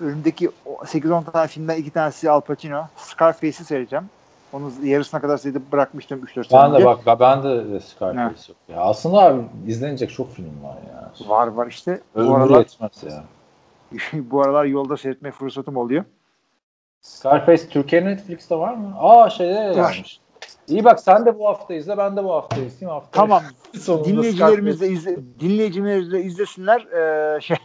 önümdeki 0.01 0.51
o 0.67 0.73
8-10 0.85 1.33
tane 1.33 1.47
filmden 1.49 1.77
iki 1.77 1.91
tanesi 1.91 2.31
Al 2.31 2.41
Pacino. 2.41 2.83
Scarface'i 2.97 3.65
seyredeceğim. 3.65 4.05
Onu 4.53 4.73
yarısına 4.83 5.21
kadar 5.21 5.37
seyredip 5.37 5.73
bırakmıştım 5.73 6.25
3-4 6.25 6.49
sene 6.49 6.61
Ben 6.63 6.71
de 6.73 6.75
önce. 6.75 6.85
bak 6.85 7.21
ben 7.21 7.43
de 7.43 7.81
Scarface 7.81 8.43
yok. 8.49 8.57
Ya 8.69 8.77
aslında 8.81 9.19
abi 9.19 9.43
izlenecek 9.67 10.11
çok 10.11 10.33
film 10.33 10.63
var 10.63 10.77
ya. 10.95 11.29
Var 11.29 11.47
var 11.47 11.67
işte. 11.67 12.01
Bu 12.15 12.21
Ömür 12.21 12.35
aralar, 12.35 12.59
yetmez 12.59 13.03
ya. 13.03 13.25
bu 14.13 14.43
aralar 14.43 14.65
yolda 14.65 14.97
seyretme 14.97 15.31
fırsatım 15.31 15.77
oluyor. 15.77 16.05
Scarface 17.01 17.69
Türkiye 17.69 18.05
Netflix'te 18.05 18.57
var 18.57 18.75
mı? 18.75 18.95
Aa 18.99 19.31
şeyde 19.31 19.55
de 19.55 19.81
Var. 19.81 20.21
İyi 20.69 20.85
bak 20.85 21.01
sen 21.01 21.27
de 21.27 21.39
bu 21.39 21.49
hafta 21.49 21.75
izle 21.75 21.99
ben 21.99 22.17
de 22.17 22.25
bu 22.25 22.33
hafta 22.33 22.57
izleyeyim. 22.57 22.89
Hafta 22.89 23.11
Tamam. 23.13 23.43
Dinleyicilerimiz 24.05 24.81
de 24.81 24.89
izle, 24.89 25.17
dinleyicilerimiz 25.41 26.13
de 26.13 26.23
izlesinler. 26.23 26.81
Ee, 26.81 27.41
şey, 27.41 27.57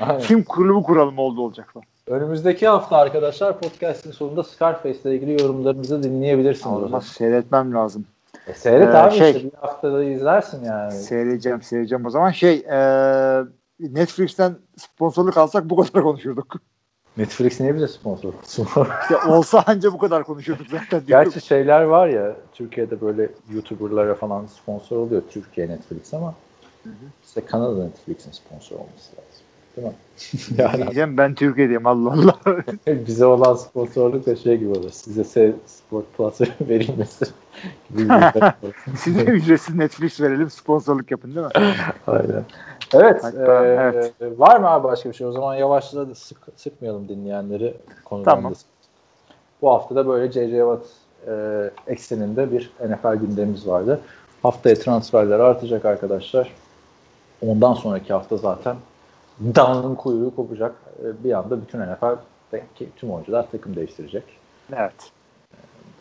Aynen. 0.00 0.20
film 0.20 0.42
kulübü 0.42 0.82
kuralım 0.82 1.18
oldu 1.18 1.40
olacak 1.42 1.68
falan. 1.72 1.86
Önümüzdeki 2.06 2.68
hafta 2.68 2.96
arkadaşlar 2.96 3.60
podcast'in 3.60 4.10
sonunda 4.10 4.42
Scarface 4.42 4.98
ile 5.04 5.14
ilgili 5.14 5.42
yorumlarımızı 5.42 6.02
dinleyebilirsiniz. 6.02 6.76
Olmaz 6.76 7.06
seyretmem 7.06 7.74
lazım. 7.74 8.06
E, 8.46 8.54
seyret 8.54 8.94
Ee, 8.94 8.98
abi 8.98 9.14
şey- 9.14 9.30
işte 9.30 9.44
bir 9.44 9.56
haftada 9.56 10.04
izlersin 10.04 10.64
yani. 10.64 10.92
Seyredeceğim 10.92 11.62
seyredeceğim 11.62 12.06
o 12.06 12.10
zaman. 12.10 12.30
Şey 12.30 12.54
ee, 12.70 13.42
Netflix'ten 13.80 14.56
sponsorluk 14.76 15.36
alsak 15.36 15.70
bu 15.70 15.76
kadar 15.76 16.02
konuşurduk. 16.02 16.54
Netflix 17.16 17.60
niye 17.60 17.74
bize 17.74 17.88
sponsor 17.88 18.32
olsun? 18.34 18.66
İşte 19.02 19.16
olsa 19.28 19.64
anca 19.66 19.92
bu 19.92 19.98
kadar 19.98 20.24
konuşurduk 20.24 20.66
zaten. 20.70 21.06
diyorum. 21.06 21.24
Gerçi 21.24 21.46
şeyler 21.46 21.82
var 21.82 22.08
ya 22.08 22.36
Türkiye'de 22.52 23.00
böyle 23.00 23.30
YouTuber'lara 23.50 24.14
falan 24.14 24.46
sponsor 24.46 24.96
oluyor 24.96 25.22
Türkiye 25.30 25.68
Netflix 25.68 26.14
ama 26.14 26.34
işte 27.26 27.44
Kanada 27.44 27.84
Netflix'in 27.84 28.30
sponsor 28.30 28.76
olması 28.76 29.10
lazım. 29.16 29.46
Değil 29.76 29.88
mi? 29.88 29.94
yani 30.62 30.82
Diyeceğim 30.82 31.16
ben 31.16 31.34
Türkiye'deyim 31.34 31.86
Allah 31.86 32.12
Allah. 32.12 32.38
bize 33.06 33.26
olan 33.26 33.54
sponsorluk 33.54 34.26
da 34.26 34.36
şey 34.36 34.56
gibi 34.56 34.70
olur. 34.70 34.90
Size 34.90 35.20
Se- 35.22 35.54
Sport 35.66 36.04
Plus 36.16 36.40
verilmesi 36.60 37.24
gibi. 37.96 38.12
Size 38.96 39.22
ücretsiz 39.24 39.74
Netflix 39.74 40.20
verelim 40.20 40.50
sponsorluk 40.50 41.10
yapın 41.10 41.34
değil 41.34 41.46
mi? 41.46 41.52
Aynen. 42.06 42.44
Evet, 42.94 43.24
Hatta, 43.24 43.66
e, 43.66 43.68
evet. 43.68 44.12
Var 44.20 44.60
mı 44.60 44.70
abi 44.70 44.84
başka 44.84 45.08
bir 45.10 45.14
şey? 45.14 45.26
O 45.26 45.32
zaman 45.32 45.54
yavaşla 45.54 46.08
da 46.08 46.14
sık, 46.14 46.38
sıkmayalım 46.56 47.08
dinleyenleri 47.08 47.74
konudan 48.04 48.34
Tamam. 48.34 48.52
da. 48.52 48.56
Bu 49.62 49.70
hafta 49.70 49.96
da 49.96 50.06
böyle 50.08 50.32
J.J. 50.32 50.58
Watt 50.58 50.86
e, 51.28 51.92
ekseninde 51.92 52.52
bir 52.52 52.70
NFL 52.88 53.14
gündemimiz 53.14 53.68
vardı. 53.68 54.00
Haftaya 54.42 54.74
transferler 54.74 55.38
artacak 55.38 55.84
arkadaşlar. 55.84 56.52
Ondan 57.46 57.74
sonraki 57.74 58.12
hafta 58.12 58.36
zaten 58.36 58.76
Dan'ın 59.40 59.94
kuyruğu 59.94 60.36
kopacak. 60.36 60.74
E, 61.04 61.24
bir 61.24 61.32
anda 61.32 61.62
bütün 61.62 61.80
NFL 61.80 62.16
belki 62.52 62.88
tüm 62.96 63.10
oyuncular 63.10 63.46
takım 63.52 63.76
değiştirecek. 63.76 64.24
Evet. 64.76 65.10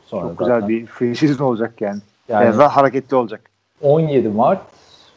Sonra 0.06 0.28
Çok 0.28 0.40
güzel 0.40 0.54
zaten- 0.54 0.70
bir 0.70 0.86
free 0.86 1.44
olacak 1.44 1.82
yani. 1.82 2.00
yani 2.30 2.44
Biraz 2.44 2.60
daha 2.60 2.76
hareketli 2.76 3.16
olacak. 3.16 3.42
17 3.82 4.30
Mart 4.30 4.62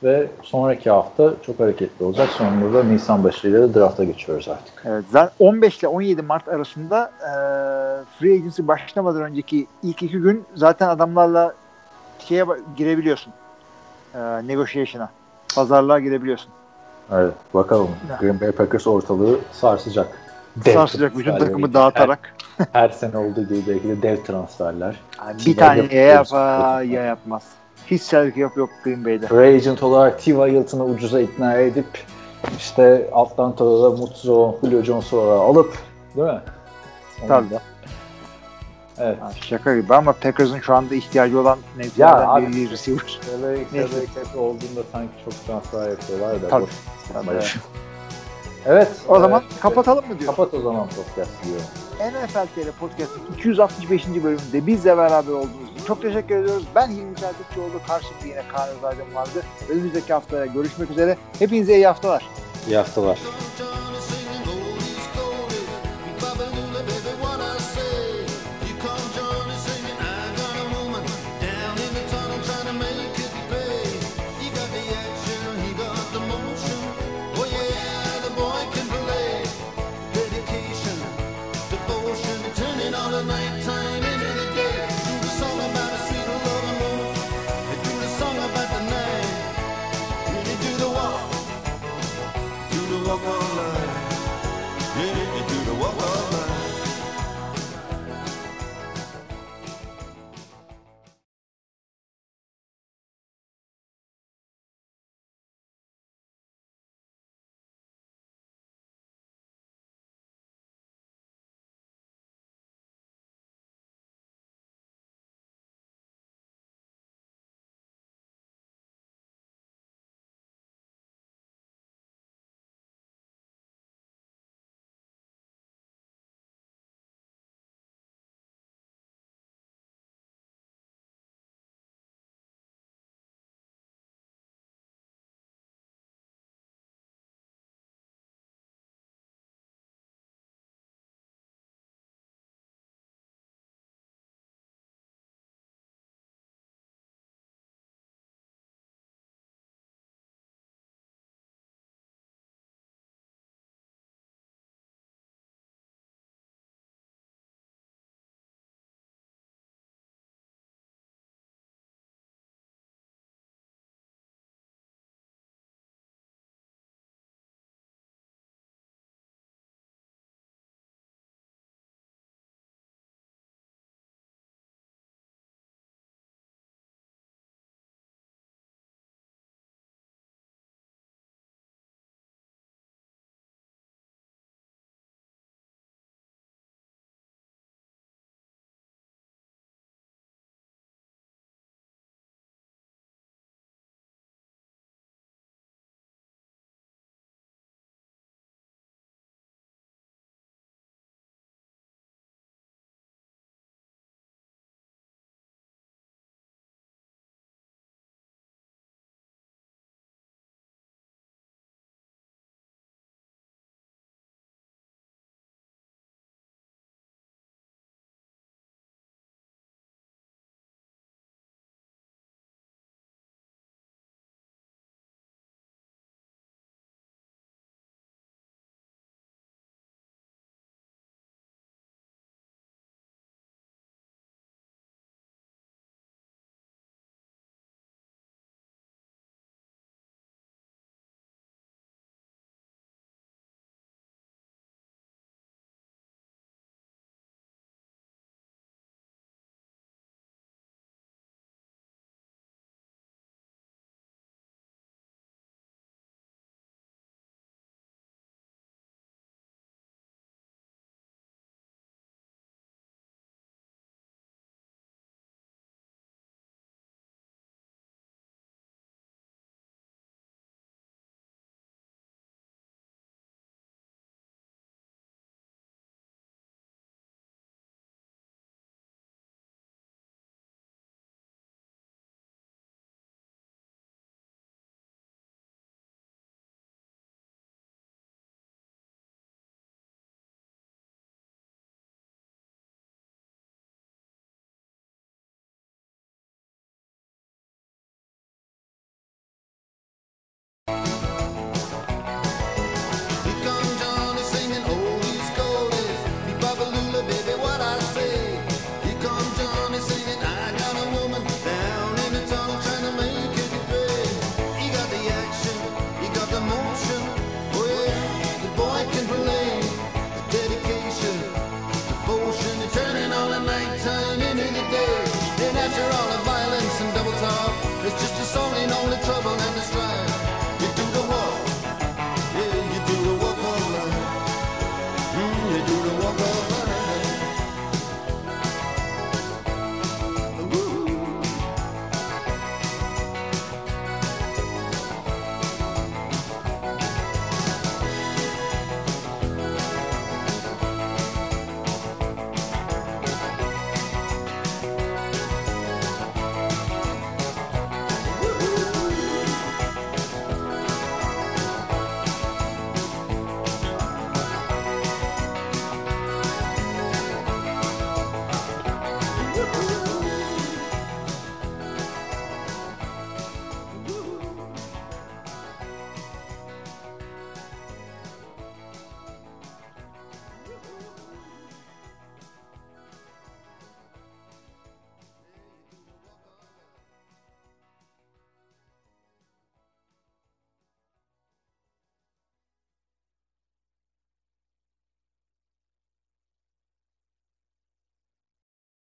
ve 0.03 0.27
sonraki 0.43 0.91
hafta 0.91 1.33
çok 1.47 1.61
hareketli 1.61 2.05
olacak. 2.05 2.29
Sonra 2.29 2.75
da 2.75 2.85
Nisan 2.85 3.25
başıyla 3.25 3.62
da 3.62 3.81
drafta 3.81 4.05
geçiyoruz 4.05 4.49
artık. 4.49 4.83
Evet, 4.85 5.05
zaten 5.11 5.47
15 5.47 5.79
ile 5.79 5.89
17 5.89 6.23
Mart 6.23 6.49
arasında 6.49 7.12
e, 7.20 7.31
free 8.19 8.35
agency 8.35 8.62
başlamadan 8.66 9.23
önceki 9.23 9.66
ilk 9.83 10.03
iki 10.03 10.19
gün 10.19 10.45
zaten 10.55 10.89
adamlarla 10.89 11.55
şeye 12.19 12.45
girebiliyorsun. 12.77 13.33
E, 14.15 14.19
negotiation'a. 14.47 15.11
Pazarlığa 15.55 16.01
girebiliyorsun. 16.01 16.51
Evet 17.12 17.35
bakalım 17.55 17.89
Ya. 18.11 18.16
Green 18.20 18.41
Bay 18.41 18.53
Packers 18.53 18.87
ortalığı 18.87 19.39
sarsacak. 19.53 20.19
Dev 20.65 20.75
Sarsacak 20.75 21.19
bütün 21.19 21.39
takımı 21.39 21.75
dağıtarak. 21.75 22.35
Her 22.73 22.89
sene 22.89 23.16
olduğu 23.16 23.43
gibi 23.49 23.62
belki 23.69 23.89
de 23.89 24.03
dev 24.03 24.25
transferler. 24.25 24.97
Yani 25.19 25.41
bir 25.47 25.57
tane 25.57 25.95
ya 25.95 26.03
yapar 26.03 26.83
ya 26.83 27.03
yapmaz. 27.03 27.43
Hiç 27.90 28.02
şarkı 28.02 28.40
yok 28.40 28.56
yok 28.56 28.70
Green 28.85 29.05
Bay'de. 29.05 29.27
Free 29.27 29.56
agent 29.56 29.82
olarak 29.82 30.20
Tiva 30.20 30.47
Hilton'ı 30.47 30.85
ucuza 30.85 31.20
ikna 31.20 31.55
edip 31.55 31.86
işte 32.59 33.10
Atlanta'da 33.12 33.82
da 33.82 33.90
mutsuz 33.90 34.28
olan 34.31 34.55
Julio 34.62 34.82
Jones'u 34.82 35.16
olarak 35.16 35.40
alıp 35.40 35.78
değil 36.16 36.27
mi? 36.28 36.40
Tabii. 37.28 37.28
Sonunda. 37.28 37.62
Evet. 38.98 39.20
Ha, 39.20 39.31
şaka 39.40 39.77
gibi 39.77 39.94
ama 39.94 40.12
Packers'ın 40.12 40.60
şu 40.60 40.74
anda 40.74 40.94
ihtiyacı 40.94 41.40
olan 41.40 41.59
mevkilerden 41.77 42.52
biri 42.52 42.70
receiver. 42.70 43.20
Neyse. 43.73 43.89
felerik 43.89 44.36
olduğunda 44.36 44.81
sanki 44.93 45.12
çok 45.24 45.47
transfer 45.47 45.90
yapıyorlar 45.90 46.43
da. 46.43 46.48
Tabii. 46.48 46.62
boş. 46.62 46.70
Tabii. 47.12 47.39
Evet. 48.66 48.89
O 49.09 49.20
zaman 49.20 49.43
evet. 49.51 49.60
kapatalım 49.60 50.09
mı 50.09 50.18
diyor. 50.18 50.30
Kapat 50.30 50.55
o 50.55 50.60
zaman 50.60 50.86
podcast 50.86 51.30
diyorum. 51.44 51.64
NFL 51.98 52.47
TR 52.55 52.72
Podcast'ın 52.80 53.35
265. 53.35 54.06
bölümünde 54.06 54.66
bizle 54.66 54.97
beraber 54.97 55.32
olduğunuz 55.32 55.70
için 55.74 55.85
çok 55.86 56.02
teşekkür 56.02 56.36
ediyoruz. 56.36 56.64
Ben 56.74 56.89
Hilmi 56.89 57.16
Çeltikçioğlu. 57.16 57.80
Karşımda 57.86 58.26
yine 58.26 58.43
Kaan 58.52 58.68
Özaydın 58.68 59.14
vardı. 59.14 59.43
Önümüzdeki 59.68 60.12
haftaya 60.12 60.47
görüşmek 60.47 60.90
üzere. 60.90 61.16
Hepinize 61.39 61.76
iyi 61.76 61.86
haftalar. 61.86 62.26
İyi 62.66 62.76
haftalar. 62.76 63.18